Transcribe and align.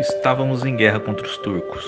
Estávamos 0.00 0.64
em 0.64 0.74
guerra 0.76 0.98
contra 0.98 1.26
os 1.26 1.36
turcos. 1.36 1.84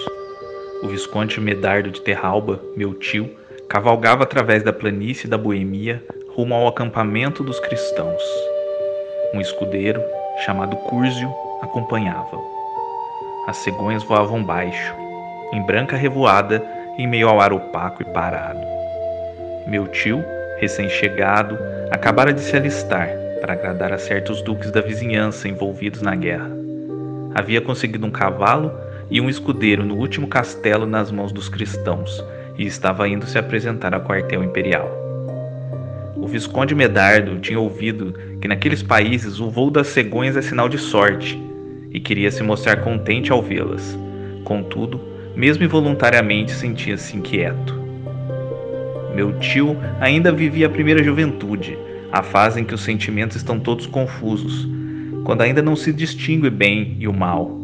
O 0.82 0.88
Visconde 0.88 1.40
Medardo 1.40 1.90
de 1.90 2.02
Terralba, 2.02 2.60
meu 2.76 2.92
tio, 2.92 3.34
cavalgava 3.70 4.22
através 4.22 4.62
da 4.62 4.70
planície 4.70 5.26
da 5.26 5.38
Boemia 5.38 6.04
rumo 6.36 6.54
ao 6.54 6.68
acampamento 6.68 7.42
dos 7.42 7.58
cristãos. 7.60 8.22
Um 9.32 9.40
escudeiro, 9.40 10.02
chamado 10.44 10.76
Cúrzio, 10.76 11.32
acompanhava-o. 11.62 12.44
As 13.48 13.56
cegonhas 13.56 14.02
voavam 14.02 14.44
baixo, 14.44 14.94
em 15.50 15.62
branca 15.62 15.96
revoada, 15.96 16.62
em 16.98 17.06
meio 17.06 17.30
ao 17.30 17.40
ar 17.40 17.54
opaco 17.54 18.02
e 18.02 18.12
parado. 18.12 18.60
Meu 19.66 19.86
tio, 19.88 20.22
recém-chegado, 20.58 21.58
acabara 21.90 22.34
de 22.34 22.42
se 22.42 22.54
alistar 22.54 23.08
para 23.40 23.54
agradar 23.54 23.90
a 23.90 23.96
certos 23.96 24.42
duques 24.42 24.70
da 24.70 24.82
vizinhança 24.82 25.48
envolvidos 25.48 26.02
na 26.02 26.14
guerra. 26.14 26.61
Havia 27.34 27.60
conseguido 27.60 28.06
um 28.06 28.10
cavalo 28.10 28.72
e 29.10 29.20
um 29.20 29.28
escudeiro 29.28 29.84
no 29.84 29.96
último 29.96 30.26
castelo 30.26 30.86
nas 30.86 31.10
mãos 31.10 31.32
dos 31.32 31.48
cristãos 31.48 32.24
e 32.58 32.66
estava 32.66 33.08
indo 33.08 33.26
se 33.26 33.38
apresentar 33.38 33.94
ao 33.94 34.02
quartel 34.02 34.42
imperial. 34.44 34.90
O 36.16 36.26
Visconde 36.26 36.74
Medardo 36.74 37.38
tinha 37.38 37.58
ouvido 37.58 38.14
que 38.40 38.48
naqueles 38.48 38.82
países 38.82 39.40
o 39.40 39.50
voo 39.50 39.70
das 39.70 39.88
cegonhas 39.88 40.36
é 40.36 40.42
sinal 40.42 40.68
de 40.68 40.78
sorte 40.78 41.40
e 41.90 41.98
queria 41.98 42.30
se 42.30 42.42
mostrar 42.42 42.76
contente 42.76 43.32
ao 43.32 43.42
vê-las. 43.42 43.98
Contudo, 44.44 45.00
mesmo 45.34 45.64
involuntariamente 45.64 46.52
sentia-se 46.52 47.16
inquieto. 47.16 47.74
Meu 49.14 49.38
tio 49.38 49.76
ainda 50.00 50.32
vivia 50.32 50.66
a 50.66 50.70
primeira 50.70 51.02
juventude 51.02 51.76
a 52.12 52.22
fase 52.22 52.60
em 52.60 52.64
que 52.64 52.74
os 52.74 52.82
sentimentos 52.82 53.38
estão 53.38 53.58
todos 53.58 53.86
confusos, 53.86 54.68
quando 55.24 55.42
ainda 55.42 55.62
não 55.62 55.76
se 55.76 55.92
distingue 55.92 56.50
bem 56.50 56.96
e 56.98 57.06
o 57.06 57.12
mal, 57.12 57.58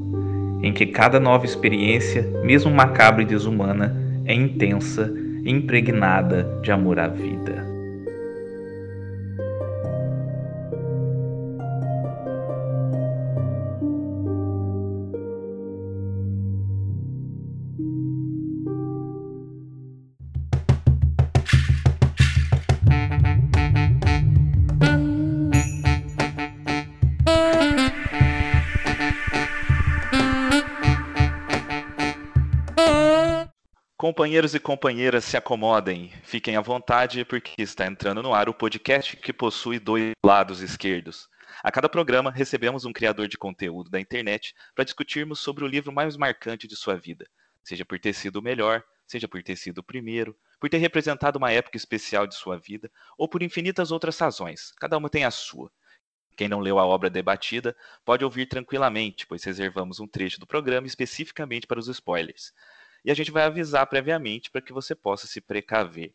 em 0.62 0.72
que 0.72 0.86
cada 0.86 1.20
nova 1.20 1.44
experiência, 1.44 2.22
mesmo 2.44 2.70
macabra 2.70 3.22
e 3.22 3.26
desumana, 3.26 3.96
é 4.24 4.34
intensa 4.34 5.12
e 5.44 5.50
impregnada 5.50 6.60
de 6.62 6.70
amor 6.70 6.98
à 6.98 7.08
vida. 7.08 7.77
Companheiros 34.18 34.52
e 34.52 34.58
companheiras, 34.58 35.24
se 35.24 35.36
acomodem, 35.36 36.10
fiquem 36.24 36.56
à 36.56 36.60
vontade, 36.60 37.24
porque 37.24 37.52
está 37.56 37.86
entrando 37.86 38.20
no 38.20 38.34
ar 38.34 38.48
o 38.48 38.52
podcast 38.52 39.16
que 39.16 39.32
possui 39.32 39.78
dois 39.78 40.10
lados 40.26 40.60
esquerdos. 40.60 41.28
A 41.62 41.70
cada 41.70 41.88
programa, 41.88 42.28
recebemos 42.28 42.84
um 42.84 42.92
criador 42.92 43.28
de 43.28 43.38
conteúdo 43.38 43.88
da 43.88 44.00
internet 44.00 44.56
para 44.74 44.82
discutirmos 44.82 45.38
sobre 45.38 45.62
o 45.62 45.68
livro 45.68 45.92
mais 45.92 46.16
marcante 46.16 46.66
de 46.66 46.74
sua 46.74 46.96
vida, 46.96 47.28
seja 47.62 47.84
por 47.84 47.96
ter 48.00 48.12
sido 48.12 48.40
o 48.40 48.42
melhor, 48.42 48.82
seja 49.06 49.28
por 49.28 49.40
ter 49.40 49.54
sido 49.54 49.78
o 49.78 49.84
primeiro, 49.84 50.36
por 50.58 50.68
ter 50.68 50.78
representado 50.78 51.38
uma 51.38 51.52
época 51.52 51.76
especial 51.76 52.26
de 52.26 52.34
sua 52.34 52.58
vida, 52.58 52.90
ou 53.16 53.28
por 53.28 53.40
infinitas 53.40 53.92
outras 53.92 54.18
razões. 54.18 54.72
Cada 54.80 54.98
uma 54.98 55.08
tem 55.08 55.24
a 55.24 55.30
sua. 55.30 55.70
Quem 56.36 56.48
não 56.48 56.58
leu 56.58 56.80
a 56.80 56.84
obra 56.84 57.08
debatida 57.08 57.76
pode 58.04 58.24
ouvir 58.24 58.46
tranquilamente, 58.46 59.28
pois 59.28 59.44
reservamos 59.44 60.00
um 60.00 60.08
trecho 60.08 60.40
do 60.40 60.46
programa 60.46 60.88
especificamente 60.88 61.68
para 61.68 61.78
os 61.78 61.86
spoilers 61.86 62.52
e 63.04 63.10
a 63.10 63.14
gente 63.14 63.30
vai 63.30 63.44
avisar 63.44 63.86
previamente 63.86 64.50
para 64.50 64.60
que 64.60 64.72
você 64.72 64.94
possa 64.94 65.26
se 65.26 65.40
precaver. 65.40 66.14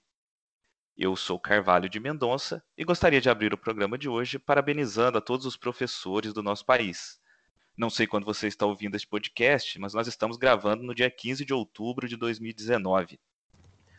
Eu 0.95 1.15
sou 1.15 1.39
Carvalho 1.39 1.89
de 1.89 1.99
Mendonça 1.99 2.63
e 2.77 2.83
gostaria 2.83 3.19
de 3.19 3.29
abrir 3.29 3.53
o 3.53 3.57
programa 3.57 3.97
de 3.97 4.07
hoje 4.07 4.37
parabenizando 4.37 5.17
a 5.17 5.21
todos 5.21 5.45
os 5.45 5.57
professores 5.57 6.33
do 6.33 6.43
nosso 6.43 6.65
país. 6.65 7.19
Não 7.75 7.89
sei 7.89 8.05
quando 8.05 8.25
você 8.25 8.47
está 8.47 8.67
ouvindo 8.67 8.95
este 8.95 9.07
podcast, 9.07 9.79
mas 9.79 9.95
nós 9.95 10.07
estamos 10.07 10.37
gravando 10.37 10.83
no 10.83 10.93
dia 10.93 11.09
15 11.09 11.43
de 11.43 11.53
outubro 11.53 12.07
de 12.07 12.15
2019, 12.15 13.19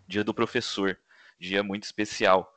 Dia 0.06 0.22
do 0.22 0.32
Professor, 0.32 0.96
dia 1.38 1.62
muito 1.64 1.82
especial. 1.82 2.54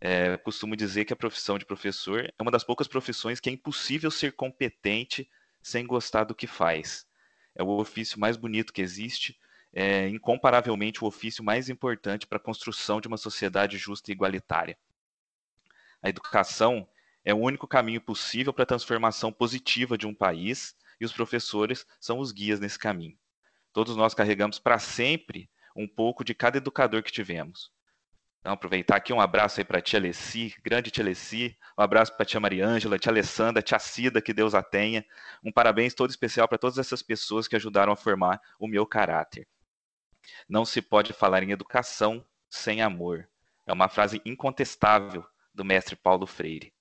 É, 0.00 0.36
costumo 0.38 0.76
dizer 0.76 1.04
que 1.04 1.12
a 1.12 1.16
profissão 1.16 1.58
de 1.58 1.66
professor 1.66 2.24
é 2.24 2.42
uma 2.42 2.50
das 2.50 2.64
poucas 2.64 2.86
profissões 2.86 3.40
que 3.40 3.50
é 3.50 3.52
impossível 3.52 4.10
ser 4.10 4.32
competente 4.32 5.28
sem 5.60 5.86
gostar 5.86 6.24
do 6.24 6.34
que 6.34 6.46
faz. 6.46 7.06
É 7.54 7.62
o 7.62 7.68
ofício 7.68 8.18
mais 8.18 8.36
bonito 8.36 8.72
que 8.72 8.80
existe, 8.80 9.38
é 9.80 10.08
incomparavelmente 10.08 11.04
o 11.04 11.06
ofício 11.06 11.44
mais 11.44 11.68
importante 11.68 12.26
para 12.26 12.36
a 12.36 12.40
construção 12.40 13.00
de 13.00 13.06
uma 13.06 13.16
sociedade 13.16 13.78
justa 13.78 14.10
e 14.10 14.12
igualitária. 14.12 14.76
A 16.02 16.08
educação 16.08 16.88
é 17.24 17.32
o 17.32 17.38
único 17.38 17.64
caminho 17.68 18.00
possível 18.00 18.52
para 18.52 18.64
a 18.64 18.66
transformação 18.66 19.32
positiva 19.32 19.96
de 19.96 20.04
um 20.04 20.12
país 20.12 20.74
e 21.00 21.04
os 21.04 21.12
professores 21.12 21.86
são 22.00 22.18
os 22.18 22.32
guias 22.32 22.58
nesse 22.58 22.76
caminho. 22.76 23.16
Todos 23.72 23.94
nós 23.94 24.14
carregamos 24.14 24.58
para 24.58 24.80
sempre 24.80 25.48
um 25.76 25.86
pouco 25.86 26.24
de 26.24 26.34
cada 26.34 26.58
educador 26.58 27.00
que 27.04 27.12
tivemos. 27.12 27.70
Então, 28.40 28.54
aproveitar 28.54 28.96
aqui 28.96 29.12
um 29.12 29.20
abraço 29.20 29.60
aí 29.60 29.64
para 29.64 29.78
a 29.78 29.82
tia 29.82 30.00
Alessi, 30.00 30.56
grande 30.60 30.90
tia 30.90 31.04
Alessi, 31.04 31.56
um 31.78 31.82
abraço 31.82 32.12
para 32.14 32.24
a 32.24 32.26
tia 32.26 32.40
Mariângela, 32.40 32.98
tia 32.98 33.12
Alessandra, 33.12 33.62
tia 33.62 33.78
Cida, 33.78 34.20
que 34.20 34.32
Deus 34.32 34.56
a 34.56 34.62
tenha. 34.62 35.06
Um 35.40 35.52
parabéns 35.52 35.94
todo 35.94 36.10
especial 36.10 36.48
para 36.48 36.58
todas 36.58 36.78
essas 36.78 37.00
pessoas 37.00 37.46
que 37.46 37.54
ajudaram 37.54 37.92
a 37.92 37.96
formar 37.96 38.40
o 38.58 38.66
meu 38.66 38.84
caráter. 38.84 39.46
Não 40.48 40.64
se 40.64 40.82
pode 40.82 41.12
falar 41.12 41.42
em 41.42 41.50
educação 41.50 42.24
sem 42.48 42.80
amor. 42.82 43.28
É 43.66 43.72
uma 43.72 43.88
frase 43.88 44.20
incontestável 44.24 45.24
do 45.54 45.64
mestre 45.64 45.96
Paulo 45.96 46.26
Freire, 46.26 46.72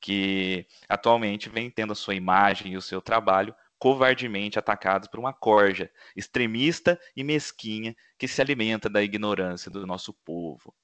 que 0.00 0.66
atualmente 0.88 1.48
vem 1.48 1.70
tendo 1.70 1.92
a 1.92 1.96
sua 1.96 2.14
imagem 2.14 2.72
e 2.72 2.76
o 2.76 2.82
seu 2.82 3.00
trabalho 3.00 3.54
covardemente 3.78 4.58
atacados 4.58 5.08
por 5.08 5.20
uma 5.20 5.32
corja 5.32 5.90
extremista 6.14 6.98
e 7.14 7.22
mesquinha 7.22 7.94
que 8.18 8.26
se 8.26 8.40
alimenta 8.40 8.88
da 8.88 9.02
ignorância 9.02 9.70
do 9.70 9.86
nosso 9.86 10.12
povo. 10.12 10.74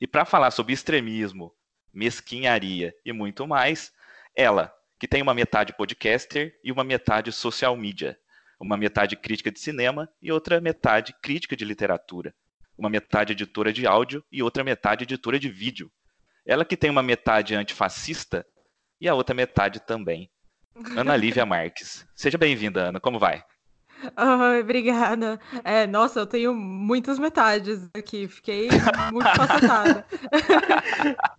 E 0.00 0.06
para 0.06 0.24
falar 0.24 0.50
sobre 0.50 0.72
extremismo, 0.72 1.54
mesquinharia 1.92 2.94
e 3.04 3.12
muito 3.12 3.46
mais, 3.46 3.92
ela, 4.34 4.74
que 4.98 5.08
tem 5.08 5.22
uma 5.22 5.34
metade 5.34 5.72
podcaster 5.72 6.58
e 6.62 6.72
uma 6.72 6.84
metade 6.84 7.32
social 7.32 7.76
media, 7.76 8.18
uma 8.60 8.76
metade 8.76 9.16
crítica 9.16 9.50
de 9.50 9.58
cinema 9.58 10.08
e 10.20 10.30
outra 10.30 10.60
metade 10.60 11.14
crítica 11.22 11.56
de 11.56 11.64
literatura, 11.64 12.34
uma 12.76 12.90
metade 12.90 13.32
editora 13.32 13.72
de 13.72 13.86
áudio 13.86 14.22
e 14.30 14.42
outra 14.42 14.62
metade 14.62 15.04
editora 15.04 15.38
de 15.38 15.48
vídeo. 15.48 15.90
Ela 16.44 16.64
que 16.64 16.76
tem 16.76 16.90
uma 16.90 17.02
metade 17.02 17.54
antifascista 17.54 18.46
e 19.00 19.08
a 19.08 19.14
outra 19.14 19.34
metade 19.34 19.80
também. 19.80 20.30
Ana 20.96 21.16
Lívia 21.16 21.44
Marques. 21.46 22.06
Seja 22.14 22.36
bem-vinda, 22.36 22.88
Ana. 22.88 23.00
Como 23.00 23.18
vai? 23.18 23.42
Oi, 24.02 24.60
obrigada. 24.60 25.38
É, 25.62 25.86
nossa, 25.86 26.20
eu 26.20 26.26
tenho 26.26 26.54
muitas 26.54 27.18
metades 27.18 27.88
aqui. 27.94 28.28
Fiquei 28.28 28.68
muito 29.12 29.28
facetada. 29.36 30.06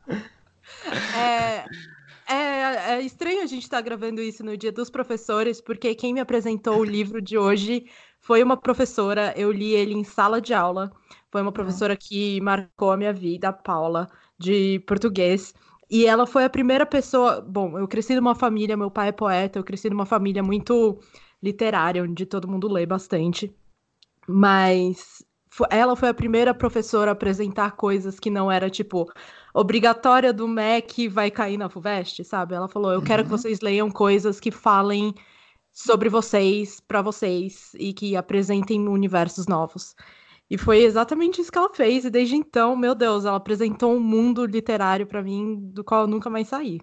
é, 1.17 1.65
é, 2.31 2.93
é 2.93 3.01
estranho 3.01 3.43
a 3.43 3.45
gente 3.45 3.63
estar 3.63 3.77
tá 3.77 3.81
gravando 3.81 4.21
isso 4.21 4.43
no 4.43 4.55
dia 4.57 4.71
dos 4.71 4.89
professores, 4.89 5.61
porque 5.61 5.93
quem 5.95 6.13
me 6.13 6.19
apresentou 6.19 6.77
o 6.77 6.83
livro 6.83 7.21
de 7.21 7.37
hoje 7.37 7.85
foi 8.19 8.43
uma 8.43 8.55
professora. 8.55 9.33
Eu 9.35 9.51
li 9.51 9.73
ele 9.73 9.93
em 9.93 10.03
sala 10.03 10.39
de 10.39 10.53
aula. 10.53 10.91
Foi 11.31 11.41
uma 11.41 11.51
professora 11.51 11.95
que 11.95 12.39
marcou 12.41 12.91
a 12.91 12.97
minha 12.97 13.13
vida, 13.13 13.49
a 13.49 13.53
Paula, 13.53 14.07
de 14.37 14.79
português. 14.81 15.53
E 15.89 16.05
ela 16.05 16.25
foi 16.27 16.45
a 16.45 16.49
primeira 16.49 16.85
pessoa. 16.85 17.41
Bom, 17.41 17.77
eu 17.79 17.87
cresci 17.87 18.15
numa 18.15 18.35
família, 18.35 18.77
meu 18.77 18.91
pai 18.91 19.09
é 19.09 19.11
poeta, 19.11 19.59
eu 19.59 19.63
cresci 19.63 19.89
numa 19.89 20.05
família 20.05 20.43
muito 20.43 20.99
literária, 21.41 22.03
onde 22.03 22.25
todo 22.25 22.47
mundo 22.47 22.67
lê 22.67 22.85
bastante. 22.85 23.53
Mas 24.27 25.23
ela 25.69 25.95
foi 25.95 26.09
a 26.09 26.13
primeira 26.13 26.53
professora 26.53 27.11
a 27.11 27.13
apresentar 27.13 27.71
coisas 27.71 28.19
que 28.19 28.29
não 28.29 28.51
era 28.51 28.69
tipo 28.69 29.11
obrigatória 29.53 30.31
do 30.33 30.47
MEC 30.47 31.07
vai 31.07 31.31
cair 31.31 31.57
na 31.57 31.69
FUVEST, 31.69 32.23
sabe? 32.23 32.55
Ela 32.55 32.67
falou: 32.67 32.91
"Eu 32.91 33.01
quero 33.01 33.23
que 33.23 33.31
uhum. 33.31 33.37
vocês 33.37 33.59
leiam 33.61 33.89
coisas 33.89 34.39
que 34.39 34.51
falem 34.51 35.13
sobre 35.71 36.09
vocês, 36.09 36.79
para 36.79 37.01
vocês 37.01 37.73
e 37.75 37.93
que 37.93 38.15
apresentem 38.15 38.87
universos 38.87 39.47
novos". 39.47 39.95
E 40.49 40.57
foi 40.57 40.83
exatamente 40.83 41.39
isso 41.39 41.51
que 41.51 41.57
ela 41.57 41.73
fez, 41.73 42.03
e 42.03 42.09
desde 42.09 42.35
então, 42.35 42.75
meu 42.75 42.93
Deus, 42.93 43.23
ela 43.23 43.37
apresentou 43.37 43.95
um 43.95 44.01
mundo 44.01 44.45
literário 44.45 45.07
para 45.07 45.23
mim 45.23 45.55
do 45.71 45.81
qual 45.81 46.01
eu 46.01 46.07
nunca 46.07 46.29
mais 46.29 46.49
saí. 46.49 46.81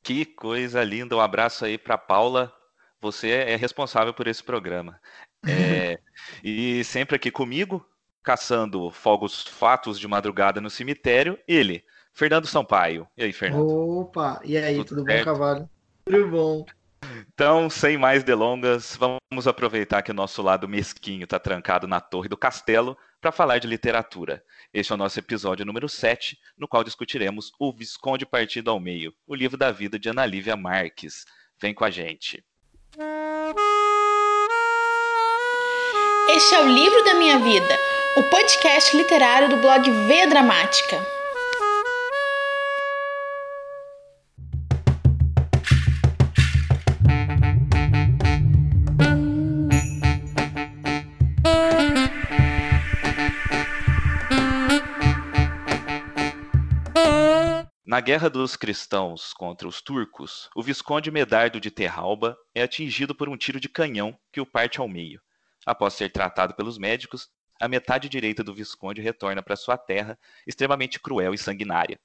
Que 0.00 0.24
coisa 0.24 0.84
linda! 0.84 1.16
Um 1.16 1.20
abraço 1.20 1.64
aí 1.64 1.76
para 1.76 1.98
Paula. 1.98 2.52
Você 3.00 3.30
é 3.30 3.56
responsável 3.56 4.14
por 4.14 4.28
esse 4.28 4.44
programa. 4.44 5.00
É, 5.44 5.98
e 6.44 6.84
sempre 6.84 7.16
aqui 7.16 7.32
comigo, 7.32 7.84
caçando 8.26 8.90
fogos 8.90 9.46
fatos 9.46 10.00
de 10.00 10.08
madrugada 10.08 10.60
no 10.60 10.68
cemitério, 10.68 11.38
ele, 11.46 11.84
Fernando 12.12 12.48
Sampaio. 12.48 13.06
E 13.16 13.22
aí, 13.22 13.32
Fernando? 13.32 13.68
Opa, 14.00 14.40
e 14.44 14.58
aí, 14.58 14.74
tudo, 14.78 14.88
tudo 14.88 15.04
bom, 15.04 15.24
Cavalo? 15.24 15.70
Tudo 16.04 16.28
bom. 16.28 16.66
Então, 17.32 17.70
sem 17.70 17.96
mais 17.96 18.24
delongas, 18.24 18.96
vamos 18.96 19.46
aproveitar 19.46 20.02
que 20.02 20.10
o 20.10 20.14
nosso 20.14 20.42
lado 20.42 20.68
mesquinho 20.68 21.22
está 21.22 21.38
trancado 21.38 21.86
na 21.86 22.00
torre 22.00 22.28
do 22.28 22.36
castelo 22.36 22.98
para 23.20 23.30
falar 23.30 23.58
de 23.58 23.68
literatura. 23.68 24.42
Este 24.74 24.90
é 24.90 24.94
o 24.96 24.98
nosso 24.98 25.20
episódio 25.20 25.64
número 25.64 25.88
7, 25.88 26.36
no 26.58 26.66
qual 26.66 26.82
discutiremos 26.82 27.52
O 27.60 27.72
Visconde 27.72 28.26
Partido 28.26 28.72
ao 28.72 28.80
Meio, 28.80 29.14
o 29.24 29.36
livro 29.36 29.56
da 29.56 29.70
vida 29.70 30.00
de 30.00 30.08
Ana 30.08 30.26
Lívia 30.26 30.56
Marques. 30.56 31.24
Vem 31.60 31.72
com 31.72 31.84
a 31.84 31.90
gente. 31.90 32.44
Este 36.28 36.54
é 36.56 36.60
o 36.60 36.68
Livro 36.68 37.04
da 37.04 37.14
Minha 37.14 37.38
Vida, 37.38 37.78
o 38.16 38.22
podcast 38.22 38.96
literário 38.96 39.50
do 39.50 39.58
blog 39.58 39.90
V 39.90 40.26
Dramática. 40.26 41.06
Na 57.84 58.00
Guerra 58.00 58.30
dos 58.30 58.56
Cristãos 58.56 59.34
contra 59.34 59.68
os 59.68 59.82
turcos, 59.82 60.48
o 60.56 60.62
Visconde 60.62 61.10
Medardo 61.10 61.60
de 61.60 61.70
Terralba 61.70 62.34
é 62.54 62.62
atingido 62.62 63.14
por 63.14 63.28
um 63.28 63.36
tiro 63.36 63.60
de 63.60 63.68
canhão 63.68 64.18
que 64.32 64.40
o 64.40 64.46
parte 64.46 64.80
ao 64.80 64.88
meio. 64.88 65.20
Após 65.66 65.94
ser 65.94 66.10
tratado 66.10 66.54
pelos 66.54 66.78
médicos, 66.78 67.28
a 67.60 67.68
metade 67.68 68.08
direita 68.08 68.44
do 68.44 68.54
Visconde 68.54 69.00
retorna 69.00 69.42
para 69.42 69.56
sua 69.56 69.78
terra, 69.78 70.18
extremamente 70.46 71.00
cruel 71.00 71.34
e 71.34 71.38
sanguinária. 71.38 71.98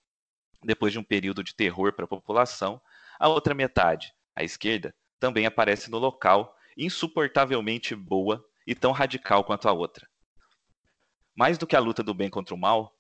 Depois 0.63 0.93
de 0.93 0.99
um 0.99 1.03
período 1.03 1.43
de 1.43 1.55
terror 1.55 1.93
para 1.93 2.05
a 2.05 2.07
população, 2.07 2.81
a 3.19 3.27
outra 3.27 3.53
metade, 3.53 4.13
a 4.35 4.43
esquerda, 4.43 4.95
também 5.19 5.45
aparece 5.45 5.89
no 5.89 5.97
local, 5.97 6.55
insuportavelmente 6.77 7.95
boa 7.95 8.43
e 8.65 8.73
tão 8.73 8.91
radical 8.91 9.43
quanto 9.43 9.67
a 9.67 9.71
outra. 9.71 10.07
Mais 11.35 11.57
do 11.57 11.67
que 11.67 11.75
a 11.75 11.79
luta 11.79 12.03
do 12.03 12.13
bem 12.13 12.29
contra 12.29 12.53
o 12.55 12.57
mal, 12.57 12.95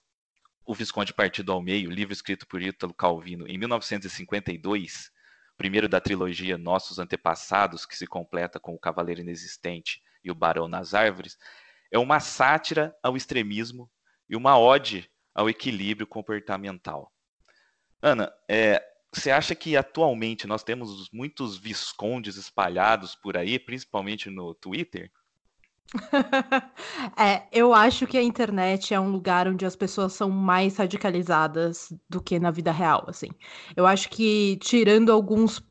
o 0.65 0.73
Visconde 0.73 1.13
Partido 1.13 1.51
ao 1.51 1.61
Meio, 1.61 1.89
livro 1.89 2.13
escrito 2.13 2.47
por 2.47 2.61
Ítalo 2.61 2.93
Calvino 2.93 3.47
em 3.47 3.57
1952, 3.57 5.11
primeiro 5.57 5.89
da 5.89 5.99
trilogia 5.99 6.57
Nossos 6.57 6.97
Antepassados, 6.97 7.85
que 7.85 7.97
se 7.97 8.07
completa 8.07 8.59
com 8.59 8.73
O 8.73 8.79
Cavaleiro 8.79 9.21
Inexistente 9.21 10.01
e 10.23 10.31
O 10.31 10.35
Barão 10.35 10.67
nas 10.67 10.93
Árvores, 10.93 11.37
é 11.91 11.99
uma 11.99 12.19
sátira 12.19 12.95
ao 13.03 13.17
extremismo 13.17 13.89
e 14.29 14.35
uma 14.35 14.57
ode 14.57 15.09
ao 15.35 15.49
equilíbrio 15.49 16.07
comportamental. 16.07 17.11
Ana, 18.01 18.31
é, 18.49 18.81
você 19.13 19.29
acha 19.29 19.53
que 19.53 19.75
atualmente 19.75 20.47
nós 20.47 20.63
temos 20.63 21.09
muitos 21.11 21.57
viscondes 21.57 22.37
espalhados 22.37 23.15
por 23.15 23.35
aí, 23.35 23.59
principalmente 23.59 24.29
no 24.29 24.55
Twitter? 24.55 25.11
É, 27.17 27.47
eu 27.51 27.73
acho 27.73 28.07
que 28.07 28.17
a 28.17 28.23
internet 28.23 28.93
é 28.93 28.99
um 28.99 29.11
lugar 29.11 29.47
onde 29.47 29.65
as 29.65 29.75
pessoas 29.75 30.13
são 30.13 30.29
mais 30.29 30.77
radicalizadas 30.77 31.93
do 32.09 32.21
que 32.21 32.39
na 32.39 32.49
vida 32.51 32.71
real, 32.71 33.03
assim. 33.07 33.27
Eu 33.75 33.85
acho 33.85 34.09
que 34.09 34.57
tirando 34.57 35.11
alguns, 35.11 35.61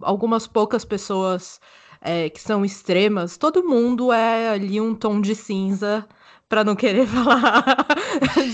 algumas 0.00 0.46
poucas 0.46 0.84
pessoas 0.84 1.60
é, 2.00 2.30
que 2.30 2.40
são 2.40 2.64
extremas, 2.64 3.36
todo 3.36 3.66
mundo 3.66 4.12
é 4.12 4.50
ali 4.50 4.80
um 4.80 4.94
tom 4.94 5.20
de 5.20 5.34
cinza, 5.34 6.06
para 6.48 6.64
não 6.64 6.76
querer 6.76 7.06
falar 7.08 7.86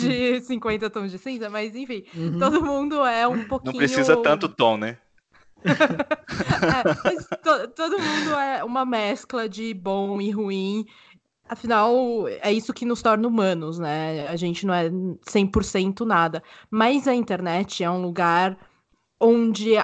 de 0.01 0.41
50 0.41 0.91
tons 0.91 1.11
de 1.11 1.19
cinza, 1.19 1.51
mas 1.51 1.75
enfim, 1.75 2.05
uhum. 2.15 2.39
todo 2.39 2.65
mundo 2.65 3.05
é 3.05 3.27
um 3.27 3.45
pouquinho. 3.45 3.73
Não 3.73 3.79
precisa 3.79 4.17
tanto 4.17 4.49
tom, 4.49 4.77
né? 4.77 4.99
é, 5.65 7.37
to, 7.37 7.69
todo 7.69 7.99
mundo 7.99 8.35
é 8.35 8.65
uma 8.65 8.85
mescla 8.85 9.49
de 9.49 9.73
bom 9.75 10.21
e 10.21 10.31
ruim. 10.31 10.87
Afinal, 11.49 12.27
é 12.41 12.53
isso 12.53 12.73
que 12.73 12.87
nos 12.87 13.03
torna 13.03 13.29
humanos, 13.29 13.79
né? 13.79 14.27
A 14.29 14.37
gente 14.37 14.67
não 14.67 14.73
é 14.73 14.89
100% 14.89 16.01
nada. 16.07 16.43
Mas 16.71 17.07
a 17.07 17.15
internet 17.15 17.85
é 17.85 17.91
um 17.91 18.01
lugar 18.01 18.57
onde 19.21 19.75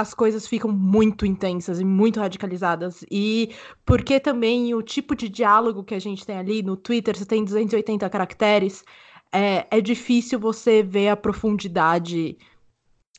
as 0.00 0.14
coisas 0.14 0.46
ficam 0.46 0.70
muito 0.72 1.26
intensas 1.26 1.80
e 1.80 1.84
muito 1.84 2.20
radicalizadas. 2.20 3.04
E 3.10 3.54
porque 3.84 4.18
também 4.18 4.74
o 4.74 4.82
tipo 4.82 5.14
de 5.14 5.28
diálogo 5.28 5.84
que 5.84 5.94
a 5.94 5.98
gente 5.98 6.24
tem 6.24 6.36
ali 6.36 6.62
no 6.62 6.76
Twitter, 6.76 7.16
você 7.16 7.26
tem 7.26 7.44
280 7.44 8.08
caracteres, 8.08 8.84
é, 9.32 9.66
é 9.70 9.80
difícil 9.80 10.38
você 10.40 10.82
ver 10.82 11.08
a 11.08 11.16
profundidade 11.16 12.36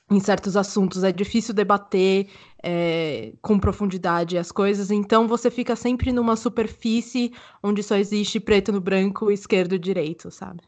em 0.10 0.20
certos 0.20 0.58
assuntos, 0.58 1.06
é 1.06 1.12
difícil 1.12 1.54
debater 1.54 2.28
é, 2.62 3.32
com 3.42 3.58
profundidade 3.58 4.38
as 4.38 4.52
coisas, 4.52 4.92
então 4.92 5.26
você 5.26 5.50
fica 5.50 5.74
sempre 5.74 6.12
numa 6.12 6.36
superfície 6.36 7.32
onde 7.64 7.82
só 7.82 7.96
existe 7.96 8.38
preto 8.38 8.74
no 8.74 8.82
branco, 8.82 9.32
esquerdo 9.32 9.74
e 9.76 9.80
direito, 9.80 10.30
sabe? 10.30 10.62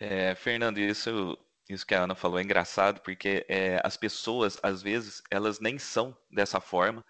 É, 0.00 0.34
Fernando, 0.34 0.78
isso, 0.78 1.36
isso 1.72 1.86
que 1.86 1.94
a 1.94 2.02
Ana 2.02 2.14
falou 2.14 2.38
é 2.38 2.42
engraçado, 2.42 3.00
porque 3.00 3.44
é, 3.48 3.80
as 3.84 3.96
pessoas, 3.96 4.58
às 4.62 4.82
vezes, 4.82 5.22
elas 5.30 5.60
nem 5.60 5.78
são 5.78 6.16
dessa 6.30 6.60
forma, 6.60 7.04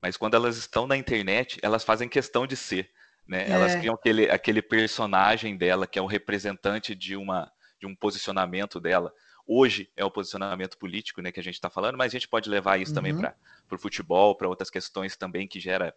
mas 0.00 0.16
quando 0.16 0.34
elas 0.34 0.56
estão 0.56 0.86
na 0.86 0.96
internet, 0.96 1.58
elas 1.62 1.84
fazem 1.84 2.08
questão 2.08 2.46
de 2.46 2.56
ser. 2.56 2.90
Né? 3.26 3.48
É. 3.48 3.50
Elas 3.52 3.76
criam 3.76 3.94
aquele, 3.94 4.30
aquele 4.30 4.62
personagem 4.62 5.56
dela, 5.56 5.86
que 5.86 5.98
é 5.98 6.02
o 6.02 6.06
representante 6.06 6.94
de, 6.94 7.16
uma, 7.16 7.50
de 7.78 7.86
um 7.86 7.94
posicionamento 7.94 8.80
dela 8.80 9.12
hoje 9.46 9.90
é 9.96 10.04
o 10.04 10.10
posicionamento 10.10 10.78
político 10.78 11.20
né, 11.20 11.32
que 11.32 11.40
a 11.40 11.42
gente 11.42 11.54
está 11.54 11.68
falando, 11.68 11.98
mas 11.98 12.12
a 12.12 12.16
gente 12.16 12.28
pode 12.28 12.48
levar 12.48 12.80
isso 12.80 12.92
uhum. 12.92 12.94
também 12.94 13.16
para 13.16 13.34
o 13.70 13.78
futebol, 13.78 14.34
para 14.34 14.48
outras 14.48 14.70
questões 14.70 15.16
também 15.16 15.46
que 15.46 15.60
gera 15.60 15.94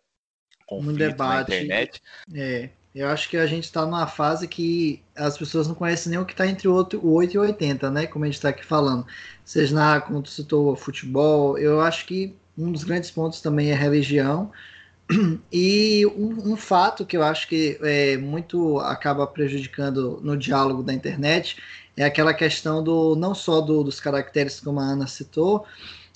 conflito 0.65 0.95
um 0.95 0.97
debate, 0.97 1.49
na 1.49 1.57
internet. 1.57 2.01
É, 2.33 2.69
eu 2.95 3.09
acho 3.09 3.29
que 3.29 3.35
a 3.35 3.45
gente 3.45 3.65
está 3.65 3.85
numa 3.85 4.07
fase 4.07 4.47
que 4.47 5.03
as 5.15 5.37
pessoas 5.37 5.67
não 5.67 5.75
conhecem 5.75 6.11
nem 6.11 6.19
o 6.19 6.25
que 6.25 6.31
está 6.31 6.47
entre 6.47 6.67
o 6.67 6.73
8 6.73 7.33
e 7.33 7.37
80, 7.37 7.91
né? 7.91 8.07
Como 8.07 8.23
a 8.23 8.27
gente 8.27 8.35
está 8.35 8.49
aqui 8.49 8.65
falando. 8.65 9.05
Seja 9.43 9.75
na, 9.75 9.99
como 9.99 10.21
tu 10.21 10.29
citou, 10.29 10.75
futebol, 10.77 11.57
eu 11.57 11.81
acho 11.81 12.05
que 12.05 12.33
um 12.57 12.71
dos 12.71 12.85
grandes 12.85 13.11
pontos 13.11 13.41
também 13.41 13.69
é 13.69 13.75
religião. 13.75 14.51
E 15.51 16.05
um, 16.07 16.53
um, 16.53 16.57
fato 16.57 17.05
que 17.05 17.15
eu 17.15 17.21
acho 17.21 17.47
que 17.47 17.77
é, 17.83 18.17
muito 18.17 18.79
acaba 18.79 19.27
prejudicando 19.27 20.19
no 20.23 20.35
diálogo 20.35 20.81
da 20.81 20.93
internet 20.93 21.57
é 21.95 22.03
aquela 22.03 22.33
questão 22.33 22.83
do 22.83 23.15
não 23.15 23.35
só 23.35 23.61
do, 23.61 23.83
dos 23.83 23.99
caracteres 23.99 24.59
como 24.59 24.79
a 24.79 24.83
Ana 24.83 25.05
citou, 25.05 25.65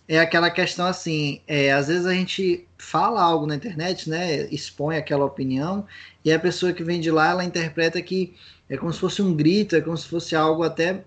é 0.09 0.19
aquela 0.19 0.49
questão 0.49 0.87
assim, 0.87 1.39
é, 1.47 1.71
às 1.71 1.87
vezes 1.87 2.07
a 2.07 2.13
gente 2.13 2.67
fala 2.79 3.21
algo 3.21 3.45
na 3.45 3.55
internet, 3.55 4.09
né, 4.09 4.47
expõe 4.51 4.97
aquela 4.97 5.23
opinião 5.23 5.85
e 6.25 6.33
a 6.33 6.39
pessoa 6.39 6.73
que 6.73 6.83
vem 6.83 6.99
de 6.99 7.11
lá 7.11 7.29
ela 7.29 7.43
interpreta 7.43 8.01
que 8.01 8.33
é 8.67 8.75
como 8.75 8.91
se 8.91 8.99
fosse 8.99 9.21
um 9.21 9.35
grito, 9.35 9.75
é 9.75 9.81
como 9.81 9.95
se 9.95 10.07
fosse 10.07 10.35
algo 10.35 10.63
até 10.63 11.03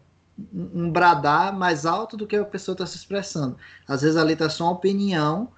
um 0.55 0.89
bradar 0.89 1.53
mais 1.53 1.85
alto 1.85 2.17
do 2.17 2.29
que 2.29 2.37
a 2.37 2.45
pessoa 2.45 2.75
está 2.75 2.87
se 2.87 2.97
expressando. 2.97 3.57
Às 3.89 4.03
vezes 4.03 4.17
ali 4.17 4.35
está 4.35 4.49
só 4.49 4.65
uma 4.65 4.73
opinião 4.73 5.49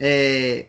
é, 0.00 0.66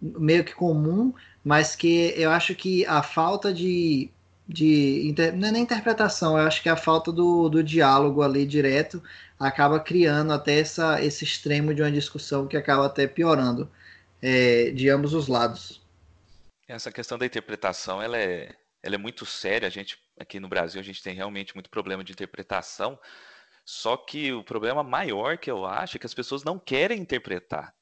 meio 0.00 0.44
que 0.44 0.54
comum, 0.54 1.12
mas 1.44 1.74
que 1.74 2.14
eu 2.16 2.30
acho 2.30 2.54
que 2.54 2.86
a 2.86 3.02
falta 3.02 3.52
de 3.52 4.10
de 4.46 5.08
inter... 5.08 5.34
não 5.34 5.48
é 5.48 5.52
nem 5.52 5.62
interpretação, 5.62 6.38
eu 6.38 6.46
acho 6.46 6.62
que 6.62 6.68
a 6.68 6.76
falta 6.76 7.10
do, 7.10 7.48
do 7.48 7.62
diálogo 7.62 8.22
ali 8.22 8.46
direto 8.46 9.02
acaba 9.38 9.80
criando 9.80 10.32
até 10.32 10.60
essa, 10.60 11.02
esse 11.02 11.24
extremo 11.24 11.74
de 11.74 11.82
uma 11.82 11.90
discussão 11.90 12.46
que 12.46 12.56
acaba 12.56 12.86
até 12.86 13.06
piorando 13.06 13.70
é, 14.20 14.70
de 14.70 14.88
ambos 14.88 15.14
os 15.14 15.28
lados. 15.28 15.82
Essa 16.68 16.92
questão 16.92 17.18
da 17.18 17.26
interpretação 17.26 18.00
ela 18.00 18.16
é, 18.16 18.54
ela 18.82 18.94
é 18.94 18.98
muito 18.98 19.26
séria. 19.26 19.66
A 19.68 19.70
gente 19.70 19.98
aqui 20.18 20.40
no 20.40 20.48
Brasil 20.48 20.80
a 20.80 20.84
gente 20.84 21.02
tem 21.02 21.14
realmente 21.14 21.54
muito 21.54 21.70
problema 21.70 22.04
de 22.04 22.12
interpretação. 22.12 22.98
Só 23.64 23.96
que 23.96 24.32
o 24.32 24.44
problema 24.44 24.82
maior 24.82 25.38
que 25.38 25.50
eu 25.50 25.64
acho 25.64 25.96
é 25.96 26.00
que 26.00 26.06
as 26.06 26.14
pessoas 26.14 26.44
não 26.44 26.58
querem 26.58 27.00
interpretar. 27.00 27.74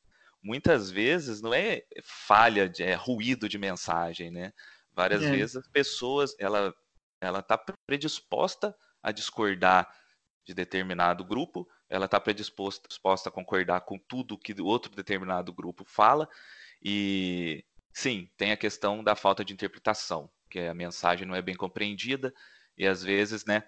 Muitas 0.43 0.91
vezes 0.91 1.41
não 1.41 1.53
é 1.53 1.83
falha, 2.03 2.69
de, 2.69 2.83
é 2.83 2.95
ruído 2.95 3.49
de 3.49 3.59
mensagem, 3.59 4.31
né? 4.31 4.53
Várias 4.95 5.23
é. 5.23 5.31
vezes 5.31 5.57
as 5.57 5.69
pessoas, 5.69 6.35
ela 6.39 6.75
ela 7.21 7.39
está 7.39 7.57
predisposta 7.87 8.77
a 9.01 9.13
discordar 9.13 9.89
de 10.45 10.53
determinado 10.53 11.25
grupo, 11.25 11.69
ela 11.89 12.07
está 12.07 12.19
predisposta, 12.19 12.89
disposta 12.89 13.29
a 13.29 13.33
concordar 13.33 13.83
com 13.83 13.97
tudo 13.97 14.37
que 14.37 14.61
outro 14.61 14.95
determinado 14.95 15.53
grupo 15.53 15.85
fala, 15.85 16.29
e 16.83 17.65
sim, 17.93 18.29
tem 18.37 18.51
a 18.51 18.57
questão 18.57 19.05
da 19.05 19.15
falta 19.15 19.45
de 19.45 19.53
interpretação, 19.53 20.29
que 20.51 20.59
a 20.59 20.75
mensagem 20.75 21.27
não 21.27 21.35
é 21.35 21.41
bem 21.41 21.55
compreendida, 21.55 22.35
e 22.77 22.87
às 22.87 23.05
vezes, 23.05 23.45
né, 23.45 23.63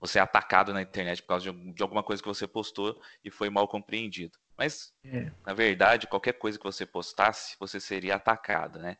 você 0.00 0.18
é 0.18 0.22
atacado 0.22 0.72
na 0.72 0.82
internet 0.82 1.22
por 1.22 1.28
causa 1.28 1.52
de, 1.52 1.72
de 1.72 1.82
alguma 1.82 2.02
coisa 2.02 2.20
que 2.20 2.28
você 2.28 2.46
postou 2.46 3.00
e 3.22 3.30
foi 3.30 3.48
mal 3.48 3.68
compreendido. 3.68 4.36
Mas, 4.56 4.92
é. 5.04 5.30
na 5.46 5.54
verdade, 5.54 6.06
qualquer 6.06 6.34
coisa 6.34 6.58
que 6.58 6.64
você 6.64 6.84
postasse, 6.84 7.56
você 7.58 7.78
seria 7.78 8.16
atacado, 8.16 8.78
né? 8.78 8.98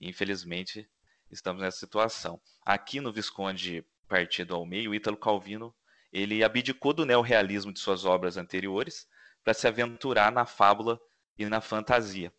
Infelizmente, 0.00 0.88
estamos 1.30 1.62
nessa 1.62 1.78
situação. 1.78 2.40
Aqui 2.64 3.00
no 3.00 3.12
Visconde 3.12 3.84
Partido 4.08 4.54
ao 4.54 4.66
Meio, 4.66 4.94
Ítalo 4.94 5.16
Calvino 5.16 5.74
ele 6.12 6.42
abdicou 6.42 6.92
do 6.92 7.06
neorrealismo 7.06 7.72
de 7.72 7.78
suas 7.78 8.04
obras 8.04 8.36
anteriores 8.36 9.06
para 9.44 9.54
se 9.54 9.66
aventurar 9.66 10.32
na 10.32 10.44
fábula 10.44 11.00
e 11.38 11.46
na 11.46 11.60
fantasia. 11.60 12.32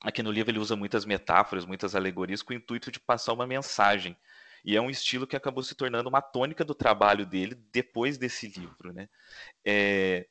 Aqui 0.00 0.22
no 0.22 0.30
livro 0.30 0.52
ele 0.52 0.60
usa 0.60 0.76
muitas 0.76 1.04
metáforas, 1.04 1.66
muitas 1.66 1.96
alegorias 1.96 2.42
com 2.42 2.52
o 2.52 2.56
intuito 2.56 2.90
de 2.92 3.00
passar 3.00 3.32
uma 3.32 3.46
mensagem. 3.46 4.16
E 4.64 4.76
é 4.76 4.80
um 4.80 4.90
estilo 4.90 5.26
que 5.26 5.36
acabou 5.36 5.62
se 5.62 5.74
tornando 5.74 6.08
uma 6.08 6.22
tônica 6.22 6.64
do 6.64 6.74
trabalho 6.74 7.26
dele 7.26 7.54
depois 7.72 8.16
desse 8.16 8.46
livro. 8.46 8.92
Né? 8.92 9.08
É... 9.64 10.28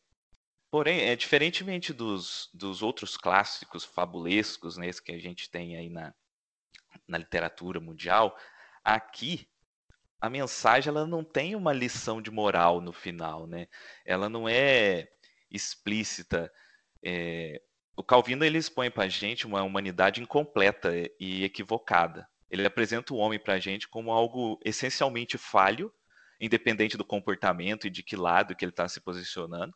Porém, 0.71 1.01
é, 1.01 1.15
diferentemente 1.15 1.93
dos, 1.93 2.49
dos 2.53 2.81
outros 2.81 3.17
clássicos 3.17 3.83
fabulescos 3.83 4.77
né, 4.77 4.89
que 5.03 5.11
a 5.11 5.19
gente 5.19 5.49
tem 5.49 5.77
aí 5.77 5.89
na, 5.89 6.13
na 7.07 7.17
literatura 7.17 7.79
mundial, 7.79 8.37
aqui 8.83 9.47
a 10.19 10.29
mensagem 10.29 10.89
ela 10.89 11.05
não 11.05 11.23
tem 11.23 11.55
uma 11.55 11.71
lição 11.71 12.21
de 12.21 12.31
moral 12.31 12.81
no 12.81 12.91
final, 12.91 13.45
né? 13.45 13.67
Ela 14.05 14.27
não 14.27 14.49
é 14.49 15.07
explícita. 15.49 16.51
É... 17.03 17.61
O 17.95 18.03
Calvino 18.03 18.43
ele 18.43 18.57
expõe 18.57 18.89
para 18.89 19.05
a 19.05 19.09
gente 19.09 19.45
uma 19.45 19.63
humanidade 19.63 20.21
incompleta 20.21 20.91
e 21.19 21.43
equivocada. 21.43 22.27
Ele 22.49 22.65
apresenta 22.65 23.13
o 23.13 23.17
homem 23.17 23.39
para 23.39 23.55
a 23.55 23.59
gente 23.59 23.87
como 23.87 24.11
algo 24.11 24.59
essencialmente 24.63 25.37
falho, 25.37 25.93
independente 26.39 26.97
do 26.97 27.05
comportamento 27.05 27.87
e 27.87 27.89
de 27.89 28.03
que 28.03 28.15
lado 28.15 28.55
que 28.55 28.63
ele 28.63 28.71
está 28.71 28.87
se 28.87 29.01
posicionando, 29.01 29.75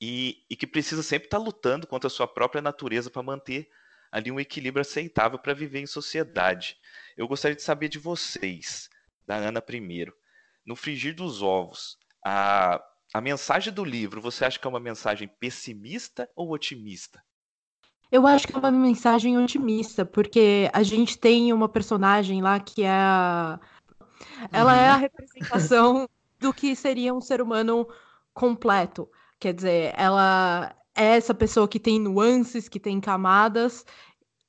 e, 0.00 0.44
e, 0.48 0.56
que 0.56 0.66
precisa 0.66 1.02
sempre 1.02 1.26
estar 1.26 1.38
tá 1.38 1.44
lutando 1.44 1.86
contra 1.86 2.08
a 2.08 2.10
sua 2.10 2.26
própria 2.26 2.62
natureza 2.62 3.10
para 3.10 3.22
manter 3.22 3.68
ali 4.10 4.30
um 4.30 4.40
equilíbrio 4.40 4.80
aceitável 4.80 5.38
para 5.38 5.54
viver 5.54 5.80
em 5.80 5.86
sociedade. 5.86 6.76
Eu 7.16 7.28
gostaria 7.28 7.56
de 7.56 7.62
saber 7.62 7.88
de 7.88 7.98
vocês, 7.98 8.88
da 9.26 9.36
Ana 9.36 9.60
primeiro, 9.60 10.14
no 10.66 10.74
frigir 10.76 11.14
dos 11.14 11.42
ovos, 11.42 11.96
a, 12.24 12.82
a 13.14 13.20
mensagem 13.20 13.72
do 13.72 13.84
livro, 13.84 14.20
você 14.20 14.44
acha 14.44 14.58
que 14.58 14.66
é 14.66 14.70
uma 14.70 14.80
mensagem 14.80 15.28
pessimista 15.28 16.28
ou 16.34 16.52
otimista? 16.52 17.22
Eu 18.10 18.26
acho 18.26 18.46
que 18.46 18.54
é 18.54 18.58
uma 18.58 18.72
mensagem 18.72 19.38
otimista, 19.38 20.04
porque 20.04 20.68
a 20.72 20.82
gente 20.82 21.16
tem 21.16 21.52
uma 21.52 21.68
personagem 21.68 22.42
lá 22.42 22.58
que 22.58 22.82
é 22.82 22.90
a... 22.90 23.60
Ela 24.52 24.76
é 24.76 24.90
a 24.90 24.94
uhum. 24.94 25.00
representação 25.00 26.08
do 26.38 26.52
que 26.52 26.74
seria 26.74 27.14
um 27.14 27.20
ser 27.20 27.40
humano 27.40 27.88
completo. 28.34 29.08
Quer 29.38 29.54
dizer, 29.54 29.94
ela 29.96 30.74
é 30.96 31.16
essa 31.16 31.34
pessoa 31.34 31.68
que 31.68 31.78
tem 31.78 31.98
nuances, 31.98 32.68
que 32.68 32.80
tem 32.80 33.00
camadas, 33.00 33.84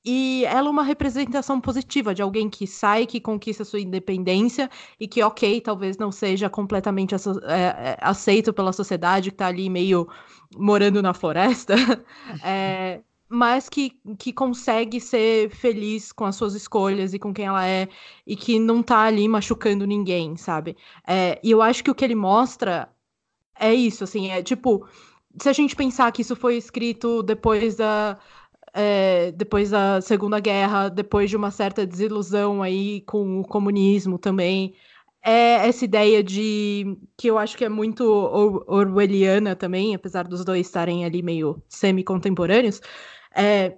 e 0.04 0.44
ela 0.46 0.68
é 0.68 0.72
uma 0.72 0.84
representação 0.84 1.62
positiva 1.62 2.14
de 2.14 2.22
alguém 2.24 2.50
que 2.50 2.66
sai, 2.66 3.06
que 3.06 3.20
conquista 3.20 3.64
sua 3.64 3.80
independência 3.80 4.70
e 5.00 5.08
que, 5.08 5.22
ok, 5.22 5.62
talvez 5.62 5.98
não 5.98 6.12
seja 6.12 6.50
completamente 6.50 7.14
é, 7.14 7.18
é, 7.54 7.98
aceito 8.02 8.52
pela 8.52 8.74
sociedade, 8.74 9.30
que 9.30 9.36
está 9.36 9.48
ali 9.48 9.70
meio 9.70 10.08
morando 10.58 11.02
na 11.04 11.14
floresta, 11.14 11.76
é, 12.44 13.02
mas 13.30 13.70
que, 13.70 13.92
que 14.18 14.34
consegue 14.34 15.00
ser 15.00 15.52
feliz 15.52 16.12
com 16.12 16.26
as 16.26 16.36
suas 16.36 16.56
escolhas 16.56 17.14
e 17.14 17.20
com 17.20 17.32
quem 17.32 17.46
ela 17.46 17.66
é, 17.66 17.88
e 18.26 18.36
que 18.36 18.60
não 18.60 18.80
está 18.82 19.02
ali 19.02 19.28
machucando 19.28 19.86
ninguém, 19.86 20.36
sabe? 20.36 20.76
É, 21.08 21.40
e 21.44 21.52
eu 21.52 21.62
acho 21.62 21.84
que 21.84 21.92
o 21.92 21.96
que 21.96 22.04
ele 22.04 22.16
mostra 22.16 22.90
é 23.60 23.72
isso, 23.74 24.04
assim, 24.04 24.30
é 24.32 24.42
tipo, 24.42 24.88
se 25.40 25.50
a 25.50 25.54
gente 25.54 25.76
pensar 25.76 26.12
que 26.12 26.22
isso 26.22 26.36
foi 26.36 26.58
escrito 26.58 27.24
depois 27.24 27.76
da 27.76 28.18
é, 28.74 29.32
depois 29.34 29.72
da 29.72 30.02
Segunda 30.02 30.40
Guerra, 30.40 30.90
depois 30.90 31.30
de 31.30 31.36
uma 31.36 31.52
certa 31.52 31.86
desilusão 31.86 32.64
aí 32.64 33.02
com 33.02 33.40
o 33.40 33.44
comunismo 33.44 34.18
também. 34.18 34.74
É 35.24 35.68
essa 35.68 35.86
ideia 35.86 36.24
de 36.24 36.98
que 37.18 37.28
eu 37.28 37.38
acho 37.38 37.56
que 37.58 37.66
é 37.66 37.70
muito 37.70 38.04
orwelliana 38.68 39.56
também, 39.56 39.94
apesar 39.94 40.28
dos 40.28 40.44
dois 40.44 40.66
estarem 40.68 41.06
ali 41.06 41.22
meio 41.22 41.62
semi-contemporâneos, 41.68 42.82
é, 43.36 43.78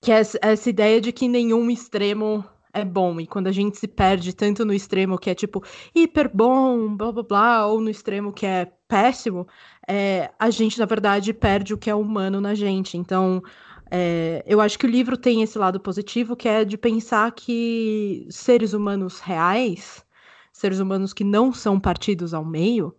que 0.00 0.12
é 0.12 0.22
essa 0.42 0.70
ideia 0.70 1.00
de 1.00 1.12
que 1.12 1.28
nenhum 1.28 1.70
extremo 1.70 2.44
é 2.74 2.84
bom. 2.84 3.20
E 3.20 3.26
quando 3.26 3.46
a 3.46 3.52
gente 3.52 3.78
se 3.78 3.88
perde 3.88 4.34
tanto 4.34 4.64
no 4.64 4.74
extremo 4.74 5.18
que 5.18 5.30
é 5.30 5.34
tipo 5.34 5.64
hiper 5.94 6.30
bom, 6.34 6.96
blá 6.96 7.12
blá 7.12 7.22
blá, 7.22 7.66
ou 7.66 7.80
no 7.80 7.88
extremo 7.88 8.32
que 8.32 8.44
é 8.44 8.66
péssimo, 8.88 9.46
é, 9.88 10.30
a 10.38 10.50
gente, 10.50 10.78
na 10.78 10.86
verdade, 10.86 11.32
perde 11.32 11.74
o 11.74 11.78
que 11.78 11.90
é 11.90 11.94
humano 11.94 12.40
na 12.40 12.54
gente. 12.54 12.96
Então, 12.96 13.42
é, 13.90 14.42
eu 14.46 14.60
acho 14.60 14.78
que 14.78 14.86
o 14.86 14.90
livro 14.90 15.16
tem 15.16 15.42
esse 15.42 15.58
lado 15.58 15.78
positivo, 15.80 16.36
que 16.36 16.48
é 16.48 16.64
de 16.64 16.76
pensar 16.76 17.32
que 17.32 18.26
seres 18.30 18.72
humanos 18.72 19.20
reais, 19.20 20.04
seres 20.52 20.80
humanos 20.80 21.12
que 21.12 21.24
não 21.24 21.52
são 21.52 21.78
partidos 21.78 22.34
ao 22.34 22.44
meio, 22.44 22.94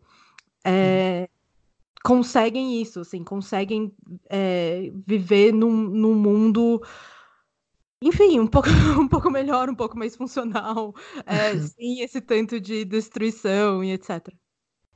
é, 0.66 1.30
conseguem 2.04 2.82
isso, 2.82 3.00
assim, 3.00 3.24
conseguem 3.24 3.92
é, 4.30 4.92
viver 5.08 5.52
num, 5.52 5.72
num 5.72 6.16
mundo 6.16 6.82
enfim, 8.02 8.40
um 8.40 8.48
pouco, 8.48 8.70
um 9.00 9.08
pouco 9.08 9.32
melhor, 9.32 9.70
um 9.70 9.76
pouco 9.76 9.98
mais 9.98 10.16
funcional, 10.16 10.94
é, 11.26 11.58
sem 11.60 12.02
esse 12.02 12.22
tanto 12.22 12.60
de 12.60 12.86
destruição 12.86 13.84
e 13.84 13.92
etc. 13.92 14.28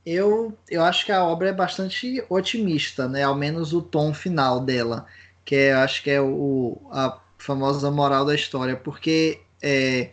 Eu, 0.04 0.56
eu 0.68 0.82
acho 0.82 1.04
que 1.04 1.12
a 1.12 1.24
obra 1.24 1.50
é 1.50 1.52
bastante 1.52 2.24
otimista, 2.28 3.08
né? 3.08 3.22
Ao 3.22 3.34
menos 3.34 3.72
o 3.72 3.82
tom 3.82 4.14
final 4.14 4.60
dela 4.60 5.06
que 5.50 5.56
é, 5.56 5.72
acho 5.72 6.02
que 6.04 6.10
é 6.10 6.20
o, 6.20 6.80
a 6.92 7.18
famosa 7.38 7.90
moral 7.90 8.24
da 8.24 8.34
história, 8.36 8.76
porque 8.76 9.40
é, 9.60 10.10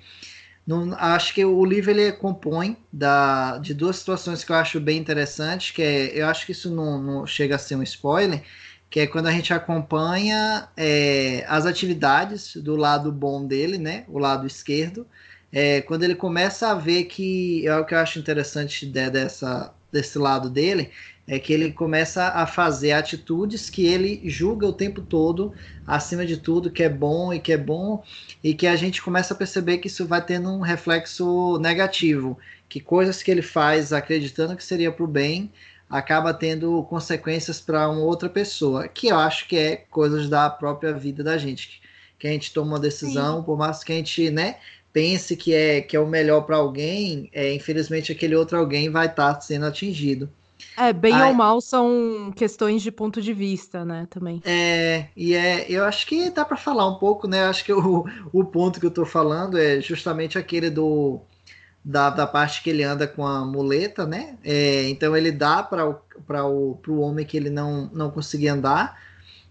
não, 0.65 0.94
acho 0.96 1.34
que 1.34 1.46
o 1.46 1.63
livro 1.63 1.91
ele 1.91 2.12
compõe 2.12 2.75
da, 2.91 3.60
de 3.60 3.74
duas 3.74 3.98
situações 3.98 4.44
que 4.44 4.51
eu 4.51 4.56
acho 4.56 4.79
bem 4.79 4.98
interessantes, 4.98 5.72
que 5.72 5.84
é, 5.84 6.20
eu 6.20 6.25
acho 6.27 6.44
que 6.46 6.53
isso 6.53 6.74
não, 6.74 7.00
não 7.01 7.27
chega 7.27 7.56
a 7.56 7.60
ser 7.60 7.75
um 7.75 7.84
spoiler, 7.84 8.44
que 8.89 9.01
é 9.01 9.08
quando 9.08 9.27
a 9.27 9.32
gente 9.32 9.53
acompanha 9.53 10.70
é, 10.75 11.46
as 11.48 11.67
atividades 11.67 12.56
do 12.56 12.75
lado 12.75 13.12
bom 13.12 13.46
dele, 13.46 13.77
né, 13.77 14.06
o 14.08 14.17
lado 14.17 14.48
esquerdo, 14.48 15.06
é, 15.51 15.82
quando 15.82 16.03
ele 16.03 16.15
começa 16.15 16.72
a 16.72 16.75
ver 16.75 17.06
que 17.06 17.67
é 17.67 17.77
o 17.77 17.86
que 17.86 17.94
eu 17.94 18.00
acho 18.00 18.17
interessante 18.20 18.86
de, 18.88 19.10
dessa, 19.12 19.74
desse 19.91 20.17
lado 20.17 20.50
dele, 20.50 20.91
é 21.27 21.38
que 21.38 21.51
ele 21.51 21.72
começa 21.74 22.29
a 22.29 22.48
fazer 22.48 22.94
atitudes 22.94 23.70
que 23.70 23.86
ele 23.86 24.22
julga 24.25 24.65
o 24.65 24.74
tempo 24.74 25.01
todo, 25.01 25.53
acima 25.86 26.25
de 26.25 26.38
tudo, 26.38 26.72
que 26.72 26.82
é 26.82 26.89
bom 26.89 27.34
e 27.34 27.39
que 27.39 27.51
é 27.51 27.58
bom, 27.58 28.01
e 28.41 28.53
que 28.53 28.65
a 28.65 28.75
gente 28.77 29.01
começa 29.01 29.34
a 29.34 29.38
perceber 29.38 29.79
que 29.79 29.88
isso 29.88 30.06
vai 30.06 30.24
tendo 30.24 30.50
um 30.50 30.62
reflexo 30.62 31.60
negativo, 31.60 32.38
que 32.70 32.79
coisas 32.79 33.22
que 33.22 33.29
ele 33.29 33.41
faz 33.41 33.91
acreditando 33.91 34.56
que 34.56 34.63
seria 34.63 34.91
para 34.91 35.03
o 35.03 35.08
bem, 35.08 35.51
acaba 35.89 36.34
tendo 36.34 36.84
consequências 36.84 37.60
para 37.60 37.89
uma 37.89 38.01
outra 38.01 38.29
pessoa, 38.29 38.88
que 38.88 39.08
eu 39.08 39.17
acho 39.17 39.48
que 39.48 39.58
é 39.58 39.75
coisas 39.89 40.29
da 40.29 40.50
própria 40.50 40.94
vida 40.94 41.24
da 41.24 41.38
gente, 41.38 41.82
que 42.17 42.27
a 42.27 42.32
gente 42.32 42.53
toma 42.53 42.74
uma 42.74 42.79
decisão, 42.79 43.39
Sim. 43.39 43.44
por 43.44 43.58
mais 43.58 43.84
que 43.84 43.91
a 43.91 43.96
gente, 43.96 44.29
né, 44.29 44.58
pense 44.98 45.38
que 45.38 45.54
é 45.54 45.80
que 45.80 45.96
é 45.96 46.00
o 46.00 46.08
melhor 46.08 46.42
para 46.42 46.58
alguém, 46.58 47.30
é, 47.32 47.54
infelizmente 47.54 48.12
aquele 48.12 48.36
outro 48.36 48.58
alguém 48.58 48.89
vai 48.89 49.06
estar 49.06 49.36
tá 49.36 49.39
sendo 49.39 49.68
atingido. 49.68 50.27
É, 50.75 50.92
bem 50.92 51.13
Ai, 51.13 51.30
ou 51.30 51.36
mal 51.36 51.62
são 51.62 52.34
questões 52.36 52.82
de 52.82 52.92
ponto 52.92 53.22
de 53.22 53.32
vista, 53.32 53.86
né, 53.86 54.08
também. 54.10 54.42
É, 54.44 55.06
e 55.16 55.36
é, 55.36 55.68
eu 55.70 55.86
acho 55.86 56.08
que 56.08 56.32
dá 56.32 56.44
para 56.44 56.58
falar 56.58 56.88
um 56.88 56.96
pouco, 56.96 57.27
né? 57.27 57.46
Acho 57.46 57.63
que 57.63 57.72
o, 57.72 58.06
o 58.34 58.44
ponto 58.44 58.80
que 58.80 58.88
eu 58.88 58.92
tô 58.92 59.06
falando 59.06 59.56
é 59.60 59.80
justamente 59.80 60.36
aquele 60.36 60.72
do 60.72 61.22
da, 61.86 62.10
da 62.10 62.25
parte 62.25 62.63
que 62.63 62.70
ele 62.72 62.82
anda 62.82 63.08
com 63.08 63.24
a 63.24 63.46
muleta, 63.46 64.04
né? 64.04 64.36
É, 64.44 64.89
então 64.89 65.16
ele 65.16 65.32
dá 65.32 65.62
para 65.62 65.88
o, 65.88 65.94
para 66.25 66.44
o 66.44 66.80
pro 66.82 67.01
homem 67.01 67.24
que 67.24 67.38
ele 67.38 67.51
não, 67.51 67.88
não 67.94 68.10
conseguia 68.10 68.54
andar, 68.54 69.00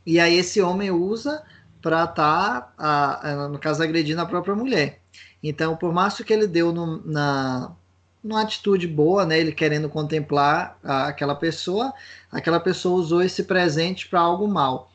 e 0.04 0.18
aí 0.18 0.36
esse 0.36 0.60
homem 0.60 0.90
usa 0.90 1.40
para 1.80 2.02
estar, 2.02 2.74
tá, 2.76 3.48
no 3.48 3.60
caso, 3.60 3.80
agredindo 3.80 4.20
a 4.20 4.26
própria 4.26 4.56
mulher. 4.56 5.00
Então, 5.42 5.76
por 5.76 5.92
mais 5.92 6.16
que 6.16 6.32
ele 6.32 6.46
deu 6.46 6.72
no, 6.72 7.02
na 7.06 7.74
numa 8.26 8.42
atitude 8.42 8.86
boa, 8.86 9.24
né? 9.24 9.38
Ele 9.38 9.52
querendo 9.52 9.88
contemplar 9.88 10.78
a, 10.82 11.08
aquela 11.08 11.34
pessoa, 11.34 11.92
aquela 12.30 12.60
pessoa 12.60 12.98
usou 13.00 13.22
esse 13.22 13.44
presente 13.44 14.08
para 14.08 14.20
algo 14.20 14.48
mal. 14.48 14.90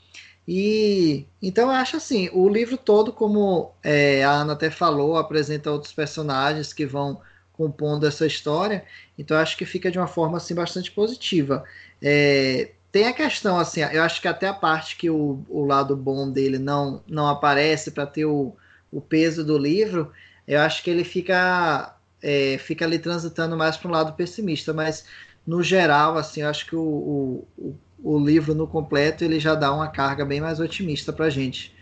E 0.47 1.25
então 1.41 1.65
eu 1.69 1.71
acho 1.71 1.97
assim, 1.97 2.29
o 2.33 2.49
livro 2.49 2.77
todo, 2.77 3.13
como 3.13 3.71
é, 3.83 4.23
a 4.23 4.31
Ana 4.31 4.53
até 4.53 4.69
falou, 4.69 5.17
apresenta 5.17 5.71
outros 5.71 5.93
personagens 5.93 6.73
que 6.73 6.85
vão 6.85 7.21
compondo 7.53 8.07
essa 8.07 8.25
história. 8.25 8.83
Então 9.17 9.37
eu 9.37 9.41
acho 9.43 9.57
que 9.57 9.65
fica 9.65 9.91
de 9.91 9.97
uma 9.97 10.07
forma 10.07 10.37
assim 10.37 10.55
bastante 10.55 10.91
positiva. 10.91 11.63
É, 12.01 12.71
tem 12.91 13.07
a 13.07 13.13
questão 13.13 13.57
assim, 13.57 13.81
eu 13.81 14.03
acho 14.03 14.21
que 14.21 14.27
até 14.27 14.47
a 14.47 14.53
parte 14.53 14.97
que 14.97 15.09
o, 15.09 15.45
o 15.47 15.65
lado 15.65 15.95
bom 15.95 16.29
dele 16.29 16.59
não 16.59 17.03
não 17.07 17.27
aparece 17.27 17.91
para 17.91 18.05
ter 18.05 18.25
o, 18.25 18.55
o 18.91 18.99
peso 18.99 19.45
do 19.45 19.57
livro, 19.57 20.11
eu 20.51 20.59
acho 20.59 20.83
que 20.83 20.89
ele 20.89 21.05
fica 21.05 21.97
é, 22.21 22.57
fica 22.57 22.83
ali 22.83 22.99
transitando 22.99 23.55
mais 23.55 23.77
para 23.77 23.87
um 23.87 23.93
lado 23.93 24.13
pessimista, 24.13 24.73
mas 24.73 25.07
no 25.47 25.63
geral, 25.63 26.17
assim, 26.17 26.41
eu 26.41 26.49
acho 26.49 26.65
que 26.65 26.75
o, 26.75 27.47
o, 27.57 27.79
o 28.03 28.19
livro 28.19 28.53
no 28.53 28.67
completo 28.67 29.23
ele 29.23 29.39
já 29.39 29.55
dá 29.55 29.73
uma 29.73 29.89
carga 29.89 30.25
bem 30.25 30.41
mais 30.41 30.59
otimista 30.59 31.13
para 31.13 31.27
a 31.27 31.29
gente. 31.29 31.73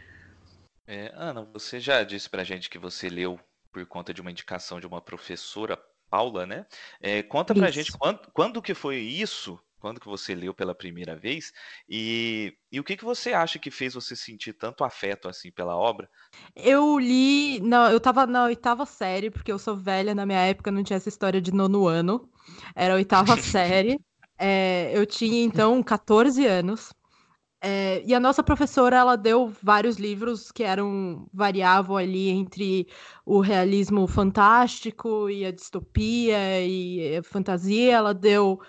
É, 0.88 1.11
Ana, 1.15 1.47
você 1.51 1.79
já 1.79 2.03
disse 2.03 2.29
para 2.29 2.43
a 2.43 2.45
gente 2.45 2.69
que 2.69 2.77
você 2.77 3.09
leu 3.09 3.39
por 3.71 3.83
conta 3.88 4.13
de 4.13 4.21
uma 4.21 4.31
indicação 4.31 4.79
de 4.79 4.85
uma 4.85 5.01
professora, 5.01 5.77
Paula, 6.07 6.45
né? 6.45 6.65
É, 7.01 7.23
conta 7.23 7.55
para 7.55 7.67
a 7.67 7.71
gente 7.71 7.91
quando, 7.91 8.19
quando 8.33 8.61
que 8.61 8.75
foi 8.75 8.97
isso 8.97 9.59
quando 9.79 10.00
que 10.00 10.07
você 10.07 10.36
leu 10.36 10.53
pela 10.53 10.75
primeira 10.75 11.15
vez 11.15 11.51
e, 11.88 12.55
e 12.71 12.79
o 12.79 12.83
que, 12.83 12.98
que 12.98 13.05
você 13.05 13.33
acha 13.33 13.57
que 13.57 13.71
fez 13.71 13.93
você 13.93 14.15
sentir 14.15 14.53
tanto 14.53 14.83
afeto 14.83 15.27
assim 15.27 15.51
pela 15.51 15.75
obra? 15.75 16.09
Eu 16.55 17.00
li, 17.00 17.59
não, 17.62 17.89
eu 17.89 17.98
estava 17.98 18.27
na 18.27 18.45
oitava 18.45 18.86
série, 18.86 19.29
porque 19.29 19.51
eu 19.51 19.59
sou 19.59 19.75
velha, 19.75 20.13
na 20.13 20.25
minha 20.25 20.41
época 20.41 20.71
não 20.71 20.83
tinha 20.83 20.98
essa 20.98 21.09
história 21.09 21.41
de 21.41 21.53
nono 21.53 21.88
ano, 21.88 22.29
era 22.75 22.93
a 22.93 22.98
oitava 22.98 23.36
série. 23.41 24.00
É, 24.38 24.91
eu 24.93 25.05
tinha 25.05 25.43
então 25.43 25.81
14 25.83 26.45
anos. 26.45 26.93
É, 27.62 28.01
e 28.05 28.13
a 28.13 28.19
nossa 28.21 28.41
professora 28.41 28.95
ela 28.95 29.17
deu 29.17 29.53
vários 29.62 29.98
livros 29.98 30.50
que 30.50 30.63
eram 30.63 31.27
variavam 31.33 31.98
ali 31.98 32.29
entre 32.29 32.88
o 33.25 33.41
realismo 33.41 34.07
fantástico 34.07 35.29
e 35.29 35.45
a 35.45 35.51
distopia 35.51 36.65
e 36.65 37.17
a 37.17 37.24
fantasia. 37.24 37.95
Ela 37.95 38.13
deu 38.13 38.62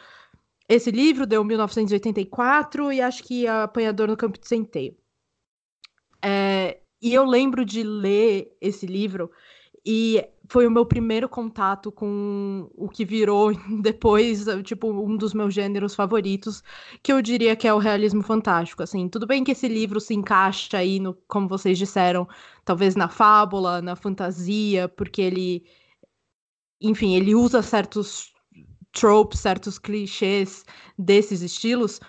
esse 0.74 0.90
livro, 0.90 1.26
deu 1.26 1.42
1984 1.44 2.92
e 2.92 3.00
acho 3.00 3.24
que 3.24 3.46
Apanhador 3.46 4.08
no 4.08 4.16
Campo 4.16 4.38
de 4.38 4.46
Centeio. 4.46 4.96
É, 6.22 6.80
e 7.02 7.12
eu 7.12 7.24
lembro 7.24 7.64
de 7.64 7.82
ler 7.82 8.56
esse 8.60 8.86
livro 8.86 9.30
e 9.84 10.24
foi 10.48 10.66
o 10.66 10.70
meu 10.70 10.84
primeiro 10.86 11.28
contato 11.28 11.90
com 11.90 12.70
o 12.74 12.88
que 12.88 13.04
virou 13.04 13.52
depois, 13.82 14.44
tipo, 14.62 14.90
um 14.92 15.16
dos 15.16 15.34
meus 15.34 15.54
gêneros 15.54 15.94
favoritos, 15.94 16.62
que 17.02 17.12
eu 17.12 17.20
diria 17.22 17.56
que 17.56 17.66
é 17.66 17.74
o 17.74 17.78
realismo 17.78 18.22
fantástico, 18.22 18.82
assim. 18.82 19.08
Tudo 19.08 19.26
bem 19.26 19.42
que 19.42 19.52
esse 19.52 19.66
livro 19.66 20.00
se 20.00 20.14
encaixa 20.14 20.78
aí 20.78 21.00
no, 21.00 21.14
como 21.26 21.48
vocês 21.48 21.78
disseram, 21.78 22.28
talvez 22.64 22.94
na 22.94 23.08
fábula, 23.08 23.82
na 23.82 23.96
fantasia, 23.96 24.88
porque 24.88 25.22
ele 25.22 25.64
enfim, 26.80 27.14
ele 27.14 27.34
usa 27.34 27.62
certos 27.62 28.32
tropes, 28.92 29.40
certos 29.40 29.78
clichês 29.78 30.64
desses 30.98 31.42
estilos, 31.42 32.00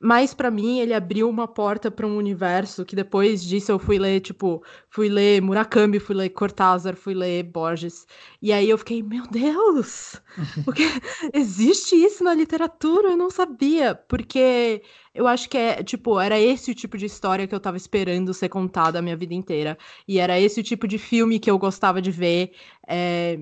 mas 0.00 0.34
para 0.34 0.50
mim 0.50 0.80
ele 0.80 0.92
abriu 0.92 1.28
uma 1.28 1.48
porta 1.48 1.90
para 1.90 2.06
um 2.06 2.16
universo 2.18 2.84
que 2.84 2.94
depois 2.94 3.42
disso 3.42 3.72
eu 3.72 3.78
fui 3.78 3.98
ler, 3.98 4.20
tipo, 4.20 4.62
fui 4.90 5.08
ler 5.08 5.40
Murakami, 5.40 5.98
fui 5.98 6.14
ler 6.14 6.28
Cortázar, 6.28 6.94
fui 6.94 7.14
ler 7.14 7.42
Borges. 7.44 8.06
E 8.42 8.52
aí 8.52 8.68
eu 8.68 8.76
fiquei, 8.76 9.02
meu 9.02 9.26
Deus! 9.26 10.20
Porque 10.64 10.82
existe 11.32 11.96
isso 11.96 12.22
na 12.22 12.34
literatura, 12.34 13.08
eu 13.12 13.16
não 13.16 13.30
sabia, 13.30 13.94
porque 13.94 14.82
eu 15.14 15.26
acho 15.26 15.48
que 15.48 15.56
é, 15.56 15.82
tipo, 15.82 16.20
era 16.20 16.38
esse 16.38 16.70
o 16.70 16.74
tipo 16.74 16.98
de 16.98 17.06
história 17.06 17.46
que 17.46 17.54
eu 17.54 17.60
tava 17.60 17.76
esperando 17.78 18.34
ser 18.34 18.48
contada 18.50 18.98
a 18.98 19.02
minha 19.02 19.16
vida 19.16 19.32
inteira. 19.32 19.78
E 20.06 20.18
era 20.18 20.38
esse 20.38 20.60
o 20.60 20.64
tipo 20.64 20.86
de 20.86 20.98
filme 20.98 21.38
que 21.38 21.50
eu 21.50 21.58
gostava 21.58 22.02
de 22.02 22.10
ver. 22.10 22.52
É... 22.86 23.38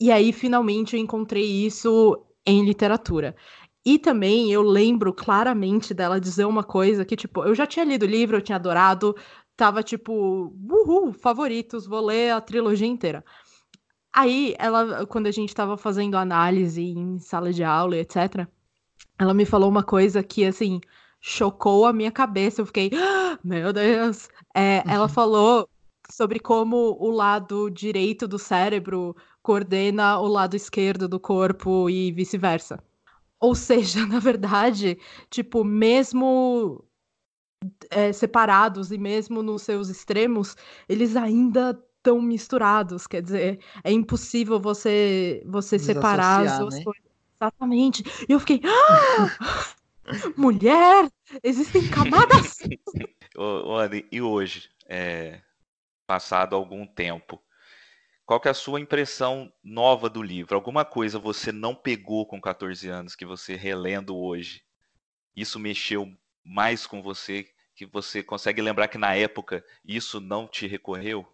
E 0.00 0.10
aí, 0.10 0.32
finalmente, 0.32 0.96
eu 0.96 1.00
encontrei 1.00 1.44
isso 1.44 2.24
em 2.46 2.64
literatura. 2.64 3.36
E 3.84 3.98
também 3.98 4.52
eu 4.52 4.62
lembro 4.62 5.12
claramente 5.12 5.92
dela 5.92 6.20
dizer 6.20 6.44
uma 6.44 6.62
coisa 6.62 7.04
que, 7.04 7.16
tipo, 7.16 7.44
eu 7.44 7.54
já 7.54 7.66
tinha 7.66 7.84
lido 7.84 8.04
o 8.04 8.08
livro, 8.08 8.36
eu 8.36 8.42
tinha 8.42 8.56
adorado, 8.56 9.16
tava 9.56 9.82
tipo, 9.82 10.54
uhul, 10.70 11.12
favoritos, 11.12 11.86
vou 11.86 12.00
ler 12.00 12.30
a 12.30 12.40
trilogia 12.40 12.86
inteira. 12.86 13.24
Aí, 14.12 14.54
ela, 14.58 15.06
quando 15.06 15.26
a 15.26 15.30
gente 15.30 15.54
tava 15.54 15.76
fazendo 15.76 16.16
análise 16.16 16.82
em 16.82 17.18
sala 17.18 17.52
de 17.52 17.64
aula, 17.64 17.96
etc., 17.96 18.46
ela 19.18 19.34
me 19.34 19.44
falou 19.44 19.68
uma 19.68 19.82
coisa 19.82 20.22
que, 20.22 20.44
assim, 20.44 20.80
chocou 21.20 21.86
a 21.86 21.92
minha 21.92 22.10
cabeça. 22.12 22.60
Eu 22.60 22.66
fiquei, 22.66 22.90
ah, 22.94 23.38
meu 23.42 23.72
Deus! 23.72 24.28
É, 24.54 24.82
ela 24.86 25.04
uhum. 25.04 25.08
falou 25.08 25.68
sobre 26.10 26.38
como 26.38 26.96
o 27.00 27.10
lado 27.10 27.70
direito 27.70 28.28
do 28.28 28.38
cérebro 28.38 29.16
coordena 29.42 30.18
o 30.18 30.26
lado 30.26 30.54
esquerdo 30.54 31.08
do 31.08 31.18
corpo 31.18 31.90
e 31.90 32.12
vice-versa. 32.12 32.82
Ou 33.40 33.54
seja, 33.54 34.06
na 34.06 34.18
verdade, 34.18 34.98
tipo, 35.28 35.64
mesmo 35.64 36.84
é, 37.90 38.12
separados 38.12 38.92
e 38.92 38.98
mesmo 38.98 39.42
nos 39.42 39.62
seus 39.62 39.88
extremos, 39.88 40.56
eles 40.88 41.16
ainda 41.16 41.78
estão 41.96 42.20
misturados. 42.20 43.06
Quer 43.06 43.22
dizer, 43.22 43.60
é 43.84 43.92
impossível 43.92 44.60
você 44.60 45.42
você 45.46 45.78
separar 45.78 46.46
as 46.46 46.58
duas 46.58 46.74
né? 46.76 46.84
coisas. 46.84 47.12
Exatamente. 47.40 48.04
E 48.28 48.32
eu 48.32 48.40
fiquei. 48.40 48.60
Ah! 48.64 49.74
Mulher! 50.36 51.10
Existem 51.42 51.88
camadas! 51.88 52.58
ô, 53.36 53.78
e 54.10 54.20
hoje? 54.20 54.68
É, 54.86 55.40
passado 56.06 56.54
algum 56.54 56.84
tempo, 56.84 57.40
qual 58.24 58.40
que 58.40 58.48
é 58.48 58.50
a 58.50 58.54
sua 58.54 58.80
impressão 58.80 59.52
nova 59.62 60.08
do 60.08 60.22
livro? 60.22 60.54
Alguma 60.54 60.84
coisa 60.84 61.18
você 61.18 61.50
não 61.50 61.74
pegou 61.74 62.26
com 62.26 62.40
14 62.40 62.88
anos 62.88 63.14
que 63.14 63.26
você 63.26 63.56
relendo 63.56 64.16
hoje? 64.16 64.62
Isso 65.34 65.58
mexeu 65.58 66.10
mais 66.44 66.86
com 66.86 67.02
você 67.02 67.46
que 67.74 67.86
você 67.86 68.22
consegue 68.22 68.60
lembrar 68.62 68.88
que 68.88 68.98
na 68.98 69.14
época 69.14 69.64
isso 69.84 70.20
não 70.20 70.46
te 70.46 70.66
recorreu? 70.66 71.26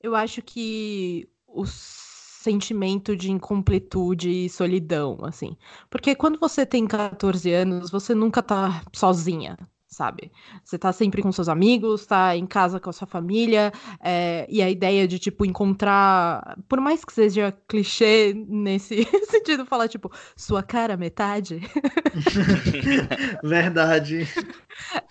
Eu 0.00 0.14
acho 0.14 0.42
que 0.42 1.28
o 1.46 1.64
sentimento 1.66 3.16
de 3.16 3.30
incompletude 3.30 4.28
e 4.28 4.50
solidão, 4.50 5.18
assim. 5.22 5.56
Porque 5.88 6.14
quando 6.14 6.38
você 6.38 6.66
tem 6.66 6.86
14 6.86 7.50
anos, 7.52 7.90
você 7.90 8.14
nunca 8.14 8.42
tá 8.42 8.82
sozinha, 8.92 9.56
sabe? 9.94 10.32
Você 10.62 10.78
tá 10.78 10.92
sempre 10.92 11.22
com 11.22 11.32
seus 11.32 11.48
amigos, 11.48 12.04
tá 12.06 12.36
em 12.36 12.46
casa 12.46 12.80
com 12.80 12.90
a 12.90 12.92
sua 12.92 13.06
família, 13.06 13.72
é, 14.00 14.46
e 14.50 14.60
a 14.60 14.68
ideia 14.68 15.06
de, 15.06 15.18
tipo, 15.18 15.44
encontrar, 15.46 16.58
por 16.68 16.80
mais 16.80 17.04
que 17.04 17.12
seja 17.12 17.56
clichê 17.68 18.34
nesse 18.48 19.04
sentido, 19.30 19.64
falar, 19.64 19.88
tipo, 19.88 20.10
sua 20.36 20.62
cara 20.62 20.96
metade. 20.96 21.60
Verdade. 23.42 24.28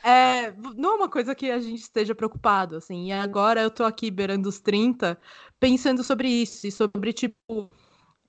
É, 0.04 0.52
não 0.76 0.92
é 0.92 0.96
uma 0.96 1.10
coisa 1.10 1.34
que 1.34 1.50
a 1.50 1.60
gente 1.60 1.82
esteja 1.82 2.14
preocupado, 2.14 2.76
assim, 2.76 3.08
e 3.08 3.12
agora 3.12 3.62
eu 3.62 3.72
tô 3.72 3.84
aqui 3.84 4.12
beirando 4.12 4.50
os 4.50 4.60
30, 4.60 5.18
pensando 5.60 6.04
sobre 6.04 6.28
isso, 6.28 6.68
e 6.68 6.72
sobre, 6.72 7.14
tipo, 7.14 7.70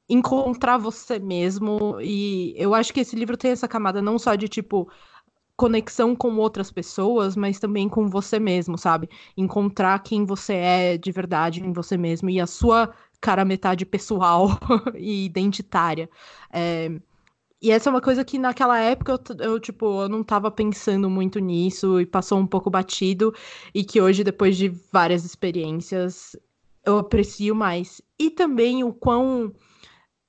encontrar 0.08 0.76
você 0.78 1.18
mesmo, 1.18 1.98
e 2.00 2.54
eu 2.56 2.74
acho 2.74 2.92
que 2.92 3.00
esse 3.00 3.16
livro 3.16 3.36
tem 3.36 3.50
essa 3.50 3.66
camada 3.66 4.02
não 4.02 4.18
só 4.18 4.34
de, 4.34 4.48
tipo, 4.48 4.90
conexão 5.56 6.16
com 6.16 6.36
outras 6.36 6.70
pessoas, 6.70 7.36
mas 7.36 7.58
também 7.58 7.88
com 7.88 8.08
você 8.08 8.38
mesmo, 8.38 8.76
sabe? 8.76 9.08
Encontrar 9.36 10.02
quem 10.02 10.24
você 10.24 10.54
é 10.54 10.98
de 10.98 11.12
verdade 11.12 11.60
em 11.60 11.72
você 11.72 11.96
mesmo 11.96 12.28
e 12.28 12.40
a 12.40 12.46
sua 12.46 12.92
cara 13.20 13.44
metade 13.44 13.86
pessoal 13.86 14.50
e 14.96 15.24
identitária. 15.24 16.10
É... 16.52 16.90
E 17.62 17.70
essa 17.70 17.88
é 17.88 17.90
uma 17.90 18.00
coisa 18.00 18.22
que 18.24 18.38
naquela 18.38 18.78
época 18.78 19.12
eu, 19.12 19.52
eu, 19.52 19.60
tipo, 19.60 20.02
eu 20.02 20.08
não 20.08 20.22
tava 20.22 20.50
pensando 20.50 21.08
muito 21.08 21.38
nisso 21.38 21.98
e 21.98 22.04
passou 22.04 22.38
um 22.38 22.46
pouco 22.46 22.68
batido, 22.68 23.32
e 23.74 23.82
que 23.82 24.02
hoje, 24.02 24.22
depois 24.22 24.54
de 24.58 24.68
várias 24.92 25.24
experiências, 25.24 26.36
eu 26.84 26.98
aprecio 26.98 27.54
mais. 27.54 28.02
E 28.18 28.28
também 28.28 28.84
o 28.84 28.92
quão 28.92 29.50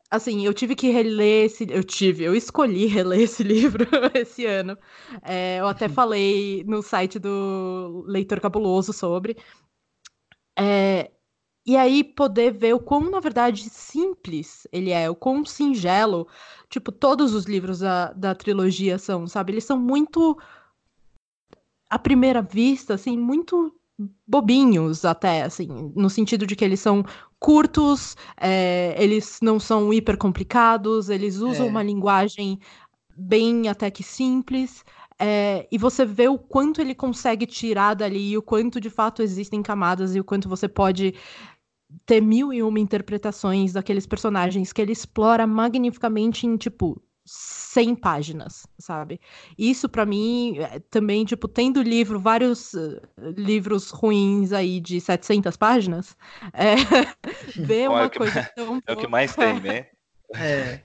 assim, 0.09 0.45
eu 0.45 0.53
tive 0.53 0.75
que 0.75 0.89
reler 0.89 1.45
esse. 1.45 1.67
Eu 1.69 1.83
tive, 1.83 2.23
eu 2.23 2.35
escolhi 2.35 2.85
reler 2.87 3.21
esse 3.21 3.43
livro 3.43 3.85
esse 4.13 4.45
ano. 4.45 4.77
É, 5.21 5.59
eu 5.59 5.67
até 5.67 5.87
uhum. 5.87 5.93
falei 5.93 6.63
no 6.65 6.81
site 6.81 7.19
do 7.19 8.03
Leitor 8.07 8.39
Cabuloso 8.39 8.93
sobre. 8.93 9.37
É, 10.57 11.11
e 11.65 11.75
aí 11.75 12.03
poder 12.03 12.53
ver 12.53 12.75
o 12.75 12.79
quão, 12.79 13.09
na 13.09 13.19
verdade, 13.19 13.69
simples 13.69 14.67
ele 14.71 14.91
é, 14.91 15.09
o 15.09 15.15
quão 15.15 15.43
singelo, 15.43 16.27
tipo, 16.69 16.91
todos 16.91 17.33
os 17.33 17.45
livros 17.45 17.79
da, 17.79 18.13
da 18.13 18.35
trilogia 18.35 18.99
são, 18.99 19.27
sabe? 19.27 19.53
Eles 19.53 19.65
são 19.65 19.77
muito, 19.77 20.37
à 21.89 21.97
primeira 21.97 22.41
vista, 22.41 22.93
assim, 22.93 23.17
muito 23.17 23.73
bobinhos 24.27 25.05
até, 25.05 25.43
assim, 25.43 25.91
no 25.95 26.09
sentido 26.09 26.45
de 26.45 26.55
que 26.55 26.65
eles 26.65 26.79
são 26.79 27.03
curtos, 27.39 28.15
é, 28.39 28.95
eles 29.01 29.39
não 29.41 29.59
são 29.59 29.93
hiper 29.93 30.17
complicados, 30.17 31.09
eles 31.09 31.37
usam 31.37 31.67
é. 31.67 31.69
uma 31.69 31.83
linguagem 31.83 32.59
bem 33.15 33.69
até 33.69 33.89
que 33.89 34.03
simples, 34.03 34.83
é, 35.17 35.65
e 35.71 35.77
você 35.77 36.05
vê 36.05 36.27
o 36.27 36.37
quanto 36.37 36.81
ele 36.81 36.93
consegue 36.93 37.45
tirar 37.45 37.93
dali, 37.93 38.31
e 38.31 38.37
o 38.37 38.41
quanto 38.41 38.81
de 38.81 38.89
fato 38.89 39.21
existem 39.21 39.61
camadas, 39.63 40.15
e 40.15 40.19
o 40.19 40.23
quanto 40.23 40.49
você 40.49 40.67
pode 40.67 41.13
ter 42.05 42.21
mil 42.21 42.51
e 42.51 42.61
uma 42.61 42.79
interpretações 42.79 43.73
daqueles 43.73 44.05
personagens 44.05 44.73
que 44.73 44.81
ele 44.81 44.91
explora 44.91 45.47
magnificamente 45.47 46.45
em, 46.45 46.57
tipo, 46.57 47.01
100 47.25 47.95
páginas, 47.95 48.67
sabe? 48.77 49.19
Isso 49.57 49.89
para 49.89 50.05
mim 50.05 50.59
é, 50.59 50.79
também, 50.79 51.25
tipo, 51.25 51.47
tendo 51.47 51.81
livro, 51.81 52.19
vários 52.19 52.73
uh, 52.73 53.01
livros 53.35 53.89
ruins 53.89 54.53
aí 54.53 54.79
de 54.79 55.01
700 55.01 55.57
páginas, 55.57 56.15
é, 56.53 56.75
ver 57.57 57.89
uma 57.89 58.03
é 58.03 58.09
coisa 58.09 58.33
mais, 58.35 58.53
tão 58.53 58.81
É 58.85 58.93
o 58.93 58.97
que 58.97 59.07
mais 59.07 59.35
tem, 59.35 59.59
né? 59.59 59.87
É. 60.37 60.81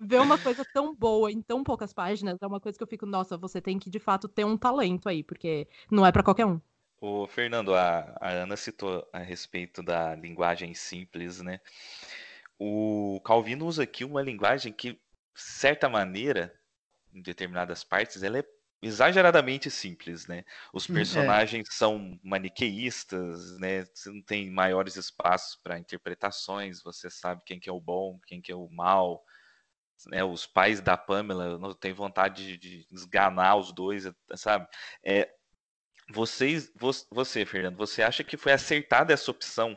ver 0.00 0.22
uma 0.22 0.38
coisa 0.38 0.64
tão 0.72 0.94
boa 0.94 1.30
em 1.30 1.42
tão 1.42 1.62
poucas 1.62 1.92
páginas 1.92 2.38
é 2.40 2.46
uma 2.46 2.58
coisa 2.58 2.78
que 2.78 2.82
eu 2.82 2.88
fico, 2.88 3.04
nossa, 3.04 3.36
você 3.36 3.60
tem 3.60 3.78
que 3.78 3.90
de 3.90 3.98
fato 3.98 4.26
ter 4.26 4.42
um 4.42 4.56
talento 4.56 5.06
aí, 5.06 5.22
porque 5.22 5.68
não 5.90 6.04
é 6.04 6.10
para 6.10 6.22
qualquer 6.22 6.46
um. 6.46 6.58
O 6.98 7.26
Fernando, 7.26 7.74
a, 7.74 8.16
a 8.18 8.30
Ana 8.30 8.56
citou 8.56 9.06
a 9.12 9.18
respeito 9.18 9.82
da 9.82 10.14
linguagem 10.14 10.72
simples, 10.72 11.42
né? 11.42 11.60
O 12.58 13.20
Calvino 13.22 13.66
usa 13.66 13.82
aqui 13.82 14.02
uma 14.02 14.22
linguagem 14.22 14.72
que 14.72 14.98
certa 15.36 15.88
maneira, 15.88 16.52
em 17.12 17.22
determinadas 17.22 17.84
partes, 17.84 18.22
ela 18.22 18.38
é 18.38 18.44
exageradamente 18.82 19.70
simples, 19.70 20.26
né? 20.26 20.44
Os 20.72 20.88
hum, 20.88 20.92
é. 20.92 20.96
personagens 20.96 21.68
é. 21.68 21.72
são 21.72 22.18
maniqueístas, 22.22 23.58
né? 23.58 23.84
Você 23.84 24.10
não 24.10 24.22
tem 24.22 24.50
maiores 24.50 24.96
espaços 24.96 25.56
para 25.56 25.78
interpretações, 25.78 26.82
você 26.82 27.10
sabe 27.10 27.42
quem 27.44 27.58
que 27.58 27.68
é 27.68 27.72
o 27.72 27.80
bom, 27.80 28.18
quem 28.26 28.40
que 28.40 28.52
é 28.52 28.56
o 28.56 28.68
mal, 28.68 29.24
né? 30.06 30.22
Os 30.24 30.46
pais 30.46 30.80
da 30.80 30.96
Pamela 30.96 31.58
não 31.58 31.74
tem 31.74 31.92
vontade 31.92 32.56
de 32.58 32.86
esganar 32.90 33.56
os 33.56 33.72
dois, 33.72 34.04
sabe? 34.34 34.68
É, 35.02 35.30
vocês, 36.10 36.72
você, 37.10 37.44
Fernando, 37.44 37.76
você 37.76 38.02
acha 38.02 38.22
que 38.22 38.36
foi 38.36 38.52
acertada 38.52 39.12
essa 39.12 39.30
opção 39.30 39.76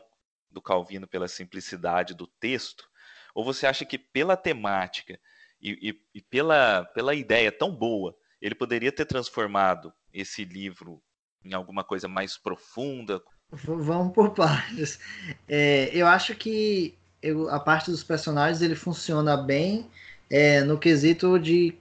do 0.49 0.61
Calvino 0.61 1.07
pela 1.07 1.27
simplicidade 1.27 2.13
do 2.13 2.27
texto? 2.27 2.87
Ou 3.33 3.43
você 3.43 3.65
acha 3.65 3.85
que 3.85 3.97
pela 3.97 4.35
temática 4.35 5.19
e, 5.61 5.89
e, 5.89 6.19
e 6.19 6.21
pela, 6.21 6.85
pela 6.85 7.13
ideia 7.13 7.51
tão 7.51 7.71
boa 7.71 8.15
ele 8.41 8.55
poderia 8.55 8.91
ter 8.91 9.05
transformado 9.05 9.91
esse 10.13 10.45
livro 10.45 11.01
em 11.43 11.53
alguma 11.53 11.83
coisa 11.83 12.07
mais 12.07 12.37
profunda? 12.37 13.21
Vamos 13.51 14.13
por 14.13 14.31
partes. 14.35 14.99
É, 15.47 15.89
eu 15.93 16.07
acho 16.07 16.35
que 16.35 16.97
eu, 17.21 17.49
a 17.49 17.59
parte 17.59 17.91
dos 17.91 18.03
personagens 18.03 18.61
ele 18.61 18.75
funciona 18.75 19.35
bem 19.35 19.89
é, 20.29 20.61
no 20.61 20.77
quesito 20.77 21.39
de 21.39 21.77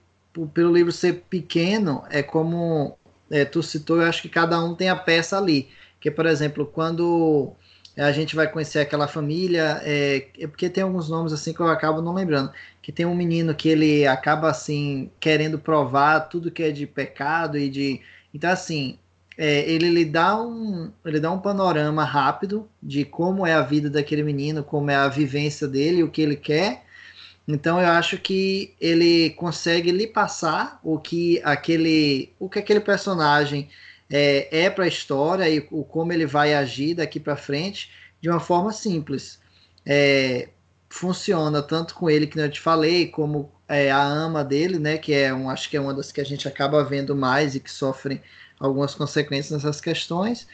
pelo 0.55 0.73
livro 0.73 0.93
ser 0.93 1.25
pequeno, 1.29 2.05
é 2.11 2.23
como 2.23 2.97
é, 3.31 3.45
tu 3.45 3.61
citou, 3.63 3.97
eu 3.97 4.09
acho 4.09 4.23
que 4.23 4.29
cada 4.29 4.63
um 4.63 4.75
tem 4.75 4.89
a 4.89 4.97
peça 4.97 5.37
ali. 5.37 5.69
Que, 6.01 6.11
por 6.11 6.27
exemplo, 6.27 6.65
quando 6.65 7.57
a 7.99 8.13
gente 8.13 8.37
vai 8.37 8.47
conhecer 8.47 8.79
aquela 8.79 9.09
família, 9.09 9.81
é, 9.83 10.29
é, 10.39 10.47
porque 10.47 10.71
tem 10.71 10.85
alguns 10.85 11.09
nomes 11.09 11.33
assim 11.33 11.53
que 11.53 11.61
eu 11.61 11.69
acabo 11.69 12.01
não 12.01 12.15
lembrando, 12.15 12.53
que 12.81 12.93
tem 12.93 13.05
um 13.05 13.15
menino 13.15 13.55
que 13.55 13.69
ele 13.69 14.07
acaba 14.07 14.49
assim 14.49 15.11
querendo 15.19 15.59
provar 15.59 16.21
tudo 16.21 16.51
que 16.51 16.63
é 16.63 16.71
de 16.71 16.87
pecado 16.87 17.59
e 17.59 17.69
de, 17.69 18.01
então 18.33 18.51
assim, 18.51 18.99
é, 19.37 19.69
ele 19.71 19.89
lhe 19.89 20.05
dá 20.05 20.41
um, 20.41 20.93
ele 21.05 21.21
dá 21.21 21.31
um 21.31 21.41
panorama 21.41 22.05
rápido 22.05 22.69
de 22.83 23.05
como 23.05 23.47
é 23.47 23.55
a 23.55 23.63
vida 23.63 23.91
daquele 23.91 24.23
menino, 24.23 24.63
como 24.63 24.91
é 24.91 24.97
a 24.97 25.09
vivência 25.09 25.67
dele, 25.67 26.03
o 26.03 26.11
que 26.11 26.23
ele 26.23 26.37
quer. 26.37 26.85
Então 27.47 27.81
eu 27.81 27.89
acho 27.89 28.19
que 28.19 28.75
ele 28.81 29.31
consegue 29.31 29.91
lhe 29.91 30.07
passar 30.07 30.79
o 30.85 30.99
que 30.99 31.41
aquele, 31.43 32.33
o 32.39 32.49
que 32.49 32.59
aquele 32.59 32.81
personagem 32.81 33.69
é, 34.11 34.65
é 34.65 34.71
para 34.71 34.85
a 34.85 34.89
história 34.89 35.49
e 35.49 35.67
o, 35.71 35.85
como 35.85 36.13
ele 36.13 36.27
vai 36.27 36.55
agir 36.55 36.95
daqui 36.95 37.21
para 37.21 37.37
frente 37.37 37.91
de 38.21 38.29
uma 38.29 38.41
forma 38.41 38.73
simples. 38.73 39.41
É, 39.85 40.49
funciona 40.89 41.63
tanto 41.63 41.95
com 41.95 42.09
ele 42.09 42.27
que 42.27 42.39
eu 42.39 42.51
te 42.51 42.61
falei, 42.61 43.09
como 43.09 43.53
é, 43.69 43.91
a 43.91 44.03
ama 44.03 44.43
dele, 44.43 44.79
né, 44.79 44.97
que 44.97 45.13
é 45.13 45.33
um, 45.33 45.51
acho 45.51 45.69
que 45.69 45.77
é 45.77 45.81
uma 45.81 45.95
das 45.95 46.11
que 46.11 46.21
a 46.21 46.25
gente 46.25 46.49
acaba 46.49 46.83
vendo 46.83 47.15
mais 47.15 47.55
e 47.55 47.61
que 47.61 47.71
sofrem 47.71 48.21
algumas 48.59 48.95
consequências 48.95 49.51
nessas 49.63 49.81
questões. 49.81 50.47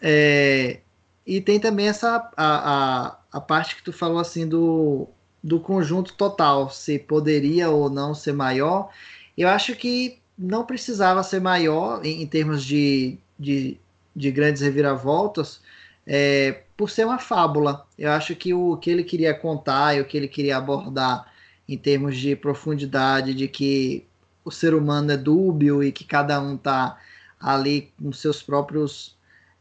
É, 0.00 0.80
e 1.26 1.40
tem 1.40 1.58
também 1.58 1.88
essa 1.88 2.30
a, 2.36 3.06
a, 3.06 3.18
a 3.32 3.40
parte 3.40 3.76
que 3.76 3.82
tu 3.82 3.92
falou 3.92 4.18
assim 4.18 4.46
do, 4.48 5.08
do 5.42 5.58
conjunto 5.58 6.14
total, 6.14 6.70
se 6.70 6.98
poderia 6.98 7.68
ou 7.68 7.90
não 7.90 8.14
ser 8.14 8.32
maior. 8.32 8.90
Eu 9.36 9.48
acho 9.48 9.74
que 9.74 10.20
não 10.38 10.64
precisava 10.64 11.22
ser 11.22 11.40
maior 11.40 12.04
em, 12.04 12.22
em 12.22 12.26
termos 12.26 12.64
de, 12.64 13.18
de, 13.38 13.78
de, 14.14 14.30
grandes 14.30 14.62
reviravoltas, 14.62 15.60
é, 16.06 16.62
por 16.76 16.90
ser 16.90 17.06
uma 17.06 17.18
fábula. 17.18 17.86
Eu 17.98 18.10
acho 18.10 18.36
que 18.36 18.52
o 18.52 18.76
que 18.76 18.90
ele 18.90 19.04
queria 19.04 19.34
contar 19.34 19.96
e 19.96 20.00
o 20.00 20.04
que 20.04 20.16
ele 20.16 20.28
queria 20.28 20.56
abordar 20.56 21.32
em 21.68 21.76
termos 21.76 22.16
de 22.16 22.36
profundidade, 22.36 23.34
de 23.34 23.48
que 23.48 24.06
o 24.44 24.50
ser 24.50 24.74
humano 24.74 25.10
é 25.10 25.16
dúbio 25.16 25.82
e 25.82 25.90
que 25.90 26.04
cada 26.04 26.40
um 26.40 26.54
está 26.54 26.96
ali 27.40 27.92
com 28.00 28.12
seus 28.12 28.42
próprios 28.42 29.16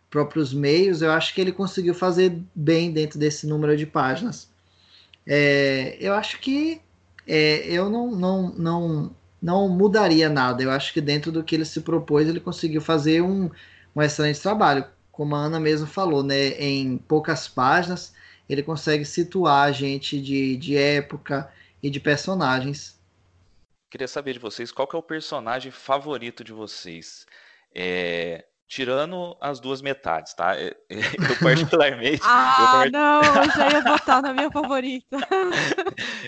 próprios 0.09 0.53
meios, 0.53 1.01
eu 1.01 1.11
acho 1.11 1.33
que 1.33 1.41
ele 1.41 1.51
conseguiu 1.51 1.93
fazer 1.93 2.39
bem 2.55 2.89
dentro 2.89 3.19
desse 3.19 3.45
número 3.45 3.75
de 3.75 3.85
páginas. 3.85 4.49
É, 5.27 5.97
eu 5.99 6.13
acho 6.13 6.39
que 6.39 6.79
é, 7.27 7.67
eu 7.67 7.89
não, 7.89 8.11
não, 8.11 8.49
não 8.53 9.15
não 9.45 9.69
mudaria 9.69 10.27
nada. 10.27 10.63
Eu 10.63 10.71
acho 10.71 10.91
que 10.91 10.99
dentro 10.99 11.31
do 11.31 11.43
que 11.43 11.53
ele 11.53 11.65
se 11.65 11.81
propôs, 11.81 12.27
ele 12.27 12.39
conseguiu 12.39 12.81
fazer 12.81 13.21
um, 13.21 13.51
um 13.95 14.01
excelente 14.01 14.41
trabalho. 14.41 14.83
Como 15.11 15.35
a 15.35 15.39
Ana 15.39 15.59
mesmo 15.59 15.85
falou, 15.85 16.23
né, 16.23 16.49
em 16.59 16.97
poucas 16.97 17.47
páginas, 17.47 18.15
ele 18.49 18.63
consegue 18.63 19.05
situar 19.05 19.67
a 19.67 19.71
gente 19.71 20.19
de, 20.19 20.57
de 20.57 20.75
época 20.75 21.47
e 21.81 21.91
de 21.91 21.99
personagens. 21.99 22.99
Queria 23.91 24.07
saber 24.07 24.33
de 24.33 24.39
vocês 24.39 24.71
qual 24.71 24.87
que 24.87 24.95
é 24.95 24.99
o 24.99 25.03
personagem 25.03 25.71
favorito 25.71 26.43
de 26.43 26.51
vocês. 26.51 27.27
É, 27.73 28.45
tirando 28.67 29.37
as 29.39 29.59
duas 29.59 29.79
metades, 29.79 30.33
tá? 30.33 30.57
É, 30.57 30.75
eu 30.89 31.37
particularmente. 31.39 32.23
ah, 32.23 32.81
eu 32.85 32.91
não, 32.91 33.21
eu 33.21 33.51
já 33.51 33.69
ia 33.69 33.81
votar 33.85 34.23
na 34.23 34.33
minha 34.33 34.49
favorita. 34.49 35.17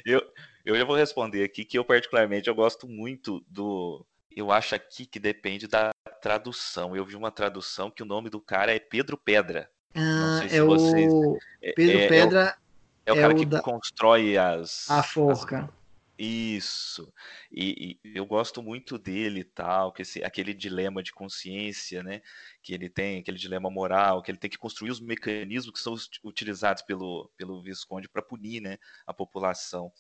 eu, 0.06 0.22
eu 0.68 0.76
já 0.76 0.84
vou 0.84 0.98
responder 0.98 1.46
aqui 1.46 1.64
que 1.64 1.80
eu, 1.80 1.86
particularmente, 1.86 2.50
eu 2.50 2.56
gosto 2.56 2.90
muito 2.90 3.42
do. 3.48 4.06
Eu 4.36 4.52
acho 4.52 4.76
aqui 4.76 5.06
que 5.06 5.18
depende 5.18 5.66
da 5.66 5.92
tradução. 6.22 6.94
Eu 6.94 7.06
vi 7.06 7.16
uma 7.16 7.32
tradução 7.32 7.90
que 7.90 8.04
o 8.04 8.06
nome 8.06 8.30
do 8.30 8.42
cara 8.42 8.76
é 8.76 8.80
Pedro 8.80 9.18
Pedra. 9.18 9.72
Ah, 9.96 10.42
é 10.44 10.62
vocês... 10.62 11.12
o 11.12 11.38
é, 11.62 11.72
Pedro 11.72 12.00
é, 12.00 12.08
Pedra. 12.10 12.58
É 13.06 13.14
o, 13.14 13.16
é 13.16 13.18
o 13.18 13.22
cara 13.22 13.34
o 13.34 13.38
que 13.38 13.46
da... 13.46 13.62
constrói 13.62 14.38
as. 14.38 14.92
A 14.92 15.02
forca. 15.02 15.64
As... 15.64 15.78
Isso. 16.20 17.14
E, 17.50 17.98
e, 18.04 18.18
eu 18.18 18.26
gosto 18.26 18.62
muito 18.62 18.98
dele 18.98 19.42
e 19.42 19.46
tal, 19.46 19.94
que 19.94 20.02
esse, 20.02 20.22
aquele 20.22 20.54
dilema 20.54 21.02
de 21.02 21.14
consciência, 21.14 22.04
né? 22.04 22.22
Que 22.62 22.74
ele 22.74 22.90
tem, 22.90 23.20
aquele 23.20 23.38
dilema 23.38 23.70
moral, 23.70 24.22
que 24.22 24.32
ele 24.32 24.38
tem 24.38 24.50
que 24.50 24.58
construir 24.58 24.90
os 24.90 25.00
mecanismos 25.00 25.74
que 25.74 25.80
são 25.80 25.96
utilizados 26.26 26.82
pelo, 26.82 27.32
pelo 27.38 27.62
Visconde 27.62 28.10
para 28.10 28.22
punir 28.22 28.62
né, 28.62 28.78
a 29.06 29.14
população. 29.14 29.94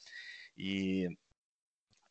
E 0.58 1.08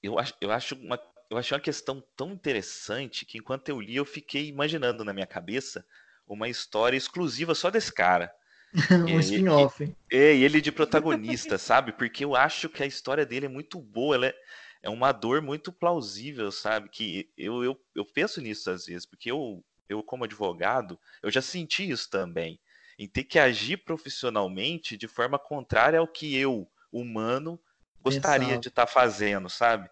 eu 0.02 0.18
acho, 0.18 0.35
eu 0.40 0.50
acho 0.52 0.74
uma, 0.76 1.00
eu 1.30 1.37
achei 1.37 1.56
uma 1.56 1.62
questão 1.62 2.02
tão 2.16 2.32
interessante 2.32 3.24
que 3.24 3.38
enquanto 3.38 3.68
eu 3.68 3.80
li, 3.80 3.96
eu 3.96 4.04
fiquei 4.04 4.48
imaginando 4.48 5.04
na 5.04 5.12
minha 5.12 5.26
cabeça 5.26 5.85
uma 6.26 6.48
história 6.48 6.96
exclusiva 6.96 7.54
só 7.54 7.70
desse 7.70 7.92
cara. 7.92 8.32
um 9.09 9.18
spin-off. 9.20 9.82
E, 10.11 10.16
e, 10.16 10.44
ele 10.44 10.61
de 10.61 10.72
protagonista, 10.72 11.56
sabe? 11.59 11.92
Porque 11.92 12.24
eu 12.24 12.35
acho 12.35 12.68
que 12.68 12.82
a 12.82 12.87
história 12.87 13.24
dele 13.24 13.46
é 13.46 13.48
muito 13.48 13.80
boa, 13.80 14.14
ela 14.14 14.26
é, 14.26 14.35
é 14.82 14.90
uma 14.90 15.12
dor 15.12 15.40
muito 15.40 15.72
plausível, 15.72 16.50
sabe? 16.52 16.88
Que 16.88 17.30
eu, 17.37 17.64
eu, 17.64 17.80
eu 17.94 18.04
penso 18.04 18.40
nisso 18.40 18.70
às 18.70 18.87
vezes, 18.87 19.06
porque 19.06 19.30
eu, 19.30 19.64
eu, 19.88 20.02
como 20.02 20.24
advogado, 20.24 20.98
eu 21.22 21.30
já 21.30 21.42
senti 21.42 21.88
isso 21.88 22.11
também. 22.11 22.61
Em 22.98 23.09
ter 23.09 23.24
que 23.24 23.38
agir 23.38 23.78
profissionalmente 23.78 24.96
de 24.96 25.06
forma 25.06 25.38
contrária 25.38 25.98
ao 25.98 26.09
que 26.09 26.37
eu, 26.37 26.68
humano, 26.90 27.61
gostaria 28.06 28.46
Exato. 28.46 28.60
de 28.60 28.68
estar 28.68 28.86
tá 28.86 28.92
fazendo, 28.92 29.48
sabe? 29.48 29.88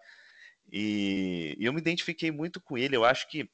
E, 0.71 1.55
e, 1.59 1.65
eu 1.65 1.73
me 1.73 1.79
identifiquei 1.79 2.31
muito 2.31 2.61
com 2.61 2.77
ele. 2.77 2.95
Eu 2.95 3.03
acho 3.05 3.27
que, 3.27 3.49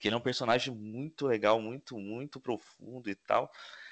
que 0.00 0.08
ele 0.08 0.14
é 0.14 0.18
um 0.18 0.22
personagem 0.22 0.74
muito 0.74 1.26
legal, 1.26 1.60
muito, 1.60 1.98
muito 1.98 2.40
profundo 2.40 3.10
e 3.10 3.14
tal. 3.14 3.50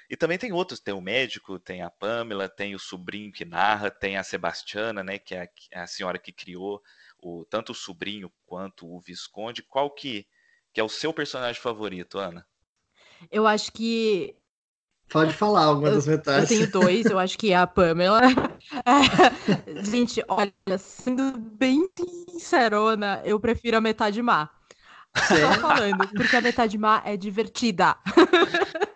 E 0.09 0.15
também 0.15 0.37
tem 0.37 0.53
outros, 0.53 0.79
tem 0.79 0.93
o 0.93 1.01
médico, 1.01 1.59
tem 1.59 1.81
a 1.81 1.89
Pamela, 1.89 2.47
tem 2.47 2.73
o 2.73 2.79
sobrinho 2.79 3.31
que 3.31 3.43
narra, 3.43 3.91
tem 3.91 4.15
a 4.15 4.23
Sebastiana, 4.23 5.03
né, 5.03 5.19
que 5.19 5.35
é 5.35 5.49
a, 5.73 5.83
a 5.83 5.87
senhora 5.87 6.17
que 6.17 6.31
criou 6.31 6.81
o, 7.19 7.43
tanto 7.45 7.73
o 7.73 7.75
sobrinho 7.75 8.31
quanto 8.45 8.87
o 8.87 9.01
Visconde. 9.01 9.61
Qual 9.61 9.91
que, 9.91 10.25
que 10.71 10.79
é 10.79 10.83
o 10.83 10.89
seu 10.89 11.13
personagem 11.13 11.61
favorito, 11.61 12.17
Ana? 12.17 12.47
Eu 13.29 13.45
acho 13.45 13.71
que 13.73 14.35
Pode 15.09 15.33
falar 15.33 15.65
alguma 15.65 15.91
das 15.91 16.05
metades. 16.05 16.51
Eu 16.51 16.57
tenho 16.57 16.71
dois, 16.71 17.05
eu 17.05 17.17
acho 17.17 17.37
que 17.37 17.51
é 17.51 17.57
a 17.57 17.65
Pamela. 17.65 18.21
É, 18.85 19.83
gente, 19.83 20.21
olha, 20.27 20.53
sendo 20.77 21.31
bem 21.37 21.87
sincerona, 22.29 23.21
eu 23.23 23.39
prefiro 23.39 23.77
a 23.77 23.81
metade 23.81 24.21
má. 24.21 24.49
Só 25.15 25.61
falando, 25.61 26.07
porque 26.09 26.35
a 26.35 26.41
metade 26.41 26.77
má 26.77 27.01
é 27.05 27.15
divertida. 27.15 27.95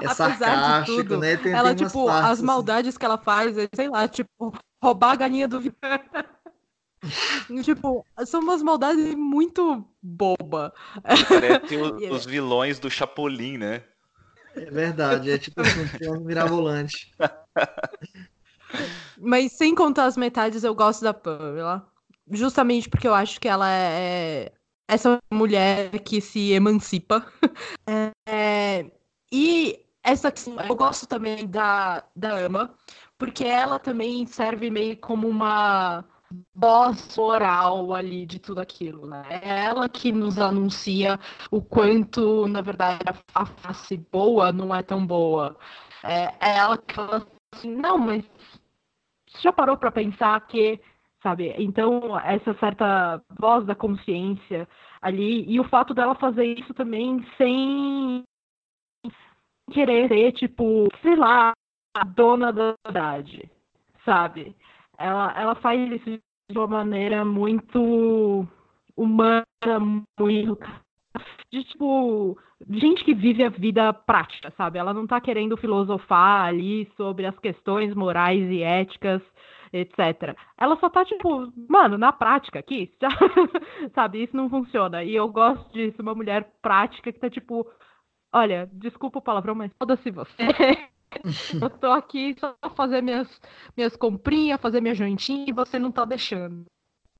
É 0.00 0.06
Apesar 0.06 0.82
de 0.82 0.86
tudo, 0.86 1.18
né? 1.18 1.36
Tem, 1.36 1.52
ela, 1.52 1.74
tem 1.74 1.86
tipo, 1.86 2.06
partes, 2.06 2.24
as 2.24 2.38
assim. 2.38 2.46
maldades 2.46 2.88
assim. 2.90 2.98
que 2.98 3.04
ela 3.04 3.18
faz, 3.18 3.58
é, 3.58 3.68
sei 3.74 3.88
lá, 3.88 4.06
tipo, 4.06 4.54
roubar 4.80 5.12
a 5.12 5.16
galinha 5.16 5.48
do 5.48 5.60
tipo, 7.64 8.06
são 8.26 8.40
umas 8.40 8.62
maldades 8.62 9.14
muito 9.14 9.84
boba. 10.00 10.72
Parece 11.02 11.76
os, 11.76 12.10
os 12.10 12.26
vilões 12.26 12.78
do 12.78 12.90
Chapolin, 12.90 13.58
né? 13.58 13.82
É 14.56 14.70
verdade, 14.70 15.30
é 15.30 15.38
tipo 15.38 15.60
assim, 15.60 16.08
um 16.08 16.20
mirabolante. 16.20 17.12
Mas 19.18 19.52
sem 19.52 19.74
contar 19.74 20.06
as 20.06 20.16
metades, 20.16 20.64
eu 20.64 20.74
gosto 20.74 21.02
da 21.02 21.14
Pamela. 21.14 21.86
Justamente 22.30 22.88
porque 22.88 23.06
eu 23.06 23.14
acho 23.14 23.40
que 23.40 23.48
ela 23.48 23.70
é 23.70 24.52
essa 24.88 25.18
mulher 25.32 25.90
que 26.00 26.20
se 26.20 26.52
emancipa. 26.52 27.26
É... 28.28 28.90
E 29.32 29.80
essa 30.02 30.32
eu 30.68 30.74
gosto 30.74 31.06
também 31.06 31.46
da, 31.46 32.04
da 32.14 32.38
Ama, 32.38 32.74
porque 33.18 33.44
ela 33.44 33.78
também 33.78 34.26
serve 34.26 34.70
meio 34.70 34.96
como 34.96 35.28
uma 35.28 36.04
voz 36.54 37.16
oral 37.18 37.94
ali 37.94 38.26
de 38.26 38.38
tudo 38.38 38.60
aquilo, 38.60 39.06
né? 39.06 39.22
É 39.30 39.66
ela 39.66 39.88
que 39.88 40.12
nos 40.12 40.38
anuncia 40.38 41.18
o 41.50 41.62
quanto, 41.62 42.46
na 42.48 42.60
verdade, 42.60 43.00
a 43.34 43.46
face 43.46 43.96
boa 44.10 44.52
não 44.52 44.74
é 44.74 44.82
tão 44.82 45.06
boa. 45.06 45.56
É, 46.02 46.24
é 46.40 46.58
ela 46.58 46.78
que 46.78 46.94
fala 46.94 47.26
assim, 47.54 47.74
não, 47.74 47.98
mas 47.98 48.24
você 49.28 49.42
já 49.42 49.52
parou 49.52 49.76
para 49.76 49.92
pensar 49.92 50.40
que, 50.46 50.80
sabe? 51.22 51.54
Então, 51.58 52.18
essa 52.20 52.54
certa 52.54 53.22
voz 53.38 53.64
da 53.66 53.74
consciência 53.74 54.68
ali, 55.00 55.44
e 55.48 55.60
o 55.60 55.68
fato 55.68 55.94
dela 55.94 56.14
fazer 56.14 56.44
isso 56.44 56.72
também 56.74 57.24
sem 57.36 58.24
querer 59.72 60.08
ser, 60.08 60.32
tipo, 60.32 60.88
sei 61.02 61.16
lá, 61.16 61.52
a 61.94 62.04
dona 62.04 62.52
da 62.52 62.74
verdade, 62.84 63.50
sabe? 64.04 64.54
Ela, 64.98 65.34
ela 65.38 65.54
faz 65.56 65.90
isso 65.92 66.20
de 66.48 66.58
uma 66.58 66.66
maneira 66.66 67.24
muito 67.24 68.46
humana, 68.96 69.44
muito 70.18 70.58
de 71.50 71.64
tipo 71.64 72.38
gente 72.70 73.04
que 73.04 73.14
vive 73.14 73.44
a 73.44 73.50
vida 73.50 73.92
prática, 73.92 74.52
sabe? 74.56 74.78
Ela 74.78 74.94
não 74.94 75.06
tá 75.06 75.20
querendo 75.20 75.56
filosofar 75.56 76.46
ali 76.46 76.90
sobre 76.96 77.26
as 77.26 77.38
questões 77.38 77.94
morais 77.94 78.50
e 78.50 78.62
éticas, 78.62 79.22
etc. 79.72 80.36
Ela 80.58 80.76
só 80.76 80.88
tá 80.88 81.04
tipo, 81.04 81.52
mano, 81.68 81.98
na 81.98 82.12
prática 82.12 82.58
aqui, 82.58 82.92
sabe? 83.94 84.22
Isso 84.22 84.36
não 84.36 84.48
funciona. 84.48 85.04
E 85.04 85.14
eu 85.14 85.28
gosto 85.28 85.70
disso, 85.72 86.00
uma 86.00 86.14
mulher 86.14 86.50
prática 86.62 87.12
que 87.12 87.18
tá 87.20 87.28
tipo, 87.28 87.66
olha, 88.32 88.68
desculpa 88.72 89.18
o 89.18 89.22
palavrão, 89.22 89.54
mas 89.54 89.70
foda-se 89.78 90.10
você. 90.10 90.36
eu 91.62 91.70
tô 91.70 91.90
aqui 91.92 92.34
só 92.38 92.52
pra 92.52 92.70
fazer 92.70 93.02
minhas, 93.02 93.28
minhas 93.76 93.96
comprinhas, 93.96 94.60
fazer 94.60 94.80
minha 94.80 94.94
jantinha 94.94 95.46
e 95.48 95.52
você 95.52 95.78
não 95.78 95.92
tá 95.92 96.04
deixando. 96.04 96.66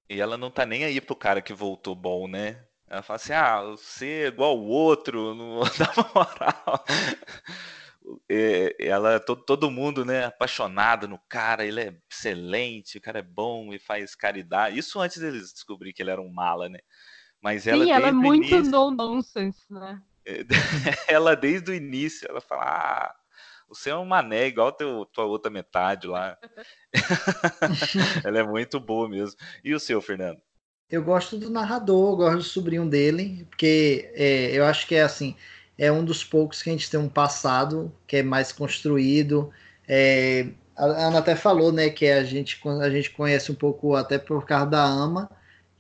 E 0.09 0.21
ela 0.21 0.37
não 0.37 0.51
tá 0.51 0.65
nem 0.65 0.85
aí 0.85 1.01
pro 1.01 1.17
cara 1.17 1.43
que 1.43 1.53
voltou 1.53 1.95
bom, 1.95 2.29
né? 2.29 2.65
Ela 2.89 3.03
fala 3.03 3.17
assim: 3.17 3.33
ah, 3.33 3.63
você 3.63 4.07
é 4.07 4.27
igual 4.29 4.59
o 4.59 4.67
outro, 4.67 5.35
não 5.37 5.61
dá 5.61 5.93
moral. 6.15 6.85
É, 8.31 8.77
ela, 8.79 9.19
todo, 9.19 9.43
todo 9.43 9.69
mundo, 9.69 10.05
né, 10.05 10.27
apaixonado 10.27 11.09
no 11.09 11.19
cara, 11.29 11.67
ele 11.67 11.81
é 11.81 11.99
excelente, 12.09 12.99
o 12.99 13.01
cara 13.01 13.19
é 13.19 13.23
bom 13.23 13.75
e 13.75 13.81
faz 13.81 14.15
caridade. 14.15 14.79
Isso 14.79 15.01
antes 15.01 15.19
deles 15.19 15.53
descobrir 15.53 15.93
que 15.93 16.05
ele 16.05 16.13
era 16.13 16.23
um 16.23 16.33
mala, 16.33 16.69
né? 16.69 16.79
Mas 17.43 17.67
ela 17.67 17.85
Sim, 17.85 17.91
ela 17.91 18.09
é 18.09 18.13
muito 18.13 18.45
início, 18.45 18.71
no 18.71 18.93
nonsense, 18.93 19.65
né? 19.69 20.01
ela 21.09 21.35
desde 21.35 21.73
o 21.73 21.75
início, 21.75 22.29
ela 22.31 22.41
fala: 22.41 22.63
ah, 22.63 23.15
você 23.69 23.91
é 23.91 23.97
um 23.97 24.05
mané, 24.05 24.47
igual 24.47 24.73
teu, 24.73 25.05
tua 25.07 25.25
outra 25.25 25.51
metade 25.51 26.07
lá. 26.07 26.39
ela 28.25 28.39
é 28.39 28.43
muito 28.43 28.79
boa 28.79 29.09
mesmo. 29.09 29.37
E 29.65 29.75
o 29.75 29.81
seu, 29.81 30.01
Fernando? 30.01 30.41
Eu 30.89 31.03
gosto 31.03 31.37
do 31.37 31.51
narrador, 31.51 32.17
gosto 32.17 32.37
do 32.37 32.43
sobrinho 32.45 32.89
dele, 32.89 33.45
porque 33.51 34.11
é, 34.15 34.57
eu 34.57 34.65
acho 34.65 34.87
que 34.87 34.95
é 34.95 35.03
assim, 35.03 35.35
é 35.77 35.91
um 35.91 36.05
dos 36.05 36.23
poucos 36.23 36.63
que 36.63 36.71
a 36.71 36.73
gente 36.73 36.91
tem 36.91 36.99
um 37.01 37.09
passado 37.09 37.93
que 38.07 38.19
é 38.19 38.23
mais 38.23 38.53
construído. 38.53 39.51
É, 39.89 40.49
a 40.77 40.85
Ana 40.85 41.19
até 41.19 41.35
falou, 41.35 41.73
né, 41.73 41.91
que 41.91 42.07
a 42.07 42.23
gente, 42.23 42.61
a 42.81 42.91
gente 42.91 43.11
conhece 43.11 43.51
um 43.51 43.55
pouco 43.55 43.95
até 43.97 44.19
por 44.19 44.47
causa 44.47 44.67
da 44.67 44.85
Ama, 44.85 45.31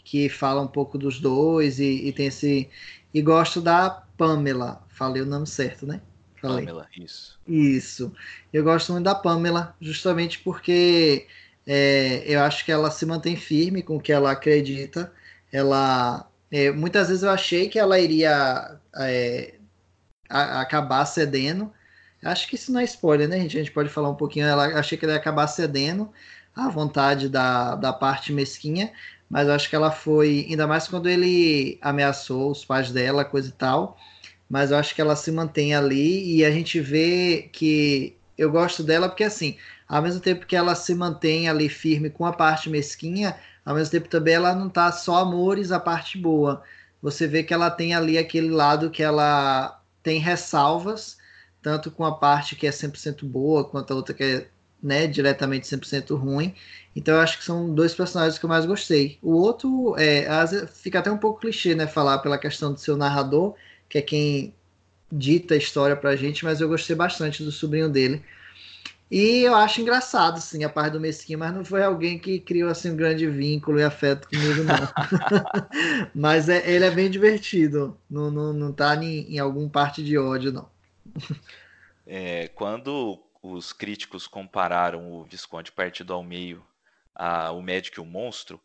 que 0.04 0.28
fala 0.28 0.60
um 0.60 0.68
pouco 0.68 0.98
dos 0.98 1.20
dois 1.20 1.78
e, 1.78 2.08
e 2.08 2.12
tem 2.12 2.26
esse. 2.26 2.68
E 3.14 3.22
gosto 3.22 3.60
da 3.60 3.90
Pamela, 4.16 4.84
falei 4.88 5.22
o 5.22 5.26
nome 5.26 5.46
certo, 5.46 5.86
né? 5.86 6.00
Falei. 6.40 6.66
Pamela, 6.66 6.88
isso. 6.96 7.38
Isso. 7.46 8.12
Eu 8.52 8.62
gosto 8.64 8.92
muito 8.92 9.04
da 9.04 9.14
Pamela, 9.14 9.74
justamente 9.80 10.38
porque 10.40 11.26
é, 11.66 12.22
eu 12.26 12.40
acho 12.40 12.64
que 12.64 12.70
ela 12.70 12.90
se 12.90 13.04
mantém 13.04 13.36
firme 13.36 13.82
com 13.82 13.96
o 13.96 14.00
que 14.00 14.12
ela 14.12 14.30
acredita. 14.30 15.12
Ela, 15.52 16.28
é, 16.50 16.70
muitas 16.70 17.08
vezes 17.08 17.22
eu 17.22 17.30
achei 17.30 17.68
que 17.68 17.78
ela 17.78 17.98
iria 17.98 18.78
é, 18.96 19.54
a, 20.28 20.60
acabar 20.60 21.04
cedendo. 21.06 21.72
Acho 22.24 22.48
que 22.48 22.56
isso 22.56 22.72
não 22.72 22.80
é 22.80 22.84
spoiler, 22.84 23.28
né, 23.28 23.40
gente? 23.40 23.56
A 23.56 23.60
gente 23.60 23.72
pode 23.72 23.88
falar 23.88 24.10
um 24.10 24.14
pouquinho. 24.14 24.46
Ela 24.46 24.78
achei 24.78 24.98
que 24.98 25.04
ela 25.04 25.14
ia 25.14 25.20
acabar 25.20 25.46
cedendo 25.46 26.12
à 26.54 26.68
vontade 26.68 27.28
da, 27.28 27.74
da 27.74 27.92
parte 27.92 28.32
mesquinha, 28.32 28.92
mas 29.28 29.48
eu 29.48 29.54
acho 29.54 29.68
que 29.68 29.76
ela 29.76 29.90
foi, 29.90 30.46
ainda 30.48 30.66
mais 30.66 30.88
quando 30.88 31.08
ele 31.08 31.78
ameaçou 31.82 32.50
os 32.50 32.64
pais 32.64 32.90
dela, 32.90 33.24
coisa 33.24 33.48
e 33.48 33.52
tal. 33.52 33.96
Mas 34.48 34.70
eu 34.70 34.76
acho 34.76 34.94
que 34.94 35.00
ela 35.00 35.16
se 35.16 35.30
mantém 35.32 35.74
ali 35.74 36.36
e 36.36 36.44
a 36.44 36.50
gente 36.50 36.80
vê 36.80 37.48
que 37.52 38.16
eu 38.38 38.50
gosto 38.50 38.82
dela 38.82 39.08
porque 39.08 39.24
assim 39.24 39.56
ao 39.88 40.02
mesmo 40.02 40.20
tempo 40.20 40.46
que 40.46 40.56
ela 40.56 40.74
se 40.74 40.94
mantém 40.94 41.48
ali 41.48 41.68
firme 41.68 42.10
com 42.10 42.26
a 42.26 42.32
parte 42.32 42.68
mesquinha, 42.68 43.36
ao 43.64 43.74
mesmo 43.74 43.92
tempo 43.92 44.08
também 44.08 44.34
ela 44.34 44.54
não 44.54 44.68
tá 44.68 44.90
só 44.92 45.16
amores 45.18 45.70
a 45.72 45.80
parte 45.80 46.18
boa. 46.18 46.62
Você 47.00 47.26
vê 47.26 47.42
que 47.42 47.54
ela 47.54 47.70
tem 47.70 47.94
ali 47.94 48.18
aquele 48.18 48.50
lado 48.50 48.90
que 48.90 49.02
ela 49.02 49.80
tem 50.02 50.18
ressalvas, 50.18 51.18
tanto 51.62 51.90
com 51.90 52.04
a 52.04 52.16
parte 52.16 52.56
que 52.56 52.66
é 52.66 52.70
100% 52.70 53.24
boa, 53.24 53.64
quanto 53.64 53.92
a 53.92 53.96
outra 53.96 54.14
que 54.14 54.22
é 54.24 54.48
né, 54.82 55.06
diretamente 55.06 55.66
100% 55.66 56.16
ruim. 56.16 56.54
Então 56.94 57.14
eu 57.14 57.20
acho 57.20 57.38
que 57.38 57.44
são 57.44 57.72
dois 57.74 57.94
personagens 57.94 58.38
que 58.38 58.44
eu 58.44 58.48
mais 58.48 58.66
gostei. 58.66 59.18
O 59.22 59.32
outro 59.32 59.94
é, 59.98 60.26
fica 60.66 60.98
até 60.98 61.10
um 61.10 61.18
pouco 61.18 61.40
clichê, 61.40 61.74
né, 61.74 61.86
falar 61.86 62.18
pela 62.18 62.38
questão 62.38 62.72
do 62.72 62.80
seu 62.80 62.96
narrador, 62.96 63.54
que 63.88 63.98
é 63.98 64.02
quem 64.02 64.54
dita 65.10 65.54
a 65.54 65.56
história 65.56 65.96
pra 65.96 66.16
gente, 66.16 66.44
mas 66.44 66.60
eu 66.60 66.68
gostei 66.68 66.96
bastante 66.96 67.42
do 67.42 67.52
sobrinho 67.52 67.88
dele. 67.88 68.22
E 69.08 69.42
eu 69.42 69.54
acho 69.54 69.80
engraçado, 69.80 70.38
assim, 70.38 70.64
a 70.64 70.68
parte 70.68 70.94
do 70.94 71.00
Mesquinha, 71.00 71.38
mas 71.38 71.54
não 71.54 71.64
foi 71.64 71.82
alguém 71.82 72.18
que 72.18 72.40
criou, 72.40 72.68
assim, 72.68 72.90
um 72.90 72.96
grande 72.96 73.28
vínculo 73.28 73.78
e 73.78 73.84
afeto 73.84 74.28
comigo, 74.28 74.64
não. 74.64 74.76
mas 76.12 76.48
é, 76.48 76.68
ele 76.68 76.84
é 76.84 76.90
bem 76.90 77.08
divertido, 77.08 77.96
não, 78.10 78.32
não, 78.32 78.52
não 78.52 78.72
tá 78.72 78.96
em, 78.96 79.34
em 79.34 79.38
algum 79.38 79.68
parte 79.68 80.02
de 80.02 80.18
ódio, 80.18 80.52
não. 80.52 80.68
É, 82.04 82.48
quando 82.48 83.22
os 83.42 83.72
críticos 83.72 84.26
compararam 84.26 85.12
o 85.12 85.24
Visconde 85.24 85.70
Partido 85.70 86.12
ao 86.12 86.24
Meio 86.24 86.64
ao 87.14 87.62
Médico 87.62 87.98
e 87.98 88.02
o 88.02 88.04
Monstro, 88.04 88.60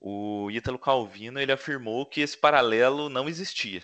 o 0.00 0.50
Ítalo 0.50 0.78
Calvino 0.78 1.38
ele 1.38 1.52
afirmou 1.52 2.06
que 2.06 2.20
esse 2.20 2.36
paralelo 2.36 3.08
não 3.08 3.28
existia, 3.28 3.82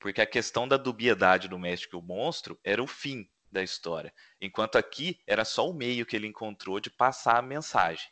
porque 0.00 0.22
a 0.22 0.26
questão 0.26 0.66
da 0.66 0.78
dubiedade 0.78 1.46
do 1.46 1.58
Médico 1.58 1.94
e 1.94 1.98
o 1.98 2.02
Monstro 2.02 2.58
era 2.64 2.82
o 2.82 2.86
fim 2.86 3.30
da 3.52 3.62
história. 3.62 4.12
Enquanto 4.40 4.76
aqui 4.76 5.20
era 5.26 5.44
só 5.44 5.68
o 5.68 5.74
meio 5.74 6.06
que 6.06 6.16
ele 6.16 6.26
encontrou 6.26 6.80
de 6.80 6.90
passar 6.90 7.36
a 7.36 7.42
mensagem. 7.42 8.08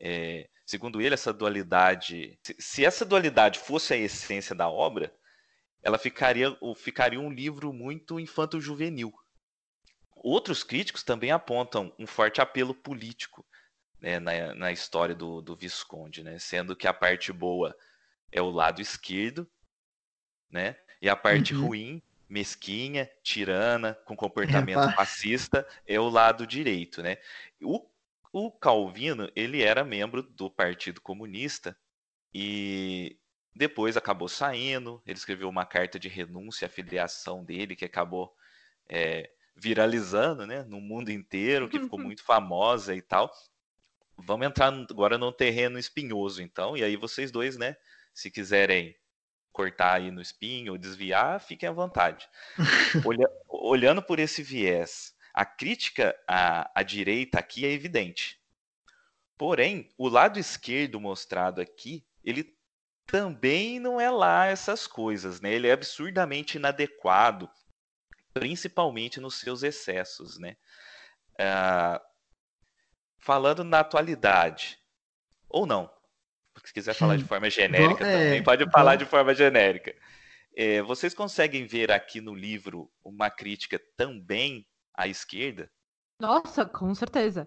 É, 0.00 0.48
segundo 0.66 1.00
ele, 1.00 1.14
essa 1.14 1.32
dualidade. 1.32 2.38
Se, 2.42 2.56
se, 2.58 2.84
essa 2.84 3.04
dualidade 3.04 3.60
fosse 3.60 3.94
a 3.94 3.96
essência 3.96 4.54
da 4.54 4.68
obra, 4.68 5.14
ela 5.80 5.96
ficaria, 5.96 6.54
ficaria 6.76 7.20
um 7.20 7.30
livro 7.30 7.72
muito 7.72 8.18
infanto-juvenil. 8.18 9.14
Outros 10.16 10.64
críticos 10.64 11.04
também 11.04 11.30
apontam 11.30 11.94
um 11.98 12.06
forte 12.06 12.40
apelo 12.40 12.74
político 12.74 13.46
né, 14.00 14.18
na, 14.18 14.54
na, 14.54 14.72
história 14.72 15.14
do, 15.14 15.40
do 15.40 15.54
Visconde, 15.54 16.24
né, 16.24 16.38
sendo 16.38 16.74
que 16.74 16.88
a 16.88 16.92
parte 16.92 17.32
boa 17.32 17.76
é 18.32 18.42
o 18.42 18.50
lado 18.50 18.80
esquerdo, 18.82 19.48
né, 20.50 20.76
e 21.00 21.08
a 21.08 21.16
parte 21.16 21.54
uhum. 21.54 21.66
ruim 21.66 22.02
mesquinha, 22.28 23.08
tirana, 23.22 23.94
com 24.04 24.16
comportamento 24.16 24.82
Epa. 24.82 24.92
fascista, 24.92 25.66
é 25.86 25.98
o 25.98 26.08
lado 26.08 26.46
direito, 26.46 27.02
né? 27.02 27.18
O, 27.62 27.86
o 28.32 28.50
Calvino, 28.50 29.30
ele 29.34 29.62
era 29.62 29.84
membro 29.84 30.22
do 30.22 30.50
Partido 30.50 31.00
Comunista 31.00 31.76
e 32.34 33.16
depois 33.54 33.96
acabou 33.96 34.28
saindo, 34.28 35.00
ele 35.06 35.16
escreveu 35.16 35.48
uma 35.48 35.64
carta 35.64 35.98
de 35.98 36.08
renúncia 36.08 36.66
à 36.66 36.68
filiação 36.68 37.44
dele, 37.44 37.76
que 37.76 37.84
acabou 37.84 38.34
é, 38.88 39.30
viralizando, 39.54 40.46
né, 40.46 40.62
no 40.64 40.80
mundo 40.80 41.10
inteiro, 41.10 41.68
que 41.68 41.80
ficou 41.80 41.98
muito 42.00 42.22
famosa 42.22 42.94
e 42.94 43.00
tal. 43.00 43.32
Vamos 44.18 44.46
entrar 44.46 44.72
agora 44.90 45.16
num 45.16 45.32
terreno 45.32 45.78
espinhoso, 45.78 46.42
então, 46.42 46.76
e 46.76 46.82
aí 46.82 46.96
vocês 46.96 47.30
dois, 47.30 47.56
né, 47.56 47.76
se 48.12 48.30
quiserem 48.30 48.94
cortar 49.56 49.94
aí 49.94 50.10
no 50.10 50.20
espinho 50.20 50.72
ou 50.72 50.78
desviar, 50.78 51.40
fiquem 51.40 51.66
à 51.66 51.72
vontade. 51.72 52.28
Olha, 53.06 53.26
olhando 53.48 54.02
por 54.02 54.18
esse 54.18 54.42
viés, 54.42 55.14
a 55.32 55.46
crítica 55.46 56.14
à, 56.28 56.70
à 56.78 56.82
direita 56.82 57.38
aqui 57.38 57.64
é 57.64 57.72
evidente. 57.72 58.38
Porém, 59.38 59.88
o 59.96 60.08
lado 60.08 60.38
esquerdo 60.38 61.00
mostrado 61.00 61.62
aqui, 61.62 62.06
ele 62.22 62.54
também 63.06 63.80
não 63.80 63.98
é 63.98 64.10
lá 64.10 64.44
essas 64.44 64.86
coisas, 64.86 65.40
né? 65.40 65.52
Ele 65.52 65.68
é 65.68 65.72
absurdamente 65.72 66.58
inadequado, 66.58 67.48
principalmente 68.34 69.20
nos 69.20 69.36
seus 69.36 69.62
excessos, 69.62 70.38
né? 70.38 70.56
Uh, 71.40 71.98
falando 73.18 73.64
na 73.64 73.80
atualidade, 73.80 74.78
ou 75.48 75.66
não, 75.66 75.90
se 76.64 76.72
quiser 76.72 76.94
falar 76.94 77.16
de 77.16 77.24
forma 77.24 77.50
genérica 77.50 78.06
é, 78.06 78.24
também, 78.24 78.42
pode 78.42 78.70
falar 78.70 78.96
de 78.96 79.04
forma 79.04 79.34
genérica. 79.34 79.94
É, 80.56 80.80
vocês 80.82 81.12
conseguem 81.12 81.66
ver 81.66 81.92
aqui 81.92 82.20
no 82.20 82.34
livro 82.34 82.90
uma 83.04 83.28
crítica 83.30 83.80
também 83.96 84.66
à 84.96 85.06
esquerda? 85.06 85.70
Nossa, 86.20 86.64
com 86.64 86.94
certeza. 86.94 87.46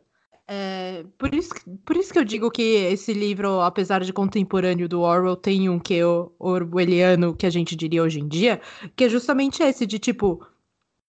É, 0.52 1.04
por, 1.16 1.34
isso, 1.34 1.54
por 1.86 1.96
isso 1.96 2.12
que 2.12 2.18
eu 2.18 2.26
digo 2.26 2.50
que 2.50 2.62
esse 2.62 3.14
livro, 3.14 3.62
apesar 3.62 4.04
de 4.04 4.12
contemporâneo 4.12 4.90
do 4.90 5.02
Orwell, 5.02 5.36
tem 5.36 5.70
um 5.70 5.80
que 5.80 6.02
orwelliano 6.40 7.36
que 7.36 7.46
a 7.46 7.52
gente 7.52 7.76
diria 7.76 8.02
hoje 8.02 8.20
em 8.20 8.28
dia, 8.28 8.60
que 8.96 9.04
é 9.04 9.10
justamente 9.10 9.62
esse 9.62 9.86
de 9.86 10.00
tipo. 10.00 10.44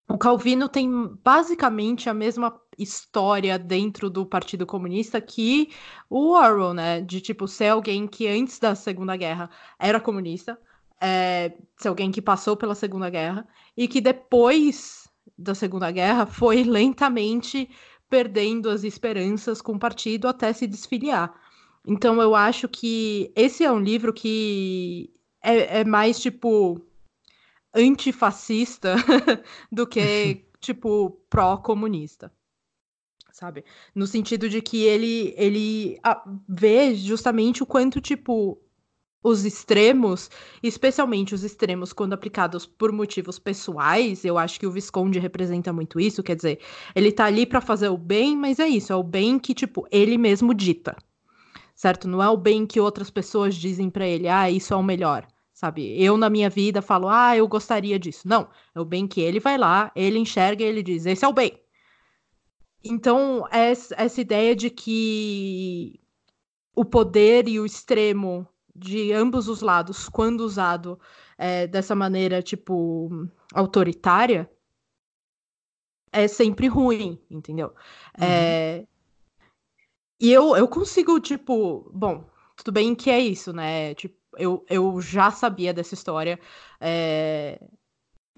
O 0.09 0.17
Calvino 0.17 0.67
tem 0.67 0.89
basicamente 1.23 2.09
a 2.09 2.13
mesma 2.15 2.59
história 2.77 3.59
dentro 3.59 4.09
do 4.09 4.25
Partido 4.25 4.65
Comunista 4.65 5.21
que 5.21 5.69
o 6.09 6.31
Orwell, 6.31 6.73
né? 6.73 6.99
De 7.01 7.21
tipo 7.21 7.47
ser 7.47 7.67
alguém 7.67 8.07
que 8.07 8.27
antes 8.27 8.57
da 8.57 8.73
Segunda 8.73 9.15
Guerra 9.15 9.51
era 9.77 9.99
comunista, 9.99 10.59
é, 10.99 11.53
ser 11.77 11.89
alguém 11.89 12.11
que 12.11 12.23
passou 12.23 12.57
pela 12.57 12.73
Segunda 12.73 13.07
Guerra 13.09 13.47
e 13.77 13.87
que 13.87 14.01
depois 14.01 15.07
da 15.37 15.53
Segunda 15.53 15.91
Guerra 15.91 16.25
foi 16.25 16.63
lentamente 16.65 17.69
perdendo 18.09 18.69
as 18.69 18.83
esperanças 18.83 19.61
com 19.61 19.73
o 19.73 19.79
partido 19.79 20.27
até 20.27 20.51
se 20.51 20.65
desfiliar. 20.65 21.31
Então 21.85 22.19
eu 22.19 22.33
acho 22.33 22.67
que 22.67 23.31
esse 23.35 23.63
é 23.63 23.71
um 23.71 23.79
livro 23.79 24.11
que 24.11 25.13
é, 25.43 25.81
é 25.81 25.85
mais 25.85 26.19
tipo 26.19 26.81
antifascista 27.73 28.95
do 29.71 29.87
que 29.87 30.45
tipo 30.59 31.11
pró-comunista. 31.29 32.31
Sabe? 33.31 33.63
No 33.95 34.05
sentido 34.05 34.49
de 34.49 34.61
que 34.61 34.83
ele 34.83 35.33
ele 35.37 35.99
vê 36.47 36.93
justamente 36.95 37.63
o 37.63 37.65
quanto 37.65 38.01
tipo 38.01 38.61
os 39.23 39.45
extremos, 39.45 40.29
especialmente 40.63 41.35
os 41.35 41.43
extremos 41.43 41.91
quando 41.91 42.13
aplicados 42.13 42.65
por 42.65 42.91
motivos 42.91 43.37
pessoais, 43.37 44.23
eu 44.23 44.37
acho 44.37 44.59
que 44.59 44.67
o 44.67 44.71
Visconde 44.71 45.19
representa 45.19 45.73
muito 45.73 45.99
isso, 45.99 46.23
quer 46.23 46.35
dizer, 46.35 46.59
ele 46.95 47.11
tá 47.11 47.25
ali 47.25 47.45
para 47.45 47.59
fazer 47.59 47.89
o 47.89 47.97
bem, 47.97 48.35
mas 48.35 48.59
é 48.59 48.67
isso, 48.67 48.93
é 48.93 48.95
o 48.95 49.03
bem 49.03 49.37
que, 49.37 49.53
tipo, 49.53 49.85
ele 49.91 50.17
mesmo 50.17 50.53
dita. 50.53 50.95
Certo? 51.75 52.07
Não 52.07 52.21
é 52.23 52.29
o 52.29 52.37
bem 52.37 52.65
que 52.65 52.79
outras 52.79 53.09
pessoas 53.09 53.55
dizem 53.55 53.89
para 53.89 54.07
ele, 54.07 54.27
ah, 54.27 54.49
isso 54.49 54.73
é 54.73 54.77
o 54.77 54.83
melhor. 54.83 55.27
Sabe? 55.59 56.01
Eu 56.01 56.15
na 56.15 56.29
minha 56.29 56.49
vida 56.49 56.81
falo, 56.81 57.09
ah, 57.09 57.35
eu 57.35 57.45
gostaria 57.45 57.99
disso. 57.99 58.25
Não, 58.25 58.47
é 58.73 58.79
o 58.79 58.85
bem 58.85 59.05
que 59.05 59.19
ele 59.19 59.41
vai 59.41 59.57
lá, 59.57 59.91
ele 59.93 60.17
enxerga 60.17 60.63
e 60.63 60.65
ele 60.65 60.81
diz, 60.81 61.05
esse 61.05 61.25
é 61.25 61.27
o 61.27 61.33
bem. 61.33 61.61
Então, 62.81 63.45
essa 63.51 64.21
ideia 64.21 64.55
de 64.55 64.69
que 64.69 65.99
o 66.73 66.85
poder 66.85 67.49
e 67.49 67.59
o 67.59 67.65
extremo 67.65 68.47
de 68.73 69.11
ambos 69.11 69.49
os 69.49 69.59
lados, 69.59 70.07
quando 70.07 70.39
usado 70.45 70.97
é, 71.37 71.67
dessa 71.67 71.93
maneira, 71.93 72.41
tipo, 72.41 73.27
autoritária, 73.53 74.49
é 76.09 76.25
sempre 76.29 76.67
ruim, 76.67 77.19
entendeu? 77.29 77.67
Uhum. 78.17 78.25
É... 78.25 78.87
E 80.21 80.31
eu, 80.31 80.55
eu 80.55 80.69
consigo, 80.69 81.19
tipo, 81.19 81.91
bom, 81.93 82.29
tudo 82.55 82.71
bem 82.71 82.95
que 82.95 83.09
é 83.09 83.19
isso, 83.19 83.51
né? 83.51 83.93
Tipo, 83.95 84.18
eu, 84.37 84.65
eu 84.69 85.01
já 85.01 85.31
sabia 85.31 85.73
dessa 85.73 85.93
história. 85.93 86.39
É... 86.79 87.59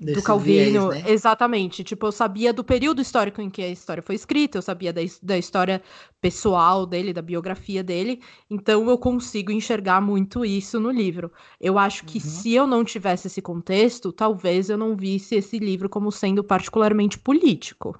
Do 0.01 0.23
Calvino, 0.23 0.89
viés, 0.89 1.04
né? 1.04 1.12
exatamente. 1.12 1.84
Tipo, 1.84 2.08
eu 2.08 2.12
sabia 2.12 2.51
do 2.51 2.63
período 2.63 3.01
histórico 3.01 3.39
em 3.39 3.51
que 3.51 3.62
a 3.62 3.69
história 3.69 4.01
foi 4.01 4.15
escrita, 4.15 4.58
eu 4.58 4.62
sabia 4.62 4.91
da, 4.91 5.01
da 5.21 5.38
história 5.38 5.80
pessoal 6.19 6.88
dele, 6.88 7.13
da 7.13 7.21
biografia 7.21 7.84
dele, 7.84 8.19
então 8.49 8.89
eu 8.89 8.97
consigo 8.97 9.51
enxergar 9.51 10.01
muito 10.01 10.43
isso 10.43 10.80
no 10.80 10.89
livro. 10.89 11.32
Eu 11.60 11.77
acho 11.77 12.04
que 12.04 12.17
uhum. 12.17 12.23
se 12.23 12.51
eu 12.51 12.65
não 12.65 12.84
tivesse 12.84 13.27
esse 13.27 13.43
contexto, 13.43 14.12
talvez 14.12 14.71
eu 14.71 14.77
não 14.77 14.95
visse 14.97 15.36
esse 15.36 15.60
livro 15.60 15.88
como 15.88 16.12
sendo 16.12 16.43
particularmente 16.43 17.19
político. 17.19 17.95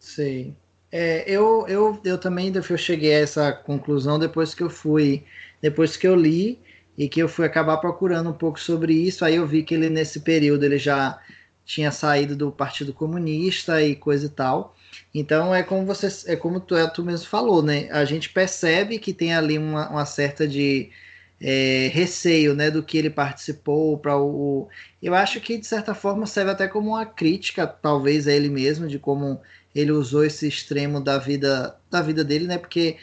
Sim. 0.00 0.56
É, 0.90 1.30
eu, 1.30 1.64
eu, 1.68 2.00
eu 2.04 2.18
também 2.18 2.52
eu 2.52 2.76
cheguei 2.76 3.14
a 3.14 3.18
essa 3.18 3.52
conclusão 3.52 4.18
depois 4.18 4.52
que 4.52 4.64
eu 4.64 4.70
fui, 4.70 5.22
depois 5.62 5.96
que 5.96 6.08
eu 6.08 6.16
li 6.16 6.58
e 6.98 7.08
que 7.08 7.20
eu 7.20 7.28
fui 7.28 7.46
acabar 7.46 7.76
procurando 7.78 8.30
um 8.30 8.34
pouco 8.34 8.58
sobre 8.58 8.92
isso. 8.92 9.24
Aí 9.24 9.36
eu 9.36 9.46
vi 9.46 9.62
que 9.62 9.74
ele 9.74 9.88
nesse 9.88 10.20
período 10.20 10.64
ele 10.64 10.78
já 10.78 11.18
tinha 11.64 11.92
saído 11.92 12.34
do 12.34 12.50
Partido 12.50 12.92
Comunista 12.92 13.80
e 13.80 13.94
coisa 13.94 14.26
e 14.26 14.30
tal. 14.30 14.74
Então 15.14 15.54
é 15.54 15.62
como 15.62 15.86
você 15.86 16.08
é 16.30 16.36
como 16.36 16.60
tu, 16.60 16.74
é, 16.76 16.88
tu 16.88 17.04
mesmo 17.04 17.26
falou, 17.28 17.62
né? 17.62 17.88
A 17.92 18.04
gente 18.04 18.30
percebe 18.30 18.98
que 18.98 19.12
tem 19.12 19.32
ali 19.34 19.56
uma, 19.58 19.88
uma 19.90 20.04
certa 20.04 20.46
de 20.48 20.90
é, 21.40 21.88
receio, 21.92 22.54
né, 22.54 22.70
do 22.70 22.82
que 22.82 22.98
ele 22.98 23.10
participou 23.10 23.96
para 23.98 24.18
o. 24.18 24.68
Eu 25.02 25.14
acho 25.14 25.40
que 25.40 25.56
de 25.58 25.66
certa 25.66 25.94
forma 25.94 26.26
serve 26.26 26.50
até 26.50 26.66
como 26.68 26.90
uma 26.90 27.06
crítica, 27.06 27.66
talvez 27.66 28.26
a 28.26 28.32
ele 28.32 28.48
mesmo, 28.48 28.88
de 28.88 28.98
como 28.98 29.40
ele 29.74 29.92
usou 29.92 30.24
esse 30.24 30.48
extremo 30.48 31.00
da 31.00 31.18
vida 31.18 31.78
da 31.90 32.02
vida 32.02 32.24
dele, 32.24 32.46
né? 32.46 32.58
Porque 32.58 32.96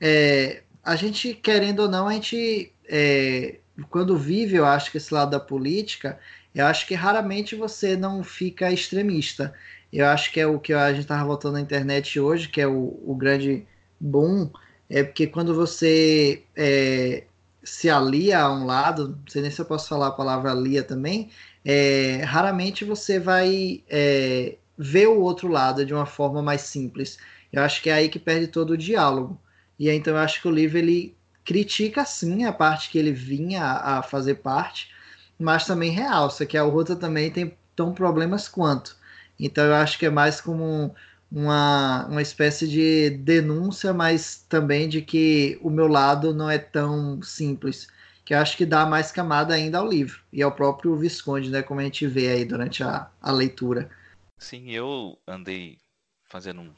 é, 0.00 0.62
a 0.82 0.96
gente 0.96 1.34
querendo 1.34 1.80
ou 1.80 1.88
não 1.88 2.08
a 2.08 2.12
gente 2.14 2.72
é, 2.88 3.58
quando 3.90 4.16
vive, 4.16 4.56
eu 4.56 4.64
acho 4.64 4.90
que 4.90 4.96
esse 4.98 5.12
lado 5.12 5.30
da 5.30 5.40
política, 5.40 6.18
eu 6.54 6.66
acho 6.66 6.86
que 6.86 6.94
raramente 6.94 7.54
você 7.54 7.96
não 7.96 8.22
fica 8.22 8.72
extremista. 8.72 9.54
Eu 9.92 10.06
acho 10.06 10.32
que 10.32 10.40
é 10.40 10.46
o 10.46 10.58
que 10.58 10.72
a 10.72 10.90
gente 10.90 11.02
estava 11.02 11.24
voltando 11.24 11.54
na 11.54 11.60
internet 11.60 12.18
hoje, 12.18 12.48
que 12.48 12.60
é 12.60 12.66
o, 12.66 13.00
o 13.04 13.14
grande 13.14 13.66
boom, 14.00 14.50
é 14.88 15.02
porque 15.02 15.26
quando 15.26 15.54
você 15.54 16.44
é, 16.54 17.24
se 17.62 17.90
alia 17.90 18.40
a 18.40 18.52
um 18.52 18.64
lado, 18.66 19.08
não 19.08 19.28
sei 19.28 19.42
nem 19.42 19.50
se 19.50 19.60
eu 19.60 19.64
posso 19.64 19.88
falar 19.88 20.08
a 20.08 20.12
palavra 20.12 20.52
alia 20.52 20.82
também, 20.82 21.30
é, 21.64 22.22
raramente 22.24 22.84
você 22.84 23.18
vai 23.18 23.82
é, 23.88 24.56
ver 24.78 25.08
o 25.08 25.20
outro 25.20 25.48
lado 25.48 25.84
de 25.84 25.92
uma 25.92 26.06
forma 26.06 26.42
mais 26.42 26.62
simples. 26.62 27.18
Eu 27.52 27.62
acho 27.62 27.82
que 27.82 27.90
é 27.90 27.94
aí 27.94 28.08
que 28.08 28.18
perde 28.18 28.46
todo 28.48 28.70
o 28.70 28.78
diálogo. 28.78 29.40
E 29.78 29.90
então 29.90 30.14
eu 30.14 30.20
acho 30.20 30.40
que 30.40 30.48
o 30.48 30.50
livro 30.50 30.78
ele 30.78 31.16
critica 31.46 32.04
sim 32.04 32.44
a 32.44 32.52
parte 32.52 32.90
que 32.90 32.98
ele 32.98 33.12
vinha 33.12 33.62
a 33.64 34.02
fazer 34.02 34.34
parte, 34.36 34.92
mas 35.38 35.64
também 35.64 35.92
realça 35.92 36.44
que 36.44 36.58
a 36.58 36.62
Rota 36.62 36.96
também 36.96 37.30
tem 37.30 37.56
tão 37.74 37.94
problemas 37.94 38.48
quanto. 38.48 38.96
Então 39.38 39.64
eu 39.64 39.74
acho 39.74 39.98
que 39.98 40.06
é 40.06 40.10
mais 40.10 40.40
como 40.40 40.94
uma, 41.30 42.06
uma 42.06 42.22
espécie 42.22 42.66
de 42.66 43.10
denúncia, 43.10 43.92
mas 43.94 44.44
também 44.48 44.88
de 44.88 45.00
que 45.00 45.58
o 45.62 45.70
meu 45.70 45.86
lado 45.86 46.34
não 46.34 46.50
é 46.50 46.58
tão 46.58 47.22
simples. 47.22 47.88
Que 48.24 48.34
eu 48.34 48.38
acho 48.38 48.56
que 48.56 48.66
dá 48.66 48.84
mais 48.84 49.12
camada 49.12 49.54
ainda 49.54 49.78
ao 49.78 49.88
livro 49.88 50.20
e 50.32 50.42
ao 50.42 50.50
próprio 50.50 50.96
Visconde, 50.96 51.48
né? 51.48 51.62
Como 51.62 51.78
a 51.78 51.84
gente 51.84 52.08
vê 52.08 52.28
aí 52.28 52.44
durante 52.44 52.82
a, 52.82 53.08
a 53.22 53.30
leitura. 53.30 53.88
Sim, 54.36 54.70
eu 54.72 55.16
andei 55.28 55.78
fazendo 56.24 56.60
um, 56.60 56.72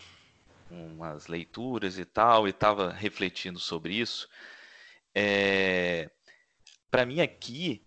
umas 0.71 1.27
leituras 1.27 1.99
e 1.99 2.05
tal, 2.05 2.47
e 2.47 2.51
estava 2.51 2.93
refletindo 2.93 3.59
sobre 3.59 3.95
isso. 3.95 4.29
É, 5.15 6.11
para 6.91 7.07
mim 7.07 7.21
aqui, 7.21 7.85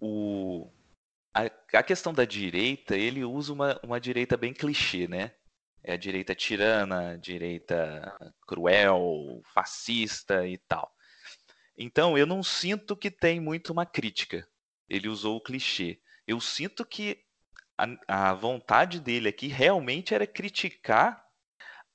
o, 0.00 0.70
a, 1.34 1.44
a, 1.78 1.82
questão 1.82 2.12
da 2.12 2.24
direita, 2.24 2.96
ele 2.96 3.24
usa 3.24 3.52
uma, 3.52 3.80
uma 3.82 4.00
direita 4.00 4.36
bem 4.36 4.52
clichê, 4.52 5.06
né? 5.08 5.32
É 5.82 5.92
a 5.92 5.96
direita 5.96 6.34
tirana, 6.34 7.16
direita 7.18 8.16
cruel, 8.46 9.40
fascista 9.54 10.46
e 10.46 10.58
tal. 10.58 10.92
Então, 11.78 12.16
eu 12.16 12.26
não 12.26 12.42
sinto 12.42 12.96
que 12.96 13.10
tem 13.10 13.38
muito 13.38 13.70
uma 13.70 13.86
crítica. 13.86 14.48
Ele 14.88 15.08
usou 15.08 15.36
o 15.36 15.40
clichê. 15.40 16.00
Eu 16.26 16.40
sinto 16.40 16.84
que 16.84 17.22
a, 17.76 18.30
a 18.30 18.34
vontade 18.34 18.98
dele 18.98 19.28
aqui 19.28 19.46
realmente 19.46 20.14
era 20.14 20.26
criticar 20.26 21.25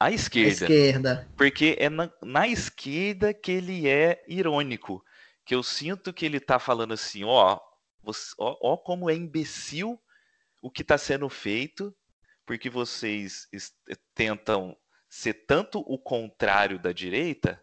à 0.01 0.11
esquerda. 0.11 0.65
esquerda. 0.65 1.27
Porque 1.37 1.75
é 1.79 1.89
na, 1.89 2.11
na, 2.23 2.47
esquerda 2.47 3.33
que 3.33 3.51
ele 3.51 3.87
é 3.87 4.23
irônico. 4.27 5.03
Que 5.45 5.53
eu 5.53 5.61
sinto 5.63 6.13
que 6.13 6.25
ele 6.25 6.39
tá 6.39 6.59
falando 6.59 6.93
assim, 6.93 7.23
ó, 7.23 7.59
você, 8.03 8.33
ó, 8.37 8.57
ó 8.61 8.77
como 8.77 9.09
é 9.09 9.15
imbecil 9.15 9.99
o 10.61 10.69
que 10.69 10.81
está 10.81 10.97
sendo 10.97 11.27
feito, 11.29 11.95
porque 12.45 12.69
vocês 12.69 13.47
tentam 14.13 14.75
ser 15.09 15.45
tanto 15.45 15.79
o 15.79 15.97
contrário 15.97 16.79
da 16.79 16.91
direita, 16.91 17.61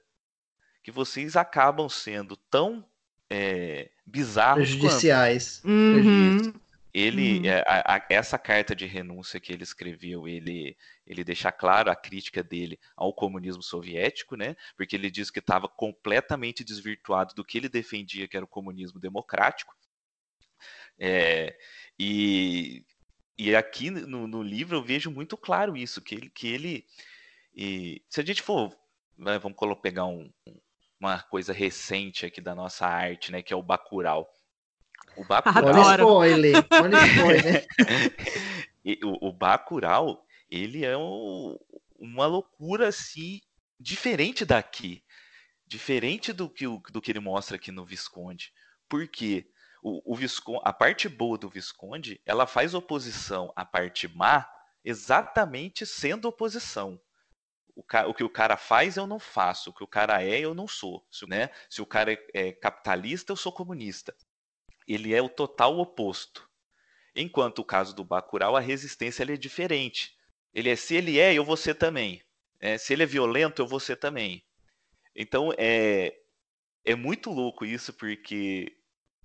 que 0.83 0.91
vocês 0.91 1.37
acabam 1.37 1.89
sendo 1.89 2.37
tão 2.37 2.85
é, 3.31 3.91
bizarros 4.07 4.69
prejudiciais. 4.69 5.61
Quanto. 5.61 5.71
Uhum. 5.73 6.53
Ele, 6.93 7.39
uhum. 7.39 7.47
É, 7.47 7.65
a, 7.67 7.97
a, 7.97 8.07
essa 8.11 8.39
carta 8.39 8.75
de 8.75 8.87
renúncia 8.87 9.39
que 9.39 9.53
ele 9.53 9.63
escreveu, 9.63 10.27
ele, 10.27 10.77
ele 11.09 11.25
deixa 11.25 11.51
claro 11.51 11.91
a 11.91 11.97
crítica 11.97 12.43
dele 12.43 12.79
ao 12.95 13.15
comunismo 13.15 13.63
soviético, 13.63 14.37
né? 14.37 14.55
Porque 14.77 14.95
ele 14.95 15.11
diz 15.11 15.31
que 15.31 15.39
estava 15.39 15.67
completamente 15.67 16.63
desvirtuado 16.63 17.35
do 17.35 17.45
que 17.45 17.57
ele 17.57 17.69
defendia, 17.69 18.29
que 18.29 18.37
era 18.37 18.45
o 18.45 18.49
comunismo 18.49 19.01
democrático. 19.01 19.75
É, 20.99 21.57
e, 21.99 22.85
e 23.39 23.57
aqui 23.57 23.91
no, 23.91 24.27
no, 24.27 24.43
livro 24.43 24.77
eu 24.77 24.83
vejo 24.83 25.11
muito 25.11 25.37
claro 25.37 25.77
isso, 25.77 26.03
que 26.03 26.15
ele, 26.15 26.29
que 26.29 26.49
ele 26.49 26.85
e, 27.55 28.03
se 28.09 28.21
a 28.21 28.25
gente 28.25 28.43
for, 28.43 28.77
né, 29.17 29.39
vamos 29.39 29.57
pegar 29.81 30.05
um, 30.05 30.31
uma 31.01 31.23
coisa 31.23 31.53
recente 31.53 32.27
aqui 32.27 32.41
da 32.41 32.55
nossa 32.55 32.87
arte, 32.87 33.33
né, 33.33 33.43
que 33.43 33.53
é 33.53 33.57
o 33.57 33.63
Bacurau. 33.63 34.29
O 35.17 35.25
Bacurau. 35.25 35.65
Olha 35.65 35.97
spoiler, 35.97 36.67
olha 36.71 37.07
spoiler. 37.07 37.67
o, 39.05 39.29
o 39.29 39.33
Bacurau, 39.33 40.25
ele 40.51 40.85
é 40.85 40.97
o, 40.97 41.61
uma 41.99 42.27
loucura 42.27 42.89
assim, 42.89 43.41
diferente 43.79 44.45
daqui. 44.45 45.05
Diferente 45.67 46.33
do 46.33 46.49
que, 46.49 46.65
do 46.67 47.01
que 47.01 47.13
ele 47.13 47.21
mostra 47.21 47.57
aqui 47.57 47.71
no 47.71 47.85
Visconde. 47.85 48.53
Por 48.89 49.07
quê? 49.07 49.51
O, 49.83 50.13
o 50.13 50.17
Visconde, 50.17 50.63
a 50.65 50.73
parte 50.73 51.09
boa 51.09 51.37
do 51.37 51.49
Visconde, 51.49 52.21
ela 52.25 52.47
faz 52.47 52.75
oposição 52.75 53.53
à 53.55 53.65
parte 53.65 54.09
má 54.09 54.49
exatamente 54.85 55.85
sendo 55.85 56.27
oposição. 56.29 57.01
O, 57.77 57.85
o, 58.09 58.15
que 58.15 58.25
o 58.25 58.31
cara 58.31 58.57
faz 58.57 58.97
eu 58.97 59.07
não 59.07 59.19
faço, 59.19 59.71
o 59.71 59.73
que 59.73 59.85
o 59.85 59.89
cara 59.89 60.23
é 60.23 60.41
eu 60.41 60.55
não 60.55 60.67
sou. 60.67 61.07
Se, 61.11 61.27
né? 61.27 61.51
Se 61.69 61.83
o 61.83 61.87
cara 61.87 62.13
é, 62.13 62.19
é 62.33 62.53
capitalista, 62.53 63.33
eu 63.33 63.37
sou 63.37 63.53
comunista. 63.53 64.17
Ele 64.87 65.15
é 65.15 65.21
o 65.21 65.29
total 65.29 65.79
oposto. 65.79 66.49
Enquanto 67.15 67.61
o 67.61 67.65
caso 67.65 67.95
do 67.95 68.05
Bacurau, 68.05 68.57
a 68.57 68.61
resistência 68.61 69.23
é 69.23 69.37
diferente. 69.37 70.18
Ele 70.55 70.71
é 70.71 70.77
se 70.77 70.95
ele 70.95 71.19
é, 71.19 71.35
eu 71.35 71.45
vou 71.45 71.57
ser 71.57 71.75
também. 71.75 72.23
É, 72.61 72.77
se 72.79 72.93
ele 72.93 73.03
é 73.05 73.07
violento, 73.07 73.63
eu 73.63 73.67
vou 73.67 73.81
ser 73.81 73.97
também. 73.97 74.45
Então 75.15 75.53
é, 75.57 76.17
é 76.85 76.95
muito 76.95 77.31
louco 77.31 77.65
isso, 77.65 77.93
porque 77.93 78.77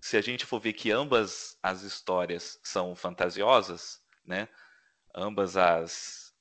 se 0.02 0.18
a 0.18 0.22
gente 0.22 0.46
for 0.46 0.60
ver 0.60 0.74
que 0.74 0.92
ambas 0.92 1.58
as 1.64 1.82
histórias 1.82 2.60
são 2.64 2.96
fantasiosas, 2.96 4.02
né? 4.26 4.50
Ambas 5.16 5.56
as, 5.56 6.34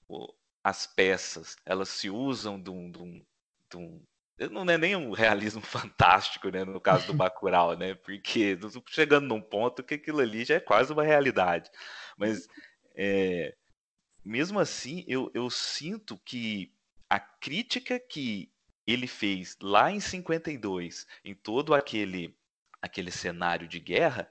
as 0.64 0.86
peças, 0.86 1.56
elas 1.64 1.88
se 1.88 2.10
usam 2.10 2.60
de 2.60 2.70
um, 2.70 2.90
de 2.90 2.98
um, 2.98 3.26
de 3.70 3.76
um 3.76 4.06
não 4.50 4.68
é 4.68 4.78
nem 4.78 4.96
um 4.96 5.12
realismo 5.12 5.60
fantástico, 5.62 6.48
né, 6.48 6.64
no 6.64 6.80
caso 6.80 7.06
do 7.06 7.14
Bacurau, 7.14 7.76
né, 7.76 7.94
porque 7.94 8.58
chegando 8.88 9.28
num 9.28 9.40
ponto 9.40 9.82
que 9.82 9.94
aquilo 9.94 10.20
ali 10.20 10.44
já 10.44 10.56
é 10.56 10.60
quase 10.60 10.92
uma 10.92 11.04
realidade, 11.04 11.70
mas 12.16 12.48
é, 12.96 13.54
mesmo 14.24 14.58
assim 14.58 15.04
eu, 15.06 15.30
eu 15.34 15.48
sinto 15.50 16.18
que 16.18 16.72
a 17.08 17.20
crítica 17.20 17.98
que 17.98 18.50
ele 18.86 19.06
fez 19.06 19.56
lá 19.60 19.90
em 19.90 20.00
52, 20.00 21.06
em 21.24 21.34
todo 21.34 21.74
aquele, 21.74 22.36
aquele 22.80 23.10
cenário 23.10 23.68
de 23.68 23.78
guerra, 23.78 24.30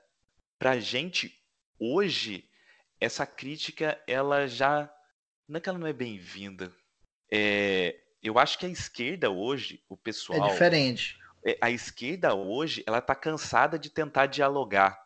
para 0.60 0.72
a 0.72 0.80
gente 0.80 1.40
hoje 1.80 2.50
essa 3.00 3.26
crítica 3.26 4.02
ela 4.08 4.48
já 4.48 4.92
não 5.48 5.58
é 5.58 5.62
que 5.62 5.70
ela 5.70 5.78
não 5.78 5.88
é 5.88 5.94
bem-vinda, 5.94 6.72
é, 7.32 7.98
eu 8.22 8.38
acho 8.38 8.60
que 8.60 8.66
a 8.66 8.70
esquerda 8.70 9.30
hoje, 9.30 9.84
o 9.90 9.96
é 9.96 9.98
pessoal. 9.98 10.46
É 10.46 10.52
diferente. 10.52 11.18
A 11.60 11.72
esquerda 11.72 12.36
hoje, 12.36 12.84
ela 12.86 13.02
tá 13.02 13.16
cansada 13.16 13.80
de 13.80 13.90
tentar 13.90 14.28
dialogar. 14.28 15.02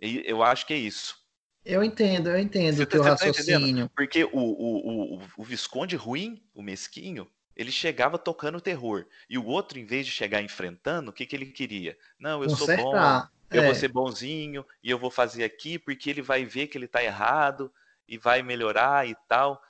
E 0.00 0.22
eu 0.24 0.42
acho 0.42 0.66
que 0.66 0.72
é 0.72 0.78
isso. 0.78 1.19
Eu 1.64 1.84
entendo, 1.84 2.30
eu 2.30 2.38
entendo 2.38 2.80
o 2.80 2.86
teu 2.86 3.02
tá 3.02 3.10
raciocínio. 3.10 3.86
Tá 3.86 3.92
Porque 3.94 4.24
o, 4.24 4.30
o, 4.32 5.16
o, 5.16 5.22
o 5.36 5.44
Visconde 5.44 5.94
ruim, 5.94 6.42
o 6.54 6.62
mesquinho, 6.62 7.30
ele 7.54 7.70
chegava 7.70 8.18
tocando 8.18 8.60
terror. 8.60 9.06
E 9.28 9.36
o 9.36 9.44
outro, 9.44 9.78
em 9.78 9.84
vez 9.84 10.06
de 10.06 10.12
chegar 10.12 10.42
enfrentando, 10.42 11.10
o 11.10 11.12
que, 11.12 11.26
que 11.26 11.36
ele 11.36 11.46
queria? 11.46 11.96
Não, 12.18 12.42
eu 12.42 12.48
Consertar. 12.48 12.76
sou 12.76 12.92
bom, 12.92 13.28
eu 13.50 13.62
é. 13.62 13.66
vou 13.66 13.74
ser 13.74 13.88
bonzinho, 13.88 14.64
e 14.82 14.90
eu 14.90 14.98
vou 14.98 15.10
fazer 15.10 15.44
aqui 15.44 15.78
porque 15.78 16.08
ele 16.08 16.22
vai 16.22 16.44
ver 16.44 16.68
que 16.68 16.78
ele 16.78 16.88
tá 16.88 17.02
errado 17.02 17.70
e 18.08 18.16
vai 18.16 18.42
melhorar 18.42 19.06
e 19.06 19.14
tal. 19.28 19.60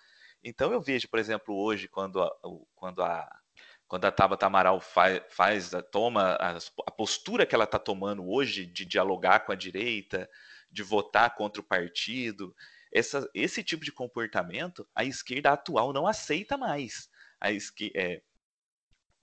Então 0.44 0.72
eu 0.72 0.80
vejo, 0.80 1.08
por 1.08 1.18
exemplo, 1.18 1.54
hoje, 1.56 1.88
quando 1.88 2.22
a, 2.22 2.30
quando 2.74 3.02
a, 3.02 3.28
quando 3.88 4.04
a 4.04 4.12
Tabata 4.12 4.46
Amaral 4.46 4.80
faz, 4.80 5.20
faz 5.28 5.70
toma 5.90 6.34
a, 6.34 6.56
a 6.86 6.90
postura 6.90 7.44
que 7.44 7.54
ela 7.54 7.64
está 7.64 7.78
tomando 7.78 8.30
hoje 8.30 8.64
de 8.64 8.84
dialogar 8.84 9.40
com 9.40 9.52
a 9.52 9.56
direita, 9.56 10.30
de 10.70 10.82
votar 10.82 11.34
contra 11.34 11.60
o 11.60 11.64
partido, 11.64 12.54
essa, 12.92 13.28
esse 13.34 13.62
tipo 13.62 13.84
de 13.84 13.92
comportamento 13.92 14.86
a 14.94 15.04
esquerda 15.04 15.52
atual 15.52 15.92
não 15.92 16.06
aceita 16.06 16.56
mais. 16.56 17.08
A 17.40 17.52
esquerda, 17.52 17.98
é, 17.98 18.22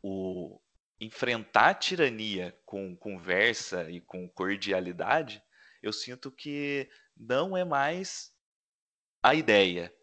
o, 0.02 0.60
enfrentar 1.00 1.70
a 1.70 1.74
tirania 1.74 2.58
com 2.66 2.96
conversa 2.96 3.90
e 3.90 4.02
com 4.02 4.28
cordialidade, 4.30 5.44
eu 5.82 5.94
sinto 5.94 6.32
que 6.32 6.90
não 7.16 7.56
é 7.56 7.64
mais 7.64 8.34
a 9.22 9.36
ideia. 9.36 9.94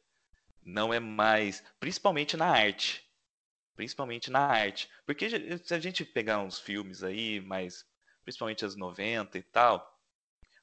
Não 0.63 0.95
é 0.95 1.01
mais, 1.01 1.63
principalmente 1.79 2.37
na 2.37 2.47
arte, 2.47 3.07
principalmente 3.77 4.31
na 4.31 4.41
arte, 4.41 4.89
porque 5.05 5.29
se 5.59 5.75
a 5.75 5.79
gente 5.79 6.05
pegar 6.05 6.41
uns 6.41 6.59
filmes 6.59 7.03
aí, 7.03 7.41
mas 7.41 7.85
principalmente 8.23 8.65
as 8.65 8.75
90 8.75 9.37
e 9.37 9.43
tal, 9.43 9.94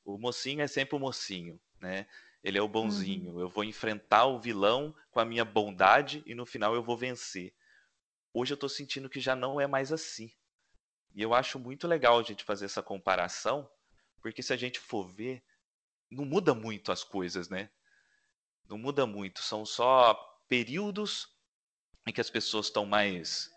o 0.03 0.17
mocinho 0.17 0.61
é 0.61 0.67
sempre 0.67 0.95
o 0.95 0.99
mocinho, 0.99 1.59
né? 1.79 2.07
Ele 2.43 2.57
é 2.57 2.61
o 2.61 2.67
bonzinho. 2.67 3.33
Uhum. 3.33 3.39
Eu 3.39 3.49
vou 3.49 3.63
enfrentar 3.63 4.25
o 4.25 4.39
vilão 4.39 4.95
com 5.11 5.19
a 5.19 5.25
minha 5.25 5.45
bondade 5.45 6.23
e 6.25 6.33
no 6.33 6.45
final 6.45 6.73
eu 6.73 6.81
vou 6.81 6.97
vencer. 6.97 7.53
Hoje 8.33 8.53
eu 8.53 8.57
tô 8.57 8.67
sentindo 8.67 9.09
que 9.09 9.19
já 9.19 9.35
não 9.35 9.61
é 9.61 9.67
mais 9.67 9.91
assim. 9.91 10.31
E 11.13 11.21
eu 11.21 11.33
acho 11.33 11.59
muito 11.59 11.87
legal 11.87 12.17
a 12.17 12.23
gente 12.23 12.43
fazer 12.43 12.65
essa 12.65 12.81
comparação, 12.81 13.69
porque 14.21 14.41
se 14.41 14.53
a 14.53 14.57
gente 14.57 14.79
for 14.79 15.07
ver, 15.07 15.43
não 16.09 16.25
muda 16.25 16.53
muito 16.53 16.91
as 16.91 17.03
coisas, 17.03 17.49
né? 17.49 17.69
Não 18.67 18.77
muda 18.77 19.05
muito, 19.05 19.41
são 19.41 19.65
só 19.65 20.13
períodos 20.47 21.27
em 22.07 22.13
que 22.13 22.21
as 22.21 22.29
pessoas 22.29 22.67
estão 22.67 22.85
mais 22.85 23.51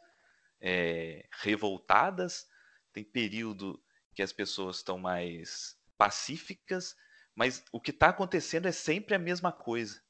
é, 0.61 1.26
revoltadas, 1.30 2.49
tem 2.92 3.05
período 3.05 3.82
que 4.14 4.22
as 4.22 4.32
pessoas 4.32 4.76
estão 4.76 4.99
mais 4.99 5.76
pacíficas, 5.97 6.95
mas 7.34 7.64
o 7.72 7.80
que 7.80 7.90
está 7.90 8.09
acontecendo 8.09 8.66
é 8.66 8.72
sempre 8.72 9.14
a 9.14 9.18
mesma 9.18 9.53
coisa. 9.53 10.01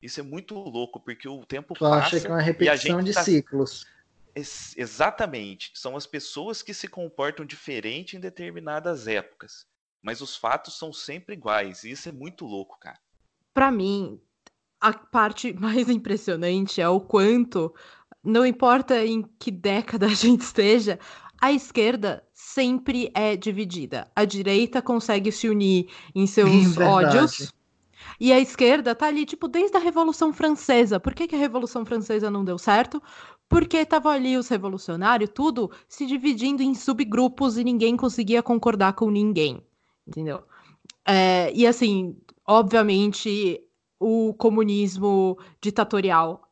Isso 0.00 0.20
é 0.20 0.22
muito 0.22 0.54
louco, 0.54 1.00
porque 1.00 1.28
o 1.28 1.44
tempo 1.44 1.74
tu 1.74 1.80
passa. 1.80 2.16
Acha 2.16 2.20
que 2.20 2.26
é 2.26 2.30
uma 2.30 2.40
repetição 2.40 3.02
de 3.02 3.12
tá... 3.12 3.22
ciclos. 3.22 3.86
Ex 4.34 4.76
exatamente. 4.76 5.72
São 5.74 5.96
as 5.96 6.06
pessoas 6.06 6.62
que 6.62 6.72
se 6.72 6.86
comportam 6.86 7.44
diferente 7.44 8.16
em 8.16 8.20
determinadas 8.20 9.08
épocas. 9.08 9.66
Mas 10.00 10.20
os 10.20 10.36
fatos 10.36 10.78
são 10.78 10.92
sempre 10.92 11.34
iguais. 11.34 11.82
E 11.82 11.90
isso 11.90 12.08
é 12.08 12.12
muito 12.12 12.46
louco, 12.46 12.78
cara. 12.78 12.98
Para 13.52 13.72
mim, 13.72 14.20
a 14.80 14.92
parte 14.92 15.52
mais 15.58 15.88
impressionante 15.88 16.80
é 16.80 16.88
o 16.88 17.00
quanto, 17.00 17.74
não 18.22 18.46
importa 18.46 19.04
em 19.04 19.22
que 19.38 19.50
década 19.50 20.06
a 20.06 20.14
gente 20.14 20.42
esteja, 20.42 20.98
a 21.40 21.52
esquerda 21.52 22.24
sempre 22.34 23.10
é 23.14 23.36
dividida. 23.36 24.10
A 24.14 24.24
direita 24.24 24.82
consegue 24.82 25.30
se 25.30 25.48
unir 25.48 25.88
em 26.14 26.26
seus 26.26 26.76
ódios. 26.78 27.52
E 28.20 28.32
a 28.32 28.40
esquerda 28.40 28.94
tá 28.94 29.06
ali, 29.06 29.24
tipo, 29.24 29.46
desde 29.46 29.76
a 29.76 29.80
Revolução 29.80 30.32
Francesa. 30.32 30.98
Por 30.98 31.14
que, 31.14 31.28
que 31.28 31.36
a 31.36 31.38
Revolução 31.38 31.84
Francesa 31.84 32.30
não 32.30 32.44
deu 32.44 32.58
certo? 32.58 33.02
Porque 33.48 33.78
estavam 33.78 34.12
ali 34.12 34.36
os 34.36 34.48
revolucionários, 34.48 35.30
tudo 35.32 35.70
se 35.88 36.04
dividindo 36.04 36.62
em 36.62 36.74
subgrupos 36.74 37.56
e 37.56 37.64
ninguém 37.64 37.96
conseguia 37.96 38.42
concordar 38.42 38.92
com 38.92 39.10
ninguém. 39.10 39.62
Entendeu? 40.06 40.42
É, 41.06 41.52
e 41.54 41.66
assim, 41.66 42.16
obviamente, 42.46 43.60
o 43.98 44.34
comunismo 44.34 45.38
ditatorial 45.60 46.42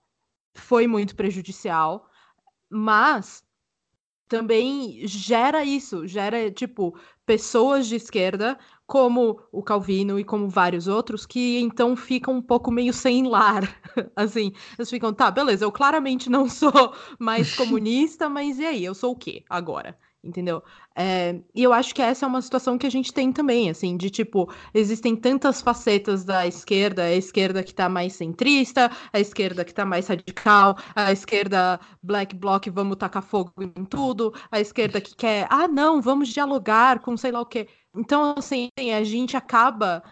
foi 0.55 0.87
muito 0.87 1.15
prejudicial, 1.15 2.09
mas 2.71 3.46
também 4.29 5.07
gera 5.07 5.65
isso, 5.65 6.07
gera 6.07 6.51
tipo 6.51 6.97
pessoas 7.25 7.87
de 7.87 7.97
esquerda, 7.97 8.59
como 8.87 9.41
o 9.51 9.63
Calvino 9.63 10.19
e 10.19 10.25
como 10.25 10.49
vários 10.49 10.87
outros, 10.89 11.27
que 11.27 11.59
então 11.59 11.97
ficam 11.97 12.35
um 12.35 12.43
pouco 12.43 12.71
meio 12.71 12.93
sem 12.93 13.27
lar, 13.29 13.63
assim, 14.15 14.53
eles 14.79 14.89
ficam, 14.91 15.13
tá, 15.13 15.31
beleza, 15.31 15.65
eu 15.65 15.73
claramente 15.73 16.31
não 16.31 16.49
sou 16.49 16.73
mais 17.19 17.51
comunista, 17.55 18.29
mas 18.29 18.59
e 18.59 18.65
aí, 18.67 18.85
eu 18.85 18.95
sou 18.95 19.13
o 19.13 19.17
quê 19.17 19.45
agora? 19.49 19.99
Entendeu? 20.27 20.63
É, 20.95 21.41
e 21.55 21.63
eu 21.63 21.73
acho 21.73 21.95
que 21.95 22.03
essa 22.03 22.27
é 22.27 22.29
uma 22.29 22.43
situação 22.43 22.77
que 22.77 22.87
a 22.87 22.91
gente 22.91 23.13
tem 23.13 23.33
também, 23.33 23.71
assim, 23.71 23.97
de 23.97 24.11
tipo, 24.11 24.53
existem 24.75 25.15
tantas 25.15 25.63
facetas 25.63 26.25
da 26.25 26.47
esquerda, 26.47 27.05
a 27.05 27.15
esquerda 27.15 27.63
que 27.63 27.75
tá 27.75 27.89
mais 27.89 28.15
centrista, 28.15 28.91
a 29.13 29.21
esquerda 29.21 29.65
que 29.65 29.73
tá 29.75 29.85
mais 29.85 30.09
radical, 30.09 30.77
a 30.95 31.13
esquerda 31.13 31.79
black 32.03 32.35
bloc, 32.35 32.67
vamos 32.71 32.97
tacar 32.97 33.23
fogo 33.23 33.53
em 33.61 33.85
tudo, 33.85 34.35
a 34.51 34.61
esquerda 34.61 35.01
que 35.01 35.15
quer, 35.15 35.47
ah, 35.51 35.69
não, 35.69 36.01
vamos 36.03 36.29
dialogar 36.29 37.01
com 37.01 37.17
sei 37.17 37.31
lá 37.31 37.41
o 37.41 37.47
quê. 37.47 37.69
Então, 37.97 38.35
assim, 38.37 38.69
a 38.79 39.05
gente 39.05 39.37
acaba 39.37 40.03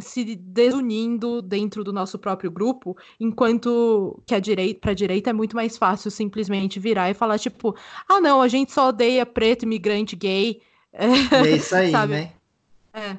se 0.00 0.36
desunindo 0.36 1.42
dentro 1.42 1.82
do 1.82 1.92
nosso 1.92 2.18
próprio 2.18 2.50
grupo, 2.50 2.96
enquanto 3.18 4.20
que 4.26 4.34
a 4.34 4.40
direita, 4.40 4.80
para 4.80 4.90
a 4.92 4.94
direita 4.94 5.30
é 5.30 5.32
muito 5.32 5.56
mais 5.56 5.76
fácil 5.76 6.10
simplesmente 6.10 6.80
virar 6.80 7.10
e 7.10 7.14
falar 7.14 7.38
tipo, 7.38 7.76
ah 8.08 8.20
não, 8.20 8.40
a 8.40 8.48
gente 8.48 8.72
só 8.72 8.88
odeia 8.88 9.26
preto, 9.26 9.64
imigrante, 9.64 10.16
gay. 10.16 10.60
É 10.92 11.06
isso 11.56 11.74
aí, 11.74 11.92
né? 11.92 12.32
É. 12.92 13.16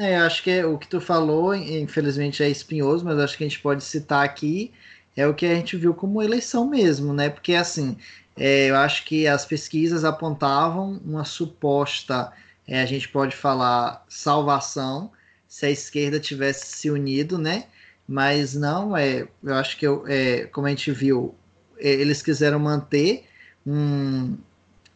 É, 0.00 0.16
eu 0.16 0.26
acho 0.26 0.44
que 0.44 0.62
o 0.62 0.78
que 0.78 0.86
tu 0.86 1.00
falou, 1.00 1.54
infelizmente 1.54 2.42
é 2.42 2.48
espinhoso, 2.48 3.04
mas 3.04 3.18
acho 3.18 3.36
que 3.36 3.42
a 3.44 3.48
gente 3.48 3.60
pode 3.60 3.82
citar 3.82 4.24
aqui 4.24 4.72
é 5.16 5.26
o 5.26 5.34
que 5.34 5.44
a 5.44 5.54
gente 5.54 5.76
viu 5.76 5.92
como 5.92 6.22
eleição 6.22 6.68
mesmo, 6.68 7.12
né? 7.12 7.28
Porque 7.28 7.54
assim, 7.54 7.96
é, 8.36 8.70
eu 8.70 8.76
acho 8.76 9.04
que 9.04 9.26
as 9.26 9.44
pesquisas 9.44 10.04
apontavam 10.04 11.00
uma 11.04 11.24
suposta, 11.24 12.32
é, 12.68 12.80
a 12.80 12.86
gente 12.86 13.08
pode 13.08 13.34
falar, 13.34 14.04
salvação 14.08 15.10
se 15.48 15.66
a 15.66 15.70
esquerda 15.70 16.20
tivesse 16.20 16.66
se 16.66 16.90
unido, 16.90 17.38
né? 17.38 17.64
Mas 18.06 18.54
não, 18.54 18.96
é, 18.96 19.26
eu 19.42 19.54
acho 19.54 19.76
que, 19.76 19.86
eu, 19.86 20.04
é, 20.06 20.44
como 20.46 20.66
a 20.66 20.70
gente 20.70 20.90
viu, 20.92 21.34
é, 21.78 21.88
eles 21.88 22.22
quiseram 22.22 22.58
manter 22.58 23.24
um, 23.66 24.36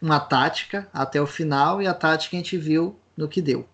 uma 0.01 0.21
tática 0.21 0.89
até 0.93 1.21
o 1.21 1.27
final 1.27 1.83
e 1.83 1.87
a 1.87 1.95
tática 1.95 2.37
a 2.37 2.39
gente 2.39 2.57
viu 2.57 2.97
no 3.17 3.29
que 3.29 3.43
deu. 3.43 3.67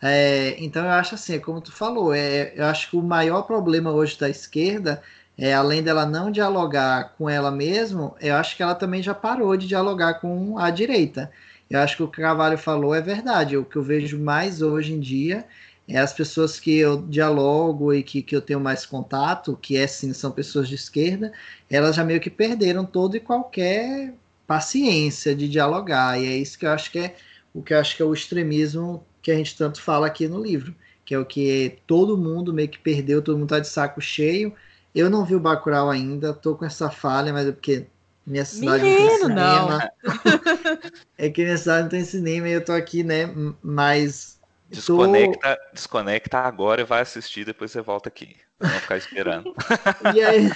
É, 0.00 0.56
então 0.58 0.84
eu 0.84 0.90
acho 0.90 1.14
assim, 1.14 1.38
como 1.38 1.60
tu 1.60 1.72
falou, 1.72 2.12
é, 2.12 2.52
eu 2.56 2.64
acho 2.64 2.90
que 2.90 2.96
o 2.96 3.02
maior 3.02 3.42
problema 3.42 3.92
hoje 3.92 4.18
da 4.18 4.28
esquerda 4.28 5.02
é, 5.36 5.54
além 5.54 5.82
dela 5.82 6.04
não 6.04 6.30
dialogar 6.30 7.14
com 7.16 7.28
ela 7.28 7.50
mesma, 7.50 8.14
eu 8.20 8.34
acho 8.36 8.56
que 8.56 8.62
ela 8.62 8.74
também 8.74 9.02
já 9.02 9.14
parou 9.14 9.56
de 9.56 9.66
dialogar 9.66 10.14
com 10.14 10.58
a 10.58 10.70
direita. 10.70 11.30
Eu 11.70 11.80
acho 11.80 11.96
que 11.96 12.02
o 12.02 12.08
que 12.08 12.20
o 12.20 12.22
Carvalho 12.22 12.58
falou 12.58 12.94
é 12.94 13.00
verdade. 13.00 13.56
O 13.56 13.64
que 13.64 13.76
eu 13.76 13.82
vejo 13.82 14.18
mais 14.18 14.60
hoje 14.60 14.92
em 14.92 15.00
dia 15.00 15.44
é 15.88 15.98
as 15.98 16.12
pessoas 16.12 16.60
que 16.60 16.76
eu 16.78 17.02
dialogo 17.02 17.92
e 17.92 18.02
que, 18.02 18.22
que 18.22 18.34
eu 18.34 18.40
tenho 18.40 18.60
mais 18.60 18.86
contato, 18.86 19.58
que 19.60 19.76
é 19.76 19.86
sim, 19.86 20.12
são 20.12 20.30
pessoas 20.30 20.68
de 20.68 20.74
esquerda, 20.74 21.32
elas 21.70 21.96
já 21.96 22.04
meio 22.04 22.20
que 22.20 22.30
perderam 22.30 22.84
todo 22.84 23.16
e 23.16 23.20
qualquer 23.20 24.14
paciência 24.46 25.34
de 25.34 25.48
dialogar. 25.48 26.20
E 26.20 26.26
é 26.26 26.36
isso 26.36 26.58
que 26.58 26.66
eu 26.66 26.70
acho 26.70 26.90
que 26.90 26.98
é 26.98 27.16
o 27.54 27.62
que 27.62 27.74
eu 27.74 27.78
acho 27.78 27.96
que 27.96 28.02
é 28.02 28.04
o 28.06 28.14
extremismo 28.14 29.04
que 29.20 29.30
a 29.30 29.36
gente 29.36 29.56
tanto 29.56 29.80
fala 29.80 30.06
aqui 30.06 30.26
no 30.26 30.42
livro, 30.42 30.74
que 31.04 31.14
é 31.14 31.18
o 31.18 31.24
que 31.26 31.78
todo 31.86 32.16
mundo 32.16 32.52
meio 32.52 32.68
que 32.68 32.78
perdeu, 32.78 33.20
todo 33.22 33.38
mundo 33.38 33.50
tá 33.50 33.60
de 33.60 33.68
saco 33.68 34.00
cheio 34.00 34.54
eu 34.94 35.08
não 35.08 35.24
vi 35.24 35.34
o 35.34 35.40
Bacurau 35.40 35.90
ainda, 35.90 36.34
tô 36.34 36.54
com 36.54 36.64
essa 36.64 36.90
falha, 36.90 37.32
mas 37.32 37.46
é 37.46 37.52
porque 37.52 37.86
minha 38.26 38.44
cidade 38.44 38.84
Menino, 38.84 39.00
não 39.00 39.08
tem 39.08 39.18
cinema. 39.18 39.90
Não. 40.04 40.78
é 41.18 41.30
que 41.30 41.42
minha 41.42 41.56
cidade 41.56 41.82
não 41.82 41.88
tem 41.88 42.04
cinema 42.04 42.48
e 42.48 42.52
eu 42.52 42.64
tô 42.64 42.72
aqui, 42.72 43.02
né? 43.02 43.32
Mas. 43.62 44.38
Desconecta, 44.72 45.56
tô... 45.56 45.74
desconecta 45.74 46.38
agora 46.38 46.80
e 46.80 46.84
vai 46.84 47.02
assistir, 47.02 47.44
depois 47.44 47.70
você 47.70 47.80
volta 47.80 48.08
aqui. 48.08 48.36
Não 48.58 48.70
ficar 48.70 48.96
esperando. 48.96 49.54
e, 50.14 50.22
aí, 50.22 50.50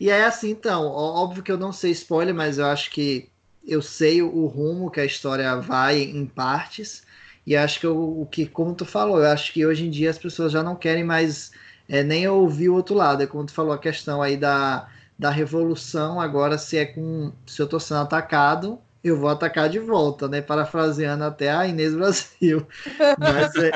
e 0.00 0.10
assim, 0.10 0.50
então, 0.50 0.86
óbvio 0.86 1.42
que 1.42 1.52
eu 1.52 1.58
não 1.58 1.72
sei 1.72 1.92
spoiler, 1.92 2.34
mas 2.34 2.58
eu 2.58 2.66
acho 2.66 2.90
que 2.90 3.30
eu 3.66 3.80
sei 3.80 4.22
o 4.22 4.46
rumo 4.46 4.90
que 4.90 5.00
a 5.00 5.04
história 5.04 5.54
vai 5.56 6.00
em 6.00 6.26
partes. 6.26 7.04
E 7.46 7.56
acho 7.56 7.80
que 7.80 7.86
o 7.86 8.26
que, 8.30 8.46
como 8.46 8.74
tu 8.74 8.84
falou, 8.84 9.18
eu 9.18 9.30
acho 9.30 9.52
que 9.52 9.66
hoje 9.66 9.86
em 9.86 9.90
dia 9.90 10.10
as 10.10 10.18
pessoas 10.18 10.52
já 10.52 10.62
não 10.62 10.76
querem 10.76 11.04
mais 11.04 11.52
é, 11.88 12.02
nem 12.02 12.26
ouvir 12.28 12.68
o 12.68 12.74
outro 12.74 12.94
lado. 12.94 13.22
É 13.22 13.26
como 13.26 13.46
tu 13.46 13.52
falou 13.52 13.72
a 13.72 13.78
questão 13.78 14.22
aí 14.22 14.36
da, 14.36 14.88
da 15.18 15.30
revolução, 15.30 16.20
agora 16.20 16.58
se 16.58 16.78
é 16.78 16.86
com. 16.86 17.32
Se 17.46 17.60
eu 17.60 17.64
estou 17.64 17.80
sendo 17.80 18.00
atacado, 18.00 18.80
eu 19.02 19.18
vou 19.18 19.28
atacar 19.28 19.68
de 19.68 19.78
volta, 19.78 20.28
né? 20.28 20.40
Parafraseando 20.40 21.24
até 21.24 21.50
a 21.50 21.66
Inês 21.66 21.94
Brasil. 21.94 22.66
Mas, 23.18 23.54
é... 23.56 23.70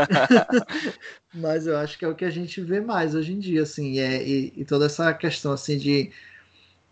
Mas 1.34 1.66
eu 1.66 1.76
acho 1.76 1.98
que 1.98 2.04
é 2.04 2.08
o 2.08 2.14
que 2.14 2.24
a 2.24 2.30
gente 2.30 2.60
vê 2.60 2.80
mais 2.80 3.14
hoje 3.14 3.32
em 3.32 3.38
dia, 3.38 3.62
assim, 3.62 3.98
é, 3.98 4.22
e, 4.22 4.52
e 4.56 4.64
toda 4.64 4.86
essa 4.86 5.12
questão 5.12 5.52
assim 5.52 5.76
de, 5.76 6.10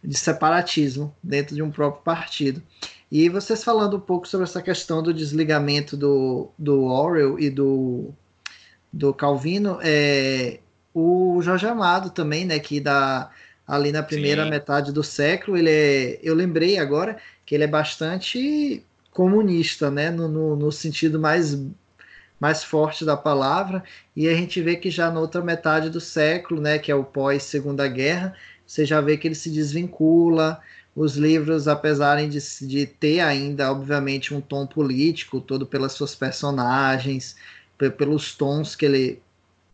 de 0.03 0.17
separatismo 0.17 1.15
dentro 1.23 1.55
de 1.55 1.63
um 1.63 1.71
próprio 1.71 2.03
partido. 2.03 2.63
E 3.11 3.29
vocês 3.29 3.63
falando 3.63 3.97
um 3.97 4.01
pouco 4.01 4.27
sobre 4.27 4.45
essa 4.45 4.61
questão 4.61 5.03
do 5.03 5.15
desligamento 5.15 5.97
do, 5.97 6.51
do 6.59 6.85
Orwell 6.85 7.39
e 7.39 7.49
do, 7.49 8.13
do 8.93 9.15
Calvino, 9.15 9.79
é, 9.83 10.59
o 10.93 11.41
Jorge 11.41 11.67
Amado 11.67 12.11
também, 12.11 12.45
né, 12.45 12.59
que 12.59 12.81
da 12.81 13.31
ali 13.67 13.93
na 13.93 14.03
primeira 14.03 14.45
Sim. 14.45 14.51
metade 14.51 14.93
do 14.93 15.03
século, 15.03 15.57
ele 15.57 15.71
é, 15.71 16.21
eu 16.23 16.35
lembrei 16.35 16.79
agora 16.79 17.17
que 17.45 17.55
ele 17.55 17.65
é 17.65 17.69
bastante 17.69 18.85
comunista, 19.11 19.91
né, 19.91 20.11
no, 20.11 20.29
no, 20.29 20.57
no 20.57 20.73
sentido 20.73 21.19
mais 21.19 21.59
mais 22.41 22.63
forte 22.65 23.05
da 23.05 23.17
palavra, 23.17 23.83
e 24.15 24.29
a 24.29 24.35
gente 24.35 24.61
vê 24.61 24.77
que 24.77 24.91
já 24.91 25.11
na 25.11 25.21
outra 25.21 25.41
metade 25.41 25.89
do 25.89 26.01
século, 26.01 26.61
né, 26.61 26.79
que 26.79 26.91
é 26.91 26.95
o 26.95 27.05
pós 27.05 27.45
Segunda 27.45 27.89
Guerra, 27.89 28.35
você 28.67 28.85
já 28.85 29.01
vê 29.01 29.17
que 29.17 29.27
ele 29.27 29.35
se 29.35 29.49
desvincula, 29.51 30.61
os 30.95 31.17
livros, 31.17 31.67
apesar 31.67 32.17
de, 32.29 32.39
de 32.67 32.87
ter 32.87 33.21
ainda, 33.21 33.71
obviamente, 33.71 34.33
um 34.33 34.41
tom 34.41 34.67
político, 34.67 35.41
todo 35.41 35.67
pelas 35.67 35.93
suas 35.93 36.15
personagens, 36.15 37.37
pelos 37.99 38.35
tons 38.35 38.77
que 38.77 38.87
ele 38.87 39.23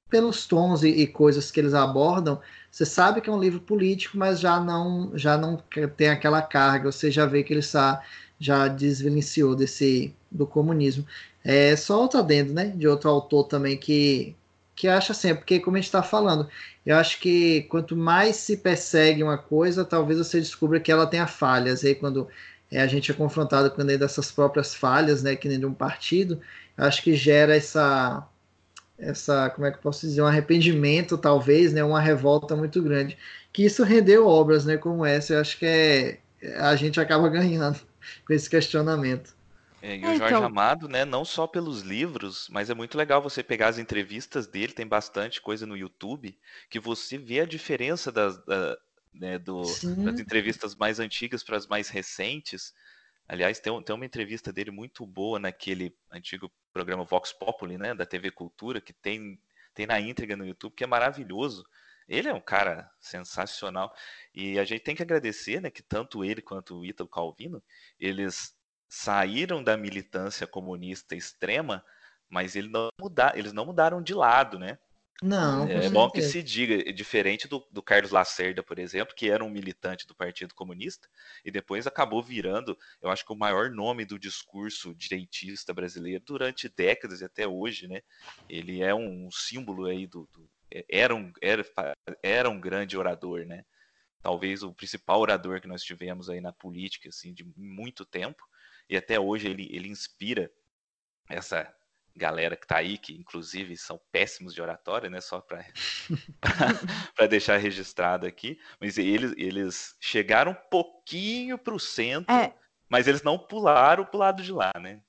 pelos 0.09 0.45
tons 0.45 0.83
e, 0.83 0.89
e, 0.89 1.07
coisas 1.07 1.53
que 1.53 1.61
eles 1.61 1.73
abordam, 1.73 2.41
você 2.71 2.87
sabe 2.87 3.21
que 3.21 3.29
é 3.29 3.33
um 3.33 3.41
livro 3.41 3.61
político, 3.61 4.17
mas 4.17 4.41
já 4.41 4.61
não 4.61 5.13
já 5.17 5.37
não 5.37 5.57
tem 5.97 6.09
aquela 6.09 6.41
carga, 6.43 6.93
você 6.93 7.11
já 7.11 7.27
vê 7.27 7.43
que 7.43 7.53
ele 7.53 7.61
está, 7.61 8.03
já 8.39 8.69
desvenciou 8.69 9.57
desse 9.57 10.15
do 10.31 10.47
comunismo. 10.47 11.05
É 11.45 11.75
só 11.77 12.01
outro 12.01 12.21
adendo, 12.21 12.53
né, 12.53 12.69
de 12.69 12.87
outro 12.87 13.11
autor 13.11 13.45
também 13.45 13.77
que 13.77 14.37
que 14.77 14.89
acha 14.89 15.13
assim, 15.13 15.35
porque 15.35 15.61
como 15.61 15.77
a 15.77 15.81
gente 15.81 15.89
está 15.89 16.03
falando, 16.03 16.49
eu 16.87 16.97
acho 16.97 17.21
que 17.21 17.63
quanto 17.65 17.95
mais 17.97 18.37
se 18.37 18.57
persegue 18.57 19.23
uma 19.23 19.37
coisa, 19.37 19.85
talvez 19.85 20.19
você 20.19 20.41
descubra 20.41 20.81
que 20.81 20.91
ela 20.91 21.07
tenha 21.07 21.27
falhas. 21.27 21.83
E 21.83 21.89
aí 21.89 21.95
quando 21.95 22.29
é, 22.71 22.81
a 22.81 22.87
gente 22.87 23.11
é 23.11 23.15
confrontado 23.15 23.71
com 23.71 23.85
dessas 23.85 24.33
próprias 24.33 24.75
falhas, 24.75 25.23
né, 25.23 25.37
que 25.37 25.49
nem 25.49 25.59
de 25.59 25.67
um 25.67 25.75
partido, 25.75 26.41
acho 26.77 27.03
que 27.03 27.15
gera 27.15 27.55
essa 27.57 28.27
essa, 29.01 29.51
como 29.51 29.67
é 29.67 29.71
que 29.71 29.79
eu 29.79 29.83
posso 29.83 30.07
dizer, 30.07 30.23
um 30.23 30.27
arrependimento, 30.27 31.17
talvez, 31.17 31.73
né, 31.73 31.83
uma 31.83 32.01
revolta 32.01 32.55
muito 32.55 32.83
grande. 32.83 33.17
Que 33.53 33.65
isso 33.65 33.83
rendeu 33.83 34.27
obras, 34.27 34.65
né, 34.65 34.77
como 34.77 35.05
essa, 35.05 35.35
eu 35.35 35.41
acho 35.41 35.59
que 35.59 35.67
é, 35.67 36.19
a 36.59 36.77
gente 36.77 37.01
acaba 37.01 37.29
ganhando 37.29 37.81
com 38.27 38.33
esse 38.33 38.49
questionamento. 38.49 39.35
É, 39.83 39.97
e 39.97 40.05
o 40.05 40.09
é, 40.09 40.17
Jorge 40.17 40.35
então... 40.35 40.45
Amado, 40.45 40.89
né, 40.89 41.05
não 41.05 41.25
só 41.25 41.47
pelos 41.47 41.81
livros, 41.81 42.49
mas 42.51 42.69
é 42.69 42.75
muito 42.75 42.99
legal 42.99 43.23
você 43.23 43.43
pegar 43.43 43.69
as 43.69 43.79
entrevistas 43.79 44.47
dele, 44.47 44.73
tem 44.73 44.87
bastante 44.87 45.41
coisa 45.41 45.65
no 45.67 45.77
YouTube, 45.77 46.39
que 46.69 46.79
você 46.79 47.17
vê 47.17 47.41
a 47.41 47.47
diferença 47.47 48.13
das, 48.13 48.37
da, 48.45 48.77
né, 49.15 49.39
do, 49.39 49.63
das 49.63 50.21
entrevistas 50.21 50.75
mais 50.75 51.01
antigas 51.01 51.43
para 51.43 51.57
as 51.57 51.67
mais 51.67 51.89
recentes. 51.89 52.75
Aliás, 53.27 53.59
tem, 53.59 53.83
tem 53.83 53.95
uma 53.95 54.05
entrevista 54.05 54.53
dele 54.53 54.71
muito 54.71 55.07
boa 55.07 55.39
naquele 55.39 55.95
antigo 56.13 56.53
programa 56.73 57.05
Vox 57.05 57.33
Populi, 57.33 57.77
né, 57.79 57.95
da 57.95 58.07
TV 58.07 58.31
Cultura, 58.31 58.81
que 58.81 58.93
tem, 58.93 59.41
tem 59.75 59.87
na 59.87 60.01
íntegra 60.01 60.37
no 60.37 60.47
YouTube, 60.47 60.75
que 60.75 60.85
é 60.85 60.87
maravilhoso. 60.87 61.65
Ele 62.09 62.29
é 62.29 62.35
um 62.35 62.41
cara 62.41 62.91
sensacional. 63.01 63.95
E 64.35 64.59
a 64.59 64.65
gente 64.65 64.83
tem 64.83 64.97
que 64.97 65.03
agradecer, 65.03 65.61
né, 65.61 65.71
que 65.71 65.83
tanto 65.83 66.25
ele 66.25 66.43
quanto 66.43 66.79
o 66.79 66.85
Ítalo 66.85 67.09
Calvino, 67.09 67.63
eles 67.99 68.57
saíram 68.89 69.63
da 69.63 69.77
militância 69.77 70.47
comunista 70.47 71.15
extrema, 71.15 71.85
mas 72.29 72.57
ele 72.57 72.69
não 72.69 72.91
eles 73.35 73.53
não 73.53 73.67
mudaram 73.67 74.03
de 74.03 74.15
lado, 74.15 74.59
né? 74.59 74.79
Não. 75.23 75.69
É 75.69 75.89
bom 75.91 76.11
que 76.11 76.23
se 76.23 76.43
diga, 76.43 76.89
é 76.89 76.93
diferente 76.93 77.47
do, 77.47 77.67
do, 77.71 77.83
Carlos 77.83 78.11
Lacerda, 78.11 78.63
por 78.63 78.79
exemplo, 78.79 79.15
que 79.15 79.29
era 79.29 79.45
um 79.45 79.51
militante 79.51 80.07
do 80.07 80.15
Partido 80.15 80.55
Comunista 80.55 81.09
e 81.45 81.51
depois 81.51 81.87
acabou 81.87 82.23
virando, 82.23 82.77
eu 83.03 83.11
acho 83.11 83.25
que 83.25 83.33
o 83.33 83.37
maior 83.37 83.71
nome 83.71 84.07
do 84.07 84.19
discurso 84.19 84.95
direitista 84.95 85.75
brasileiro 85.75 86.25
durante 86.25 86.69
décadas 86.69 87.21
e 87.21 87.25
até 87.25 87.47
hoje, 87.47 87.87
né? 87.87 88.01
Ele 88.49 88.83
é 88.83 88.95
um 88.95 89.29
símbolo 89.31 89.87
aí 89.87 90.07
do, 90.07 90.27
do 90.33 90.49
é, 90.73 90.85
era 90.89 91.15
um 91.15 91.33
era, 91.43 91.65
era 92.23 92.49
um 92.49 92.61
grande 92.61 92.97
orador, 92.97 93.45
né? 93.45 93.65
Talvez 94.23 94.63
o 94.63 94.73
principal 94.73 95.21
orador 95.21 95.61
que 95.61 95.69
nós 95.69 95.83
tivemos 95.83 96.31
aí 96.31 96.41
na 96.41 96.53
política 96.53 97.09
assim 97.09 97.35
de 97.35 97.45
muito 97.57 98.05
tempo 98.07 98.43
e 98.89 98.97
até 98.97 99.21
hoje 99.21 99.49
ele, 99.49 99.69
ele 99.71 99.89
inspira 99.89 100.51
essa 101.29 101.73
galera 102.17 102.57
que 102.57 102.67
tá 102.67 102.77
aí, 102.77 102.99
que 102.99 103.15
inclusive 103.15 103.77
são 103.77 104.01
péssimos 104.11 104.55
de 104.55 104.61
oratória, 104.61 105.09
né? 105.09 105.21
Só 105.21 105.41
para 105.41 105.65
deixar 107.29 107.57
registrado 107.57 108.27
aqui. 108.27 108.59
Mas 108.81 108.99
eles, 108.99 109.33
eles 109.37 109.97
chegaram 110.01 110.53
um 110.53 110.57
pouquinho 110.71 111.57
para 111.59 111.75
o 111.75 111.81
centro, 111.81 112.35
é. 112.35 112.55
mas 112.89 113.07
eles 113.07 113.23
não 113.23 113.39
pularam 113.39 114.05
para 114.05 114.17
o 114.17 114.21
lado 114.21 114.43
de 114.43 114.53
lá, 114.53 114.73
né? 114.81 115.01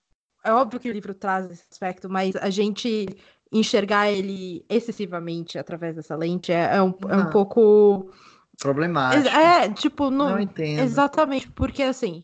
É 0.44 0.52
óbvio 0.52 0.80
que 0.80 0.90
o 0.90 0.94
livro 0.94 1.14
traz 1.14 1.46
esse 1.52 1.66
aspecto, 1.72 2.10
mas 2.10 2.36
a 2.36 2.50
gente 2.50 3.08
enxergar 3.52 4.10
ele 4.10 4.66
excessivamente 4.70 5.60
através 5.60 5.96
dessa 5.96 6.16
lente 6.16 6.52
é, 6.52 6.78
é 6.78 6.82
um, 6.82 6.98
é 7.10 7.16
um 7.18 7.30
pouco 7.30 8.12
problemático. 8.58 9.28
É, 9.28 9.72
tipo, 9.72 10.10
não, 10.10 10.32
não 10.32 10.40
entendo. 10.40 10.80
Exatamente, 10.80 11.52
porque 11.52 11.84
assim, 11.84 12.24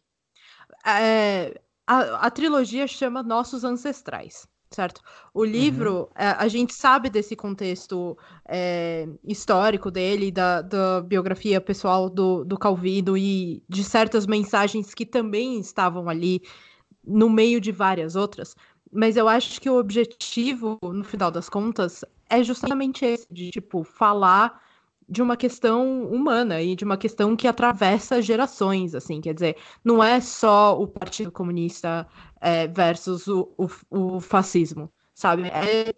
é, 0.86 1.60
a, 1.86 2.26
a 2.26 2.32
trilogia 2.32 2.88
chama 2.88 3.22
Nossos 3.22 3.64
Ancestrais 3.64 4.48
certo? 4.70 5.02
O 5.34 5.44
livro, 5.44 6.00
uhum. 6.00 6.08
a, 6.16 6.24
é, 6.24 6.30
a, 6.40 6.48
gente 6.48 6.74
sabe 6.74 7.10
desse 7.10 7.36
contexto 7.36 8.18
é, 8.48 9.08
histórico 9.24 9.90
dele, 9.90 10.32
da, 10.32 10.62
da 10.62 11.02
biografia 11.02 11.60
pessoal 11.62 12.10
do, 12.10 12.44
do 12.44 12.58
Calvino 12.58 13.18
e 13.18 13.64
de 13.68 13.84
certas 13.84 14.26
mensagens 14.26 14.94
que 14.94 15.06
também 15.06 15.60
estavam 15.60 16.10
ali 16.10 16.42
no 17.06 17.30
meio 17.30 17.62
de 17.62 17.72
várias 17.72 18.16
outras. 18.16 18.56
Mas 18.92 19.18
eu 19.18 19.28
acho 19.28 19.60
que 19.60 19.70
o 19.70 19.78
objetivo, 19.78 20.80
no 20.82 21.04
final 21.04 21.32
das 21.32 21.50
contas, 21.50 22.04
é 22.30 22.44
justamente 22.44 23.06
esse, 23.06 23.28
de 23.32 23.52
tipo, 23.52 23.84
falar 23.84 24.62
de 25.10 25.22
uma 25.22 25.38
questão 25.38 26.04
humana 26.04 26.62
e 26.62 26.76
de 26.76 26.84
uma 26.84 26.98
questão 26.98 27.36
que 27.36 27.48
atravessa 27.48 28.22
gerações, 28.22 28.94
assim, 28.94 29.22
quer 29.22 29.34
dizer, 29.34 29.56
não 29.84 30.04
é 30.04 30.20
só 30.20 30.80
o 30.80 30.86
Partido 30.86 31.32
Comunista 31.32 32.06
é, 32.42 32.68
versus 32.68 33.28
o, 33.28 33.52
o, 33.58 33.68
o, 33.90 34.20
fascismo, 34.20 34.92
sabe? 35.14 35.48
É 35.48 35.94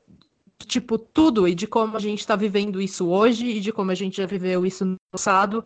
tipo, 0.66 0.98
tudo 0.98 1.48
e 1.48 1.56
de 1.56 1.68
como 1.68 1.98
a 1.98 2.00
gente 2.00 2.20
está 2.20 2.36
vivendo 2.36 2.82
isso 2.82 3.08
hoje 3.08 3.46
e 3.48 3.60
de 3.60 3.72
como 3.72 3.92
a 3.92 3.96
gente 3.96 4.18
já 4.18 4.26
viveu 4.26 4.66
isso 4.66 4.86
no 4.86 4.98
passado, 5.12 5.66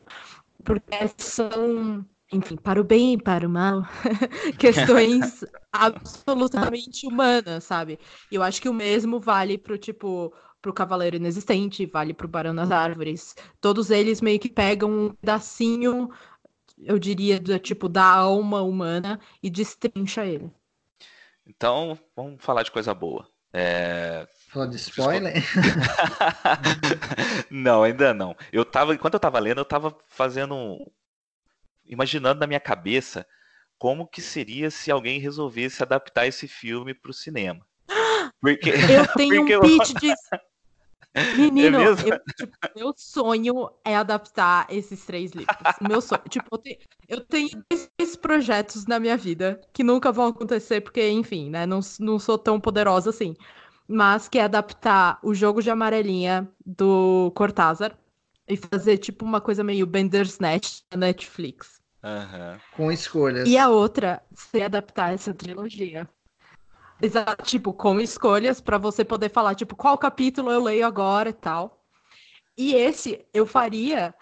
porque 0.63 0.95
são, 1.17 2.05
enfim, 2.31 2.55
para 2.55 2.79
o 2.79 2.83
bem 2.83 3.13
e 3.13 3.17
para 3.17 3.47
o 3.47 3.49
mal, 3.49 3.83
questões 4.57 5.43
absolutamente 5.71 7.07
humanas, 7.07 7.63
sabe? 7.63 7.99
E 8.31 8.35
eu 8.35 8.43
acho 8.43 8.61
que 8.61 8.69
o 8.69 8.73
mesmo 8.73 9.19
vale 9.19 9.57
pro, 9.57 9.77
tipo, 9.77 10.33
pro 10.61 10.73
Cavaleiro 10.73 11.17
Inexistente, 11.17 11.85
vale 11.85 12.13
pro 12.13 12.27
Barão 12.27 12.55
das 12.55 12.71
Árvores. 12.71 13.35
Todos 13.59 13.89
eles 13.89 14.21
meio 14.21 14.39
que 14.39 14.49
pegam 14.49 14.89
um 14.89 15.09
pedacinho, 15.09 16.09
eu 16.77 16.97
diria, 16.99 17.39
do, 17.39 17.57
tipo, 17.59 17.89
da 17.89 18.05
alma 18.05 18.61
humana 18.61 19.19
e 19.41 19.49
destrincha 19.49 20.25
ele. 20.25 20.51
Então, 21.45 21.97
vamos 22.15 22.43
falar 22.43 22.63
de 22.63 22.71
coisa 22.71 22.93
boa. 22.93 23.27
É... 23.51 24.27
Falar 24.49 24.67
de 24.67 24.77
spoiler? 24.77 25.33
não, 27.51 27.83
ainda 27.83 28.13
não. 28.13 28.35
Eu 28.51 28.65
tava, 28.65 28.93
enquanto 28.93 29.15
eu 29.15 29.19
tava 29.19 29.39
lendo, 29.39 29.59
eu 29.59 29.65
tava 29.65 29.95
fazendo 30.07 30.55
um... 30.55 30.79
imaginando 31.85 32.39
na 32.39 32.47
minha 32.47 32.59
cabeça 32.59 33.27
como 33.77 34.07
que 34.07 34.21
seria 34.21 34.71
se 34.71 34.89
alguém 34.89 35.19
resolvesse 35.19 35.83
adaptar 35.83 36.25
esse 36.25 36.47
filme 36.47 36.93
para 36.93 37.11
o 37.11 37.13
cinema. 37.13 37.65
Porque, 38.41 38.69
eu 38.69 39.07
tenho 39.15 39.41
porque 39.41 39.57
um 39.57 39.61
pitch 39.61 39.89
eu... 39.89 39.95
disso. 39.99 40.29
Menino, 41.35 41.79
é 41.79 41.87
eu, 41.87 41.95
tipo, 41.95 42.57
meu 42.75 42.93
sonho 42.97 43.69
é 43.85 43.95
adaptar 43.95 44.65
esses 44.69 45.05
três 45.05 45.31
livros. 45.31 45.55
Meu 45.79 46.01
sonho. 46.01 46.21
Tipo, 46.27 46.47
eu 46.51 46.57
tenho, 46.57 46.77
eu 47.07 47.21
tenho 47.21 47.63
esses 47.69 48.15
projetos 48.15 48.85
na 48.87 48.99
minha 48.99 49.15
vida 49.15 49.61
que 49.71 49.83
nunca 49.83 50.11
vão 50.11 50.27
acontecer, 50.27 50.81
porque, 50.81 51.07
enfim, 51.09 51.49
né? 51.49 51.65
Não, 51.65 51.81
não 51.99 52.17
sou 52.17 52.37
tão 52.37 52.59
poderosa 52.59 53.11
assim. 53.11 53.35
Mas 53.87 54.27
que 54.27 54.39
é 54.39 54.43
adaptar 54.43 55.19
o 55.21 55.33
jogo 55.33 55.61
de 55.61 55.69
amarelinha 55.69 56.49
do 56.65 57.31
Cortázar 57.35 57.95
e 58.47 58.57
fazer, 58.57 58.97
tipo, 58.97 59.23
uma 59.23 59.39
coisa 59.39 59.63
meio 59.63 59.85
Bender's 59.85 60.39
Net 60.39 60.83
na 60.91 60.97
Netflix. 60.97 61.81
Uhum. 62.03 62.59
Com 62.75 62.91
escolhas. 62.91 63.47
E 63.47 63.57
a 63.57 63.69
outra, 63.69 64.21
se 64.33 64.61
adaptar 64.61 65.13
essa 65.13 65.33
trilogia. 65.33 66.09
Exato, 67.03 67.43
tipo, 67.43 67.73
com 67.73 67.99
escolhas 67.99 68.61
para 68.61 68.77
você 68.77 69.03
poder 69.03 69.27
falar, 69.27 69.55
tipo, 69.55 69.75
qual 69.75 69.97
capítulo 69.97 70.49
eu 70.49 70.63
leio 70.63 70.85
agora 70.85 71.31
e 71.31 71.33
tal. 71.33 71.83
E 72.57 72.73
esse 72.73 73.25
eu 73.33 73.45
faria 73.45 74.15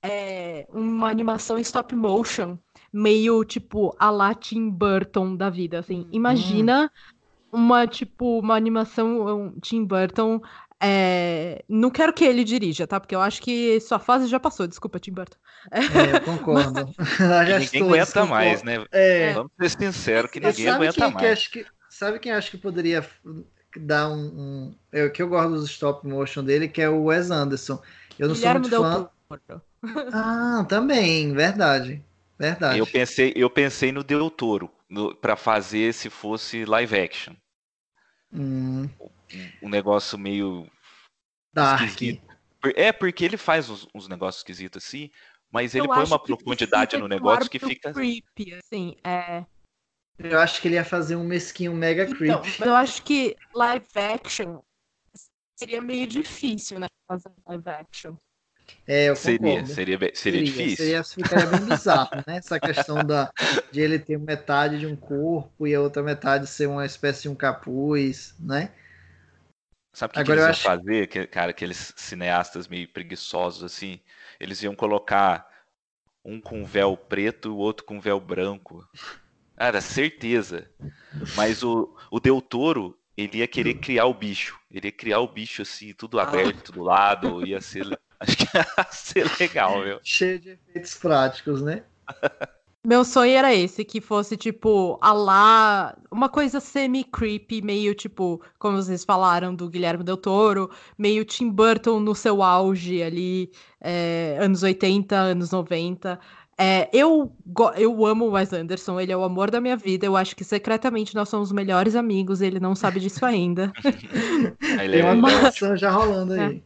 é, 0.00 0.64
uma 0.72 1.10
animação 1.10 1.58
em 1.58 1.62
stop 1.62 1.92
motion, 1.96 2.56
meio 2.92 3.44
tipo 3.44 3.96
a 3.98 4.10
la 4.10 4.32
Tim 4.32 4.70
Burton 4.70 5.34
da 5.34 5.50
vida, 5.50 5.80
assim. 5.80 6.06
Imagina 6.12 6.88
hum. 7.52 7.58
uma, 7.58 7.88
tipo, 7.88 8.38
uma 8.38 8.54
animação 8.54 9.26
um, 9.26 9.60
Tim 9.60 9.84
Burton. 9.84 10.40
É... 10.80 11.64
Não 11.68 11.90
quero 11.90 12.12
que 12.12 12.24
ele 12.24 12.44
dirija, 12.44 12.86
tá? 12.86 13.00
Porque 13.00 13.14
eu 13.14 13.20
acho 13.20 13.42
que 13.42 13.80
sua 13.80 13.98
fase 13.98 14.28
já 14.28 14.38
passou, 14.38 14.68
desculpa, 14.68 15.00
Tim 15.00 15.12
Burton. 15.12 15.36
É, 15.72 16.16
eu 16.16 16.20
concordo. 16.20 16.94
Mas... 16.96 17.72
ninguém 17.72 17.82
aguenta 17.82 18.24
mais, 18.24 18.62
né? 18.62 18.86
É... 18.92 19.32
Vamos 19.32 19.50
ser 19.60 19.70
sinceros 19.70 20.30
que 20.30 20.38
ninguém 20.38 20.68
aguenta 20.68 21.10
mais. 21.10 21.48
Que, 21.48 21.66
Sabe 22.00 22.18
quem 22.18 22.32
acho 22.32 22.50
que 22.50 22.56
poderia 22.56 23.06
dar 23.76 24.08
um, 24.08 24.16
um. 24.16 24.74
Eu, 24.90 25.12
que 25.12 25.20
eu 25.20 25.28
gosto 25.28 25.50
dos 25.50 25.68
stop 25.68 26.08
motion 26.08 26.42
dele, 26.42 26.66
que 26.66 26.80
é 26.80 26.88
o 26.88 27.04
Wes 27.04 27.30
Anderson. 27.30 27.78
Eu 28.18 28.28
não 28.28 28.34
Guilherme 28.34 28.70
sou 28.70 28.82
muito 28.82 29.10
fã. 29.28 29.62
Ah, 30.10 30.64
também, 30.66 31.34
verdade. 31.34 32.02
Verdade. 32.38 32.78
Eu 32.78 32.86
pensei, 32.86 33.34
eu 33.36 33.50
pensei 33.50 33.92
no 33.92 34.02
Del 34.02 34.30
Toro 34.30 34.70
para 35.20 35.36
fazer 35.36 35.92
se 35.92 36.08
fosse 36.08 36.64
live 36.64 36.98
action. 36.98 37.34
Hum. 38.32 38.88
Um, 38.98 39.66
um 39.66 39.68
negócio 39.68 40.18
meio 40.18 40.66
Dark. 41.52 41.82
Esquisito. 41.82 42.22
É, 42.76 42.92
porque 42.92 43.26
ele 43.26 43.36
faz 43.36 43.68
uns, 43.68 43.86
uns 43.94 44.08
negócios 44.08 44.40
esquisitos 44.40 44.82
assim, 44.82 45.10
mas 45.52 45.74
ele 45.74 45.84
eu 45.84 45.92
põe 45.92 46.06
uma 46.06 46.18
profundidade 46.18 46.96
no 46.96 47.06
negócio 47.06 47.50
que 47.50 47.58
fica. 47.58 47.92
Creepy, 47.92 48.54
assim, 48.54 48.96
é. 49.04 49.44
Eu 50.22 50.38
acho 50.38 50.60
que 50.60 50.68
ele 50.68 50.74
ia 50.74 50.84
fazer 50.84 51.16
um 51.16 51.24
mesquinho 51.24 51.72
mega 51.72 52.04
então, 52.04 52.16
creepy. 52.16 52.62
eu 52.62 52.74
acho 52.74 53.02
que 53.02 53.36
live 53.54 53.86
action 53.94 54.60
seria 55.56 55.80
meio 55.80 56.06
difícil, 56.06 56.78
né? 56.78 56.86
Fazer 57.06 57.30
live 57.46 57.68
action. 57.68 58.16
É, 58.86 59.08
eu 59.08 59.16
seria, 59.16 59.66
seria, 59.66 59.98
seria, 59.98 60.10
seria, 60.14 60.44
difícil. 60.44 60.76
Seria, 60.76 61.04
ficaria 61.04 61.46
bem 61.46 61.64
bizarro, 61.66 62.10
né? 62.26 62.36
Essa 62.36 62.58
questão 62.58 63.04
da, 63.04 63.30
de 63.70 63.80
ele 63.80 63.98
ter 63.98 64.18
metade 64.18 64.78
de 64.78 64.86
um 64.86 64.96
corpo 64.96 65.66
e 65.66 65.74
a 65.74 65.80
outra 65.80 66.02
metade 66.02 66.46
ser 66.46 66.66
uma 66.66 66.86
espécie 66.86 67.22
de 67.22 67.28
um 67.28 67.34
capuz, 67.34 68.34
né? 68.38 68.70
Sabe 69.92 70.12
o 70.12 70.14
que, 70.14 70.20
Agora 70.20 70.24
que 70.24 70.32
eles 70.32 70.44
iam 70.44 70.50
acho... 70.50 70.62
fazer, 70.62 71.06
que, 71.08 71.26
cara, 71.26 71.50
aqueles 71.50 71.92
cineastas 71.96 72.68
meio 72.68 72.88
preguiçosos 72.88 73.64
assim? 73.64 74.00
Eles 74.38 74.62
iam 74.62 74.74
colocar 74.74 75.48
um 76.24 76.40
com 76.40 76.64
véu 76.64 76.96
preto 76.96 77.48
e 77.48 77.50
o 77.50 77.56
outro 77.56 77.84
com 77.84 78.00
véu 78.00 78.20
branco. 78.20 78.88
Cara, 79.60 79.82
certeza. 79.82 80.70
Mas 81.36 81.62
o, 81.62 81.94
o 82.10 82.18
Del 82.18 82.40
Toro, 82.40 82.96
ele 83.14 83.40
ia 83.40 83.46
querer 83.46 83.74
criar 83.74 84.06
o 84.06 84.14
bicho. 84.14 84.58
Ele 84.70 84.88
ia 84.88 84.92
criar 84.92 85.20
o 85.20 85.28
bicho 85.28 85.60
assim, 85.60 85.92
tudo 85.92 86.18
ah. 86.18 86.22
aberto 86.22 86.72
do 86.72 86.82
lado. 86.82 87.46
Ia 87.46 87.60
ser. 87.60 87.86
Acho 88.18 88.38
que 88.38 88.56
ia 88.56 88.86
ser 88.90 89.30
legal, 89.38 89.84
meu. 89.84 90.00
Cheio 90.02 90.38
de 90.38 90.52
efeitos 90.52 90.94
práticos, 90.94 91.60
né? 91.60 91.82
Meu 92.82 93.04
sonho 93.04 93.36
era 93.36 93.54
esse, 93.54 93.84
que 93.84 94.00
fosse 94.00 94.38
tipo, 94.38 94.98
a 95.02 95.12
lá, 95.12 95.98
uma 96.10 96.30
coisa 96.30 96.60
semi-creepy, 96.60 97.60
meio 97.60 97.94
tipo, 97.94 98.40
como 98.58 98.78
vocês 98.78 99.04
falaram, 99.04 99.54
do 99.54 99.68
Guilherme 99.68 100.02
Del 100.02 100.16
Toro, 100.16 100.70
meio 100.96 101.22
Tim 101.22 101.50
Burton 101.50 102.00
no 102.00 102.14
seu 102.14 102.42
auge 102.42 103.02
ali, 103.02 103.52
é, 103.82 104.38
anos 104.40 104.62
80, 104.62 105.14
anos 105.14 105.50
90. 105.50 106.18
É, 106.62 106.90
eu, 106.92 107.32
eu 107.74 108.04
amo 108.04 108.26
o 108.26 108.32
Wes 108.32 108.52
Anderson, 108.52 109.00
ele 109.00 109.10
é 109.10 109.16
o 109.16 109.24
amor 109.24 109.50
da 109.50 109.62
minha 109.62 109.78
vida. 109.78 110.04
Eu 110.04 110.14
acho 110.14 110.36
que 110.36 110.44
secretamente 110.44 111.14
nós 111.14 111.30
somos 111.30 111.50
melhores 111.50 111.96
amigos, 111.96 112.42
ele 112.42 112.60
não 112.60 112.74
sabe 112.74 113.00
disso 113.00 113.24
ainda. 113.24 113.72
Tem 114.60 115.02
uma 115.02 115.14
maçã 115.14 115.74
já 115.74 115.90
rolando 115.90 116.34
aí. 116.34 116.58
É. 116.58 116.60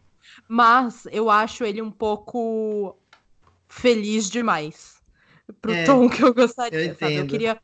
Mas 0.49 1.07
eu 1.13 1.31
acho 1.31 1.63
ele 1.63 1.81
um 1.81 1.93
pouco 1.93 2.99
feliz 3.69 4.29
demais 4.29 5.01
pro 5.63 5.73
é, 5.73 5.85
tom 5.85 6.09
que 6.09 6.25
eu 6.25 6.35
gostaria, 6.35 6.87
eu 6.87 6.95
sabe? 6.97 7.15
Eu 7.15 7.27
queria 7.29 7.61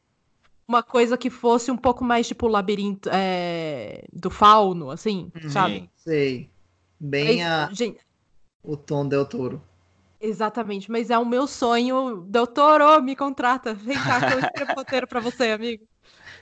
uma 0.68 0.85
coisa 0.85 1.18
que 1.18 1.31
fosse 1.31 1.68
um 1.72 1.76
pouco 1.76 2.05
mais 2.05 2.28
tipo 2.28 2.47
o 2.47 2.49
labirinto 2.49 3.11
é, 3.12 4.05
do 4.12 4.31
fauno, 4.31 4.89
assim, 4.89 5.33
uhum. 5.35 5.51
sabe? 5.51 5.91
Sei. 5.97 6.49
Bem 7.01 7.43
a... 7.43 7.68
Gente... 7.72 7.99
o 8.62 8.76
tom 8.76 9.09
Del 9.09 9.26
Toro. 9.26 9.61
Exatamente, 10.21 10.91
mas 10.91 11.09
é 11.09 11.18
o 11.18 11.25
meu 11.25 11.47
sonho. 11.47 12.27
Doutor, 12.29 12.83
oh, 12.83 13.01
me 13.01 13.16
contrata. 13.16 13.73
Vem 13.73 13.97
cá 13.97 14.29
que 14.29 14.35
eu 14.35 14.41
escrevo 14.41 14.75
roteiro 14.75 15.07
pra 15.07 15.18
você, 15.18 15.51
amigo. 15.51 15.85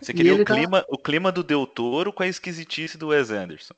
Você 0.00 0.12
queria 0.12 0.34
o 0.34 0.44
tá 0.44 0.54
clima, 0.54 0.80
tá... 0.80 0.86
o 0.88 0.98
clima 0.98 1.30
do 1.30 1.44
Del 1.44 1.66
Toro 1.66 2.12
com 2.12 2.22
a 2.22 2.26
esquisitice 2.26 2.98
do 2.98 3.08
Wes 3.08 3.30
Anderson. 3.30 3.74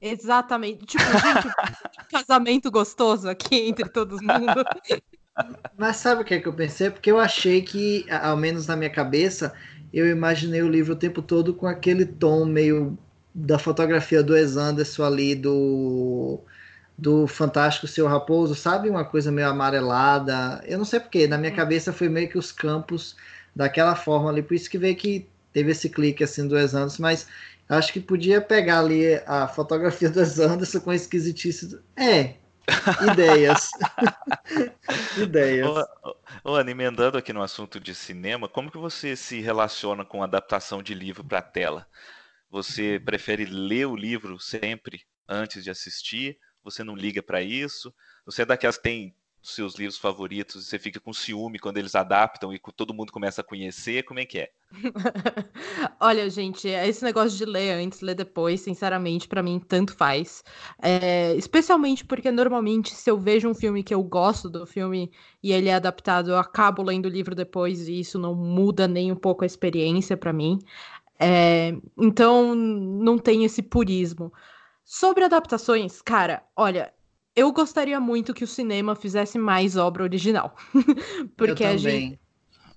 Exatamente. 0.00 0.84
Tipo, 0.84 1.04
gente, 1.04 1.48
um 1.48 2.08
casamento 2.10 2.70
gostoso 2.70 3.28
aqui 3.28 3.68
entre 3.68 3.88
todo 3.88 4.22
mundo. 4.22 4.64
Mas 5.76 5.96
sabe 5.96 6.22
o 6.22 6.24
que 6.24 6.34
é 6.34 6.40
que 6.40 6.46
eu 6.46 6.52
pensei? 6.52 6.90
Porque 6.90 7.10
eu 7.10 7.18
achei 7.18 7.62
que, 7.62 8.06
ao 8.08 8.36
menos 8.36 8.66
na 8.66 8.76
minha 8.76 8.90
cabeça, 8.90 9.52
eu 9.92 10.06
imaginei 10.06 10.62
o 10.62 10.68
livro 10.68 10.92
o 10.92 10.96
tempo 10.96 11.20
todo 11.20 11.52
com 11.54 11.66
aquele 11.66 12.06
tom 12.06 12.44
meio 12.44 12.96
da 13.34 13.58
fotografia 13.58 14.22
do 14.22 14.34
Wes 14.34 14.56
Anderson 14.56 15.02
ali, 15.02 15.34
do 15.34 16.40
do 16.96 17.26
Fantástico 17.26 17.86
Seu 17.86 18.06
Raposo, 18.06 18.54
sabe? 18.54 18.88
Uma 18.88 19.04
coisa 19.04 19.32
meio 19.32 19.48
amarelada. 19.48 20.62
Eu 20.66 20.78
não 20.78 20.84
sei 20.84 21.00
porquê, 21.00 21.26
na 21.26 21.36
minha 21.36 21.52
hum. 21.52 21.56
cabeça 21.56 21.92
foi 21.92 22.08
meio 22.08 22.28
que 22.28 22.38
os 22.38 22.52
campos 22.52 23.16
daquela 23.54 23.94
forma 23.94 24.30
ali, 24.30 24.42
por 24.42 24.54
isso 24.54 24.70
que 24.70 24.78
veio 24.78 24.96
que 24.96 25.28
teve 25.52 25.70
esse 25.70 25.88
clique 25.88 26.24
assim 26.24 26.48
do 26.48 26.56
Wes 26.56 26.74
Anderson, 26.74 27.02
mas 27.02 27.28
acho 27.68 27.92
que 27.92 28.00
podia 28.00 28.40
pegar 28.40 28.80
ali 28.80 29.14
a 29.26 29.46
fotografia 29.46 30.10
do 30.10 30.18
Wes 30.18 30.38
Anderson 30.38 30.80
com 30.80 30.92
esquisitice. 30.92 31.78
É, 31.96 32.34
ideias. 33.12 33.70
ideias. 35.16 35.68
Ana, 36.44 36.70
emendando 36.70 37.18
aqui 37.18 37.32
no 37.32 37.42
assunto 37.42 37.78
de 37.78 37.94
cinema, 37.94 38.48
como 38.48 38.70
que 38.70 38.78
você 38.78 39.14
se 39.14 39.40
relaciona 39.40 40.04
com 40.04 40.22
adaptação 40.22 40.82
de 40.82 40.94
livro 40.94 41.22
para 41.22 41.42
tela? 41.42 41.86
Você 42.50 43.00
prefere 43.04 43.44
ler 43.44 43.86
o 43.86 43.96
livro 43.96 44.38
sempre 44.38 45.02
antes 45.28 45.62
de 45.64 45.70
assistir 45.70 46.38
você 46.64 46.82
não 46.82 46.96
liga 46.96 47.22
para 47.22 47.42
isso, 47.42 47.94
você 48.24 48.42
é 48.42 48.46
daquelas 48.46 48.76
que 48.76 48.82
tem 48.82 49.14
seus 49.44 49.74
livros 49.74 49.98
favoritos 49.98 50.62
e 50.62 50.64
você 50.64 50.78
fica 50.78 50.98
com 50.98 51.12
ciúme 51.12 51.58
quando 51.58 51.76
eles 51.76 51.94
adaptam 51.94 52.52
e 52.52 52.60
todo 52.74 52.94
mundo 52.94 53.12
começa 53.12 53.42
a 53.42 53.44
conhecer, 53.44 54.02
como 54.04 54.18
é 54.18 54.24
que 54.24 54.38
é? 54.38 54.50
Olha, 56.00 56.28
gente, 56.30 56.66
esse 56.66 57.04
negócio 57.04 57.36
de 57.36 57.44
ler 57.44 57.72
antes, 57.72 58.00
ler 58.00 58.14
depois, 58.14 58.62
sinceramente, 58.62 59.28
para 59.28 59.42
mim 59.42 59.60
tanto 59.60 59.94
faz. 59.94 60.42
É, 60.80 61.34
especialmente 61.36 62.04
porque 62.04 62.30
normalmente 62.30 62.94
se 62.94 63.10
eu 63.10 63.18
vejo 63.18 63.48
um 63.48 63.54
filme 63.54 63.82
que 63.82 63.94
eu 63.94 64.02
gosto 64.02 64.48
do 64.48 64.66
filme 64.66 65.12
e 65.42 65.52
ele 65.52 65.68
é 65.68 65.74
adaptado, 65.74 66.30
eu 66.30 66.38
acabo 66.38 66.82
lendo 66.82 67.06
o 67.06 67.10
livro 67.10 67.34
depois 67.34 67.86
e 67.86 68.00
isso 68.00 68.18
não 68.18 68.34
muda 68.34 68.88
nem 68.88 69.12
um 69.12 69.16
pouco 69.16 69.44
a 69.44 69.46
experiência 69.46 70.16
para 70.16 70.32
mim. 70.32 70.58
É, 71.18 71.76
então, 71.96 72.54
não 72.54 73.18
tem 73.18 73.44
esse 73.44 73.62
purismo. 73.62 74.32
Sobre 74.84 75.24
adaptações, 75.24 76.02
cara, 76.02 76.42
olha, 76.54 76.92
eu 77.34 77.50
gostaria 77.52 77.98
muito 77.98 78.34
que 78.34 78.44
o 78.44 78.48
cinema 78.48 78.94
fizesse 78.94 79.38
mais 79.38 79.76
obra 79.76 80.02
original. 80.02 80.54
Porque 81.36 81.64
a 81.64 81.76
gente, 81.76 82.20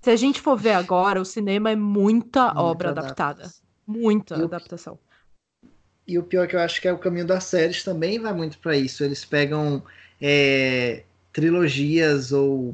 se 0.01 0.09
a 0.09 0.15
gente 0.15 0.41
for 0.41 0.57
ver 0.57 0.71
agora, 0.71 1.21
o 1.21 1.25
cinema 1.25 1.69
é 1.69 1.75
muita, 1.75 2.45
muita 2.45 2.61
obra 2.61 2.89
adaptada. 2.89 3.51
Muita 3.85 4.35
e 4.37 4.43
adaptação. 4.43 4.97
O, 5.61 5.67
e 6.07 6.17
o 6.17 6.23
pior 6.23 6.45
é 6.45 6.47
que 6.47 6.55
eu 6.55 6.59
acho 6.59 6.81
que 6.81 6.87
é 6.87 6.93
o 6.93 6.97
caminho 6.97 7.27
das 7.27 7.43
séries 7.43 7.83
também 7.83 8.19
vai 8.19 8.33
muito 8.33 8.57
para 8.57 8.75
isso. 8.75 9.03
Eles 9.03 9.23
pegam 9.25 9.83
é, 10.21 11.03
trilogias 11.31 12.31
ou 12.31 12.73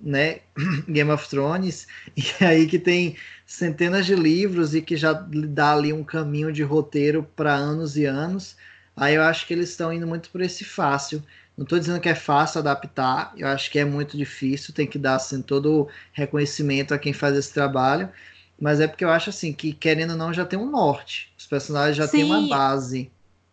né, 0.00 0.40
Game 0.88 1.10
of 1.10 1.28
Thrones, 1.28 1.86
e 2.16 2.44
aí 2.44 2.66
que 2.66 2.78
tem 2.78 3.16
centenas 3.46 4.06
de 4.06 4.14
livros 4.14 4.74
e 4.74 4.82
que 4.82 4.96
já 4.96 5.12
dá 5.12 5.72
ali 5.72 5.92
um 5.92 6.04
caminho 6.04 6.52
de 6.52 6.62
roteiro 6.62 7.22
para 7.36 7.54
anos 7.54 7.96
e 7.96 8.04
anos. 8.04 8.56
Aí 8.96 9.14
eu 9.14 9.22
acho 9.22 9.46
que 9.46 9.54
eles 9.54 9.70
estão 9.70 9.92
indo 9.92 10.06
muito 10.06 10.30
por 10.30 10.40
esse 10.40 10.64
fácil. 10.64 11.22
Não 11.56 11.64
estou 11.64 11.78
dizendo 11.78 12.00
que 12.00 12.08
é 12.08 12.14
fácil 12.14 12.60
adaptar, 12.60 13.32
eu 13.36 13.46
acho 13.46 13.70
que 13.70 13.78
é 13.78 13.84
muito 13.84 14.16
difícil, 14.16 14.72
tem 14.72 14.86
que 14.86 14.98
dar 14.98 15.16
assim, 15.16 15.42
todo 15.42 15.82
o 15.82 15.88
reconhecimento 16.12 16.94
a 16.94 16.98
quem 16.98 17.12
faz 17.12 17.36
esse 17.36 17.52
trabalho, 17.52 18.08
mas 18.58 18.80
é 18.80 18.86
porque 18.86 19.04
eu 19.04 19.10
acho 19.10 19.30
assim 19.30 19.52
que 19.52 19.72
querendo 19.72 20.12
ou 20.12 20.16
não 20.16 20.32
já 20.32 20.46
tem 20.46 20.58
um 20.58 20.70
norte, 20.70 21.32
os 21.38 21.46
personagens 21.46 21.96
já 21.96 22.06
Sim. 22.06 22.18
têm 22.18 22.24
uma 22.24 22.48
base, 22.48 23.10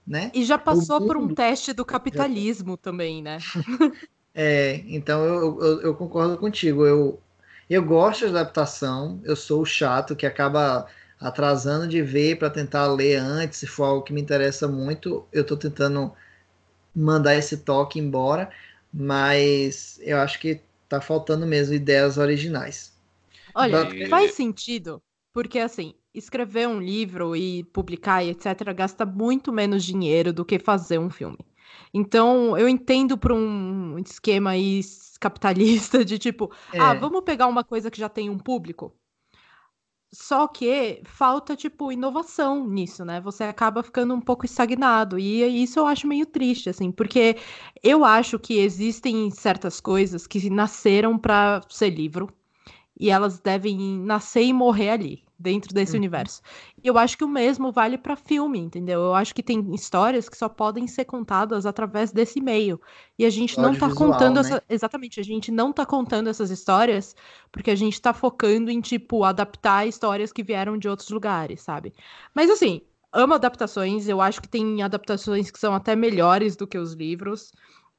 né? 0.07 0.31
E 0.33 0.45
já 0.45 0.57
passou 0.57 1.05
por 1.05 1.17
um 1.17 1.33
teste 1.33 1.73
do 1.73 1.83
capitalismo 1.83 2.71
já... 2.71 2.77
também, 2.77 3.21
né? 3.21 3.39
É, 4.33 4.83
então 4.87 5.23
eu, 5.23 5.61
eu, 5.61 5.81
eu, 5.81 5.95
concordo 5.95 6.37
contigo. 6.37 6.85
Eu, 6.85 7.19
eu 7.69 7.83
gosto 7.83 8.21
de 8.21 8.31
adaptação, 8.31 9.19
eu 9.23 9.35
sou 9.35 9.61
o 9.61 9.65
chato 9.65 10.15
que 10.15 10.25
acaba 10.25 10.87
atrasando 11.19 11.87
de 11.87 12.01
ver 12.01 12.37
para 12.37 12.49
tentar 12.49 12.87
ler 12.87 13.17
antes, 13.17 13.59
se 13.59 13.67
for 13.67 13.83
algo 13.83 14.03
que 14.03 14.13
me 14.13 14.21
interessa 14.21 14.67
muito, 14.67 15.25
eu 15.33 15.41
estou 15.41 15.57
tentando 15.57 16.13
mandar 16.95 17.35
esse 17.35 17.57
toque 17.57 17.99
embora, 17.99 18.49
mas 18.93 19.99
eu 20.01 20.17
acho 20.17 20.39
que 20.39 20.61
tá 20.87 21.01
faltando 21.01 21.45
mesmo 21.45 21.73
ideias 21.73 22.17
originais. 22.17 22.93
Olha, 23.53 23.93
e... 23.93 24.07
faz 24.07 24.31
sentido, 24.33 25.01
porque 25.33 25.59
assim, 25.59 25.93
escrever 26.13 26.67
um 26.67 26.81
livro 26.81 27.35
e 27.35 27.63
publicar 27.65 28.23
e 28.23 28.29
etc 28.29 28.73
gasta 28.75 29.05
muito 29.05 29.51
menos 29.51 29.83
dinheiro 29.83 30.31
do 30.31 30.45
que 30.45 30.57
fazer 30.57 30.99
um 30.99 31.09
filme. 31.09 31.37
Então, 31.93 32.57
eu 32.57 32.67
entendo 32.69 33.17
para 33.17 33.33
um 33.33 33.97
esquema 33.99 34.51
aí 34.51 34.81
capitalista 35.19 36.03
de 36.05 36.17
tipo, 36.17 36.51
ah, 36.71 36.77
é. 36.77 36.79
ah, 36.81 36.93
vamos 36.93 37.23
pegar 37.23 37.47
uma 37.47 37.63
coisa 37.63 37.91
que 37.91 37.99
já 37.99 38.09
tem 38.09 38.29
um 38.29 38.37
público. 38.37 38.93
Só 40.11 40.47
que 40.47 41.01
falta, 41.05 41.55
tipo, 41.55 41.91
inovação 41.91 42.67
nisso, 42.67 43.05
né? 43.05 43.21
Você 43.21 43.43
acaba 43.43 43.83
ficando 43.83 44.13
um 44.13 44.21
pouco 44.21 44.43
estagnado. 44.45 45.19
E 45.19 45.43
isso 45.63 45.77
eu 45.79 45.85
acho 45.85 46.07
meio 46.07 46.25
triste, 46.25 46.69
assim, 46.69 46.91
porque 46.91 47.37
eu 47.83 48.03
acho 48.03 48.39
que 48.39 48.57
existem 48.59 49.29
certas 49.29 49.79
coisas 49.79 50.25
que 50.25 50.49
nasceram 50.49 51.17
para 51.17 51.61
ser 51.69 51.91
livro 51.91 52.27
e 52.99 53.09
elas 53.11 53.39
devem 53.39 53.77
nascer 53.99 54.43
e 54.43 54.53
morrer 54.53 54.89
ali 54.91 55.28
dentro 55.39 55.73
desse 55.73 55.93
uhum. 55.93 55.99
universo. 55.99 56.41
E 56.83 56.87
eu 56.87 56.97
acho 56.97 57.17
que 57.17 57.23
o 57.23 57.27
mesmo 57.27 57.71
vale 57.71 57.97
para 57.97 58.17
filme, 58.17 58.59
entendeu? 58.59 58.99
Eu 58.99 59.13
acho 59.15 59.33
que 59.33 59.41
tem 59.41 59.73
histórias 59.73 60.27
que 60.27 60.37
só 60.37 60.49
podem 60.49 60.85
ser 60.85 61.05
contadas 61.05 61.65
através 61.65 62.11
desse 62.11 62.41
meio. 62.41 62.79
E 63.17 63.25
a 63.25 63.29
gente 63.29 63.57
não 63.57 63.73
tá 63.73 63.93
contando 63.93 64.35
né? 64.35 64.41
essa... 64.41 64.63
exatamente, 64.69 65.19
a 65.19 65.23
gente 65.23 65.49
não 65.49 65.71
tá 65.71 65.85
contando 65.85 66.29
essas 66.29 66.51
histórias 66.51 67.15
porque 67.51 67.71
a 67.71 67.75
gente 67.75 68.01
tá 68.01 68.13
focando 68.13 68.69
em 68.69 68.81
tipo 68.81 69.23
adaptar 69.23 69.87
histórias 69.87 70.33
que 70.33 70.43
vieram 70.43 70.77
de 70.77 70.89
outros 70.89 71.09
lugares, 71.09 71.61
sabe? 71.61 71.93
Mas 72.35 72.49
assim, 72.49 72.81
amo 73.13 73.35
adaptações, 73.35 74.09
eu 74.09 74.19
acho 74.19 74.41
que 74.41 74.49
tem 74.49 74.81
adaptações 74.81 75.49
que 75.49 75.59
são 75.59 75.73
até 75.73 75.95
melhores 75.95 76.57
do 76.57 76.67
que 76.67 76.77
os 76.77 76.93
livros. 76.93 77.53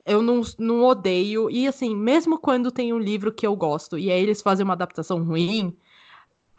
Eu 0.05 0.22
não, 0.22 0.43
não 0.59 0.82
odeio. 0.84 1.51
E 1.51 1.66
assim, 1.66 1.97
mesmo 1.97 2.38
quando 2.38 2.70
tem 2.70 2.93
um 2.93 2.99
livro 2.99 3.32
que 3.32 3.47
eu 3.47 3.57
gosto 3.57 3.99
e 3.99 4.11
aí 4.11 4.22
eles 4.22 4.43
fazem 4.43 4.64
uma 4.64 4.74
adaptação 4.74 5.22
ruim, 5.22 5.76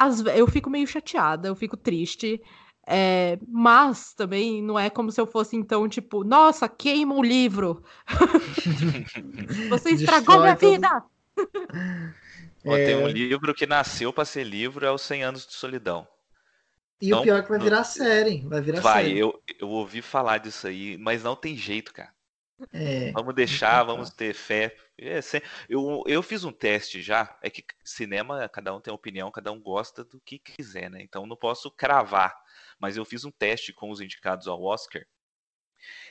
as, 0.01 0.19
eu 0.25 0.47
fico 0.47 0.69
meio 0.69 0.87
chateada, 0.87 1.47
eu 1.47 1.55
fico 1.55 1.77
triste. 1.77 2.41
É, 2.87 3.37
mas 3.47 4.13
também 4.13 4.61
não 4.61 4.77
é 4.77 4.89
como 4.89 5.11
se 5.11 5.21
eu 5.21 5.27
fosse 5.27 5.55
então, 5.55 5.87
tipo, 5.87 6.23
nossa, 6.23 6.67
queima 6.67 7.13
o 7.13 7.23
livro. 7.23 7.83
Você 9.69 9.91
estragou 9.91 10.39
minha 10.39 10.55
todo... 10.55 10.71
vida. 10.71 11.03
é... 12.65 12.85
Tem 12.85 12.95
um 12.95 13.07
livro 13.07 13.53
que 13.53 13.67
nasceu 13.67 14.11
para 14.11 14.25
ser 14.25 14.43
livro, 14.43 14.85
é 14.85 14.91
Os 14.91 15.03
100 15.03 15.23
Anos 15.23 15.45
de 15.45 15.53
Solidão. 15.53 16.07
E 16.99 17.07
então, 17.07 17.19
o 17.19 17.23
pior 17.23 17.39
é 17.39 17.43
que 17.43 17.49
vai 17.49 17.59
virar 17.59 17.83
série. 17.83 18.41
Vai 18.47 18.61
virar 18.61 18.81
vai, 18.81 19.05
série. 19.05 19.19
Eu, 19.19 19.41
eu 19.59 19.69
ouvi 19.69 20.01
falar 20.01 20.39
disso 20.39 20.67
aí, 20.67 20.97
mas 20.97 21.23
não 21.23 21.35
tem 21.35 21.55
jeito, 21.55 21.93
cara. 21.93 22.11
É, 22.71 23.11
vamos 23.11 23.33
deixar, 23.33 23.83
vamos 23.83 24.09
ter 24.09 24.33
fé. 24.33 24.75
É, 24.97 25.19
eu, 25.67 26.03
eu 26.05 26.21
fiz 26.21 26.43
um 26.43 26.51
teste 26.51 27.01
já. 27.01 27.37
É 27.41 27.49
que 27.49 27.63
cinema, 27.83 28.47
cada 28.49 28.75
um 28.75 28.81
tem 28.81 28.93
opinião, 28.93 29.31
cada 29.31 29.51
um 29.51 29.59
gosta 29.59 30.03
do 30.03 30.19
que 30.21 30.37
quiser, 30.37 30.89
né? 30.89 31.01
Então 31.01 31.25
não 31.25 31.35
posso 31.35 31.71
cravar. 31.71 32.35
Mas 32.79 32.97
eu 32.97 33.05
fiz 33.05 33.25
um 33.25 33.31
teste 33.31 33.73
com 33.73 33.89
os 33.89 34.01
indicados 34.01 34.47
ao 34.47 34.61
Oscar. 34.61 35.05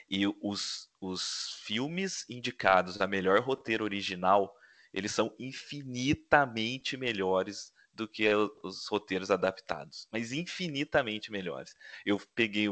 E 0.08 0.26
os, 0.42 0.90
os 1.00 1.60
filmes 1.62 2.28
indicados 2.28 3.00
a 3.00 3.06
melhor 3.06 3.40
roteiro 3.40 3.84
original, 3.84 4.52
eles 4.92 5.12
são 5.12 5.34
infinitamente 5.38 6.96
melhores 6.96 7.72
do 7.92 8.08
que 8.08 8.28
os 8.62 8.88
roteiros 8.88 9.30
adaptados. 9.30 10.08
Mas 10.10 10.32
infinitamente 10.32 11.30
melhores. 11.30 11.74
Eu 12.04 12.20
peguei 12.34 12.66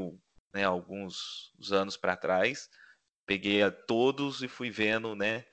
né, 0.52 0.64
alguns 0.64 1.52
anos 1.70 1.96
para 1.96 2.16
trás 2.16 2.68
peguei 3.28 3.62
a 3.62 3.70
todos 3.70 4.42
e 4.42 4.48
fui 4.48 4.70
vendo, 4.70 5.14
né? 5.14 5.44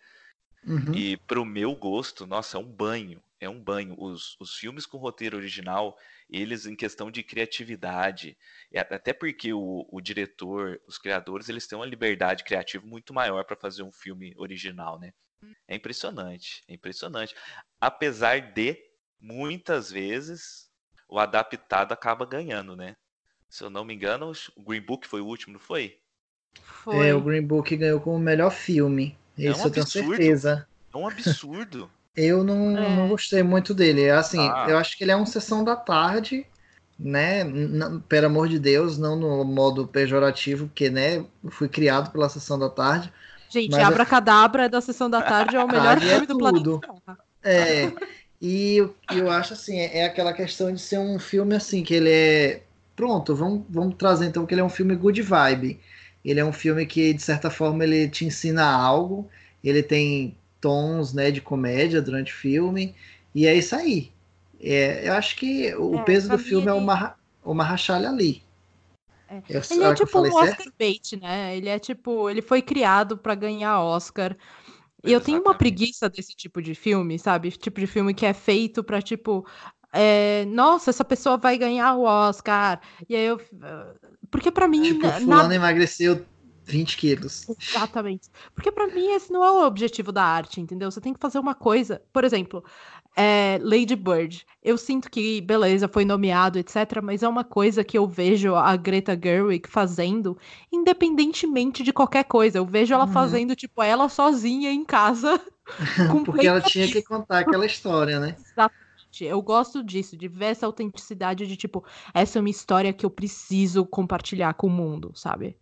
Uhum. 0.66 0.96
E 0.96 1.18
pro 1.18 1.44
meu 1.46 1.76
gosto, 1.76 2.26
nossa, 2.26 2.58
é 2.58 2.60
um 2.60 2.72
banho. 2.72 3.22
É 3.38 3.50
um 3.50 3.62
banho. 3.62 3.96
Os, 4.00 4.38
os 4.40 4.56
filmes 4.56 4.86
com 4.86 4.98
roteiro 4.98 5.36
original, 5.36 5.96
eles 6.30 6.66
em 6.66 6.76
questão 6.76 7.12
de 7.12 7.22
criatividade, 7.22 8.38
até 8.74 9.14
porque 9.14 9.54
o, 9.54 9.86
o 9.92 10.00
diretor, 10.00 10.82
os 10.88 10.98
criadores, 10.98 11.50
eles 11.50 11.68
têm 11.68 11.78
uma 11.78 11.86
liberdade 11.86 12.46
criativa 12.46 12.84
muito 12.88 13.14
maior 13.14 13.44
para 13.44 13.58
fazer 13.58 13.84
um 13.84 13.92
filme 13.92 14.34
original, 14.38 14.98
né? 14.98 15.14
É 15.68 15.76
impressionante, 15.76 16.64
é 16.70 16.74
impressionante. 16.74 17.36
Apesar 17.80 18.54
de, 18.54 18.82
muitas 19.20 19.92
vezes, 19.92 20.72
o 21.10 21.20
adaptado 21.20 21.92
acaba 21.92 22.26
ganhando, 22.26 22.76
né? 22.76 22.96
Se 23.50 23.64
eu 23.64 23.70
não 23.70 23.84
me 23.84 23.94
engano, 23.94 24.32
o 24.56 24.64
Green 24.64 24.82
Book 24.82 25.06
foi 25.06 25.20
o 25.20 25.28
último, 25.28 25.54
não 25.54 25.60
foi? 25.60 26.00
Foi. 26.64 27.08
É, 27.08 27.14
o 27.16 27.22
Green 27.22 27.42
Book 27.42 27.76
ganhou 27.76 28.00
como 28.00 28.20
melhor 28.20 28.52
filme. 28.52 29.18
É 29.38 29.50
Isso 29.50 29.62
um 29.62 29.66
eu 29.66 29.72
tenho 29.72 29.88
certeza. 29.88 30.68
É 30.94 30.98
um 30.98 31.08
absurdo. 31.08 31.90
eu 32.16 32.44
não, 32.44 32.78
é. 32.78 32.96
não 32.96 33.10
gostei 33.10 33.44
muito 33.44 33.74
dele. 33.74 34.10
Assim, 34.10 34.40
ah. 34.40 34.68
eu 34.70 34.78
acho 34.78 34.98
que 34.98 35.04
ele 35.04 35.12
é 35.12 35.18
um 35.18 35.26
sessão 35.26 35.64
da 35.64 35.76
tarde, 35.76 36.46
né? 36.98 37.42
N 37.42 38.00
pelo 38.08 38.28
amor 38.28 38.48
de 38.48 38.60
Deus, 38.60 38.98
não 38.98 39.16
no 39.16 39.44
modo 39.44 39.88
pejorativo, 39.88 40.68
porque, 40.68 40.90
né, 40.90 41.26
fui 41.50 41.68
criado 41.68 42.12
pela 42.12 42.30
sessão 42.30 42.58
da 42.58 42.70
tarde. 42.70 43.12
Gente, 43.50 43.76
Abra 43.76 44.06
Cadabra 44.06 44.70
da 44.70 44.82
sessão 44.82 45.10
da 45.10 45.22
tarde 45.22 45.56
é 45.56 45.64
o 45.64 45.68
melhor 45.70 46.00
filme 46.00 46.14
é 46.14 46.26
do 46.26 46.38
planeta. 46.38 46.80
É. 47.44 47.92
E 48.42 48.78
eu, 48.78 48.96
eu 49.12 49.32
acho 49.32 49.54
assim, 49.54 49.80
é, 49.80 50.00
é 50.00 50.06
aquela 50.06 50.34
questão 50.34 50.72
de 50.72 50.80
ser 50.80 51.00
um 51.00 51.18
filme 51.18 51.56
assim, 51.56 51.84
que 51.84 51.94
ele 51.94 52.12
é. 52.12 52.64
Pronto, 52.96 53.36
vamos, 53.36 53.64
vamos 53.70 53.96
trazer 53.96 54.26
então 54.26 54.46
que 54.46 54.54
ele 54.54 54.62
é 54.62 54.64
um 54.64 54.70
filme 54.70 54.96
good 54.96 55.22
vibe. 55.22 55.80
Ele 56.26 56.40
é 56.40 56.46
um 56.46 56.52
filme 56.52 56.88
que, 56.88 57.14
de 57.14 57.22
certa 57.22 57.52
forma, 57.52 57.84
ele 57.84 58.10
te 58.10 58.26
ensina 58.26 58.66
algo. 58.66 59.30
Ele 59.64 59.84
tem 59.84 60.36
tons 60.60 61.14
né, 61.14 61.30
de 61.30 61.40
comédia 61.40 62.02
durante 62.02 62.34
o 62.34 62.36
filme. 62.36 62.96
E 63.34 63.46
é 63.46 63.54
isso 63.54 63.76
aí. 63.76 64.12
É, 64.60 65.08
eu 65.08 65.14
acho 65.14 65.36
que 65.36 65.74
o 65.76 66.00
é, 66.00 66.04
peso 66.04 66.28
do 66.28 66.40
filme 66.40 66.64
ele... 66.64 66.72
é 66.72 66.74
uma, 66.74 67.16
uma 67.44 67.64
rachalha 67.64 68.10
ali. 68.10 68.42
É. 69.30 69.38
Eu, 69.48 69.62
ele 69.70 69.84
é 69.84 69.94
tipo 69.94 70.20
um 70.20 70.24
Oscar 70.24 70.58
certo? 70.58 70.74
bait, 70.80 71.16
né? 71.18 71.56
Ele 71.56 71.70
é 71.70 71.78
tipo, 71.78 72.28
ele 72.30 72.42
foi 72.42 72.62
criado 72.62 73.18
para 73.18 73.36
ganhar 73.36 73.80
Oscar. 73.82 74.36
E 75.04 75.12
eu 75.12 75.22
tenho 75.22 75.40
uma 75.40 75.54
preguiça 75.54 76.10
desse 76.10 76.34
tipo 76.36 76.60
de 76.60 76.74
filme, 76.74 77.20
sabe? 77.20 77.52
Tipo 77.52 77.80
de 77.80 77.86
filme 77.86 78.14
que 78.14 78.26
é 78.26 78.34
feito 78.34 78.84
para 78.84 79.00
tipo, 79.04 79.46
é, 79.94 80.44
nossa, 80.46 80.90
essa 80.90 81.06
pessoa 81.06 81.38
vai 81.38 81.58
ganhar 81.58 81.96
o 81.96 82.02
Oscar. 82.02 82.82
E 83.08 83.16
aí 83.16 83.26
eu. 83.26 83.40
Porque 84.36 84.52
para 84.52 84.68
mim. 84.68 84.82
Tipo, 84.82 85.10
fulano 85.10 85.54
emagreceu 85.54 86.26
20 86.66 86.98
quilos. 86.98 87.48
Exatamente. 87.48 88.30
Porque 88.54 88.70
para 88.70 88.88
mim 88.88 89.08
esse 89.12 89.32
não 89.32 89.42
é 89.46 89.50
o 89.50 89.66
objetivo 89.66 90.12
da 90.12 90.24
arte, 90.24 90.60
entendeu? 90.60 90.92
Você 90.92 91.00
tem 91.00 91.14
que 91.14 91.20
fazer 91.22 91.40
uma 91.40 91.56
coisa. 91.56 92.02
Por 92.12 92.26
exemplo, 92.26 92.62
é, 93.16 93.58
Lady 93.62 93.96
Bird. 93.96 94.46
Eu 94.62 94.78
sinto 94.78 95.10
que, 95.10 95.40
beleza, 95.40 95.88
foi 95.88 96.04
nomeado, 96.04 96.60
etc. 96.60 97.02
Mas 97.02 97.24
é 97.24 97.30
uma 97.30 97.46
coisa 97.46 97.82
que 97.82 97.98
eu 97.98 98.06
vejo 98.06 98.56
a 98.56 98.76
Greta 98.76 99.18
Gerwig 99.18 99.70
fazendo, 99.70 100.38
independentemente 100.70 101.82
de 101.82 101.94
qualquer 101.94 102.26
coisa. 102.26 102.58
Eu 102.58 102.66
vejo 102.66 102.94
ela 102.94 103.06
uhum. 103.06 103.14
fazendo, 103.14 103.56
tipo, 103.56 103.82
ela 103.82 104.10
sozinha 104.10 104.70
em 104.70 104.84
casa. 104.84 105.40
Porque 106.26 106.46
ela 106.46 106.60
tinha 106.60 106.90
que 106.90 107.02
contar 107.02 107.40
aquela 107.40 107.66
história, 107.66 108.20
né? 108.20 108.36
Exatamente 108.38 108.85
Eu 109.24 109.42
gosto 109.42 109.84
disso, 109.84 110.18
de 110.18 110.28
ver 110.28 110.46
essa 110.48 110.66
autenticidade 110.66 111.48
de 111.48 111.56
tipo, 111.56 111.86
essa 112.14 112.38
é 112.38 112.42
uma 112.42 112.50
história 112.50 112.92
que 112.92 113.06
eu 113.06 113.10
preciso 113.10 113.86
compartilhar 113.86 114.54
com 114.56 114.68
o 114.68 114.70
mundo, 114.70 115.12
sabe? 115.16 115.58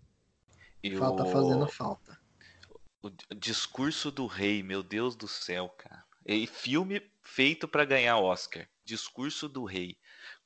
E 0.82 0.95
Falta 0.95 1.24
o... 1.24 1.26
fazendo 1.28 1.68
falta. 1.68 2.18
o 3.04 3.10
discurso 3.36 4.10
do 4.10 4.26
rei, 4.26 4.64
meu 4.64 4.82
Deus 4.82 5.16
do 5.16 5.28
céu, 5.28 5.70
cara. 5.78 6.04
E 6.26 6.47
filme 6.47 7.01
feito 7.22 7.68
pra 7.68 7.86
ganhar 7.86 8.18
Oscar. 8.18 8.66
Discurso 8.86 9.47
do 9.49 9.66
rei. 9.66 9.97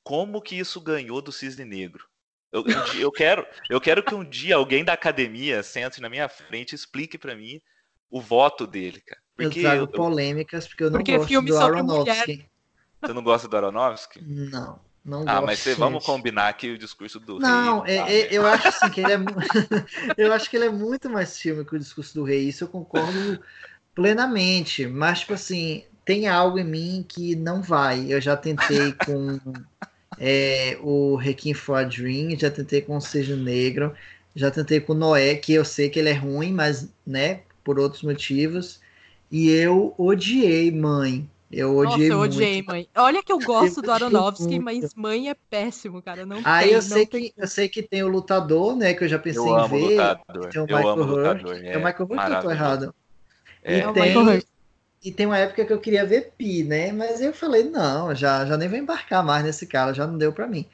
Como 0.04 0.42
que 0.42 0.56
isso 0.56 0.82
ganhou 0.82 1.22
do 1.22 1.32
Cisne 1.32 1.66
Negro? 1.66 2.06
Eu, 2.52 2.62
um 2.62 2.64
dia- 2.66 3.02
eu 3.02 3.12
quero, 3.12 3.46
eu 3.70 3.80
quero 3.82 4.02
que 4.02 4.16
um 4.16 4.24
dia 4.24 4.56
alguém 4.56 4.84
da 4.84 4.94
academia 4.94 5.62
sente 5.62 6.00
na 6.02 6.10
minha 6.10 6.30
frente 6.30 6.72
e 6.72 6.76
explique 6.76 7.18
pra 7.18 7.36
mim 7.36 7.62
o 8.10 8.22
voto 8.22 8.66
dele, 8.66 9.02
cara. 9.02 9.22
Porque 9.36 9.60
eu 9.60 9.64
trago 9.64 9.84
eu- 9.84 9.88
polêmicas 9.88 10.68
porque 10.68 10.84
eu 10.84 10.90
não 10.90 11.00
Porque 11.00 11.18
gosto 11.18 11.28
filme 11.28 11.50
do 11.50 11.58
sobre 11.58 11.78
Aronofsky. 11.78 12.50
Você 13.04 13.14
não 13.14 13.24
gosta 13.24 13.48
do 13.48 13.58
Aronofsky? 13.58 14.22
Não, 14.22 14.80
não 15.04 15.28
Ah, 15.28 15.42
gosto. 15.42 15.42
mas 15.42 15.60
você- 15.64 15.76
vamos 15.76 16.04
combinar 16.04 16.54
que 16.54 16.72
o 16.72 16.78
discurso 16.78 17.20
do 17.20 17.38
Não, 17.38 17.86
rei. 17.86 17.86
é- 17.86 17.96
tá, 17.96 18.12
é- 18.22 18.28
né? 18.28 18.32
eu 18.36 18.46
acho 18.48 18.68
assim 18.70 18.90
que 18.90 19.00
ele 19.02 19.12
é 19.12 19.18
eu 20.18 20.32
acho 20.34 20.50
que 20.50 20.56
ele 20.58 20.66
é 20.66 20.70
muito 20.70 21.10
mais 21.10 21.38
filme 21.40 21.64
que 21.66 21.76
o 21.76 21.80
discurso 21.80 22.14
do 22.16 22.24
rei, 22.24 22.48
isso 22.50 22.64
eu 22.64 22.68
concordo 22.68 23.42
plenamente, 23.96 24.88
mas 24.88 25.22
tipo 25.22 25.34
assim, 25.34 25.86
tem 26.06 26.28
algo 26.28 26.60
em 26.60 26.66
mim 26.66 27.06
que 27.08 27.36
não 27.36 27.62
vai. 27.62 28.12
Eu 28.12 28.22
já 28.22 28.38
tentei 28.38 28.94
com 28.94 29.40
é, 30.18 30.78
o 30.82 31.16
Requiem 31.16 31.54
for 31.54 31.76
a 31.78 31.84
Dream, 31.84 32.38
já 32.40 32.52
tentei 32.52 32.82
com 32.82 32.98
o 32.98 33.02
Seja 33.02 33.36
Negro, 33.38 33.96
já 34.36 34.52
tentei 34.52 34.80
com 34.82 34.94
o 34.94 34.96
Noé, 34.96 35.36
que 35.36 35.54
eu 35.54 35.66
sei 35.66 35.90
que 35.90 36.00
ele 36.00 36.10
é 36.10 36.14
ruim, 36.14 36.54
mas 36.54 36.90
né, 37.06 37.42
por 37.64 37.80
outros 37.80 38.04
motivos. 38.04 38.80
E 39.32 39.50
eu 39.50 39.94
odiei 39.98 40.72
Mãe. 40.72 41.30
Eu 41.50 41.74
Nossa, 41.82 41.96
odiei 41.96 42.10
eu 42.12 42.18
muito. 42.18 42.34
odiei, 42.34 42.62
mãe. 42.62 42.90
Olha 42.98 43.24
que 43.24 43.32
eu 43.32 43.40
gosto 43.40 43.82
do 43.82 43.92
odiei 43.92 43.94
Aronofsky, 43.94 44.60
muito. 44.60 44.66
mas 44.66 44.94
mãe 44.96 45.30
é 45.30 45.34
péssimo, 45.34 46.02
cara. 46.02 46.26
Não 46.26 46.44
Aí 46.44 46.66
tem, 46.66 46.74
eu 46.74 46.82
não 46.82 46.82
sei, 46.82 47.06
tem 47.06 47.22
que, 47.32 47.34
eu 47.38 47.48
sei 47.48 47.70
que 47.70 47.82
tem 47.84 48.04
o 48.04 48.08
Lutador, 48.08 48.76
né? 48.76 48.94
Que 48.94 49.06
eu 49.06 49.08
já 49.08 49.18
pensei 49.18 49.42
Eu 49.42 49.50
em 49.50 49.58
amo 49.60 49.80
ver. 49.80 49.98
lutador. 49.98 50.50
Tem 50.52 50.62
o 50.62 50.68
Eu 50.68 50.78
Michael 50.78 50.96
Hurt. 50.98 51.08
lutador. 51.08 51.66
É 51.66 51.78
o 51.78 51.84
Michael 51.84 52.10
Hurt 52.10 52.26
que 52.26 52.32
eu 52.32 52.42
tô 52.42 52.52
errado. 52.52 52.96
É, 53.64 53.78
e, 53.78 53.80
É 53.82 53.88
o 53.88 53.94
tem, 53.94 54.44
e 55.04 55.12
tem 55.12 55.26
uma 55.26 55.38
época 55.38 55.66
que 55.66 55.72
eu 55.72 55.80
queria 55.80 56.06
ver 56.06 56.34
Pi, 56.38 56.64
né? 56.64 56.92
Mas 56.92 57.22
eu 57.22 57.34
falei, 57.34 57.64
não, 57.64 58.14
já, 58.14 58.46
já 58.46 58.58
nem 58.58 58.68
vou 58.68 58.78
embarcar 58.78 59.24
mais 59.24 59.44
nesse 59.44 59.66
cara, 59.66 59.94
já 59.94 60.06
não 60.06 60.18
deu 60.18 60.34
pra 60.34 60.48
mim. 60.48 60.66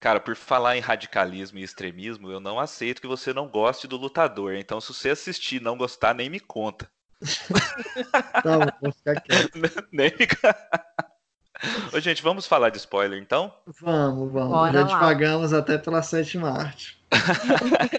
Cara, 0.00 0.20
por 0.20 0.36
falar 0.36 0.76
em 0.76 0.80
radicalismo 0.80 1.58
e 1.58 1.62
extremismo, 1.62 2.30
eu 2.30 2.38
não 2.38 2.58
aceito 2.58 3.00
que 3.00 3.06
você 3.06 3.32
não 3.32 3.48
goste 3.48 3.88
do 3.88 3.96
lutador. 3.96 4.54
Então, 4.54 4.80
se 4.80 4.94
você 4.94 5.10
assistir 5.10 5.56
e 5.56 5.60
não 5.60 5.76
gostar, 5.76 6.14
nem 6.14 6.30
me 6.30 6.38
conta. 6.38 6.88
Tá 8.42 8.58
bom, 8.58 8.66
vou 8.80 8.92
ficar 8.92 9.20
quieto. 9.20 9.58
nem. 9.92 10.12
Ô, 11.92 11.98
gente, 11.98 12.22
vamos 12.22 12.46
falar 12.46 12.70
de 12.70 12.78
spoiler 12.78 13.20
então? 13.20 13.52
Vamos, 13.80 14.32
vamos. 14.32 14.50
Bora 14.50 14.72
já 14.72 14.80
lá. 14.82 14.86
te 14.86 15.00
pagamos 15.00 15.52
até 15.52 15.76
pela 15.76 16.02
sétima 16.02 16.50
arte. 16.50 16.96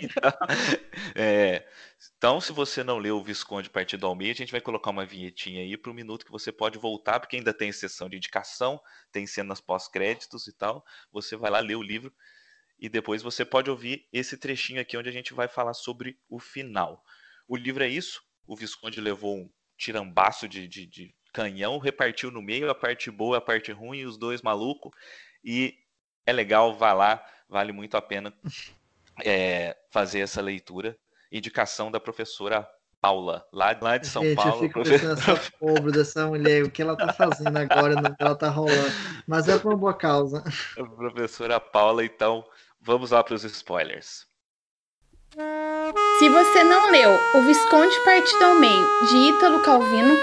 então, 0.01 0.31
é, 1.13 1.65
então, 2.15 2.39
se 2.39 2.53
você 2.53 2.83
não 2.83 2.97
leu 2.97 3.17
o 3.17 3.23
Visconde 3.23 3.69
Partido 3.69 4.07
ao 4.07 4.15
Meio, 4.15 4.31
a 4.31 4.35
gente 4.35 4.51
vai 4.51 4.61
colocar 4.61 4.91
uma 4.91 5.05
vinhetinha 5.05 5.61
aí 5.61 5.75
para 5.75 5.91
o 5.91 5.93
minuto 5.93 6.25
que 6.25 6.31
você 6.31 6.51
pode 6.51 6.77
voltar, 6.77 7.19
porque 7.19 7.35
ainda 7.35 7.53
tem 7.53 7.71
sessão 7.71 8.07
de 8.07 8.15
indicação, 8.15 8.79
tem 9.11 9.27
cenas 9.27 9.59
pós-créditos 9.59 10.47
e 10.47 10.53
tal. 10.53 10.85
Você 11.11 11.35
vai 11.35 11.51
lá 11.51 11.59
ler 11.59 11.75
o 11.75 11.83
livro 11.83 12.13
e 12.79 12.87
depois 12.87 13.21
você 13.21 13.43
pode 13.43 13.69
ouvir 13.69 14.07
esse 14.13 14.37
trechinho 14.37 14.79
aqui 14.79 14.95
onde 14.95 15.09
a 15.09 15.11
gente 15.11 15.33
vai 15.33 15.49
falar 15.49 15.73
sobre 15.73 16.17
o 16.29 16.39
final. 16.39 17.03
O 17.47 17.57
livro 17.57 17.83
é 17.83 17.89
isso. 17.89 18.21
O 18.49 18.55
Visconde 18.55 18.99
levou 18.99 19.37
um 19.37 19.49
tirambaço 19.77 20.47
de, 20.47 20.67
de, 20.67 20.87
de 20.87 21.15
canhão, 21.31 21.77
repartiu 21.77 22.31
no 22.31 22.41
meio 22.41 22.67
a 22.67 22.73
parte 22.73 23.11
boa, 23.11 23.37
a 23.37 23.41
parte 23.41 23.71
ruim, 23.71 24.05
os 24.05 24.17
dois 24.17 24.41
malucos. 24.41 24.91
E 25.43 25.77
é 26.25 26.33
legal, 26.33 26.75
vá 26.75 26.91
lá, 26.91 27.23
vale 27.47 27.71
muito 27.71 27.95
a 27.95 28.01
pena 28.01 28.33
é, 29.23 29.77
fazer 29.91 30.21
essa 30.21 30.41
leitura. 30.41 30.97
Indicação 31.31 31.91
da 31.91 31.99
professora 31.99 32.67
Paula, 32.99 33.47
lá, 33.53 33.77
lá 33.79 33.97
de 33.99 34.07
São 34.07 34.23
Gente, 34.23 34.35
Paulo. 34.35 34.51
eu 34.55 34.59
fico 34.61 34.81
pensando 34.81 35.15
nessa 35.15 35.51
pobre 35.59 35.91
dessa 35.91 36.25
mulher, 36.25 36.63
o 36.63 36.71
que 36.71 36.81
ela 36.81 36.97
tá 36.97 37.13
fazendo 37.13 37.55
agora, 37.55 38.01
no 38.01 38.15
que 38.15 38.23
ela 38.23 38.35
tá 38.35 38.49
rolando. 38.49 38.91
Mas 39.27 39.47
é 39.47 39.59
por 39.59 39.73
uma 39.73 39.77
boa 39.77 39.93
causa. 39.93 40.43
professora 40.97 41.59
Paula, 41.59 42.03
então 42.03 42.43
vamos 42.81 43.11
lá 43.11 43.23
para 43.23 43.35
os 43.35 43.43
spoilers. 43.43 44.28
Se 46.19 46.27
você 46.27 46.65
não 46.65 46.91
leu 46.91 47.17
O 47.33 47.41
Visconde 47.43 47.97
Partido 48.03 48.43
ao 48.43 48.55
Meio, 48.55 48.85
de 49.07 49.29
Ítalo 49.29 49.61
Calvino, 49.61 50.13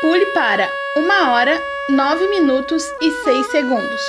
pule 0.00 0.24
para 0.32 0.66
1 0.96 1.30
hora, 1.30 1.62
9 1.90 2.28
minutos 2.28 2.82
e 3.02 3.10
6 3.10 3.46
segundos. 3.48 4.00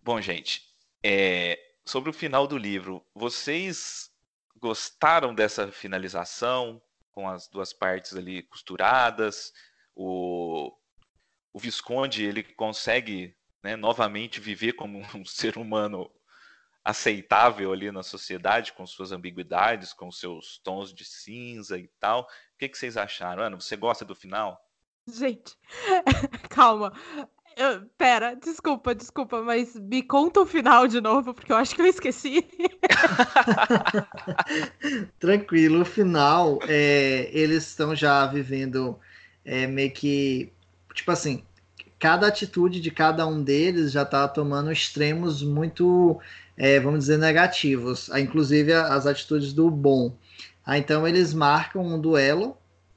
Bom, 0.00 0.20
gente, 0.20 0.62
é, 1.02 1.58
sobre 1.84 2.10
o 2.10 2.12
final 2.12 2.46
do 2.46 2.56
livro, 2.56 3.02
vocês 3.16 4.11
gostaram 4.62 5.34
dessa 5.34 5.72
finalização 5.72 6.80
com 7.10 7.28
as 7.28 7.48
duas 7.48 7.72
partes 7.72 8.14
ali 8.14 8.44
costuradas? 8.44 9.52
O, 9.94 10.72
o 11.52 11.58
Visconde 11.58 12.24
ele 12.24 12.44
consegue 12.44 13.36
né, 13.60 13.74
novamente 13.74 14.40
viver 14.40 14.74
como 14.74 15.02
um 15.14 15.24
ser 15.24 15.58
humano 15.58 16.08
aceitável 16.84 17.72
ali 17.72 17.90
na 17.92 18.02
sociedade, 18.02 18.72
com 18.72 18.86
suas 18.86 19.12
ambiguidades, 19.12 19.92
com 19.92 20.10
seus 20.10 20.58
tons 20.58 20.94
de 20.94 21.04
cinza 21.04 21.78
e 21.78 21.88
tal. 22.00 22.22
O 22.22 22.26
que, 22.58 22.68
que 22.68 22.78
vocês 22.78 22.96
acharam? 22.96 23.42
Ana, 23.42 23.60
você 23.60 23.76
gosta 23.76 24.04
do 24.04 24.14
final? 24.14 24.60
Gente, 25.06 25.56
calma. 26.48 26.92
Eu- 27.56 27.86
pera, 27.98 28.34
desculpa, 28.36 28.94
desculpa, 28.94 29.42
mas 29.42 29.74
me 29.76 30.02
conta 30.02 30.40
o 30.40 30.46
final 30.46 30.86
de 30.88 31.00
novo, 31.00 31.34
porque 31.34 31.52
eu 31.52 31.56
acho 31.56 31.74
que 31.74 31.82
eu 31.82 31.86
esqueci. 31.86 32.46
Tranquilo, 35.18 35.82
o 35.82 35.84
final, 35.84 36.58
é, 36.66 37.28
eles 37.32 37.66
estão 37.68 37.94
já 37.94 38.26
vivendo 38.26 38.98
é, 39.44 39.66
meio 39.66 39.90
que. 39.92 40.52
Tipo 40.94 41.10
assim, 41.12 41.42
cada 41.98 42.26
atitude 42.28 42.80
de 42.80 42.90
cada 42.90 43.26
um 43.26 43.42
deles 43.42 43.92
já 43.92 44.04
tá 44.04 44.28
tomando 44.28 44.70
extremos 44.72 45.42
muito, 45.42 46.20
é, 46.56 46.78
vamos 46.80 47.00
dizer, 47.00 47.18
negativos. 47.18 48.10
Ah, 48.12 48.20
Inclusive 48.20 48.72
as 48.72 49.06
atitudes 49.06 49.52
do 49.52 49.70
bom. 49.70 50.14
Ah, 50.64 50.78
então 50.78 51.06
eles 51.08 51.32
marcam 51.34 51.82
um 51.84 52.00
duelo, 52.00 52.56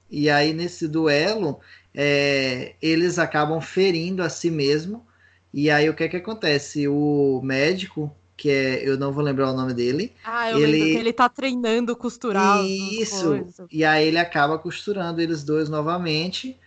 e 0.10 0.30
aí 0.30 0.53
nesse 0.53 0.88
duelo 0.88 1.60
é, 1.96 2.76
eles 2.82 3.18
acabam 3.18 3.62
ferindo 3.62 4.22
a 4.22 4.30
si 4.30 4.52
mesmo. 4.52 5.06
E 5.54 5.70
aí 5.72 5.89
o 5.89 5.93
que 5.96 6.04
é 6.04 6.10
que 6.10 6.18
acontece? 6.18 6.88
O 6.88 7.39
médico, 7.43 8.14
que 8.36 8.50
é, 8.50 8.88
eu 8.88 8.98
não 8.98 9.14
vou 9.14 9.24
lembrar 9.24 9.50
o 9.52 9.56
nome 9.56 9.74
dele, 9.74 10.12
Ah, 10.24 10.52
eu 10.52 10.58
Ele- 10.60 10.72
lembro 10.74 10.88
que 10.89 10.98
ele 10.98 11.14
tá 11.14 11.30
treinando 11.30 11.96
costurar 11.96 12.62
isso. 12.66 13.46
E 13.72 13.86
aí 13.86 14.08
ele 14.08 14.18
acaba 14.18 14.60
costurando 14.60 15.22
eles 15.22 15.43
dois 15.43 15.70
novamente. 15.70 16.60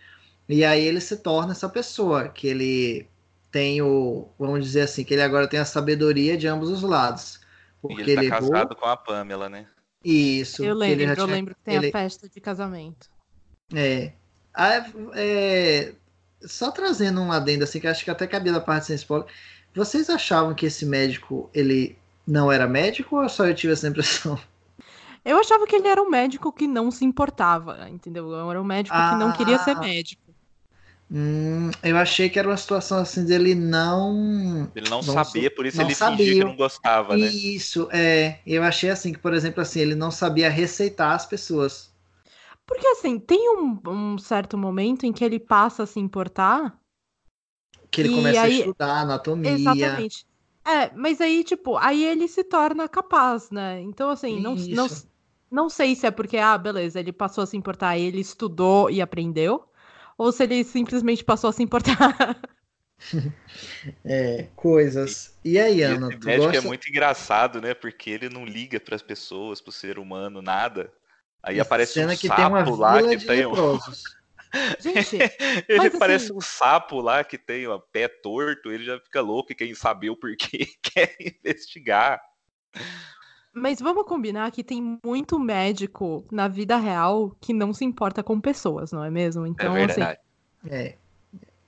E 0.47 0.65
aí 0.65 0.83
ele 0.83 0.99
se 0.99 1.17
torna 1.17 1.51
essa 1.51 1.69
pessoa, 1.69 2.27
que 2.27 2.47
ele 2.47 3.05
tem 3.51 3.81
o, 3.83 4.27
vamos 4.39 4.63
dizer 4.65 4.81
assim, 4.81 5.03
que 5.03 5.13
ele 5.13 5.21
agora 5.21 5.47
tem 5.47 5.59
a 5.59 5.65
sabedoria 5.65 6.35
de 6.35 6.47
ambos 6.47 6.69
os 6.71 6.81
lados. 6.81 7.35
E 7.35 7.41
Porque 7.81 8.01
ele 8.01 8.11
ele 8.13 8.29
tá 8.29 8.37
errou. 8.37 8.49
casado 8.51 8.75
com 8.75 8.85
a 8.87 8.97
Pamela, 8.97 9.47
né? 9.47 9.67
Isso. 10.03 10.63
Eu 10.65 10.75
que 10.79 10.85
ele 10.85 11.03
já 11.03 11.09
lembro, 11.09 11.21
eu 11.21 11.25
tinha- 11.25 11.35
lembro 11.35 11.55
que 11.55 11.61
tem 11.63 11.75
ele- 11.75 11.87
a 11.89 11.91
festa 11.91 12.27
de 12.27 12.41
casamento. 12.41 13.07
É. 13.75 14.13
Ah, 14.59 14.85
é, 15.15 15.93
Só 16.43 16.71
trazendo 16.71 17.21
um 17.21 17.31
adendo 17.31 17.63
assim, 17.65 17.79
que 17.81 17.87
acho 17.87 18.03
que 18.05 18.11
até 18.11 18.27
cabia 18.27 18.53
da 18.53 18.61
parte 18.61 18.87
sem 18.87 18.95
spoiler. 18.97 19.27
Vocês 19.75 20.09
achavam 20.09 20.55
que 20.55 20.65
esse 20.67 20.85
médico, 20.85 21.49
ele 21.53 21.97
não 22.27 22.51
era 22.51 22.67
médico 22.67 23.17
ou 23.21 23.29
só 23.29 23.47
eu 23.47 23.55
tive 23.55 23.73
essa 23.73 23.87
impressão? 23.89 24.39
Eu 25.23 25.37
achava 25.39 25.65
que 25.67 25.75
ele 25.75 25.87
era 25.87 26.01
um 26.01 26.09
médico 26.09 26.51
que 26.51 26.67
não 26.67 26.91
se 26.91 27.05
importava, 27.05 27.89
entendeu? 27.89 28.33
Era 28.49 28.61
um 28.61 28.63
médico 28.63 28.97
que 29.03 29.15
não 29.15 29.31
queria 29.31 29.57
ser 29.57 29.75
Ah. 29.75 29.81
médico. 29.81 30.33
Hum, 31.11 31.71
eu 31.83 31.97
achei 31.97 32.29
que 32.29 32.37
era 32.37 32.47
uma 32.47 32.57
situação 32.57 32.99
assim 32.99 33.25
dele 33.25 33.55
não. 33.55 34.71
Ele 34.75 34.89
não 34.89 35.01
Não 35.01 35.23
sabia, 35.23 35.49
por 35.49 35.65
isso 35.65 35.77
não 35.77 35.85
ele 35.85 35.95
fingia 35.95 36.33
sabia. 36.33 36.35
que 36.35 36.43
não 36.43 36.55
gostava, 36.55 37.17
né? 37.17 37.27
Isso, 37.27 37.89
é. 37.91 38.39
Eu 38.45 38.61
achei 38.63 38.89
assim 38.89 39.11
que, 39.11 39.19
por 39.19 39.33
exemplo, 39.33 39.61
assim, 39.61 39.79
ele 39.79 39.95
não 39.95 40.11
sabia 40.11 40.49
receitar 40.49 41.15
as 41.15 41.25
pessoas. 41.25 41.88
Porque 42.69 42.85
assim, 42.85 43.17
tem 43.17 43.49
um, 43.49 43.81
um 43.87 44.17
certo 44.19 44.55
momento 44.55 45.03
em 45.03 45.11
que 45.11 45.25
ele 45.25 45.39
passa 45.39 45.83
a 45.83 45.85
se 45.87 45.99
importar. 45.99 46.79
Que 47.89 48.01
ele 48.01 48.13
começa 48.13 48.41
aí- 48.41 48.57
a 48.57 48.59
estudar 48.59 49.01
anatomia. 49.01 49.51
Exatamente. 49.53 50.27
É, 50.63 50.91
mas 50.95 51.19
aí, 51.19 51.43
tipo, 51.43 51.77
aí 51.77 52.05
ele 52.05 52.27
se 52.27 52.43
torna 52.43 52.87
capaz, 52.87 53.49
né? 53.49 53.81
Então, 53.81 54.11
assim, 54.11 54.39
não, 54.39 54.53
não, 54.53 54.85
Isso. 54.85 55.09
não 55.49 55.67
sei 55.67 55.95
se 55.95 56.05
é 56.05 56.11
porque, 56.11 56.37
ah, 56.37 56.55
beleza, 56.59 56.99
ele 56.99 57.11
passou 57.11 57.43
a 57.43 57.47
se 57.47 57.57
importar, 57.57 57.97
ele 57.97 58.19
estudou 58.19 58.87
e 58.87 59.01
aprendeu, 59.01 59.67
ou 60.15 60.31
se 60.31 60.43
ele 60.43 60.63
simplesmente 60.63 61.23
passou 61.23 61.49
a 61.49 61.53
se 61.53 61.63
importar. 61.63 62.39
é, 64.05 64.47
coisas. 64.55 65.35
E 65.43 65.57
aí, 65.57 65.81
Ana? 65.81 66.09
Esse 66.09 66.17
médico 66.17 66.29
é 66.29 66.37
gosta... 66.37 66.57
é 66.57 66.61
muito 66.61 66.87
engraçado, 66.87 67.59
né? 67.59 67.73
Porque 67.73 68.11
ele 68.11 68.29
não 68.29 68.45
liga 68.45 68.79
para 68.79 68.95
as 68.95 69.01
pessoas, 69.01 69.59
para 69.59 69.69
o 69.69 69.73
ser 69.73 69.97
humano, 69.97 70.39
nada. 70.39 70.93
Aí 71.41 71.59
Essa 71.59 71.67
aparece 71.67 72.03
um 72.03 72.07
que 72.09 72.27
sapo 72.27 72.75
lá 72.75 73.01
que 73.01 73.25
tem 73.25 73.45
um. 73.45 73.79
Gente, 74.79 75.17
ele 75.67 75.87
assim... 75.87 75.99
parece 75.99 76.33
um 76.33 76.41
sapo 76.41 76.99
lá 77.01 77.23
que 77.23 77.37
tem 77.37 77.67
o 77.67 77.79
pé 77.79 78.07
torto, 78.07 78.71
ele 78.71 78.83
já 78.83 78.99
fica 78.99 79.21
louco 79.21 79.51
e 79.51 79.55
quem 79.55 79.75
saber 79.75 80.09
o 80.09 80.17
porquê 80.17 80.67
quer 80.81 81.15
investigar. 81.19 82.19
Mas 83.53 83.79
vamos 83.79 84.05
combinar 84.05 84.51
que 84.51 84.63
tem 84.63 84.99
muito 85.03 85.39
médico 85.39 86.25
na 86.31 86.47
vida 86.47 86.77
real 86.77 87.35
que 87.39 87.53
não 87.53 87.73
se 87.73 87.85
importa 87.85 88.23
com 88.23 88.39
pessoas, 88.39 88.91
não 88.91 89.03
é 89.03 89.09
mesmo? 89.09 89.45
É 89.45 89.49
então, 89.49 89.77
é 89.77 89.85
verdade. 89.87 90.19
Assim... 90.63 90.75
É, 90.75 90.95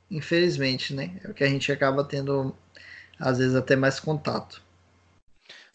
infelizmente, 0.10 0.94
né? 0.94 1.20
É 1.24 1.30
o 1.30 1.34
que 1.34 1.44
a 1.44 1.50
gente 1.50 1.72
acaba 1.72 2.04
tendo, 2.04 2.56
às 3.20 3.38
vezes, 3.38 3.56
até 3.56 3.76
mais 3.76 4.00
contato. 4.00 4.62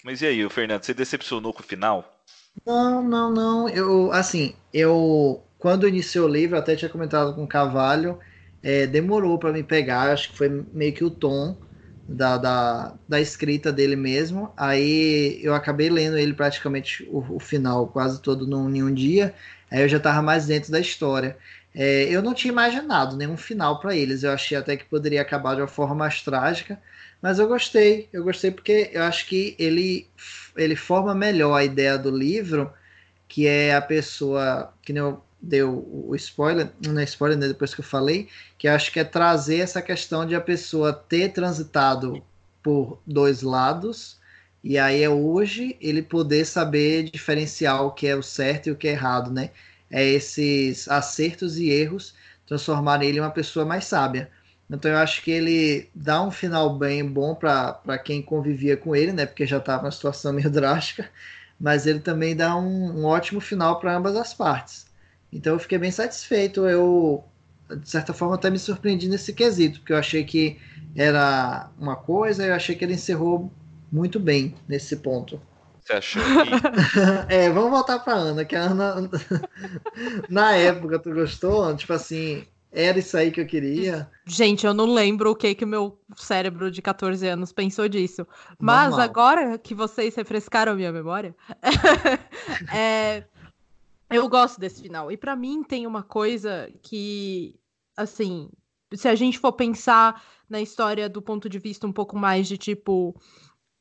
Mas 0.05 0.23
e 0.23 0.27
aí, 0.27 0.49
Fernando, 0.49 0.85
você 0.85 0.95
decepcionou 0.95 1.53
com 1.53 1.61
o 1.61 1.67
final? 1.67 2.16
Não, 2.65 3.03
não, 3.03 3.33
não. 3.33 3.69
Eu, 3.69 4.13
assim, 4.13 4.55
eu 4.73 5.43
quando 5.59 5.89
iniciou 5.89 6.27
o 6.29 6.33
livro, 6.33 6.57
até 6.59 6.77
tinha 6.77 6.89
comentado 6.89 7.35
com 7.35 7.45
o 7.45 7.49
Cavalho, 7.49 8.19
é, 8.63 8.87
demorou 8.87 9.39
para 9.39 9.53
me 9.53 9.63
pegar, 9.63 10.13
acho 10.13 10.31
que 10.31 10.37
foi 10.37 10.49
meio 10.73 10.93
que 10.93 11.05
o 11.05 11.11
tom 11.11 11.57
da, 12.07 12.37
da, 12.37 12.99
da, 13.09 13.21
escrita 13.21 13.73
dele 13.73 13.97
mesmo. 13.97 14.53
Aí 14.57 15.41
eu 15.43 15.55
acabei 15.55 15.89
lendo 15.91 16.19
ele 16.19 16.35
praticamente 16.35 17.05
o, 17.11 17.37
o 17.37 17.41
final 17.41 17.89
quase 17.89 18.21
todo 18.23 18.47
num, 18.47 18.69
em 18.75 18.83
um 18.83 18.93
dia. 18.95 19.35
Aí 19.71 19.83
eu 19.83 19.89
já 19.89 19.97
estava 19.97 20.23
mais 20.23 20.47
dentro 20.47 20.71
da 20.71 20.79
história. 20.81 21.37
É, 21.75 22.05
eu 22.05 22.23
não 22.23 22.33
tinha 22.35 22.53
imaginado 22.53 23.17
nenhum 23.17 23.37
final 23.37 23.81
para 23.81 23.95
eles. 23.97 24.23
Eu 24.23 24.31
achei 24.33 24.57
até 24.57 24.77
que 24.77 24.85
poderia 24.85 25.21
acabar 25.23 25.55
de 25.55 25.61
uma 25.63 25.69
forma 25.69 25.95
mais 25.95 26.23
trágica. 26.23 26.81
Mas 27.21 27.39
eu 27.39 27.49
gostei. 27.49 28.09
Eu 28.13 28.23
gostei 28.25 28.51
porque 28.51 28.91
eu 28.93 29.03
acho 29.03 29.27
que 29.27 29.57
ele, 29.59 30.09
ele 30.57 30.77
forma 30.77 31.15
melhor 31.15 31.55
a 31.55 31.65
ideia 31.65 31.99
do 31.99 32.11
livro, 32.11 32.73
que 33.29 33.47
é 33.47 33.75
a 33.75 33.83
pessoa. 33.83 34.73
Que 34.83 34.93
nem 34.93 35.03
eu 35.03 35.23
deu 35.41 35.87
o 35.93 36.15
spoiler, 36.17 36.71
não 36.85 37.01
é 37.01 37.05
spoiler, 37.05 37.39
né, 37.39 37.49
depois 37.49 37.75
que 37.75 37.81
eu 37.81 37.85
falei, 37.85 38.29
que 38.59 38.67
acho 38.67 38.93
que 38.93 38.99
é 38.99 39.05
trazer 39.05 39.59
essa 39.59 39.81
questão 39.83 40.27
de 40.27 40.35
a 40.35 40.41
pessoa 40.41 40.93
ter 40.93 41.33
transitado 41.33 42.23
por 42.63 42.99
dois 43.07 43.43
lados, 43.43 44.19
e 44.65 44.77
aí 44.77 45.03
é 45.03 45.09
hoje 45.09 45.77
ele 45.81 46.03
poder 46.03 46.45
saber 46.45 47.05
diferenciar 47.05 47.85
o 47.85 47.93
que 47.93 48.07
é 48.09 48.17
o 48.17 48.23
certo 48.23 48.67
e 48.69 48.73
o 48.73 48.77
que 48.77 48.89
é 48.89 48.93
errado, 48.93 49.31
né? 49.31 49.51
É 49.91 50.05
esses 50.05 50.89
acertos 50.89 51.59
e 51.59 51.71
erros 51.71 52.15
transformar 52.47 53.03
ele 53.03 53.19
em 53.19 53.21
uma 53.21 53.31
pessoa 53.31 53.65
mais 53.65 53.85
sábia. 53.85 54.29
Então 54.69 54.91
eu 54.91 54.99
acho 54.99 55.23
que 55.23 55.31
ele 55.31 55.89
dá 55.95 56.23
um 56.23 56.31
final 56.31 56.77
bem 56.77 57.05
bom 57.07 57.35
para 57.35 57.99
quem 57.99 58.21
convivia 58.21 58.77
com 58.77 58.97
ele, 58.97 59.13
né? 59.13 59.25
Porque 59.25 59.47
já 59.47 59.59
estava 59.59 59.83
numa 59.83 59.93
situação 59.93 60.33
meio 60.35 60.51
drástica, 60.51 61.09
mas 61.59 61.87
ele 61.87 62.01
também 62.01 62.35
dá 62.35 62.57
um, 62.57 63.01
um 63.01 63.05
ótimo 63.05 63.41
final 63.41 63.79
para 63.81 63.97
ambas 63.97 64.17
as 64.17 64.35
partes. 64.35 64.87
Então 65.33 65.55
eu 65.55 65.59
fiquei 65.59 65.79
bem 65.79 65.91
satisfeito. 65.91 66.67
Eu, 66.67 67.25
de 67.71 67.89
certa 67.89 68.13
forma, 68.13 68.35
até 68.35 68.51
me 68.51 68.59
surpreendi 68.59 69.09
nesse 69.09 69.33
quesito, 69.33 69.81
porque 69.81 69.93
eu 69.93 69.99
achei 69.99 70.25
que 70.25 70.59
era 70.97 71.71
uma 71.79 71.97
coisa 71.97 72.45
e 72.45 72.49
eu 72.49 72.55
achei 72.55 72.75
que 72.75 72.85
ele 72.85 72.95
encerrou 72.95 73.53
muito 73.91 74.19
bem 74.19 74.55
nesse 74.69 74.97
ponto. 74.97 75.41
Você 75.81 75.93
achou 75.93 76.23
que... 76.43 76.51
é, 77.33 77.51
vamos 77.51 77.71
voltar 77.71 78.01
para 78.01 78.15
Ana, 78.15 78.45
que 78.45 78.57
a 78.57 78.63
Ana, 78.63 79.09
na 80.29 80.57
época, 80.57 80.99
tu 80.99 81.15
gostou? 81.15 81.77
Tipo 81.77 81.93
assim, 81.93 82.45
era 82.73 82.99
isso 82.99 83.17
aí 83.17 83.31
que 83.31 83.41
eu 83.41 83.47
queria. 83.47 84.11
Gente, 84.27 84.67
eu 84.67 84.75
não 84.75 84.93
lembro 84.93 85.31
o 85.31 85.37
que 85.37 85.55
que 85.55 85.65
o 85.65 85.69
meu 85.69 85.99
cérebro 86.17 86.71
de 86.71 86.83
14 86.83 87.27
anos 87.27 87.53
pensou 87.53 87.89
disso. 87.89 88.27
Mas 88.59 88.91
Normal. 88.91 89.01
agora 89.01 89.59
que 89.59 89.75
vocês 89.75 90.15
refrescaram 90.15 90.73
a 90.73 90.77
minha 90.77 90.93
memória, 90.93 91.35
é, 92.75 93.25
eu 94.11 94.29
gosto 94.29 94.61
desse 94.61 94.83
final. 94.83 95.11
E 95.11 95.17
para 95.17 95.35
mim 95.35 95.63
tem 95.63 95.87
uma 95.87 96.03
coisa 96.03 96.71
que, 96.83 97.59
assim, 97.97 98.51
se 98.95 99.09
a 99.09 99.15
gente 99.15 99.39
for 99.39 99.53
pensar 99.53 100.23
na 100.49 100.61
história 100.61 101.09
do 101.09 101.23
ponto 101.23 101.49
de 101.49 101.59
vista 101.59 101.87
um 101.87 101.93
pouco 101.93 102.17
mais 102.17 102.47
de 102.47 102.57
tipo 102.57 103.15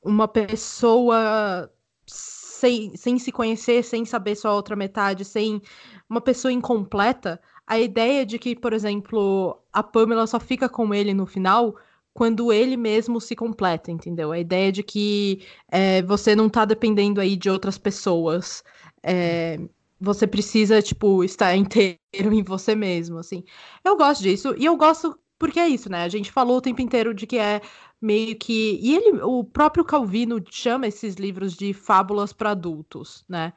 uma 0.03 0.27
pessoa 0.27 1.71
sem, 2.07 2.95
sem 2.95 3.19
se 3.19 3.31
conhecer, 3.31 3.83
sem 3.83 4.05
saber 4.05 4.35
sua 4.35 4.53
outra 4.53 4.75
metade, 4.75 5.25
sem 5.25 5.61
uma 6.09 6.21
pessoa 6.21 6.51
incompleta, 6.51 7.41
a 7.67 7.79
ideia 7.79 8.25
de 8.25 8.37
que, 8.39 8.55
por 8.55 8.73
exemplo, 8.73 9.59
a 9.73 9.83
Pamela 9.83 10.27
só 10.27 10.39
fica 10.39 10.69
com 10.69 10.93
ele 10.93 11.13
no 11.13 11.25
final 11.25 11.75
quando 12.13 12.53
ele 12.53 12.77
mesmo 12.77 13.19
se 13.19 13.35
completa, 13.35 13.91
entendeu? 13.91 14.31
A 14.31 14.39
ideia 14.39 14.71
de 14.71 14.83
que 14.83 15.45
é, 15.69 16.01
você 16.03 16.35
não 16.35 16.49
tá 16.49 16.63
dependendo 16.65 17.19
aí 17.19 17.35
de 17.35 17.49
outras 17.49 17.77
pessoas. 17.77 18.63
É, 19.03 19.59
você 19.99 20.25
precisa, 20.27 20.81
tipo, 20.81 21.23
estar 21.23 21.55
inteiro 21.55 21.99
em 22.33 22.43
você 22.43 22.75
mesmo, 22.75 23.17
assim. 23.17 23.43
Eu 23.83 23.97
gosto 23.97 24.21
disso, 24.23 24.55
e 24.57 24.65
eu 24.65 24.77
gosto 24.77 25.17
porque 25.37 25.59
é 25.59 25.67
isso, 25.67 25.89
né? 25.89 26.03
A 26.03 26.09
gente 26.09 26.31
falou 26.31 26.57
o 26.57 26.61
tempo 26.61 26.81
inteiro 26.81 27.13
de 27.13 27.27
que 27.27 27.37
é 27.37 27.61
meio 28.01 28.37
que. 28.37 28.79
E 28.81 28.95
ele, 28.95 29.21
o 29.21 29.43
próprio 29.43 29.83
Calvino 29.83 30.41
chama 30.49 30.87
esses 30.87 31.15
livros 31.15 31.53
de 31.55 31.73
fábulas 31.73 32.31
para 32.31 32.51
adultos, 32.51 33.25
né? 33.27 33.53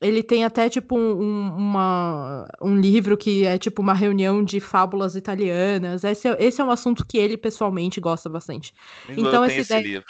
Ele 0.00 0.22
tem 0.22 0.44
até, 0.44 0.68
tipo, 0.68 0.96
um, 0.96 1.48
uma, 1.56 2.46
um 2.62 2.76
livro 2.76 3.16
que 3.16 3.44
é, 3.44 3.58
tipo, 3.58 3.82
uma 3.82 3.94
reunião 3.94 4.44
de 4.44 4.60
fábulas 4.60 5.16
italianas. 5.16 6.04
Esse 6.04 6.28
é, 6.28 6.36
esse 6.38 6.60
é 6.60 6.64
um 6.64 6.70
assunto 6.70 7.04
que 7.04 7.18
ele, 7.18 7.36
pessoalmente, 7.36 8.00
gosta 8.00 8.28
bastante. 8.28 8.72
então, 9.08 9.42
essa 9.44 9.60
ideia. 9.60 10.04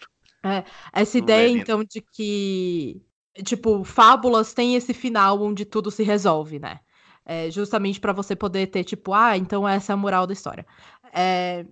É, 0.45 0.64
essa 0.93 1.18
ideia, 1.18 1.49
então, 1.49 1.82
de 1.82 2.01
que 2.01 3.03
tipo, 3.43 3.84
fábulas 3.84 4.53
tem 4.53 4.74
esse 4.74 4.93
final 4.93 5.41
onde 5.43 5.64
tudo 5.64 5.91
se 5.91 6.03
resolve, 6.03 6.59
né? 6.59 6.80
É, 7.24 7.51
justamente 7.51 8.01
para 8.01 8.12
você 8.12 8.34
poder 8.34 8.66
ter, 8.68 8.84
tipo, 8.84 9.12
ah, 9.12 9.36
então 9.36 9.68
essa 9.68 9.93
é 9.93 9.95
a 9.95 9.97
moral 9.97 10.26
da 10.26 10.32
história. 10.32 10.66
É, 11.12 11.66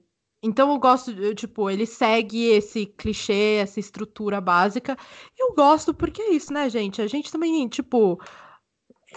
então 0.46 0.70
eu 0.70 0.78
gosto, 0.78 1.10
eu, 1.10 1.34
tipo, 1.34 1.68
ele 1.68 1.84
segue 1.84 2.46
esse 2.46 2.86
clichê, 2.86 3.58
essa 3.60 3.80
estrutura 3.80 4.40
básica. 4.40 4.96
Eu 5.36 5.54
gosto 5.54 5.92
porque 5.92 6.22
é 6.22 6.30
isso, 6.30 6.52
né, 6.52 6.70
gente? 6.70 7.02
A 7.02 7.06
gente 7.06 7.32
também, 7.32 7.68
tipo, 7.68 8.20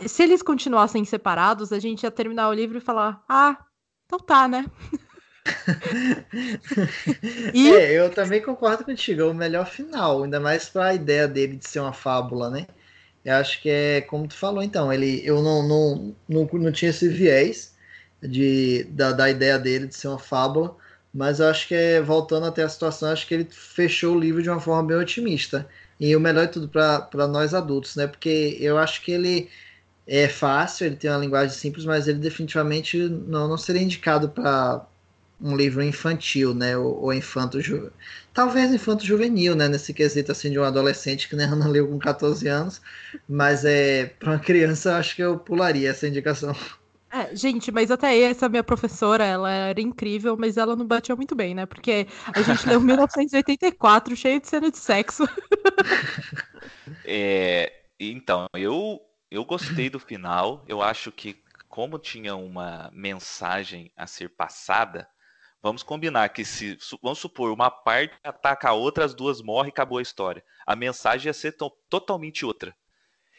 se 0.08 0.24
eles 0.24 0.42
continuassem 0.42 1.06
separados, 1.06 1.72
a 1.72 1.80
gente 1.80 2.04
ia 2.04 2.12
terminar 2.12 2.50
o 2.50 2.54
livro 2.54 2.80
e 2.80 2.82
falar, 2.82 3.24
ah, 3.30 3.58
então 4.06 4.20
tá, 4.20 4.48
né? 4.48 4.66
e... 7.54 7.70
É, 7.70 7.94
eu 7.94 8.10
também 8.10 8.42
concordo 8.42 8.84
contigo, 8.84 9.22
é 9.22 9.26
o 9.26 9.34
melhor 9.34 9.68
final, 9.68 10.24
ainda 10.24 10.40
mais 10.40 10.68
para 10.68 10.88
a 10.88 10.94
ideia 10.94 11.28
dele 11.28 11.58
de 11.58 11.68
ser 11.68 11.80
uma 11.80 11.94
fábula, 11.94 12.50
né? 12.50 12.66
Eu 13.24 13.36
acho 13.36 13.62
que 13.62 13.70
é 13.70 14.02
como 14.02 14.28
tu 14.28 14.36
falou, 14.36 14.64
então, 14.64 14.92
ele, 14.92 15.22
eu 15.26 15.44
não, 15.44 15.68
não, 15.68 16.16
não, 16.28 16.50
não 16.52 16.72
tinha 16.72 16.90
esse 16.90 17.08
viés 17.08 17.76
de, 18.22 18.84
da, 18.86 19.12
da 19.12 19.30
ideia 19.30 19.60
dele 19.60 19.88
de 19.88 19.96
ser 19.96 20.08
uma 20.08 20.20
fábula, 20.20 20.76
mas 21.14 21.40
eu 21.40 21.48
acho 21.48 21.68
que 21.68 21.76
é, 21.76 22.02
voltando 22.02 22.46
até 22.46 22.64
a 22.64 22.70
situação, 22.70 23.12
acho 23.12 23.28
que 23.28 23.34
ele 23.34 23.48
fechou 23.50 24.16
o 24.16 24.20
livro 24.20 24.42
de 24.44 24.50
uma 24.50 24.60
forma 24.60 24.88
bem 24.88 24.98
otimista. 24.98 25.68
E 26.00 26.16
o 26.16 26.20
melhor 26.20 26.48
de 26.48 26.54
tudo 26.54 26.70
para 26.70 27.28
nós 27.28 27.54
adultos, 27.54 27.96
né? 27.96 28.08
Porque 28.08 28.58
eu 28.60 28.78
acho 28.78 29.02
que 29.02 29.12
ele 29.12 29.50
é 30.08 30.28
fácil, 30.28 30.88
ele 30.88 30.96
tem 30.96 31.10
uma 31.10 31.20
linguagem 31.20 31.56
simples, 31.56 31.86
mas 31.86 32.08
ele 32.08 32.20
definitivamente 32.20 32.98
não, 32.98 33.48
não 33.48 33.58
seria 33.58 33.82
indicado 33.82 34.30
para 34.30 34.86
um 35.42 35.56
livro 35.56 35.82
infantil, 35.84 36.54
né? 36.54 36.78
Ou, 36.78 37.04
ou 37.04 37.14
infanto 37.14 37.62
ju... 37.62 37.92
talvez 38.34 38.74
infanto 38.74 39.06
juvenil, 39.06 39.56
né? 39.56 39.68
Nesse 39.68 39.94
quesito 39.94 40.32
assim 40.32 40.52
de 40.52 40.60
um 40.60 40.64
adolescente 40.64 41.28
que 41.30 41.36
nem 41.36 41.46
Ana 41.48 41.68
leu 41.68 41.88
com 41.88 42.00
14 42.00 42.48
anos, 42.48 42.82
mas 43.28 43.66
é 43.66 44.06
para 44.06 44.32
uma 44.32 44.40
criança 44.40 44.98
acho 44.98 45.16
que 45.16 45.24
eu 45.24 45.38
pularia 45.40 45.90
essa 45.90 46.08
indicação. 46.08 46.56
É, 47.12 47.36
gente, 47.36 47.72
mas 47.72 47.90
até 47.90 48.20
essa 48.22 48.48
minha 48.48 48.64
professora, 48.64 49.26
ela 49.26 49.52
era 49.52 49.82
incrível, 49.82 50.38
mas 50.38 50.58
ela 50.58 50.76
não 50.76 50.86
batia 50.86 51.16
muito 51.16 51.36
bem, 51.36 51.56
né? 51.56 51.66
Porque 51.66 52.08
a 52.34 52.42
gente 52.42 52.68
leu 52.68 52.80
1984, 52.82 54.16
cheio 54.16 54.40
de 54.40 54.48
cena 54.48 54.72
de 54.72 54.78
sexo. 54.78 55.24
É, 57.06 57.72
então, 58.00 58.48
eu 58.54 59.00
eu 59.32 59.46
gostei 59.46 59.90
do 59.90 60.00
final. 60.00 60.64
Eu 60.68 60.82
acho 60.82 61.12
que 61.12 61.42
como 61.68 61.98
tinha 62.00 62.36
uma 62.36 62.90
mensagem 62.94 63.92
a 63.96 64.06
ser 64.08 64.30
passada, 64.30 65.08
Vamos 65.62 65.84
combinar 65.84 66.30
que 66.30 66.46
se, 66.46 66.78
vamos 67.04 67.20
supor, 67.20 67.52
uma 67.52 67.70
parte 67.70 68.16
ataca 68.24 68.70
a 68.70 68.74
outra, 68.74 69.04
as 69.04 69.14
duas 69.14 69.42
morrem 69.42 69.68
e 69.70 69.72
acabou 69.74 69.98
a 69.98 70.02
história. 70.02 70.44
A 70.66 70.74
mensagem 70.74 71.28
ia 71.28 71.34
ser 71.34 71.52
to 71.52 71.70
totalmente 71.90 72.46
outra. 72.46 72.74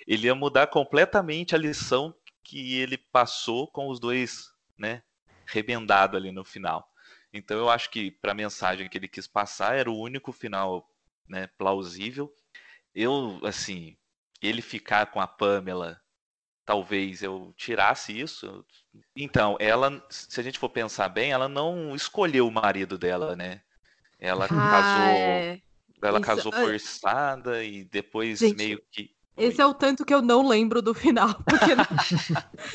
Ele 0.07 0.27
ia 0.27 0.35
mudar 0.35 0.66
completamente 0.66 1.55
a 1.55 1.59
lição 1.59 2.14
que 2.43 2.76
ele 2.78 2.99
passou 2.99 3.68
com 3.68 3.88
os 3.88 4.01
dois, 4.01 4.51
né, 4.78 5.03
rebendado 5.47 6.16
ali 6.16 6.32
no 6.32 6.45
final. 6.45 6.88
Então 7.32 7.57
eu 7.59 7.70
acho 7.70 7.91
que 7.91 8.11
para 8.11 8.32
a 8.32 8.34
mensagem 8.34 8.88
que 8.88 8.99
ele 8.99 9.09
quis 9.09 9.26
passar 9.26 9.76
era 9.76 9.91
o 9.91 9.99
único 9.99 10.32
final, 10.32 10.88
né, 11.28 11.47
plausível. 11.59 12.32
Eu, 12.95 13.41
assim, 13.45 13.97
ele 14.43 14.62
ficar 14.62 15.07
com 15.07 15.20
a 15.20 15.26
Pamela 15.26 16.01
talvez 16.70 17.20
eu 17.20 17.53
tirasse 17.57 18.16
isso. 18.16 18.64
Então, 19.16 19.57
ela, 19.59 20.07
se 20.09 20.38
a 20.38 20.43
gente 20.45 20.57
for 20.57 20.68
pensar 20.68 21.09
bem, 21.09 21.32
ela 21.32 21.49
não 21.49 21.97
escolheu 21.97 22.47
o 22.47 22.53
marido 22.53 22.97
dela, 22.97 23.34
né? 23.34 23.61
Ela 24.20 24.45
ah, 24.45 24.49
casou, 24.49 25.16
é. 25.16 25.62
ela 26.01 26.18
isso, 26.20 26.26
casou 26.26 26.55
é. 26.55 26.61
forçada 26.61 27.64
e 27.64 27.84
depois 27.84 28.38
gente, 28.38 28.57
meio 28.57 28.80
que 28.88 29.11
esse 29.37 29.61
é 29.61 29.66
o 29.66 29.72
tanto 29.72 30.05
que 30.05 30.12
eu 30.12 30.20
não 30.20 30.47
lembro 30.47 30.83
do 30.83 30.93
final, 30.95 31.35
porque 31.45 31.74
na, 31.74 31.87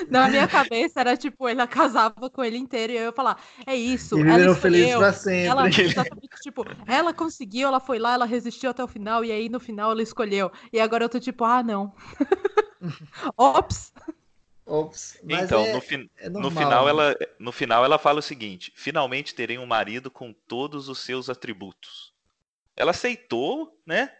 na 0.09 0.29
minha 0.29 0.47
cabeça 0.47 0.99
era 0.99 1.15
tipo, 1.15 1.47
ela 1.47 1.67
casava 1.67 2.29
com 2.29 2.43
ele 2.43 2.57
inteiro 2.57 2.93
e 2.93 2.97
eu 2.97 3.03
ia 3.03 3.11
falar, 3.11 3.39
é 3.65 3.75
isso, 3.75 4.17
e 4.17 4.21
ela 4.21 4.39
escolheu, 4.39 4.55
feliz 4.55 4.95
pra 4.95 5.13
sempre. 5.13 5.47
Ela, 5.47 5.69
tipo, 6.41 6.65
ela 6.87 7.13
conseguiu, 7.13 7.67
ela 7.67 7.79
foi 7.79 7.99
lá, 7.99 8.13
ela 8.13 8.25
resistiu 8.25 8.69
até 8.69 8.83
o 8.83 8.87
final 8.87 9.23
e 9.23 9.31
aí 9.31 9.49
no 9.49 9.59
final 9.59 9.91
ela 9.91 10.01
escolheu. 10.01 10.51
E 10.71 10.79
agora 10.79 11.05
eu 11.05 11.09
tô 11.09 11.19
tipo, 11.19 11.43
ah, 11.43 11.61
não. 11.61 11.93
Ops. 13.37 13.93
Ops. 14.65 15.19
então, 15.23 15.63
é, 15.63 15.73
no, 15.73 15.81
fi 15.81 16.09
é 16.17 16.29
normal, 16.29 16.51
no, 16.51 16.57
final 16.57 16.85
né? 16.85 16.89
ela, 16.89 17.15
no 17.37 17.51
final 17.51 17.85
ela 17.85 17.99
fala 17.99 18.19
o 18.19 18.23
seguinte: 18.23 18.73
finalmente 18.75 19.35
terei 19.35 19.59
um 19.59 19.65
marido 19.65 20.09
com 20.09 20.33
todos 20.33 20.89
os 20.89 20.99
seus 20.99 21.29
atributos. 21.29 22.13
Ela 22.75 22.91
aceitou, 22.91 23.79
né? 23.85 24.11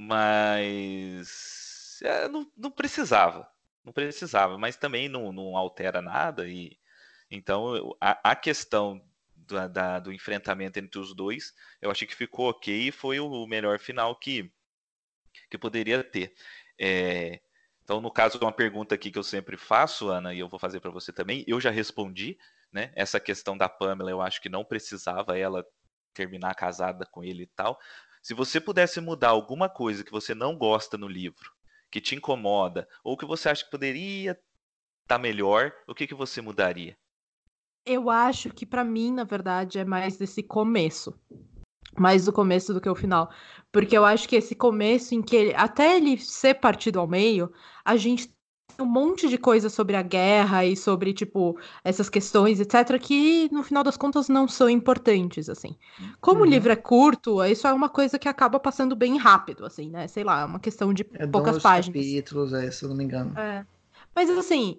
Mas 0.00 1.98
é, 2.04 2.28
não, 2.28 2.48
não, 2.56 2.70
precisava. 2.70 3.50
Não 3.84 3.92
precisava, 3.92 4.56
mas 4.56 4.76
também 4.76 5.08
não, 5.08 5.32
não 5.32 5.56
altera 5.56 6.00
nada. 6.00 6.46
e 6.48 6.78
Então 7.28 7.96
a, 8.00 8.30
a 8.30 8.36
questão 8.36 9.04
da, 9.34 9.66
da, 9.66 9.98
do 9.98 10.12
enfrentamento 10.12 10.78
entre 10.78 11.00
os 11.00 11.12
dois, 11.16 11.52
eu 11.82 11.90
achei 11.90 12.06
que 12.06 12.14
ficou 12.14 12.48
ok 12.48 12.88
e 12.88 12.92
foi 12.92 13.18
o 13.18 13.44
melhor 13.48 13.80
final 13.80 14.14
que, 14.14 14.48
que 15.50 15.58
poderia 15.58 16.04
ter. 16.04 16.32
É, 16.78 17.40
então, 17.82 18.00
no 18.00 18.12
caso, 18.12 18.38
uma 18.40 18.52
pergunta 18.52 18.94
aqui 18.94 19.10
que 19.10 19.18
eu 19.18 19.24
sempre 19.24 19.56
faço, 19.56 20.08
Ana, 20.10 20.32
e 20.32 20.38
eu 20.38 20.48
vou 20.48 20.60
fazer 20.60 20.78
para 20.78 20.92
você 20.92 21.12
também, 21.12 21.44
eu 21.48 21.60
já 21.60 21.70
respondi, 21.70 22.38
né? 22.72 22.92
Essa 22.94 23.18
questão 23.18 23.56
da 23.58 23.68
Pamela, 23.68 24.10
eu 24.10 24.22
acho 24.22 24.40
que 24.40 24.48
não 24.48 24.64
precisava 24.64 25.36
ela 25.36 25.66
terminar 26.14 26.54
casada 26.54 27.04
com 27.06 27.24
ele 27.24 27.44
e 27.44 27.46
tal, 27.48 27.78
se 28.22 28.34
você 28.34 28.60
pudesse 28.60 29.00
mudar 29.00 29.28
alguma 29.28 29.68
coisa 29.68 30.04
que 30.04 30.10
você 30.10 30.34
não 30.34 30.56
gosta 30.56 30.96
no 30.96 31.08
livro, 31.08 31.50
que 31.90 32.00
te 32.00 32.14
incomoda, 32.14 32.88
ou 33.02 33.16
que 33.16 33.26
você 33.26 33.48
acha 33.48 33.64
que 33.64 33.70
poderia 33.70 34.32
estar 34.32 35.16
tá 35.16 35.18
melhor, 35.18 35.72
o 35.86 35.94
que, 35.94 36.06
que 36.06 36.14
você 36.14 36.40
mudaria? 36.40 36.96
Eu 37.86 38.10
acho 38.10 38.50
que 38.50 38.66
para 38.66 38.84
mim, 38.84 39.12
na 39.12 39.24
verdade, 39.24 39.78
é 39.78 39.84
mais 39.84 40.18
desse 40.18 40.42
começo. 40.42 41.18
Mais 41.98 42.26
do 42.26 42.32
começo 42.32 42.74
do 42.74 42.80
que 42.80 42.88
o 42.88 42.94
final. 42.94 43.30
Porque 43.72 43.96
eu 43.96 44.04
acho 44.04 44.28
que 44.28 44.36
esse 44.36 44.54
começo 44.54 45.14
em 45.14 45.22
que 45.22 45.34
ele, 45.34 45.54
até 45.54 45.96
ele 45.96 46.18
ser 46.18 46.54
partido 46.54 47.00
ao 47.00 47.08
meio, 47.08 47.50
a 47.82 47.96
gente 47.96 48.30
um 48.78 48.84
monte 48.84 49.28
de 49.28 49.36
coisa 49.36 49.68
sobre 49.68 49.96
a 49.96 50.02
guerra 50.02 50.64
e 50.64 50.76
sobre, 50.76 51.12
tipo, 51.12 51.58
essas 51.82 52.08
questões, 52.08 52.60
etc., 52.60 52.98
que 53.00 53.48
no 53.52 53.62
final 53.62 53.82
das 53.82 53.96
contas 53.96 54.28
não 54.28 54.46
são 54.46 54.68
importantes, 54.70 55.48
assim. 55.48 55.76
Como 56.20 56.40
uhum. 56.40 56.46
o 56.46 56.48
livro 56.50 56.70
é 56.70 56.76
curto, 56.76 57.44
isso 57.44 57.66
é 57.66 57.72
uma 57.72 57.88
coisa 57.88 58.18
que 58.18 58.28
acaba 58.28 58.60
passando 58.60 58.94
bem 58.94 59.16
rápido, 59.16 59.66
assim, 59.66 59.90
né? 59.90 60.06
Sei 60.06 60.22
lá, 60.22 60.42
é 60.42 60.44
uma 60.44 60.60
questão 60.60 60.92
de 60.92 61.06
é 61.14 61.26
poucas 61.26 61.60
páginas. 61.60 62.04
capítulos, 62.04 62.52
é, 62.52 62.70
se 62.70 62.84
eu 62.84 62.88
não 62.88 62.96
me 62.96 63.04
engano. 63.04 63.36
É. 63.38 63.66
Mas, 64.14 64.30
assim, 64.30 64.78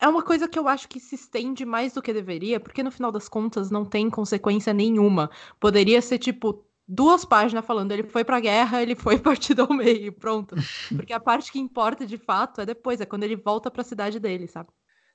é 0.00 0.08
uma 0.08 0.22
coisa 0.22 0.48
que 0.48 0.58
eu 0.58 0.66
acho 0.66 0.88
que 0.88 0.98
se 0.98 1.14
estende 1.14 1.64
mais 1.64 1.92
do 1.92 2.02
que 2.02 2.12
deveria, 2.12 2.58
porque 2.58 2.82
no 2.82 2.90
final 2.90 3.12
das 3.12 3.28
contas 3.28 3.70
não 3.70 3.84
tem 3.84 4.08
consequência 4.08 4.72
nenhuma. 4.72 5.30
Poderia 5.60 6.00
ser, 6.00 6.18
tipo, 6.18 6.64
duas 6.86 7.24
páginas 7.24 7.64
falando 7.64 7.92
ele 7.92 8.04
foi 8.04 8.24
pra 8.24 8.40
guerra, 8.40 8.82
ele 8.82 8.94
foi 8.94 9.18
partido 9.20 9.62
ao 9.62 9.72
meio, 9.72 10.12
pronto. 10.12 10.54
Porque 10.94 11.12
a 11.12 11.20
parte 11.20 11.50
que 11.50 11.58
importa 11.58 12.06
de 12.06 12.18
fato 12.18 12.60
é 12.60 12.66
depois, 12.66 13.00
é 13.00 13.06
quando 13.06 13.24
ele 13.24 13.36
volta 13.36 13.70
para 13.70 13.82
a 13.82 13.84
cidade 13.84 14.20
dele, 14.20 14.46
sabe? 14.46 14.68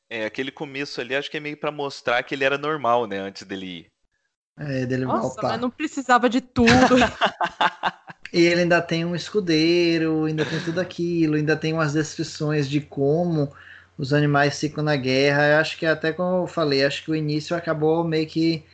É, 0.09 0.25
aquele 0.25 0.51
começo 0.51 0.99
ali 0.99 1.15
acho 1.15 1.29
que 1.29 1.37
é 1.37 1.39
meio 1.39 1.57
para 1.57 1.71
mostrar 1.71 2.23
que 2.23 2.33
ele 2.33 2.43
era 2.43 2.57
normal, 2.57 3.05
né, 3.05 3.19
antes 3.19 3.43
dele 3.43 3.65
ir. 3.65 3.91
É, 4.57 4.85
dele 4.85 5.05
Nossa, 5.05 5.27
voltar. 5.27 5.47
mas 5.49 5.61
não 5.61 5.69
precisava 5.69 6.27
de 6.27 6.41
tudo. 6.41 6.67
e 8.33 8.41
ele 8.41 8.61
ainda 8.61 8.81
tem 8.81 9.05
um 9.05 9.15
escudeiro, 9.15 10.25
ainda 10.25 10.43
tem 10.45 10.59
tudo 10.61 10.81
aquilo, 10.81 11.35
ainda 11.35 11.55
tem 11.55 11.71
umas 11.71 11.93
descrições 11.93 12.69
de 12.69 12.81
como 12.81 13.53
os 13.97 14.11
animais 14.11 14.59
ficam 14.59 14.83
na 14.83 14.95
guerra. 14.95 15.47
Eu 15.47 15.57
acho 15.59 15.77
que 15.77 15.85
até 15.85 16.11
como 16.11 16.43
eu 16.43 16.47
falei, 16.47 16.83
acho 16.83 17.03
que 17.03 17.11
o 17.11 17.15
início 17.15 17.55
acabou 17.55 18.03
meio 18.03 18.27
que 18.27 18.65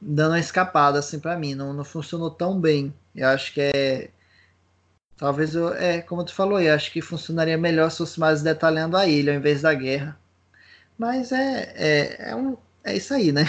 dando 0.00 0.32
uma 0.32 0.40
escapada 0.40 0.98
assim 0.98 1.18
para 1.18 1.36
mim, 1.36 1.54
não, 1.54 1.72
não 1.72 1.84
funcionou 1.84 2.30
tão 2.30 2.60
bem. 2.60 2.92
Eu 3.14 3.28
acho 3.28 3.52
que 3.52 3.60
é 3.60 4.10
talvez 5.16 5.54
eu, 5.54 5.72
é 5.74 6.02
como 6.02 6.24
tu 6.24 6.34
falou, 6.34 6.60
eu 6.60 6.74
acho 6.74 6.92
que 6.92 7.00
funcionaria 7.00 7.56
melhor 7.56 7.90
se 7.90 7.98
fosse 7.98 8.18
mais 8.20 8.42
detalhando 8.42 8.96
a 8.96 9.06
ilha 9.06 9.32
ao 9.32 9.38
invés 9.38 9.62
da 9.62 9.72
guerra. 9.74 10.18
Mas 10.98 11.32
é 11.32 11.72
é, 11.76 12.30
é, 12.30 12.36
um, 12.36 12.56
é 12.84 12.96
isso 12.96 13.14
aí, 13.14 13.32
né? 13.32 13.44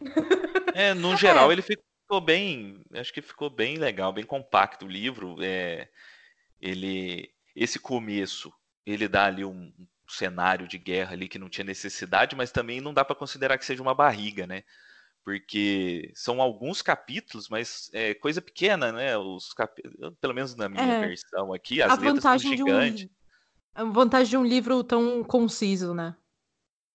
É, 0.76 0.92
no 0.92 1.16
geral 1.16 1.52
ele 1.52 1.62
ficou 1.62 2.20
bem, 2.20 2.80
acho 2.94 3.12
que 3.12 3.22
ficou 3.22 3.48
bem 3.48 3.76
legal, 3.76 4.12
bem 4.12 4.24
compacto 4.24 4.86
o 4.86 4.88
livro. 4.88 5.36
É, 5.40 5.86
ele 6.60 7.30
esse 7.54 7.78
começo 7.78 8.52
ele 8.84 9.06
dá 9.06 9.26
ali 9.26 9.44
um, 9.44 9.72
um 9.78 9.86
cenário 10.08 10.66
de 10.66 10.76
guerra 10.76 11.12
ali 11.12 11.28
que 11.28 11.38
não 11.38 11.48
tinha 11.48 11.64
necessidade, 11.64 12.34
mas 12.34 12.50
também 12.50 12.80
não 12.80 12.92
dá 12.92 13.04
para 13.04 13.14
considerar 13.14 13.56
que 13.56 13.64
seja 13.64 13.82
uma 13.82 13.94
barriga, 13.94 14.46
né? 14.46 14.64
Porque 15.24 16.12
são 16.14 16.40
alguns 16.40 16.82
capítulos, 16.82 17.48
mas 17.48 17.90
é 17.94 18.12
coisa 18.14 18.42
pequena, 18.42 18.92
né? 18.92 19.16
Os 19.16 19.54
cap... 19.54 19.80
Pelo 20.20 20.34
menos 20.34 20.54
na 20.54 20.68
minha 20.68 20.82
é, 20.82 21.06
versão 21.08 21.52
aqui, 21.52 21.80
as 21.80 21.98
letras 21.98 22.22
são 22.22 22.38
gigantes. 22.38 23.04
Um, 23.04 23.08
a 23.74 23.84
vantagem 23.84 24.30
de 24.30 24.36
um 24.36 24.44
livro 24.44 24.84
tão 24.84 25.24
conciso, 25.24 25.94
né? 25.94 26.14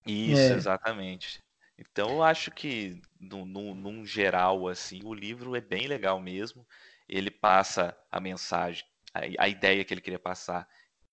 Isso, 0.05 0.39
é. 0.39 0.53
exatamente. 0.53 1.43
Então 1.77 2.09
eu 2.09 2.23
acho 2.23 2.51
que, 2.51 3.01
no, 3.19 3.45
no, 3.45 3.73
num 3.73 4.05
geral, 4.05 4.67
assim, 4.67 5.01
o 5.03 5.13
livro 5.13 5.55
é 5.55 5.61
bem 5.61 5.88
legal 5.88 6.21
mesmo. 6.21 6.65
Ele 7.07 7.32
passa 7.32 7.97
a 8.11 8.19
mensagem, 8.19 8.86
a, 9.11 9.21
a 9.43 9.49
ideia 9.49 9.84
que 9.84 9.93
ele 9.93 10.01
queria 10.01 10.19
passar, 10.19 10.69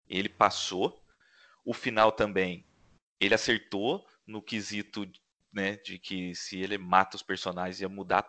ele 0.06 0.28
passou. 0.28 1.02
O 1.64 1.72
final 1.72 2.12
também, 2.12 2.64
ele 3.18 3.34
acertou 3.34 4.06
no 4.26 4.42
quesito 4.42 5.10
né, 5.52 5.76
de 5.76 5.98
que 5.98 6.34
se 6.34 6.58
ele 6.60 6.78
mata 6.78 7.16
os 7.16 7.22
personagens 7.22 7.80
ia 7.80 7.88
mudar 7.88 8.26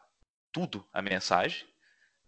tudo 0.51 0.87
a 0.93 1.01
mensagem, 1.01 1.67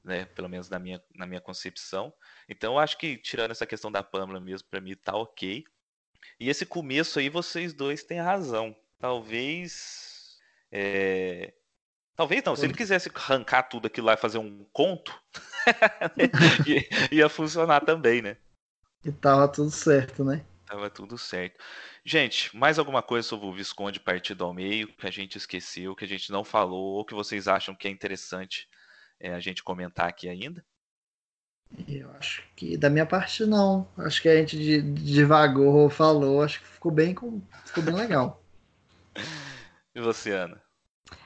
né, 0.04 0.26
pelo 0.26 0.50
menos 0.50 0.70
na 0.70 0.80
minha, 0.80 1.02
na 1.16 1.26
minha 1.26 1.42
concepção. 1.42 2.14
Então 2.48 2.74
eu 2.74 2.80
acho 2.80 2.98
que 2.98 3.18
tirando 3.18 3.52
essa 3.52 3.66
questão 3.66 3.92
da 3.92 4.04
Pamela 4.04 4.40
mesmo, 4.40 4.68
para 4.70 4.82
mim 4.82 4.96
tá 4.96 5.16
ok. 5.16 5.64
E 6.40 6.50
esse 6.50 6.66
começo 6.66 7.20
aí 7.20 7.30
vocês 7.30 7.74
dois 7.74 8.04
têm 8.04 8.20
razão. 8.20 8.76
Talvez 8.98 10.10
é... 10.72 11.54
Talvez 12.16 12.44
não, 12.44 12.54
se 12.54 12.66
ele 12.66 12.74
quisesse 12.74 13.10
arrancar 13.16 13.64
tudo 13.64 13.88
aquilo 13.88 14.08
lá 14.08 14.14
e 14.14 14.18
fazer 14.18 14.40
um 14.40 14.66
conto, 14.74 15.18
ia 17.10 17.30
funcionar 17.30 17.86
também, 17.86 18.22
né? 18.22 18.36
E 19.06 19.10
tava 19.10 19.48
tudo 19.48 19.72
certo, 19.72 20.26
né? 20.26 20.46
Tava 20.70 20.88
tudo 20.88 21.18
certo. 21.18 21.58
Gente, 22.06 22.56
mais 22.56 22.78
alguma 22.78 23.02
coisa 23.02 23.28
sobre 23.28 23.48
o 23.48 23.52
Visconde 23.52 24.00
partido 24.00 24.44
ao 24.44 24.54
meio 24.54 24.88
que 24.88 25.08
a 25.08 25.10
gente 25.10 25.36
esqueceu, 25.36 25.96
que 25.96 26.06
a 26.06 26.08
gente 26.08 26.32
não 26.32 26.44
falou, 26.44 26.98
ou 26.98 27.04
que 27.04 27.16
vocês 27.16 27.48
acham 27.48 27.74
que 27.74 27.88
é 27.88 27.92
interessante 27.92 28.70
é, 29.20 29.34
a 29.34 29.40
gente 29.40 29.64
comentar 29.64 30.08
aqui 30.08 30.30
ainda? 30.30 30.64
Eu 31.88 32.12
acho 32.12 32.44
que 32.56 32.78
da 32.78 32.88
minha 32.88 33.06
parte 33.06 33.48
não. 33.48 33.88
Acho 33.98 34.22
que 34.22 34.30
a 34.30 34.36
gente 34.36 34.80
devagou, 34.82 35.90
falou, 35.90 36.44
acho 36.44 36.60
que 36.60 36.68
ficou 36.68 36.92
bem, 36.92 37.16
ficou 37.66 37.84
bem 37.84 37.96
legal. 37.96 38.44
e 39.96 40.00
você, 40.00 40.34
Ana? 40.34 40.62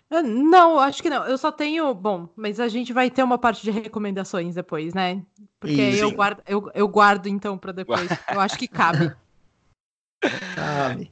Não, 0.09 0.79
acho 0.79 1.01
que 1.01 1.09
não. 1.09 1.25
Eu 1.25 1.37
só 1.37 1.51
tenho. 1.51 1.93
Bom, 1.93 2.29
mas 2.35 2.61
a 2.61 2.69
gente 2.69 2.93
vai 2.93 3.09
ter 3.09 3.23
uma 3.23 3.37
parte 3.37 3.61
de 3.61 3.71
recomendações 3.71 4.55
depois, 4.55 4.93
né? 4.93 5.25
Porque 5.59 5.81
eu 5.81 6.11
guardo, 6.11 6.41
eu, 6.45 6.71
eu 6.75 6.87
guardo 6.87 7.27
então 7.27 7.57
para 7.57 7.71
depois. 7.71 8.07
Eu 8.31 8.39
acho 8.39 8.57
que 8.57 8.67
cabe. 8.67 9.13
Sabe. 10.55 11.11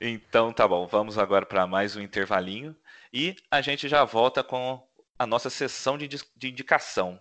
Então 0.00 0.52
tá 0.52 0.66
bom, 0.66 0.86
vamos 0.86 1.16
agora 1.16 1.46
para 1.46 1.66
mais 1.66 1.96
um 1.96 2.00
intervalinho 2.00 2.74
e 3.12 3.36
a 3.50 3.60
gente 3.60 3.88
já 3.88 4.04
volta 4.04 4.42
com 4.42 4.82
a 5.18 5.26
nossa 5.26 5.48
sessão 5.48 5.96
de, 5.96 6.08
de 6.08 6.48
indicação. 6.48 7.20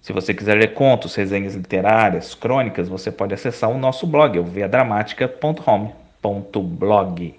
Se 0.00 0.12
você 0.12 0.32
quiser 0.34 0.58
ler 0.58 0.74
contos, 0.74 1.14
resenhas 1.14 1.54
literárias, 1.54 2.34
crônicas, 2.34 2.88
você 2.88 3.10
pode 3.10 3.32
acessar 3.32 3.70
o 3.70 3.78
nosso 3.78 4.06
blog, 4.06 4.38
o 4.38 4.44
veiadramática.home.blog. 4.44 7.34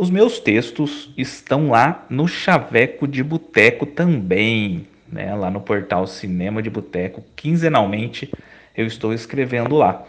Os 0.00 0.08
meus 0.08 0.38
textos 0.38 1.10
estão 1.14 1.68
lá 1.68 2.06
no 2.08 2.26
Chaveco 2.26 3.06
de 3.06 3.22
Boteco 3.22 3.84
também, 3.84 4.86
né? 5.06 5.34
lá 5.34 5.50
no 5.50 5.60
portal 5.60 6.06
Cinema 6.06 6.62
de 6.62 6.70
Boteco. 6.70 7.22
Quinzenalmente 7.36 8.32
eu 8.74 8.86
estou 8.86 9.12
escrevendo 9.12 9.76
lá. 9.76 10.02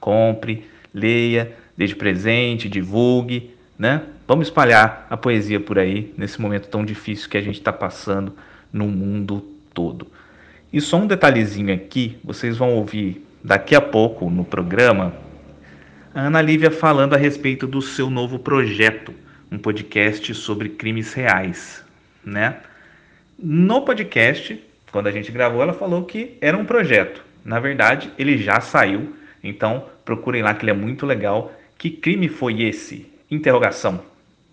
Compre, 0.00 0.64
leia, 0.92 1.52
dê 1.76 1.86
de 1.86 1.94
presente, 1.94 2.68
divulgue, 2.68 3.54
né? 3.78 4.02
Vamos 4.26 4.48
espalhar 4.48 5.06
a 5.08 5.16
poesia 5.16 5.60
por 5.60 5.78
aí 5.78 6.12
nesse 6.18 6.40
momento 6.40 6.66
tão 6.66 6.84
difícil 6.84 7.30
que 7.30 7.38
a 7.38 7.42
gente 7.42 7.60
está 7.60 7.72
passando 7.72 8.34
no 8.72 8.88
mundo 8.88 9.40
todo. 9.72 10.08
E 10.72 10.80
só 10.80 10.96
um 10.96 11.06
detalhezinho 11.06 11.72
aqui, 11.72 12.18
vocês 12.24 12.56
vão 12.56 12.74
ouvir 12.74 13.24
daqui 13.42 13.74
a 13.74 13.80
pouco 13.80 14.28
no 14.30 14.44
programa 14.44 15.14
a 16.12 16.22
Ana 16.22 16.42
Lívia 16.42 16.72
falando 16.72 17.14
a 17.14 17.16
respeito 17.16 17.68
do 17.68 17.80
seu 17.80 18.10
novo 18.10 18.36
projeto, 18.36 19.14
um 19.50 19.56
podcast 19.56 20.34
sobre 20.34 20.70
crimes 20.70 21.12
reais, 21.12 21.84
né? 22.24 22.56
No 23.38 23.82
podcast, 23.82 24.60
quando 24.90 25.06
a 25.06 25.12
gente 25.12 25.30
gravou, 25.30 25.62
ela 25.62 25.72
falou 25.72 26.04
que 26.04 26.36
era 26.40 26.58
um 26.58 26.64
projeto. 26.64 27.24
Na 27.44 27.60
verdade, 27.60 28.10
ele 28.18 28.36
já 28.38 28.60
saiu, 28.60 29.14
então 29.40 29.86
procurem 30.04 30.42
lá 30.42 30.52
que 30.52 30.64
ele 30.64 30.72
é 30.72 30.74
muito 30.74 31.06
legal 31.06 31.52
que 31.78 31.90
crime 31.90 32.28
foi 32.28 32.60
esse? 32.62 33.06
Interrogação, 33.30 34.02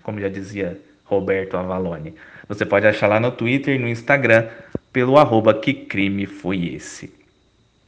como 0.03 0.21
já 0.21 0.29
dizia 0.29 0.79
Roberto 1.03 1.57
Avalone. 1.57 2.13
Você 2.47 2.67
pode 2.67 2.85
achar 2.85 3.07
lá 3.07 3.19
no 3.19 3.31
Twitter 3.31 3.75
e 3.75 3.79
no 3.79 3.87
Instagram 3.87 4.47
pelo 4.93 5.17
arroba 5.17 5.55
que 5.55 5.73
crime 5.73 6.27
foi 6.27 6.67
esse. 6.67 7.11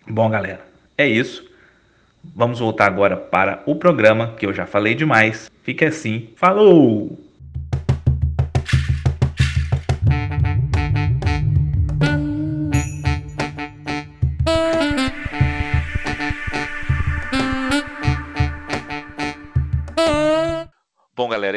Bom, 0.07 0.27
galera, 0.27 0.68
é 1.03 1.07
isso. 1.07 1.47
Vamos 2.23 2.59
voltar 2.59 2.85
agora 2.85 3.15
para 3.15 3.63
o 3.65 3.75
programa, 3.75 4.35
que 4.35 4.45
eu 4.45 4.53
já 4.53 4.65
falei 4.65 4.93
demais. 4.93 5.49
Fique 5.63 5.85
assim. 5.85 6.29
Falou! 6.35 7.29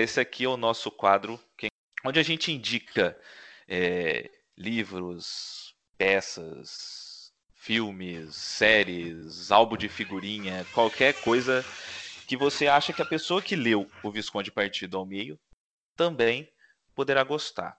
esse 0.03 0.21
aqui 0.21 0.45
é 0.45 0.49
o 0.49 0.57
nosso 0.57 0.91
quadro 0.91 1.41
onde 2.05 2.19
a 2.19 2.23
gente 2.23 2.51
indica 2.53 3.17
é, 3.69 4.29
livros, 4.59 5.75
peças, 5.97 7.02
filmes, 7.63 8.35
séries, 8.35 9.53
álbum 9.53 9.77
de 9.77 9.89
figurinha, 9.89 10.67
qualquer 10.75 11.15
coisa 11.21 11.65
que 12.27 12.37
você 12.37 12.67
acha 12.67 12.93
que 12.93 13.01
a 13.01 13.07
pessoa 13.07 13.41
que 13.41 13.55
leu 13.55 13.89
o 14.03 14.11
Visconde 14.11 14.51
Partido 14.51 14.99
ao 14.99 15.07
Meio 15.07 15.39
também 15.97 16.53
poderá 16.93 17.23
gostar. 17.23 17.79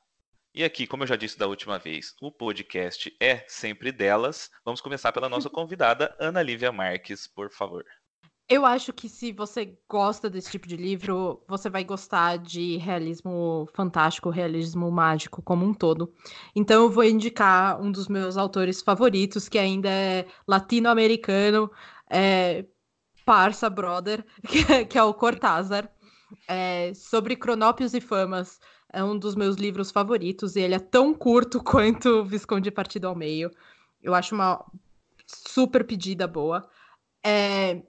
E 0.56 0.64
aqui, 0.64 0.88
como 0.88 1.04
eu 1.04 1.08
já 1.08 1.18
disse 1.18 1.38
da 1.38 1.48
última 1.48 1.78
vez, 1.78 2.16
o 2.22 2.32
podcast 2.32 3.14
é 3.20 3.44
sempre 3.46 3.92
delas. 3.92 4.50
Vamos 4.64 4.80
começar 4.80 5.12
pela 5.12 5.28
nossa 5.28 5.50
convidada, 5.50 6.16
Ana 6.18 6.42
Lívia 6.42 6.72
Marques, 6.72 7.28
por 7.28 7.52
favor. 7.52 7.84
Eu 8.50 8.66
acho 8.66 8.92
que 8.92 9.08
se 9.08 9.32
você 9.32 9.78
gosta 9.90 10.30
desse 10.30 10.52
tipo 10.52 10.68
de 10.68 10.76
livro, 10.76 11.42
você 11.48 11.70
vai 11.70 11.84
gostar 11.84 12.38
de 12.38 12.78
realismo 12.78 13.68
fantástico, 13.74 14.30
realismo 14.30 14.92
mágico 14.92 15.42
como 15.42 15.66
um 15.66 15.74
todo. 15.74 16.14
Então 16.54 16.84
eu 16.84 16.90
vou 16.90 17.06
indicar 17.06 17.82
um 17.82 17.92
dos 17.92 18.08
meus 18.08 18.36
autores 18.36 18.82
favoritos, 18.82 19.48
que 19.48 19.58
ainda 19.58 19.90
é 19.90 20.28
latino-americano, 20.46 21.72
é 22.10 22.66
Parça 23.26 23.70
Brother, 23.70 24.26
que 24.90 24.98
é 24.98 25.04
o 25.04 25.14
Cortázar, 25.14 25.90
é, 26.48 26.94
sobre 26.94 27.36
Cronópios 27.36 27.94
e 27.94 28.02
Famas. 28.02 28.60
É 28.92 29.04
um 29.04 29.18
dos 29.18 29.36
meus 29.36 29.56
livros 29.56 29.90
favoritos 29.90 30.56
e 30.56 30.60
ele 30.60 30.76
é 30.76 30.80
tão 30.80 31.14
curto 31.14 31.64
quanto 31.64 32.26
Visconde 32.26 32.70
Partido 32.70 33.08
ao 33.08 33.16
Meio. 33.16 33.50
Eu 34.02 34.14
acho 34.14 34.36
uma 34.36 34.64
super 35.26 35.86
pedida 35.86 36.28
boa. 36.28 36.70
É, 37.26 37.82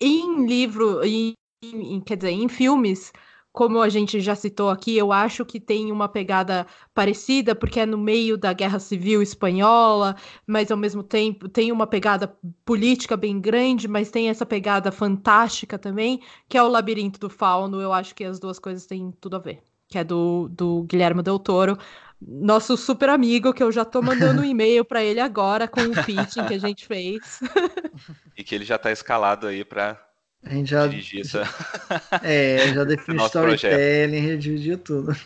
em 0.00 0.46
livro, 0.46 1.04
em, 1.04 1.34
em, 1.62 2.00
quer 2.00 2.16
dizer, 2.16 2.30
em 2.30 2.48
filmes, 2.48 3.12
como 3.52 3.80
a 3.80 3.88
gente 3.88 4.20
já 4.20 4.36
citou 4.36 4.70
aqui, 4.70 4.96
eu 4.96 5.10
acho 5.12 5.44
que 5.44 5.58
tem 5.58 5.90
uma 5.90 6.08
pegada 6.08 6.66
parecida, 6.94 7.54
porque 7.56 7.80
é 7.80 7.86
no 7.86 7.98
meio 7.98 8.38
da 8.38 8.52
Guerra 8.52 8.78
Civil 8.78 9.20
Espanhola, 9.20 10.14
mas 10.46 10.70
ao 10.70 10.76
mesmo 10.76 11.02
tempo 11.02 11.48
tem 11.48 11.72
uma 11.72 11.86
pegada 11.86 12.32
política 12.64 13.16
bem 13.16 13.40
grande, 13.40 13.88
mas 13.88 14.10
tem 14.10 14.28
essa 14.28 14.46
pegada 14.46 14.92
fantástica 14.92 15.78
também, 15.78 16.20
que 16.48 16.56
é 16.56 16.62
o 16.62 16.68
Labirinto 16.68 17.18
do 17.18 17.28
Fauno. 17.28 17.80
Eu 17.80 17.92
acho 17.92 18.14
que 18.14 18.24
as 18.24 18.38
duas 18.38 18.58
coisas 18.60 18.86
têm 18.86 19.10
tudo 19.20 19.36
a 19.36 19.40
ver, 19.40 19.60
que 19.88 19.98
é 19.98 20.04
do, 20.04 20.48
do 20.50 20.84
Guilherme 20.84 21.22
Del 21.22 21.38
Toro. 21.40 21.76
Nosso 22.20 22.76
super 22.76 23.08
amigo, 23.08 23.54
que 23.54 23.62
eu 23.62 23.70
já 23.70 23.84
tô 23.84 24.02
mandando 24.02 24.42
um 24.42 24.44
e-mail 24.44 24.84
para 24.84 25.02
ele 25.02 25.20
agora 25.20 25.68
com 25.68 25.80
o 25.80 26.04
pitching 26.04 26.46
que 26.46 26.54
a 26.54 26.58
gente 26.58 26.86
fez. 26.86 27.40
e 28.36 28.42
que 28.42 28.54
ele 28.54 28.64
já 28.64 28.76
está 28.76 28.90
escalado 28.90 29.46
aí 29.46 29.64
para 29.64 30.00
a 30.42 30.50
gente 30.50 30.70
já, 30.70 30.86
dirigir 30.86 31.20
essa... 31.20 31.42
É, 32.22 32.72
já 32.74 32.82
definiu 32.84 33.24
storytelling, 33.26 34.28
já 34.28 34.36
dividiu 34.36 34.78
tudo. 34.78 35.16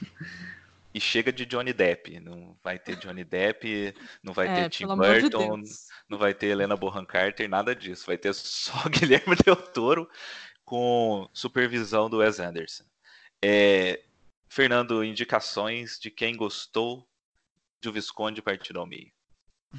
E 0.94 1.01
chega 1.01 1.32
de 1.32 1.47
Johnny 1.47 1.73
Depp. 1.73 2.20
Não 2.20 2.56
vai 2.62 2.78
ter 2.78 2.97
Johnny 2.97 3.24
Depp, 3.24 3.94
não 4.23 4.32
vai 4.32 4.48
é, 4.48 4.55
ter 4.55 4.70
Tim 4.70 4.86
Burton, 4.86 5.62
de 5.62 5.70
não 6.09 6.19
vai 6.19 6.35
ter 6.35 6.48
Helena 6.48 6.77
Bonham 6.77 7.06
Carter, 7.06 7.48
nada 7.48 7.74
disso. 7.74 8.06
Vai 8.06 8.19
ter 8.19 8.35
só 8.35 8.89
Guilherme 8.89 9.36
Del 9.36 9.56
Toro 9.56 10.09
com 10.64 11.28
supervisão 11.32 12.10
do 12.10 12.19
Wes 12.19 12.39
Anderson. 12.39 12.85
É, 13.43 14.01
Fernando, 14.53 15.03
indicações 15.03 15.99
de 15.99 16.11
quem 16.11 16.37
gostou 16.37 17.07
de 17.81 17.89
O 17.89 17.93
Visconde 17.93 18.43
Partido 18.43 18.81
ao 18.81 18.87
Meio. 18.87 19.11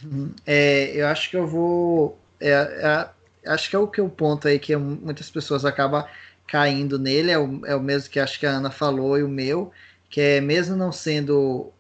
Uhum. 0.04 0.34
É, 0.48 0.92
eu 0.96 1.06
acho 1.06 1.30
que 1.30 1.38
eu 1.38 1.46
vou 1.46 2.20
é, 2.40 2.50
é, 2.50 3.10
acho 3.52 3.70
que 3.70 3.76
é 3.76 3.80
o 3.80 3.88
que 3.88 4.02
o 4.02 4.10
ponto 4.10 4.48
aí 4.48 4.58
que 4.58 4.76
muitas 4.76 5.30
pessoas 5.30 5.64
acabam 5.64 6.04
caindo 6.48 6.98
nele, 6.98 7.30
é 7.30 7.38
o, 7.38 7.64
é 7.68 7.76
o 7.76 7.80
mesmo 7.80 8.10
que 8.10 8.20
acho 8.20 8.40
que 8.40 8.48
a 8.48 8.52
Ana 8.52 8.72
falou 8.72 9.18
e 9.18 9.24
o 9.24 9.30
meu, 9.30 9.72
que 10.10 10.20
é 10.20 10.42
mesmo 10.42 10.76
não 10.76 10.92
sendo. 10.92 11.72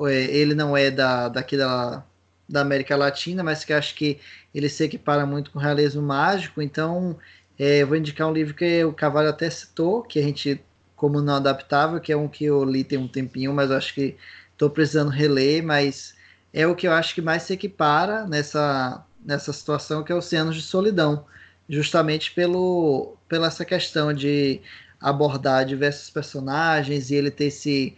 É, 0.00 0.24
ele 0.34 0.54
não 0.54 0.74
é 0.74 0.90
da, 0.90 1.28
daqui 1.28 1.58
da, 1.58 2.02
da 2.48 2.62
América 2.62 2.96
Latina, 2.96 3.42
mas 3.44 3.66
que 3.66 3.72
acho 3.74 3.94
que 3.94 4.18
ele 4.54 4.70
se 4.70 4.82
equipara 4.84 5.26
muito 5.26 5.50
com 5.50 5.58
realismo 5.58 6.00
mágico, 6.00 6.62
então 6.62 7.18
é, 7.58 7.82
eu 7.82 7.86
vou 7.86 7.98
indicar 7.98 8.26
um 8.26 8.32
livro 8.32 8.54
que 8.54 8.82
o 8.82 8.94
Cavalho 8.94 9.28
até 9.28 9.50
citou, 9.50 10.02
que 10.02 10.18
a 10.18 10.22
gente, 10.22 10.64
como 11.00 11.22
não 11.22 11.36
adaptável, 11.36 11.98
que 11.98 12.12
é 12.12 12.16
um 12.16 12.28
que 12.28 12.44
eu 12.44 12.62
li 12.62 12.84
tem 12.84 12.98
um 12.98 13.08
tempinho, 13.08 13.54
mas 13.54 13.70
acho 13.70 13.94
que 13.94 14.18
estou 14.52 14.68
precisando 14.68 15.08
reler, 15.08 15.62
mas 15.64 16.14
é 16.52 16.66
o 16.66 16.76
que 16.76 16.86
eu 16.86 16.92
acho 16.92 17.14
que 17.14 17.22
mais 17.22 17.44
se 17.44 17.54
equipara 17.54 18.26
nessa 18.26 19.02
nessa 19.24 19.50
situação 19.50 20.04
que 20.04 20.12
é 20.12 20.14
Oceanos 20.14 20.56
de 20.56 20.62
Solidão, 20.62 21.24
justamente 21.68 22.32
pelo, 22.32 23.16
pela 23.28 23.46
essa 23.46 23.64
questão 23.64 24.12
de 24.12 24.60
abordar 25.00 25.64
diversos 25.64 26.10
personagens 26.10 27.10
e 27.10 27.14
ele 27.14 27.30
ter 27.30 27.46
esse 27.46 27.96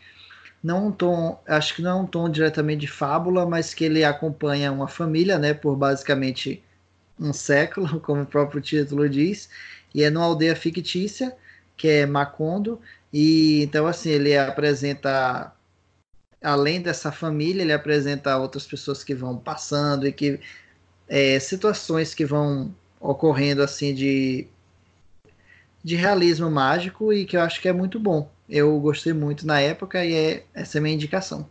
não 0.62 0.86
um 0.88 0.92
tom, 0.92 1.40
acho 1.48 1.74
que 1.74 1.82
não 1.82 1.90
é 1.90 2.02
um 2.02 2.06
tom 2.06 2.28
diretamente 2.30 2.82
de 2.82 2.86
fábula, 2.86 3.44
mas 3.46 3.74
que 3.74 3.84
ele 3.84 4.04
acompanha 4.04 4.70
uma 4.70 4.86
família, 4.86 5.38
né, 5.38 5.54
por 5.54 5.74
basicamente 5.76 6.62
um 7.18 7.32
século, 7.32 7.98
como 8.00 8.22
o 8.22 8.26
próprio 8.26 8.60
título 8.60 9.08
diz, 9.08 9.48
e 9.92 10.04
é 10.04 10.10
numa 10.10 10.26
aldeia 10.26 10.54
fictícia, 10.54 11.36
que 11.82 11.88
é 11.88 12.06
Macondo, 12.06 12.80
e 13.12 13.60
então 13.64 13.88
assim, 13.88 14.10
ele 14.10 14.38
apresenta 14.38 15.52
além 16.40 16.80
dessa 16.80 17.10
família, 17.10 17.62
ele 17.62 17.72
apresenta 17.72 18.38
outras 18.38 18.64
pessoas 18.64 19.02
que 19.02 19.16
vão 19.16 19.36
passando 19.36 20.06
e 20.06 20.12
que 20.12 20.38
é, 21.08 21.40
situações 21.40 22.14
que 22.14 22.24
vão 22.24 22.72
ocorrendo 23.00 23.64
assim 23.64 23.92
de 23.92 24.46
de 25.82 25.96
realismo 25.96 26.48
mágico 26.48 27.12
e 27.12 27.26
que 27.26 27.36
eu 27.36 27.40
acho 27.40 27.60
que 27.60 27.68
é 27.68 27.72
muito 27.72 27.98
bom. 27.98 28.30
Eu 28.48 28.78
gostei 28.78 29.12
muito 29.12 29.44
na 29.44 29.60
época 29.60 30.04
e 30.04 30.14
é, 30.14 30.46
essa 30.54 30.78
é 30.78 30.78
a 30.78 30.82
minha 30.82 30.94
indicação. 30.94 31.50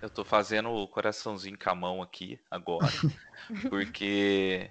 Eu 0.00 0.08
tô 0.08 0.24
fazendo 0.24 0.70
o 0.70 0.86
coraçãozinho 0.86 1.58
com 1.58 1.70
a 1.70 1.74
mão 1.74 2.00
aqui 2.00 2.38
agora, 2.48 2.86
porque 3.68 4.70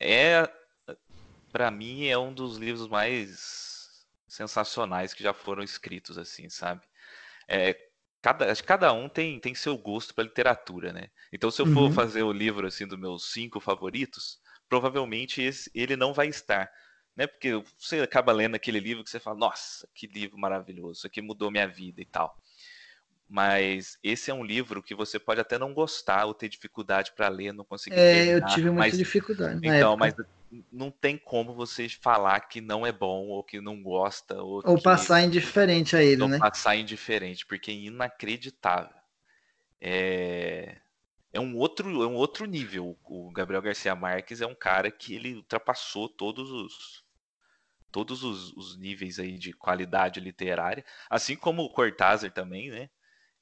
é 0.00 0.48
para 1.52 1.70
mim 1.70 2.06
é 2.06 2.16
um 2.18 2.32
dos 2.32 2.56
livros 2.56 2.88
mais 2.88 4.06
sensacionais 4.26 5.14
que 5.14 5.22
já 5.22 5.32
foram 5.32 5.62
escritos 5.62 6.18
assim, 6.18 6.48
sabe? 6.48 6.82
É, 7.48 7.76
cada, 8.20 8.54
cada 8.56 8.92
um 8.92 9.08
tem, 9.08 9.40
tem 9.40 9.54
seu 9.54 9.76
gosto 9.76 10.14
para 10.14 10.24
literatura, 10.24 10.92
né? 10.92 11.08
Então, 11.32 11.50
se 11.50 11.60
eu 11.60 11.66
for 11.66 11.84
uhum. 11.84 11.92
fazer 11.92 12.22
o 12.22 12.32
livro 12.32 12.66
assim 12.66 12.86
dos 12.86 12.98
meus 12.98 13.32
cinco 13.32 13.60
favoritos, 13.60 14.38
provavelmente 14.68 15.40
esse, 15.42 15.70
ele 15.74 15.96
não 15.96 16.12
vai 16.12 16.28
estar, 16.28 16.70
né? 17.16 17.26
Porque 17.26 17.62
você 17.78 18.00
acaba 18.00 18.32
lendo 18.32 18.54
aquele 18.54 18.80
livro 18.80 19.02
que 19.02 19.10
você 19.10 19.18
fala, 19.18 19.38
nossa, 19.38 19.88
que 19.94 20.06
livro 20.06 20.38
maravilhoso, 20.38 20.98
isso 20.98 21.06
aqui 21.06 21.22
mudou 21.22 21.50
minha 21.50 21.66
vida 21.66 22.00
e 22.00 22.06
tal. 22.06 22.36
Mas 23.28 23.98
esse 24.02 24.30
é 24.30 24.34
um 24.34 24.42
livro 24.42 24.82
que 24.82 24.94
você 24.94 25.18
pode 25.18 25.40
até 25.40 25.58
não 25.58 25.74
gostar 25.74 26.24
ou 26.24 26.32
ter 26.32 26.48
dificuldade 26.48 27.12
para 27.14 27.28
ler, 27.28 27.52
não 27.52 27.64
conseguir. 27.64 27.96
É, 27.96 28.24
terminar, 28.24 28.48
eu 28.48 28.54
tive 28.54 28.70
muita 28.70 28.88
mas, 28.88 28.96
dificuldade. 28.96 29.60
então, 29.62 29.96
mas 29.98 30.14
não 30.72 30.90
tem 30.90 31.16
como 31.18 31.54
você 31.54 31.88
falar 31.88 32.40
que 32.40 32.60
não 32.60 32.86
é 32.86 32.92
bom 32.92 33.28
ou 33.28 33.44
que 33.44 33.60
não 33.60 33.82
gosta 33.82 34.42
ou, 34.42 34.62
ou 34.64 34.80
passar 34.80 35.22
indiferente 35.22 35.94
a 35.94 36.02
ele, 36.02 36.22
ou 36.22 36.28
né? 36.28 36.38
Passar 36.38 36.76
indiferente, 36.76 37.46
porque 37.46 37.70
é 37.70 37.74
inacreditável. 37.74 38.96
É 39.80 40.76
é 41.32 41.40
um 41.40 41.56
outro 41.56 42.02
é 42.02 42.06
um 42.06 42.14
outro 42.14 42.46
nível. 42.46 42.98
O 43.04 43.30
Gabriel 43.30 43.62
Garcia 43.62 43.94
Marques 43.94 44.40
é 44.40 44.46
um 44.46 44.54
cara 44.54 44.90
que 44.90 45.14
ele 45.14 45.34
ultrapassou 45.34 46.08
todos 46.08 46.50
os 46.50 47.04
todos 47.90 48.22
os, 48.22 48.52
os 48.52 48.76
níveis 48.78 49.18
aí 49.18 49.38
de 49.38 49.52
qualidade 49.52 50.20
literária, 50.20 50.84
assim 51.08 51.36
como 51.36 51.62
o 51.62 51.70
Cortázar 51.70 52.30
também, 52.30 52.70
né? 52.70 52.90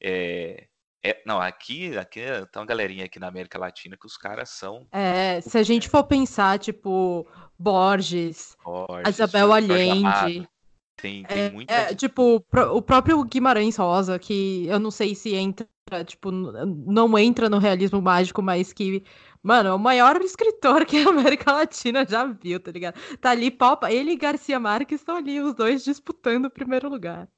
É, 0.01 0.69
é, 1.11 1.23
não, 1.25 1.41
aqui, 1.41 1.97
aqui 1.97 2.21
tem 2.21 2.61
uma 2.61 2.67
galerinha 2.67 3.05
aqui 3.05 3.19
na 3.19 3.29
América 3.29 3.59
Latina 3.59 3.97
que 3.97 4.07
os 4.07 4.17
caras 4.17 4.51
são. 4.51 4.87
É, 4.91 5.41
se 5.41 5.57
a 5.57 5.63
gente 5.63 5.89
for 5.89 6.05
pensar, 6.05 6.59
tipo, 6.59 7.27
Borges, 7.59 8.57
Borges 8.65 9.15
Isabel 9.15 9.53
Allende. 9.53 10.49
Tem, 10.97 11.25
tem 11.25 11.39
é, 11.39 11.51
muita. 11.51 11.73
É, 11.73 11.95
tipo, 11.95 12.43
o 12.73 12.83
próprio 12.83 13.23
Guimarães 13.23 13.77
Rosa, 13.77 14.19
que 14.19 14.67
eu 14.67 14.81
não 14.81 14.91
sei 14.91 15.15
se 15.15 15.35
entra, 15.35 15.69
tipo, 16.05 16.31
não 16.31 17.19
entra 17.19 17.51
no 17.51 17.59
realismo 17.59 18.01
mágico, 18.01 18.41
mas 18.41 18.73
que, 18.73 19.05
mano, 19.43 19.69
é 19.69 19.75
o 19.75 19.79
maior 19.79 20.17
escritor 20.25 20.87
que 20.87 21.05
a 21.05 21.11
América 21.11 21.53
Latina 21.53 22.07
já 22.09 22.25
viu, 22.25 22.59
tá 22.59 22.71
ligado? 22.71 22.99
Tá 23.21 23.31
ali, 23.31 23.51
Popa, 23.51 23.93
ele 23.93 24.13
e 24.13 24.17
Garcia 24.17 24.59
Marques 24.59 25.01
estão 25.01 25.17
ali, 25.17 25.39
os 25.39 25.55
dois 25.55 25.85
disputando 25.85 26.47
o 26.47 26.51
primeiro 26.51 26.89
lugar. 26.89 27.29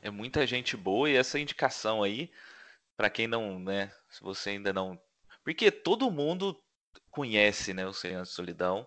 É 0.00 0.10
muita 0.10 0.46
gente 0.46 0.76
boa 0.76 1.10
e 1.10 1.16
essa 1.16 1.38
indicação 1.38 2.02
aí, 2.02 2.30
para 3.00 3.08
quem 3.08 3.26
não, 3.26 3.58
né, 3.58 3.90
se 4.10 4.20
você 4.20 4.50
ainda 4.50 4.74
não. 4.74 5.00
Porque 5.42 5.70
todo 5.70 6.10
mundo 6.10 6.54
conhece, 7.10 7.72
né, 7.72 7.86
o 7.86 7.94
Senhor 7.94 8.24
de 8.24 8.28
Solidão. 8.28 8.86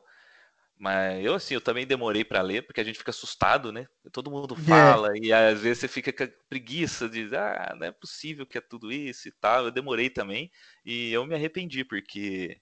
Mas 0.77 1.25
eu, 1.25 1.33
assim, 1.33 1.55
eu 1.55 1.61
também 1.61 1.87
demorei 1.87 2.23
para 2.23 2.43
ler, 2.43 2.61
porque 2.61 2.79
a 2.79 2.83
gente 2.83 2.99
fica 2.99 3.09
assustado, 3.09 3.71
né? 3.71 3.87
Todo 4.11 4.29
mundo 4.29 4.55
é. 4.55 4.63
fala, 4.69 5.17
é. 5.17 5.19
e 5.19 5.33
às 5.33 5.61
vezes 5.61 5.79
você 5.79 5.87
fica 5.87 6.13
com 6.13 6.31
preguiça 6.47 7.09
de, 7.09 7.35
ah, 7.35 7.75
não 7.75 7.87
é 7.87 7.91
possível 7.91 8.45
que 8.45 8.55
é 8.55 8.61
tudo 8.61 8.91
isso 8.91 9.27
e 9.27 9.31
tal. 9.31 9.65
Eu 9.65 9.71
demorei 9.71 10.11
também, 10.11 10.51
e 10.85 11.11
eu 11.11 11.25
me 11.25 11.33
arrependi, 11.33 11.83
porque 11.83 12.61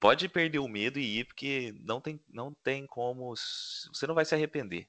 pode 0.00 0.28
perder 0.28 0.58
o 0.58 0.66
medo 0.66 0.98
e 0.98 1.20
ir, 1.20 1.26
porque 1.26 1.72
não 1.84 2.00
tem, 2.00 2.20
não 2.28 2.52
tem 2.64 2.88
como. 2.88 3.36
Você 3.36 4.04
não 4.04 4.16
vai 4.16 4.24
se 4.24 4.34
arrepender. 4.34 4.88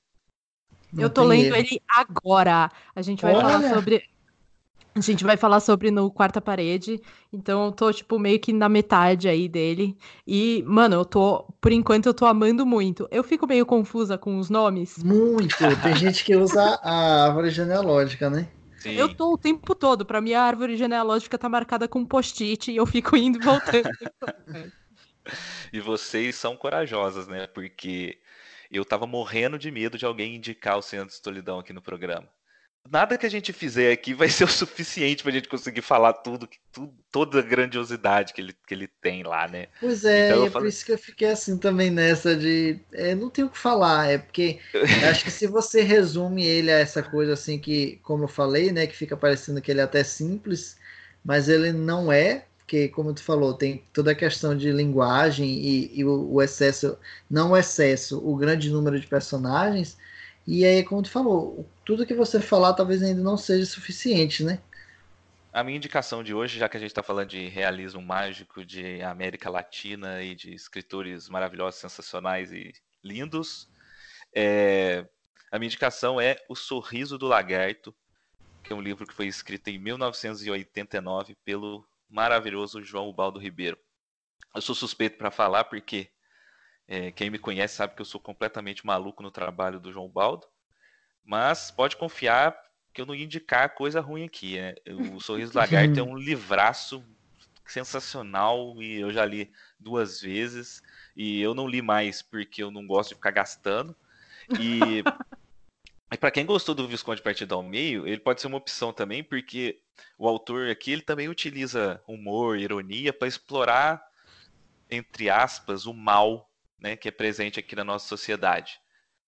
Não 0.91 1.03
eu 1.03 1.09
tô 1.09 1.23
lendo 1.23 1.55
erro. 1.55 1.55
ele 1.55 1.79
agora. 1.87 2.71
A 2.95 3.01
gente 3.03 3.21
vai 3.21 3.35
Olha. 3.35 3.43
falar 3.43 3.73
sobre. 3.75 4.12
A 4.95 4.99
gente 4.99 5.23
vai 5.23 5.35
falar 5.35 5.59
sobre 5.59 5.89
no 5.89 6.11
Quarta 6.11 6.39
Parede. 6.39 7.01
Então 7.31 7.65
eu 7.65 7.71
tô, 7.71 7.91
tipo, 7.91 8.19
meio 8.19 8.39
que 8.39 8.53
na 8.53 8.69
metade 8.69 9.27
aí 9.27 9.49
dele. 9.49 9.97
E, 10.25 10.63
mano, 10.67 10.95
eu 10.95 11.05
tô. 11.05 11.43
Por 11.59 11.71
enquanto 11.71 12.05
eu 12.05 12.13
tô 12.13 12.25
amando 12.25 12.65
muito. 12.65 13.07
Eu 13.09 13.23
fico 13.23 13.47
meio 13.47 13.65
confusa 13.65 14.17
com 14.17 14.37
os 14.37 14.49
nomes. 14.49 15.03
Muito. 15.03 15.55
Tem 15.81 15.95
gente 15.95 16.23
que 16.23 16.35
usa 16.35 16.79
a 16.83 17.25
árvore 17.25 17.49
genealógica, 17.49 18.29
né? 18.29 18.47
Sim. 18.77 18.95
Eu 18.95 19.15
tô 19.15 19.33
o 19.33 19.37
tempo 19.37 19.73
todo. 19.73 20.05
Pra 20.05 20.21
mim, 20.21 20.33
a 20.33 20.43
árvore 20.43 20.77
genealógica 20.77 21.37
tá 21.37 21.49
marcada 21.49 21.87
com 21.87 22.05
post-it 22.05 22.71
e 22.71 22.75
eu 22.75 22.85
fico 22.85 23.17
indo 23.17 23.39
e 23.39 23.43
voltando. 23.43 23.89
e 25.73 25.79
vocês 25.79 26.35
são 26.35 26.55
corajosas, 26.55 27.27
né? 27.27 27.47
Porque 27.47 28.19
eu 28.69 28.85
tava 28.85 29.07
morrendo 29.07 29.57
de 29.57 29.71
medo 29.71 29.97
de 29.97 30.05
alguém 30.05 30.35
indicar 30.35 30.77
o 30.77 30.81
Senhor 30.81 31.05
de 31.05 31.13
Solidão 31.13 31.59
aqui 31.59 31.73
no 31.73 31.81
programa. 31.81 32.27
Nada 32.89 33.17
que 33.17 33.25
a 33.25 33.29
gente 33.29 33.53
fizer 33.53 33.91
aqui 33.91 34.13
vai 34.13 34.29
ser 34.29 34.43
o 34.43 34.47
suficiente 34.47 35.23
pra 35.23 35.31
gente 35.31 35.47
conseguir 35.47 35.81
falar 35.81 36.13
tudo, 36.13 36.47
tudo 36.71 36.93
toda 37.11 37.39
a 37.39 37.41
grandiosidade 37.43 38.33
que 38.33 38.41
ele, 38.41 38.55
que 38.67 38.73
ele 38.73 38.87
tem 39.01 39.23
lá, 39.23 39.47
né? 39.47 39.67
Pois 39.79 40.03
é, 40.03 40.29
então, 40.29 40.45
é 40.45 40.49
falo... 40.49 40.63
por 40.63 40.67
isso 40.67 40.83
que 40.85 40.91
eu 40.91 40.97
fiquei 40.97 41.29
assim 41.29 41.57
também 41.57 41.89
nessa 41.91 42.35
de. 42.35 42.79
É, 42.91 43.13
não 43.13 43.29
tenho 43.29 43.47
o 43.47 43.49
que 43.49 43.57
falar, 43.57 44.09
é 44.09 44.17
porque 44.17 44.59
acho 45.09 45.23
que 45.23 45.31
se 45.31 45.47
você 45.47 45.81
resume 45.81 46.43
ele 46.43 46.71
a 46.71 46.79
essa 46.79 47.03
coisa 47.03 47.33
assim 47.33 47.59
que, 47.59 47.99
como 48.03 48.23
eu 48.23 48.27
falei, 48.27 48.71
né, 48.71 48.87
que 48.87 48.95
fica 48.95 49.15
parecendo 49.15 49.61
que 49.61 49.71
ele 49.71 49.79
é 49.79 49.83
até 49.83 50.03
simples, 50.03 50.77
mas 51.23 51.47
ele 51.47 51.71
não 51.71 52.11
é, 52.11 52.45
porque, 52.57 52.87
como 52.89 53.13
tu 53.13 53.21
falou, 53.23 53.53
tem 53.53 53.83
toda 53.93 54.11
a 54.11 54.15
questão 54.15 54.57
de 54.57 54.71
linguagem 54.71 55.47
e, 55.47 55.99
e 55.99 56.03
o, 56.03 56.33
o, 56.33 56.41
excesso, 56.41 56.97
não 57.29 57.51
o 57.51 57.57
excesso, 57.57 58.17
o 58.27 58.35
grande 58.35 58.69
número 58.71 58.99
de 58.99 59.05
personagens. 59.05 59.97
E 60.47 60.65
aí, 60.65 60.83
como 60.83 61.03
tu 61.03 61.09
falou, 61.11 61.65
tudo 61.85 62.05
que 62.05 62.13
você 62.13 62.39
falar 62.39 62.73
talvez 62.73 63.01
ainda 63.03 63.21
não 63.21 63.37
seja 63.37 63.65
suficiente, 63.65 64.43
né? 64.43 64.61
A 65.51 65.63
minha 65.63 65.77
indicação 65.77 66.23
de 66.23 66.33
hoje, 66.33 66.57
já 66.57 66.67
que 66.67 66.77
a 66.77 66.79
gente 66.79 66.89
está 66.89 67.03
falando 67.03 67.29
de 67.29 67.47
realismo 67.47 68.01
mágico, 68.01 68.65
de 68.65 69.01
América 69.03 69.51
Latina 69.51 70.23
e 70.23 70.33
de 70.33 70.53
escritores 70.53 71.29
maravilhosos, 71.29 71.79
sensacionais 71.79 72.51
e 72.51 72.73
lindos, 73.03 73.69
é... 74.33 75.05
a 75.51 75.59
minha 75.59 75.67
indicação 75.67 76.19
é 76.19 76.37
O 76.49 76.55
Sorriso 76.55 77.19
do 77.19 77.27
Lagarto, 77.27 77.93
que 78.63 78.73
é 78.73 78.75
um 78.75 78.81
livro 78.81 79.05
que 79.05 79.13
foi 79.13 79.27
escrito 79.27 79.67
em 79.67 79.77
1989 79.77 81.35
pelo 81.45 81.85
maravilhoso 82.09 82.81
João 82.81 83.13
Baldo 83.13 83.39
Ribeiro. 83.39 83.77
Eu 84.55 84.61
sou 84.61 84.73
suspeito 84.73 85.17
para 85.17 85.29
falar 85.29 85.65
porque 85.65 86.09
é, 86.87 87.11
quem 87.11 87.29
me 87.29 87.37
conhece 87.37 87.75
sabe 87.75 87.95
que 87.95 88.01
eu 88.01 88.05
sou 88.05 88.19
completamente 88.19 88.85
maluco 88.85 89.21
no 89.21 89.29
trabalho 89.29 89.79
do 89.79 89.91
João 89.91 90.09
Baldo, 90.09 90.47
mas 91.23 91.71
pode 91.71 91.97
confiar 91.97 92.57
que 92.93 93.01
eu 93.01 93.05
não 93.05 93.15
ia 93.15 93.25
indicar 93.25 93.73
coisa 93.73 93.99
ruim 93.99 94.25
aqui. 94.25 94.57
Né? 94.57 94.75
O 95.13 95.19
Sorriso 95.19 95.55
Lagarto 95.57 95.99
é 95.99 96.03
um 96.03 96.17
livraço 96.17 97.03
sensacional 97.65 98.81
e 98.81 98.99
eu 98.99 99.11
já 99.11 99.25
li 99.25 99.51
duas 99.79 100.21
vezes 100.21 100.81
e 101.15 101.41
eu 101.41 101.53
não 101.53 101.67
li 101.67 101.81
mais 101.81 102.21
porque 102.21 102.61
eu 102.61 102.69
não 102.69 102.85
gosto 102.85 103.09
de 103.09 103.15
ficar 103.15 103.31
gastando. 103.31 103.95
E 104.59 105.03
E 106.13 106.17
para 106.17 106.29
quem 106.29 106.45
gostou 106.45 106.75
do 106.75 106.87
Visconde 106.87 107.23
Partido 107.23 107.55
ao 107.55 107.63
Meio, 107.63 108.07
ele 108.07 108.19
pode 108.19 108.39
ser 108.39 108.45
uma 108.45 108.57
opção 108.57 108.93
também, 108.93 109.23
porque 109.23 109.79
o 110.15 110.27
autor 110.27 110.69
aqui 110.69 110.91
ele 110.91 111.01
também 111.01 111.27
utiliza 111.27 111.99
humor, 112.07 112.59
ironia 112.59 113.11
para 113.11 113.27
explorar, 113.27 113.99
entre 114.91 115.31
aspas, 115.31 115.87
o 115.87 115.93
mal 115.93 116.47
né, 116.79 116.95
que 116.95 117.07
é 117.07 117.11
presente 117.11 117.59
aqui 117.59 117.75
na 117.75 117.83
nossa 117.83 118.07
sociedade. 118.07 118.79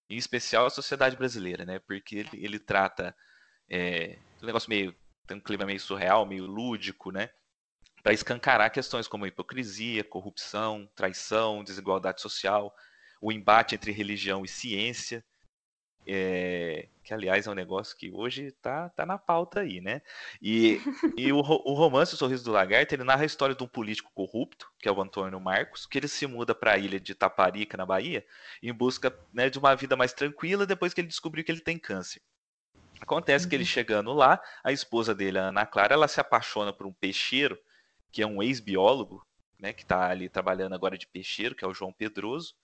Em 0.10 0.18
especial 0.18 0.66
a 0.66 0.70
sociedade 0.70 1.16
brasileira, 1.16 1.66
né? 1.66 1.80
Porque 1.80 2.18
ele, 2.18 2.30
ele 2.34 2.60
trata 2.60 3.16
é, 3.70 4.18
um 4.42 4.46
negócio 4.46 4.70
meio. 4.70 4.96
tem 5.28 5.38
um 5.38 5.42
clima 5.42 5.66
meio 5.66 5.80
surreal, 5.80 6.26
meio 6.26 6.46
lúdico, 6.46 7.12
né? 7.12 7.30
Para 8.04 8.14
escancarar 8.14 8.72
questões 8.72 9.08
como 9.08 9.26
hipocrisia, 9.26 10.04
corrupção, 10.04 10.88
traição, 10.96 11.64
desigualdade 11.64 12.22
social, 12.22 12.74
o 13.20 13.32
embate 13.32 13.74
entre 13.74 13.92
religião 13.92 14.46
e 14.46 14.48
ciência 14.48 15.26
é, 16.08 16.88
que 17.04 17.14
aliás 17.14 17.48
é 17.48 17.52
um 17.52 17.56
negócio 17.56 17.98
que 17.98 18.12
hoje 18.12 18.52
tá, 18.62 18.90
tá 18.90 19.06
na 19.06 19.18
pauta 19.18 19.62
aí, 19.62 19.82
né? 19.82 20.02
E, 20.42 20.80
e 21.18 21.32
o, 21.32 21.38
o, 21.38 21.74
romance 21.74 22.14
O 22.14 22.18
Sorriso 22.18 22.44
do 22.44 22.52
Lagarto, 22.52 22.94
ele 22.94 23.04
narra 23.04 23.24
a 23.24 23.26
história 23.26 23.56
de 23.56 23.64
um 23.64 23.68
político 23.68 24.12
corrupto, 24.14 24.72
que 24.80 24.88
é 24.88 24.92
o 24.92 25.02
Antônio 25.02 25.40
Marcos, 25.40 25.86
que 25.86 25.98
ele 25.98 26.08
se 26.08 26.28
muda 26.28 26.54
para 26.54 26.74
a 26.74 26.78
ilha 26.78 27.00
de 27.00 27.16
Taparica, 27.16 27.78
na 27.78 27.86
Bahia, 27.86 28.26
em 28.62 28.74
busca 28.74 29.18
né, 29.34 29.50
de 29.50 29.58
uma 29.58 29.76
vida 29.76 29.96
mais 29.96 30.14
tranquila 30.14 30.66
depois 30.66 30.94
que 30.94 31.02
ele 31.02 31.08
descobriu 31.08 31.44
que 31.44 31.52
ele 31.52 31.62
tem 31.62 31.78
câncer. 31.78 32.22
Acontece 33.02 33.46
uhum. 33.46 33.50
que 33.50 33.56
ele 33.56 33.64
uhum. 33.64 33.70
chegando 33.70 34.14
lá, 34.14 34.42
a 34.64 34.72
esposa 34.72 35.14
dele, 35.14 35.38
a 35.40 35.50
Ana 35.50 35.66
Clara, 35.66 35.94
ela 35.94 36.08
se 36.08 36.20
apaixona 36.20 36.72
por 36.72 36.86
um 36.86 36.94
peixeiro, 36.94 37.58
que 38.12 38.22
é 38.22 38.28
um 38.28 38.42
ex-biólogo, 38.42 39.26
né, 39.60 39.74
que 39.74 39.84
está 39.84 40.10
ali 40.10 40.30
trabalhando 40.30 40.76
agora 40.76 40.98
de 40.98 41.08
peixeiro, 41.08 41.56
que 41.56 41.66
é 41.66 41.68
o 41.68 41.74
João 41.74 41.92
Pedroso, 41.92 42.56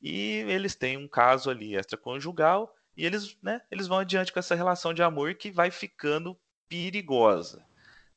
e 0.00 0.44
eles 0.48 0.74
têm 0.74 0.96
um 0.96 1.08
caso 1.08 1.50
ali 1.50 1.74
extraconjugal 1.74 2.72
e 2.96 3.04
eles, 3.04 3.36
né, 3.42 3.60
eles 3.70 3.86
vão 3.86 3.98
adiante 3.98 4.32
com 4.32 4.38
essa 4.38 4.54
relação 4.54 4.92
de 4.92 5.02
amor 5.02 5.34
que 5.34 5.50
vai 5.50 5.70
ficando 5.70 6.38
perigosa. 6.68 7.64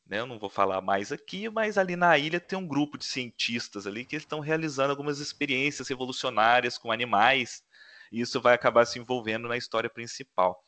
Né? 0.06 0.20
Eu 0.20 0.28
não 0.28 0.40
vou 0.40 0.50
falar 0.50 0.82
mais 0.82 1.12
aqui, 1.12 1.50
mas 1.50 1.78
ali 1.78 1.96
na 1.96 2.18
ilha 2.18 2.40
tem 2.40 2.58
um 2.58 2.68
grupo 2.68 2.98
de 2.98 3.06
cientistas 3.06 3.88
ali 3.88 4.06
que 4.06 4.16
estão 4.16 4.40
realizando 4.40 4.92
algumas 4.92 5.20
experiências 5.20 5.88
revolucionárias 5.88 6.78
com 6.78 6.92
animais 6.92 7.64
e 8.12 8.20
isso 8.20 8.42
vai 8.42 8.54
acabar 8.54 8.86
se 8.86 9.00
envolvendo 9.00 9.48
na 9.48 9.56
história 9.56 9.90
principal. 9.90 10.64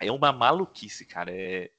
É 0.00 0.10
uma 0.10 0.32
maluquice, 0.32 1.04
cara. 1.04 1.30
É, 1.30 1.70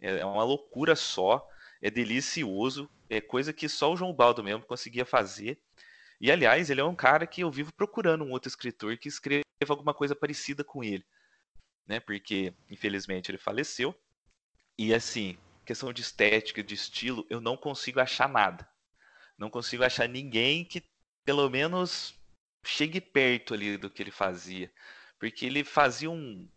é 0.00 0.24
uma 0.24 0.44
loucura 0.44 0.94
só. 0.94 1.46
É 1.80 1.90
delicioso. 1.90 2.90
É 3.08 3.20
coisa 3.20 3.52
que 3.52 3.68
só 3.68 3.92
o 3.92 3.96
João 3.96 4.12
Baldo 4.12 4.44
mesmo 4.44 4.66
conseguia 4.66 5.06
fazer. 5.06 5.58
E, 6.20 6.30
aliás, 6.30 6.70
ele 6.70 6.80
é 6.80 6.84
um 6.84 6.94
cara 6.94 7.26
que 7.26 7.42
eu 7.42 7.50
vivo 7.50 7.72
procurando 7.72 8.24
um 8.24 8.30
outro 8.30 8.48
escritor 8.48 8.96
que 8.96 9.08
escreva 9.08 9.44
alguma 9.68 9.92
coisa 9.92 10.14
parecida 10.14 10.64
com 10.64 10.82
ele. 10.82 11.04
Né? 11.86 12.00
Porque, 12.00 12.54
infelizmente, 12.70 13.30
ele 13.30 13.38
faleceu. 13.38 13.94
E, 14.78 14.94
assim, 14.94 15.38
questão 15.64 15.92
de 15.92 16.02
estética, 16.02 16.62
de 16.62 16.74
estilo, 16.74 17.26
eu 17.28 17.40
não 17.40 17.56
consigo 17.56 18.00
achar 18.00 18.28
nada. 18.28 18.68
Não 19.36 19.50
consigo 19.50 19.84
achar 19.84 20.08
ninguém 20.08 20.64
que, 20.64 20.82
pelo 21.24 21.48
menos, 21.50 22.14
chegue 22.64 23.00
perto 23.00 23.54
ali 23.54 23.76
do 23.76 23.90
que 23.90 24.02
ele 24.02 24.10
fazia. 24.10 24.72
Porque 25.18 25.46
ele 25.46 25.64
fazia 25.64 26.10
um, 26.10 26.48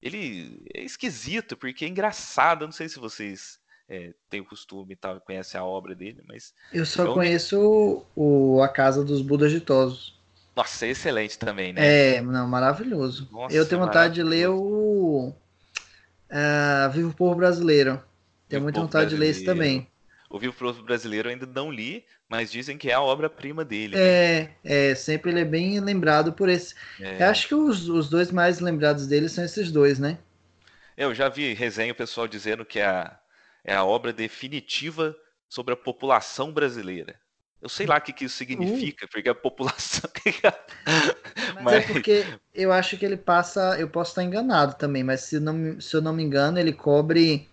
ele 0.00 0.62
é 0.74 0.82
esquisito, 0.82 1.56
porque 1.56 1.84
é 1.84 1.88
engraçado. 1.88 2.62
Eu 2.62 2.68
não 2.68 2.72
sei 2.72 2.88
se 2.88 2.98
vocês 2.98 3.60
é, 3.88 4.12
têm 4.28 4.40
o 4.40 4.44
costume 4.44 4.92
e 4.92 4.96
tal, 4.96 5.20
conhecem 5.20 5.58
a 5.58 5.64
obra 5.64 5.94
dele, 5.94 6.22
mas. 6.26 6.52
Eu 6.72 6.84
só 6.84 7.04
eu... 7.04 7.14
conheço 7.14 8.04
o, 8.14 8.60
A 8.62 8.68
Casa 8.68 9.04
dos 9.04 9.22
Budas 9.22 9.52
Ditosos. 9.52 10.16
Nossa, 10.54 10.86
é 10.86 10.90
excelente 10.90 11.38
também, 11.38 11.72
né? 11.72 12.16
É, 12.16 12.20
não, 12.22 12.48
maravilhoso. 12.48 13.28
Nossa, 13.30 13.54
eu 13.54 13.68
tenho 13.68 13.80
vontade 13.80 14.14
de 14.14 14.22
ler 14.22 14.48
o 14.48 15.28
uh, 15.28 16.92
Vivo 16.92 17.14
Povo 17.14 17.34
Brasileiro. 17.34 18.02
Tenho 18.48 18.62
muita 18.62 18.80
vontade 18.80 19.10
de 19.10 19.16
ler 19.16 19.28
esse 19.28 19.44
também. 19.44 19.86
O 20.30 20.38
Vivo 20.38 20.54
Povo 20.54 20.82
Brasileiro 20.82 21.28
eu 21.28 21.32
ainda 21.32 21.46
não 21.46 21.70
li, 21.70 22.04
mas 22.28 22.50
dizem 22.50 22.78
que 22.78 22.90
é 22.90 22.94
a 22.94 23.00
obra-prima 23.00 23.64
dele. 23.64 23.96
É, 23.96 24.50
é, 24.64 24.94
sempre 24.94 25.30
ele 25.30 25.40
é 25.40 25.44
bem 25.44 25.78
lembrado 25.78 26.32
por 26.32 26.48
esse. 26.48 26.74
É. 27.00 27.22
Eu 27.22 27.28
acho 27.28 27.48
que 27.48 27.54
os, 27.54 27.88
os 27.88 28.08
dois 28.08 28.30
mais 28.32 28.58
lembrados 28.58 29.06
dele 29.06 29.28
são 29.28 29.44
esses 29.44 29.70
dois, 29.70 29.98
né? 29.98 30.18
Eu 30.96 31.14
já 31.14 31.28
vi 31.28 31.52
resenha 31.52 31.92
o 31.92 31.96
pessoal 31.96 32.26
dizendo 32.26 32.64
que 32.64 32.80
a, 32.80 33.16
é 33.66 33.74
a 33.74 33.84
obra 33.84 34.12
definitiva 34.12 35.14
sobre 35.48 35.74
a 35.74 35.76
população 35.76 36.52
brasileira. 36.52 37.16
Eu 37.60 37.68
sei 37.68 37.86
lá 37.86 37.96
o 37.96 38.00
que, 38.00 38.12
que 38.12 38.26
isso 38.26 38.36
significa, 38.36 39.06
uh. 39.06 39.08
porque 39.10 39.28
a 39.28 39.34
população. 39.34 40.08
mas, 41.54 41.64
mas, 41.64 41.74
é 41.74 41.80
porque 41.80 42.24
eu 42.54 42.72
acho 42.72 42.96
que 42.96 43.04
ele 43.04 43.16
passa. 43.16 43.76
Eu 43.78 43.88
posso 43.88 44.12
estar 44.12 44.22
enganado 44.22 44.74
também, 44.74 45.02
mas 45.02 45.22
se, 45.22 45.40
não, 45.40 45.80
se 45.80 45.96
eu 45.96 46.00
não 46.00 46.12
me 46.12 46.22
engano, 46.22 46.58
ele 46.58 46.72
cobre 46.72 47.48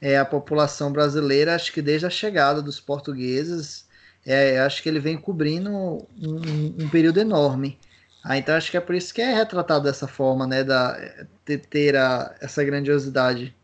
é, 0.00 0.18
a 0.18 0.24
população 0.24 0.90
brasileira, 0.90 1.54
acho 1.54 1.72
que 1.72 1.80
desde 1.80 2.06
a 2.06 2.10
chegada 2.10 2.60
dos 2.60 2.80
portugueses 2.80 3.86
é, 4.26 4.58
acho 4.60 4.82
que 4.82 4.88
ele 4.88 4.98
vem 4.98 5.16
cobrindo 5.16 5.70
um, 5.70 6.74
um, 6.80 6.88
período 6.88 7.20
enorme. 7.20 7.78
Ah, 8.24 8.36
então 8.36 8.56
acho 8.56 8.70
que 8.70 8.76
é 8.76 8.80
por 8.80 8.94
isso 8.94 9.12
que 9.12 9.20
é 9.20 9.34
retratado 9.34 9.84
dessa 9.84 10.08
forma, 10.08 10.46
né? 10.46 10.64
Da, 10.64 10.96
ter, 11.44 11.58
ter 11.58 11.96
a, 11.96 12.34
essa 12.40 12.64
grandiosidade. 12.64 13.54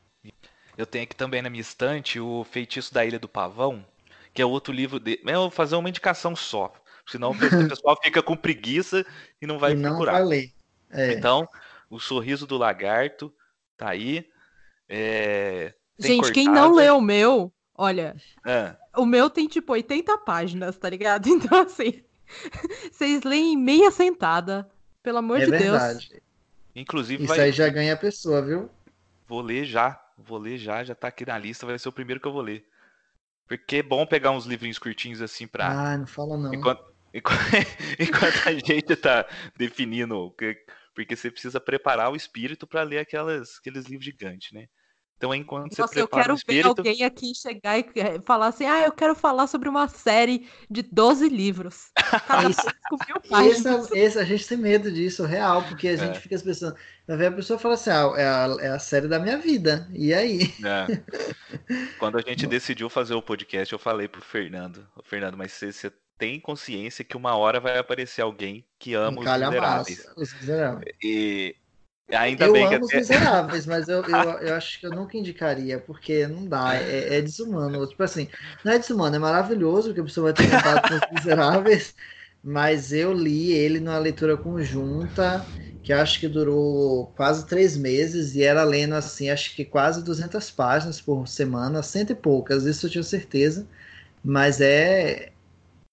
Eu 0.78 0.86
tenho 0.86 1.02
aqui 1.02 1.16
também 1.16 1.42
na 1.42 1.50
minha 1.50 1.60
estante 1.60 2.20
o 2.20 2.44
Feitiço 2.44 2.94
da 2.94 3.04
Ilha 3.04 3.18
do 3.18 3.28
Pavão, 3.28 3.84
que 4.32 4.40
é 4.40 4.46
outro 4.46 4.72
livro 4.72 5.00
de. 5.00 5.20
Eu 5.26 5.40
vou 5.40 5.50
fazer 5.50 5.74
uma 5.74 5.88
indicação 5.88 6.36
só. 6.36 6.72
Senão 7.04 7.32
o 7.32 7.34
pessoal 7.68 7.98
fica 8.00 8.22
com 8.22 8.36
preguiça 8.36 9.04
e 9.42 9.46
não 9.46 9.58
vai 9.58 9.72
e 9.72 9.74
não 9.74 9.90
procurar. 9.90 10.12
Vai 10.12 10.24
ler. 10.24 10.52
É. 10.88 11.14
Então, 11.14 11.48
o 11.90 11.98
sorriso 11.98 12.46
do 12.46 12.56
lagarto 12.56 13.34
tá 13.76 13.88
aí. 13.88 14.24
É... 14.88 15.74
Gente, 15.98 16.30
quem 16.30 16.46
não 16.46 16.72
leu 16.76 16.98
o 16.98 17.02
meu, 17.02 17.52
olha. 17.74 18.14
É. 18.46 18.76
O 18.96 19.04
meu 19.04 19.28
tem 19.28 19.48
tipo 19.48 19.72
80 19.72 20.16
páginas, 20.18 20.78
tá 20.78 20.88
ligado? 20.88 21.26
Então, 21.28 21.60
assim, 21.60 22.04
vocês 22.92 23.24
leem 23.24 23.56
meia 23.56 23.90
sentada, 23.90 24.70
pelo 25.02 25.18
amor 25.18 25.40
é 25.40 25.44
de 25.44 25.50
verdade. 25.50 26.08
Deus. 26.08 26.22
Inclusive, 26.76 27.24
Isso 27.24 27.34
vai... 27.34 27.46
aí 27.46 27.52
já 27.52 27.68
ganha 27.68 27.94
a 27.94 27.96
pessoa, 27.96 28.40
viu? 28.40 28.70
Vou 29.26 29.40
ler 29.40 29.64
já, 29.64 30.00
vou 30.18 30.38
ler 30.38 30.58
já, 30.58 30.82
já 30.84 30.94
tá 30.94 31.08
aqui 31.08 31.24
na 31.24 31.38
lista, 31.38 31.66
vai 31.66 31.78
ser 31.78 31.88
o 31.88 31.92
primeiro 31.92 32.20
que 32.20 32.26
eu 32.26 32.32
vou 32.32 32.42
ler. 32.42 32.66
Porque 33.46 33.76
é 33.76 33.82
bom 33.82 34.04
pegar 34.04 34.30
uns 34.30 34.44
livrinhos 34.44 34.78
curtinhos 34.78 35.22
assim 35.22 35.46
pra. 35.46 35.70
Ah, 35.70 35.96
não 35.96 36.06
fala 36.06 36.36
não. 36.36 36.52
Enquanto, 36.52 36.84
enquanto, 37.14 37.40
enquanto 37.98 38.48
a 38.48 38.52
gente 38.52 38.96
tá 38.96 39.26
definindo. 39.56 40.34
Porque 40.94 41.16
você 41.16 41.30
precisa 41.30 41.60
preparar 41.60 42.10
o 42.10 42.16
espírito 42.16 42.66
para 42.66 42.82
ler 42.82 42.98
aquelas, 42.98 43.58
aqueles 43.58 43.86
livros 43.86 44.04
gigantes, 44.04 44.52
né? 44.52 44.68
Então, 45.18 45.34
enquanto 45.34 45.76
Nossa, 45.76 45.92
você 45.92 45.94
prepara 45.94 46.22
eu 46.22 46.24
quero 46.24 46.34
espírito... 46.36 46.74
ver 46.76 46.90
alguém 46.90 47.04
aqui 47.04 47.34
chegar 47.34 47.76
e 47.76 47.84
eh, 47.96 48.20
falar 48.24 48.46
assim: 48.46 48.66
ah, 48.66 48.82
eu 48.82 48.92
quero 48.92 49.16
falar 49.16 49.48
sobre 49.48 49.68
uma 49.68 49.88
série 49.88 50.48
de 50.70 50.80
12 50.80 51.28
livros. 51.28 51.90
esse, 53.50 53.98
esse, 53.98 54.18
a 54.18 54.24
gente 54.24 54.46
tem 54.46 54.56
medo 54.56 54.92
disso, 54.92 55.24
real, 55.24 55.64
porque 55.64 55.88
a 55.88 55.96
gente 55.96 56.18
é. 56.18 56.20
fica 56.20 56.38
pensando. 56.38 56.76
Vai 57.06 57.16
ver 57.16 57.26
a 57.26 57.32
pessoa 57.32 57.58
fala 57.58 57.74
assim: 57.74 57.90
ah, 57.90 58.12
é 58.16 58.26
a, 58.28 58.56
é 58.60 58.68
a 58.68 58.78
série 58.78 59.08
da 59.08 59.18
minha 59.18 59.38
vida. 59.38 59.88
E 59.92 60.14
aí? 60.14 60.54
É. 60.64 60.86
Quando 61.98 62.16
a 62.16 62.22
gente 62.22 62.46
decidiu 62.46 62.88
fazer 62.88 63.14
o 63.14 63.22
podcast, 63.22 63.72
eu 63.72 63.78
falei 63.78 64.06
pro 64.06 64.22
Fernando: 64.22 64.86
Fernando, 65.02 65.36
mas 65.36 65.50
você, 65.50 65.72
você 65.72 65.92
tem 66.16 66.38
consciência 66.38 67.04
que 67.04 67.16
uma 67.16 67.36
hora 67.36 67.58
vai 67.58 67.76
aparecer 67.76 68.22
alguém 68.22 68.64
que 68.78 68.94
ama 68.94 69.20
os 69.20 69.26
miseráveis. 69.26 70.06
os 70.16 70.32
miseráveis. 70.34 70.94
E 71.02 71.56
Ainda 72.10 72.46
eu 72.46 72.52
bem 72.52 72.64
amo 72.66 72.88
que... 72.88 72.96
os 72.96 73.08
miseráveis, 73.08 73.66
mas 73.66 73.88
eu, 73.88 74.02
eu, 74.02 74.30
eu, 74.40 74.54
acho 74.54 74.80
que 74.80 74.86
eu 74.86 74.90
nunca 74.90 75.16
indicaria, 75.16 75.78
porque 75.78 76.26
não 76.26 76.46
dá, 76.46 76.74
é, 76.76 77.18
é, 77.18 77.22
desumano. 77.22 77.86
Tipo 77.86 78.02
assim, 78.02 78.28
não 78.64 78.72
é 78.72 78.78
desumano, 78.78 79.16
é 79.16 79.18
maravilhoso 79.18 79.92
que 79.92 80.00
a 80.00 80.04
pessoa 80.04 80.32
vai 80.32 80.34
ter 80.34 80.50
contato 80.50 80.88
com 80.88 80.94
os 80.94 81.00
miseráveis, 81.12 81.94
mas 82.42 82.92
eu 82.92 83.12
li 83.12 83.52
ele 83.52 83.78
numa 83.80 83.98
leitura 83.98 84.36
conjunta, 84.38 85.46
que 85.82 85.92
acho 85.92 86.18
que 86.20 86.28
durou 86.28 87.08
quase 87.16 87.46
três 87.46 87.76
meses, 87.76 88.34
e 88.34 88.42
era 88.42 88.64
lendo 88.64 88.94
assim, 88.94 89.28
acho 89.30 89.54
que 89.54 89.64
quase 89.64 90.02
200 90.02 90.50
páginas 90.50 91.00
por 91.00 91.26
semana, 91.28 91.82
cento 91.82 92.12
e 92.12 92.14
poucas, 92.14 92.64
isso 92.64 92.86
eu 92.86 92.90
tinha 92.90 93.02
certeza, 93.02 93.68
mas 94.24 94.60
é, 94.60 95.32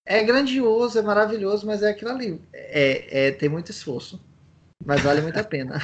é 0.05 0.23
grandioso, 0.23 0.99
é 0.99 1.01
maravilhoso, 1.01 1.65
mas 1.67 1.83
é 1.83 1.89
aquilo 1.91 2.11
ali, 2.11 2.41
é, 2.53 3.27
é 3.29 3.31
tem 3.31 3.49
muito 3.49 3.71
esforço. 3.71 4.21
Mas 4.85 5.01
vale 5.01 5.21
muito 5.21 5.39
a 5.39 5.43
pena. 5.43 5.79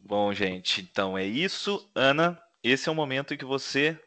Bom, 0.00 0.32
gente, 0.32 0.80
então 0.80 1.16
é 1.16 1.24
isso. 1.24 1.88
Ana, 1.94 2.40
esse 2.62 2.88
é 2.88 2.92
o 2.92 2.94
momento 2.94 3.32
em 3.32 3.36
que 3.36 3.44
você 3.44 3.98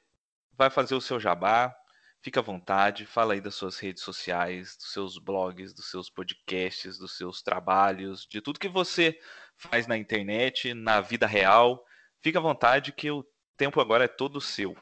vai 0.58 0.70
fazer 0.70 0.96
o 0.96 1.02
seu 1.02 1.20
jabá. 1.20 1.76
Fica 2.22 2.40
à 2.40 2.44
vontade, 2.44 3.06
fala 3.06 3.34
aí 3.34 3.42
das 3.42 3.56
suas 3.56 3.80
redes 3.80 4.04
sociais, 4.04 4.76
dos 4.76 4.92
seus 4.92 5.18
blogs, 5.18 5.74
dos 5.74 5.90
seus 5.90 6.10
podcasts, 6.10 6.98
dos 6.98 7.18
seus 7.18 7.42
trabalhos, 7.42 8.28
de 8.30 8.42
tudo 8.42 8.60
que 8.60 8.70
você 8.70 9.18
faz 9.56 9.88
na 9.88 9.98
internet, 9.98 10.74
na 10.74 11.02
vida 11.02 11.26
real. 11.26 11.84
Fica 12.22 12.38
à 12.38 12.42
vontade 12.42 12.92
que 12.92 13.10
o 13.10 13.26
tempo 13.58 13.80
agora 13.80 14.04
é 14.04 14.08
todo 14.08 14.42
seu. 14.42 14.76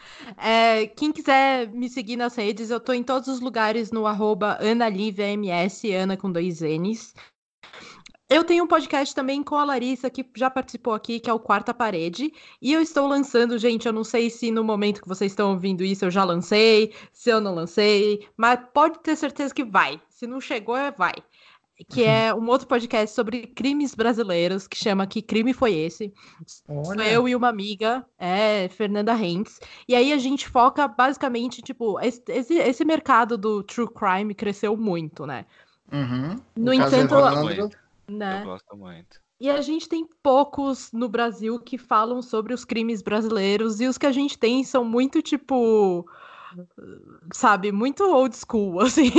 É, 0.36 0.86
quem 0.86 1.12
quiser 1.12 1.68
me 1.68 1.88
seguir 1.88 2.16
nas 2.16 2.34
redes, 2.36 2.70
eu 2.70 2.80
tô 2.80 2.92
em 2.92 3.02
todos 3.02 3.28
os 3.28 3.40
lugares 3.40 3.90
no 3.90 4.06
arroba 4.06 4.58
AnaLiviaMS, 4.60 5.92
Ana 5.92 6.16
com 6.16 6.30
dois 6.30 6.60
N's. 6.60 7.14
Eu 8.28 8.44
tenho 8.44 8.62
um 8.62 8.66
podcast 8.66 9.12
também 9.12 9.42
com 9.42 9.56
a 9.56 9.64
Larissa, 9.64 10.08
que 10.08 10.24
já 10.36 10.48
participou 10.48 10.94
aqui, 10.94 11.18
que 11.18 11.28
é 11.28 11.32
o 11.32 11.40
Quarta 11.40 11.74
Parede. 11.74 12.32
E 12.62 12.72
eu 12.72 12.80
estou 12.80 13.08
lançando, 13.08 13.58
gente, 13.58 13.86
eu 13.86 13.92
não 13.92 14.04
sei 14.04 14.30
se 14.30 14.52
no 14.52 14.62
momento 14.62 15.02
que 15.02 15.08
vocês 15.08 15.32
estão 15.32 15.50
ouvindo 15.50 15.82
isso 15.82 16.04
eu 16.04 16.10
já 16.12 16.22
lancei, 16.22 16.94
se 17.12 17.28
eu 17.28 17.40
não 17.40 17.54
lancei, 17.54 18.28
mas 18.36 18.60
pode 18.72 19.00
ter 19.00 19.16
certeza 19.16 19.52
que 19.52 19.64
vai. 19.64 20.00
Se 20.08 20.28
não 20.28 20.40
chegou, 20.40 20.76
é 20.76 20.92
vai 20.92 21.14
que 21.88 22.04
é 22.04 22.34
um 22.34 22.46
outro 22.48 22.66
podcast 22.66 23.14
sobre 23.14 23.46
crimes 23.46 23.94
brasileiros, 23.94 24.66
que 24.66 24.76
chama 24.76 25.06
Que 25.06 25.22
Crime 25.22 25.52
Foi 25.52 25.74
Esse? 25.74 26.12
Olha. 26.68 27.02
Eu 27.04 27.28
e 27.28 27.34
uma 27.34 27.48
amiga, 27.48 28.04
é, 28.18 28.68
Fernanda 28.68 29.14
Rentes. 29.14 29.60
E 29.88 29.94
aí 29.94 30.12
a 30.12 30.18
gente 30.18 30.48
foca 30.48 30.86
basicamente, 30.86 31.62
tipo, 31.62 31.98
esse, 32.00 32.22
esse 32.28 32.84
mercado 32.84 33.38
do 33.38 33.62
true 33.62 33.88
crime 33.88 34.34
cresceu 34.34 34.76
muito, 34.76 35.26
né? 35.26 35.46
Uhum. 35.92 36.36
No 36.56 36.72
entanto, 36.72 37.14
né? 38.08 38.42
Eu 38.42 38.46
gosto 38.46 38.76
muito. 38.76 39.20
E 39.40 39.48
a 39.48 39.62
gente 39.62 39.88
tem 39.88 40.06
poucos 40.22 40.92
no 40.92 41.08
Brasil 41.08 41.58
que 41.58 41.78
falam 41.78 42.20
sobre 42.20 42.52
os 42.52 42.62
crimes 42.62 43.00
brasileiros, 43.00 43.80
e 43.80 43.86
os 43.86 43.96
que 43.96 44.06
a 44.06 44.12
gente 44.12 44.38
tem 44.38 44.62
são 44.62 44.84
muito, 44.84 45.22
tipo 45.22 46.06
sabe, 47.32 47.72
muito 47.72 48.02
old 48.04 48.36
school, 48.36 48.80
assim. 48.82 49.10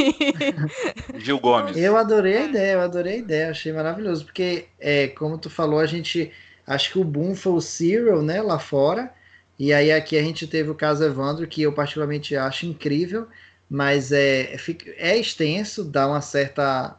Gil 1.16 1.40
Gomes. 1.40 1.78
Eu 1.78 1.98
adorei 1.98 2.38
a 2.38 2.46
ideia, 2.46 2.74
eu 2.74 2.82
adorei 2.82 3.14
a 3.14 3.18
ideia, 3.18 3.52
achei 3.52 3.72
maravilhoso, 3.74 4.26
porque, 4.26 4.68
é, 4.80 5.08
como 5.10 5.38
tu 5.38 5.50
falou, 5.50 5.80
a 5.80 5.86
gente, 5.86 6.32
acho 6.66 6.92
que 6.92 7.00
o 7.00 7.04
boom 7.04 7.36
foi 7.36 7.54
o 7.54 7.62
Serial, 7.62 8.22
né, 8.22 8.42
lá 8.42 8.60
fora, 8.60 9.14
e 9.58 9.74
aí 9.74 9.92
aqui 9.92 10.18
a 10.18 10.24
gente 10.24 10.48
teve 10.48 10.70
o 10.70 10.76
caso 10.76 11.04
Evandro, 11.04 11.48
que 11.48 11.62
eu 11.62 11.74
particularmente 11.74 12.36
acho 12.36 12.66
incrível, 12.66 13.28
mas 13.70 14.12
é, 14.12 14.56
é 14.98 15.18
extenso, 15.18 15.84
dá 15.84 16.08
uma 16.08 16.22
certa 16.22 16.98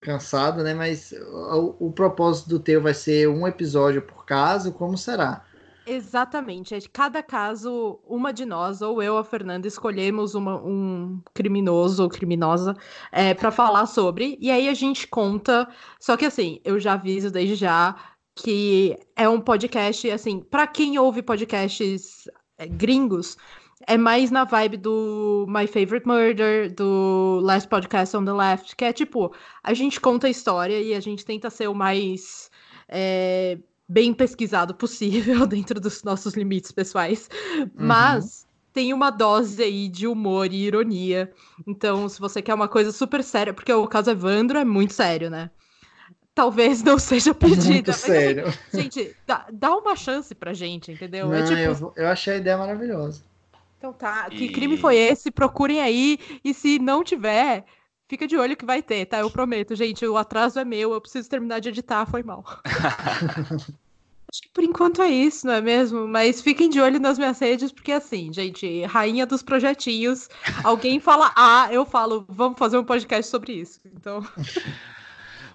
cansada, 0.00 0.62
né, 0.62 0.74
mas 0.74 1.12
o, 1.12 1.88
o 1.88 1.92
propósito 1.92 2.48
do 2.48 2.60
teu 2.60 2.80
vai 2.80 2.94
ser 2.94 3.28
um 3.28 3.46
episódio 3.46 4.02
por 4.02 4.24
caso, 4.24 4.72
como 4.72 4.96
será? 4.96 5.44
Exatamente. 5.90 6.74
É 6.74 6.78
cada 6.92 7.22
caso, 7.22 7.98
uma 8.06 8.30
de 8.32 8.44
nós, 8.44 8.82
ou 8.82 9.02
eu 9.02 9.14
ou 9.14 9.18
a 9.18 9.24
Fernanda, 9.24 9.66
escolhemos 9.66 10.34
uma, 10.34 10.56
um 10.62 11.18
criminoso 11.32 12.02
ou 12.02 12.10
criminosa 12.10 12.76
é, 13.10 13.32
para 13.32 13.50
falar 13.50 13.86
sobre. 13.86 14.36
E 14.38 14.50
aí 14.50 14.68
a 14.68 14.74
gente 14.74 15.06
conta. 15.08 15.66
Só 15.98 16.16
que 16.16 16.26
assim, 16.26 16.60
eu 16.62 16.78
já 16.78 16.92
aviso 16.92 17.30
desde 17.30 17.54
já 17.54 17.96
que 18.34 18.96
é 19.16 19.28
um 19.28 19.40
podcast, 19.40 20.10
assim, 20.10 20.40
para 20.40 20.66
quem 20.66 20.98
ouve 20.98 21.22
podcasts 21.22 22.28
é, 22.58 22.66
gringos, 22.68 23.36
é 23.86 23.96
mais 23.96 24.30
na 24.30 24.44
vibe 24.44 24.76
do 24.76 25.46
My 25.48 25.66
Favorite 25.66 26.06
Murder, 26.06 26.72
do 26.74 27.40
Last 27.42 27.68
Podcast 27.68 28.16
on 28.16 28.24
the 28.24 28.32
Left, 28.32 28.76
que 28.76 28.84
é 28.84 28.92
tipo, 28.92 29.34
a 29.62 29.74
gente 29.74 30.00
conta 30.00 30.26
a 30.26 30.30
história 30.30 30.80
e 30.80 30.94
a 30.94 31.00
gente 31.00 31.24
tenta 31.24 31.50
ser 31.50 31.68
o 31.68 31.74
mais. 31.74 32.50
É, 32.88 33.58
bem 33.88 34.12
pesquisado 34.12 34.74
possível 34.74 35.46
dentro 35.48 35.80
dos 35.80 36.02
nossos 36.02 36.34
limites 36.34 36.70
pessoais, 36.70 37.30
uhum. 37.56 37.70
mas 37.74 38.46
tem 38.72 38.92
uma 38.92 39.10
dose 39.10 39.62
aí 39.62 39.88
de 39.88 40.06
humor 40.06 40.52
e 40.52 40.66
ironia. 40.66 41.32
Então, 41.66 42.08
se 42.08 42.20
você 42.20 42.42
quer 42.42 42.54
uma 42.54 42.68
coisa 42.68 42.92
super 42.92 43.24
séria, 43.24 43.54
porque 43.54 43.72
o 43.72 43.88
caso 43.88 44.10
Evandro 44.10 44.58
é 44.58 44.64
muito 44.64 44.92
sério, 44.92 45.30
né? 45.30 45.50
Talvez 46.34 46.82
não 46.82 46.98
seja 46.98 47.32
pedida. 47.34 47.72
Muito 47.72 47.86
mas, 47.88 47.96
sério. 47.96 48.46
Assim, 48.46 48.82
gente, 48.82 49.16
dá, 49.26 49.46
dá, 49.52 49.74
uma 49.74 49.96
chance 49.96 50.34
pra 50.34 50.52
gente, 50.52 50.92
entendeu? 50.92 51.32
É 51.32 51.40
não, 51.40 51.46
é 51.46 51.66
tipo... 51.66 51.92
eu, 51.96 52.04
eu 52.04 52.08
achei 52.08 52.34
a 52.34 52.36
ideia 52.36 52.56
maravilhosa. 52.56 53.22
Então 53.78 53.92
tá, 53.92 54.28
que 54.28 54.48
crime 54.48 54.76
foi 54.76 54.96
esse? 54.96 55.30
Procurem 55.30 55.80
aí. 55.80 56.18
E 56.44 56.52
se 56.52 56.78
não 56.80 57.04
tiver, 57.04 57.64
fica 58.08 58.26
de 58.26 58.36
olho 58.36 58.56
que 58.56 58.64
vai 58.64 58.82
ter, 58.82 59.06
tá? 59.06 59.18
Eu 59.18 59.30
prometo, 59.30 59.76
gente. 59.76 60.04
O 60.06 60.16
atraso 60.16 60.58
é 60.58 60.64
meu, 60.64 60.92
eu 60.92 61.00
preciso 61.00 61.28
terminar 61.28 61.60
de 61.60 61.68
editar, 61.68 62.06
foi 62.06 62.22
mal. 62.22 62.44
Acho 64.30 64.42
que 64.42 64.48
por 64.50 64.62
enquanto 64.62 65.00
é 65.00 65.08
isso, 65.08 65.46
não 65.46 65.54
é 65.54 65.60
mesmo? 65.60 66.06
Mas 66.06 66.42
fiquem 66.42 66.68
de 66.68 66.78
olho 66.80 67.00
nas 67.00 67.16
minhas 67.18 67.38
redes, 67.38 67.72
porque 67.72 67.92
assim, 67.92 68.30
gente, 68.30 68.84
rainha 68.84 69.24
dos 69.24 69.42
projetinhos. 69.42 70.28
Alguém 70.62 71.00
fala 71.00 71.32
ah, 71.34 71.68
eu 71.70 71.86
falo, 71.86 72.26
vamos 72.28 72.58
fazer 72.58 72.76
um 72.76 72.84
podcast 72.84 73.30
sobre 73.30 73.54
isso. 73.54 73.80
Então. 73.86 74.20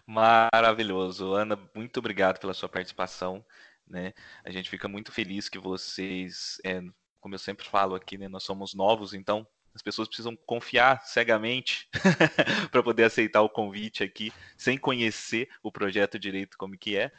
Maravilhoso. 0.07 1.33
Ana, 1.33 1.57
muito 1.75 1.97
obrigado 1.97 2.39
pela 2.39 2.53
sua 2.53 2.67
participação. 2.67 3.45
Né? 3.87 4.11
A 4.43 4.49
gente 4.49 4.71
fica 4.71 4.87
muito 4.87 5.11
feliz 5.11 5.47
que 5.47 5.59
vocês, 5.59 6.59
é, 6.63 6.81
como 7.19 7.35
eu 7.35 7.39
sempre 7.39 7.67
falo 7.67 7.93
aqui, 7.93 8.17
né, 8.17 8.27
nós 8.27 8.43
somos 8.43 8.73
novos, 8.73 9.13
então 9.13 9.45
as 9.73 9.81
pessoas 9.81 10.07
precisam 10.07 10.35
confiar 10.45 11.01
cegamente 11.03 11.87
para 12.71 12.83
poder 12.83 13.03
aceitar 13.05 13.41
o 13.41 13.49
convite 13.49 14.03
aqui, 14.03 14.31
sem 14.55 14.77
conhecer 14.77 15.49
o 15.61 15.71
projeto 15.71 16.19
direito 16.19 16.57
como 16.57 16.77
que 16.77 16.97
é 16.97 17.11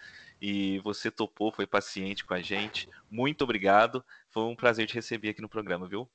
e 0.47 0.78
você 0.81 1.10
topou, 1.10 1.51
foi 1.51 1.66
paciente 1.66 2.24
com 2.24 2.35
a 2.35 2.43
gente. 2.43 2.86
Muito 3.10 3.43
obrigado. 3.43 4.05
Foi 4.28 4.43
um 4.43 4.55
prazer 4.55 4.86
te 4.86 4.94
receber 4.94 5.31
aqui 5.31 5.40
no 5.40 5.48
programa, 5.48 5.89
viu? 5.89 6.06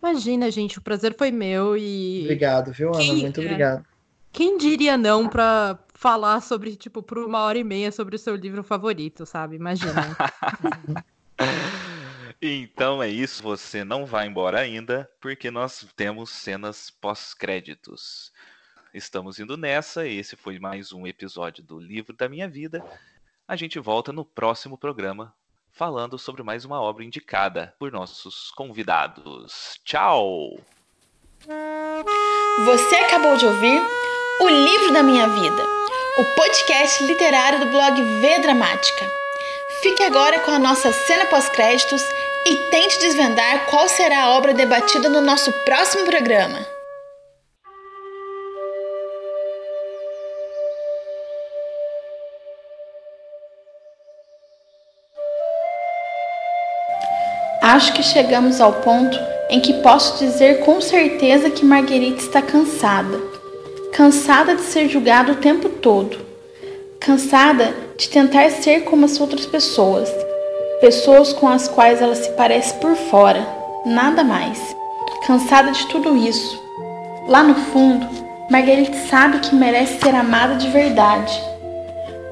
Imagina, 0.00 0.50
gente, 0.50 0.78
o 0.78 0.82
prazer 0.82 1.16
foi 1.16 1.32
meu 1.32 1.76
e. 1.76 2.22
Obrigado, 2.22 2.72
viu, 2.72 2.90
Ana? 2.90 2.98
Quem, 2.98 3.16
Muito 3.16 3.40
é, 3.40 3.44
obrigado. 3.44 3.86
Quem 4.32 4.58
diria 4.58 4.96
não 4.96 5.28
para 5.28 5.78
falar 5.92 6.40
sobre, 6.40 6.76
tipo, 6.76 7.02
por 7.02 7.18
uma 7.18 7.40
hora 7.40 7.58
e 7.58 7.64
meia 7.64 7.92
sobre 7.92 8.16
o 8.16 8.18
seu 8.18 8.34
livro 8.34 8.62
favorito, 8.62 9.26
sabe? 9.26 9.56
Imagina. 9.56 10.16
então 12.42 13.00
é 13.00 13.08
isso, 13.08 13.40
você 13.40 13.84
não 13.84 14.04
vai 14.04 14.26
embora 14.26 14.58
ainda, 14.58 15.08
porque 15.20 15.48
nós 15.48 15.86
temos 15.94 16.30
cenas 16.30 16.90
pós-créditos. 16.90 18.32
Estamos 18.92 19.38
indo 19.38 19.56
nessa, 19.56 20.08
esse 20.08 20.34
foi 20.34 20.58
mais 20.58 20.92
um 20.92 21.06
episódio 21.06 21.62
do 21.62 21.78
Livro 21.78 22.12
da 22.16 22.28
Minha 22.28 22.48
Vida. 22.48 22.84
A 23.46 23.54
gente 23.54 23.78
volta 23.78 24.12
no 24.12 24.24
próximo 24.24 24.76
programa 24.76 25.32
falando 25.70 26.18
sobre 26.18 26.42
mais 26.42 26.64
uma 26.64 26.82
obra 26.82 27.04
indicada 27.04 27.72
por 27.78 27.92
nossos 27.92 28.50
convidados. 28.50 29.80
Tchau! 29.84 30.58
Você 32.64 32.94
acabou 32.96 33.36
de 33.36 33.46
ouvir 33.46 33.80
O 34.40 34.48
Livro 34.48 34.92
da 34.92 35.02
Minha 35.02 35.28
Vida, 35.28 35.62
o 36.18 36.24
podcast 36.36 37.04
literário 37.04 37.60
do 37.60 37.70
blog 37.70 38.02
V 38.02 38.38
Dramática. 38.40 39.22
Fique 39.80 40.02
agora 40.02 40.38
com 40.40 40.50
a 40.50 40.58
nossa 40.58 40.92
cena 40.92 41.26
pós-créditos 41.26 42.02
e 42.46 42.56
tente 42.70 42.98
desvendar 42.98 43.66
qual 43.66 43.88
será 43.88 44.22
a 44.24 44.30
obra 44.30 44.52
debatida 44.52 45.08
no 45.08 45.20
nosso 45.20 45.52
próximo 45.64 46.04
programa. 46.04 46.58
Acho 57.62 57.92
que 57.92 58.02
chegamos 58.02 58.60
ao 58.60 58.72
ponto 58.72 59.16
em 59.48 59.60
que 59.60 59.74
posso 59.74 60.18
dizer 60.18 60.60
com 60.64 60.80
certeza 60.80 61.48
que 61.48 61.64
Marguerite 61.64 62.22
está 62.22 62.42
cansada. 62.42 63.20
Cansada 63.92 64.56
de 64.56 64.62
ser 64.62 64.88
julgada 64.88 65.32
o 65.32 65.36
tempo 65.36 65.68
todo. 65.68 66.18
Cansada 66.98 67.72
de 67.96 68.08
tentar 68.08 68.50
ser 68.50 68.82
como 68.82 69.04
as 69.04 69.20
outras 69.20 69.46
pessoas. 69.46 70.10
Pessoas 70.82 71.32
com 71.32 71.46
as 71.46 71.68
quais 71.68 72.02
ela 72.02 72.16
se 72.16 72.28
parece 72.32 72.74
por 72.74 72.96
fora, 72.96 73.46
nada 73.86 74.24
mais. 74.24 74.58
Cansada 75.24 75.70
de 75.70 75.86
tudo 75.86 76.16
isso. 76.16 76.60
Lá 77.28 77.40
no 77.44 77.54
fundo, 77.54 78.04
Marguerite 78.50 78.96
sabe 79.08 79.38
que 79.38 79.54
merece 79.54 80.00
ser 80.00 80.12
amada 80.12 80.56
de 80.56 80.68
verdade. 80.70 81.40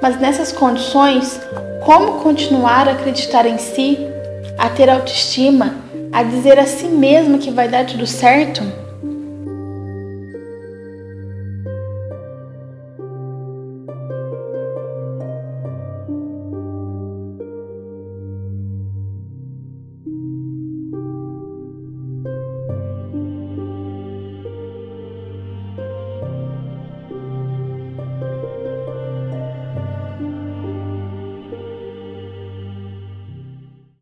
Mas 0.02 0.18
nessas 0.18 0.50
condições, 0.50 1.40
como 1.84 2.14
continuar 2.24 2.88
a 2.88 2.92
acreditar 2.92 3.46
em 3.46 3.56
si 3.56 3.96
a 4.58 4.68
ter 4.68 4.90
autoestima, 4.90 5.76
a 6.12 6.24
dizer 6.24 6.58
a 6.58 6.66
si 6.66 6.86
mesma 6.86 7.38
que 7.38 7.52
vai 7.52 7.68
dar 7.68 7.86
tudo 7.86 8.04
certo? 8.04 8.64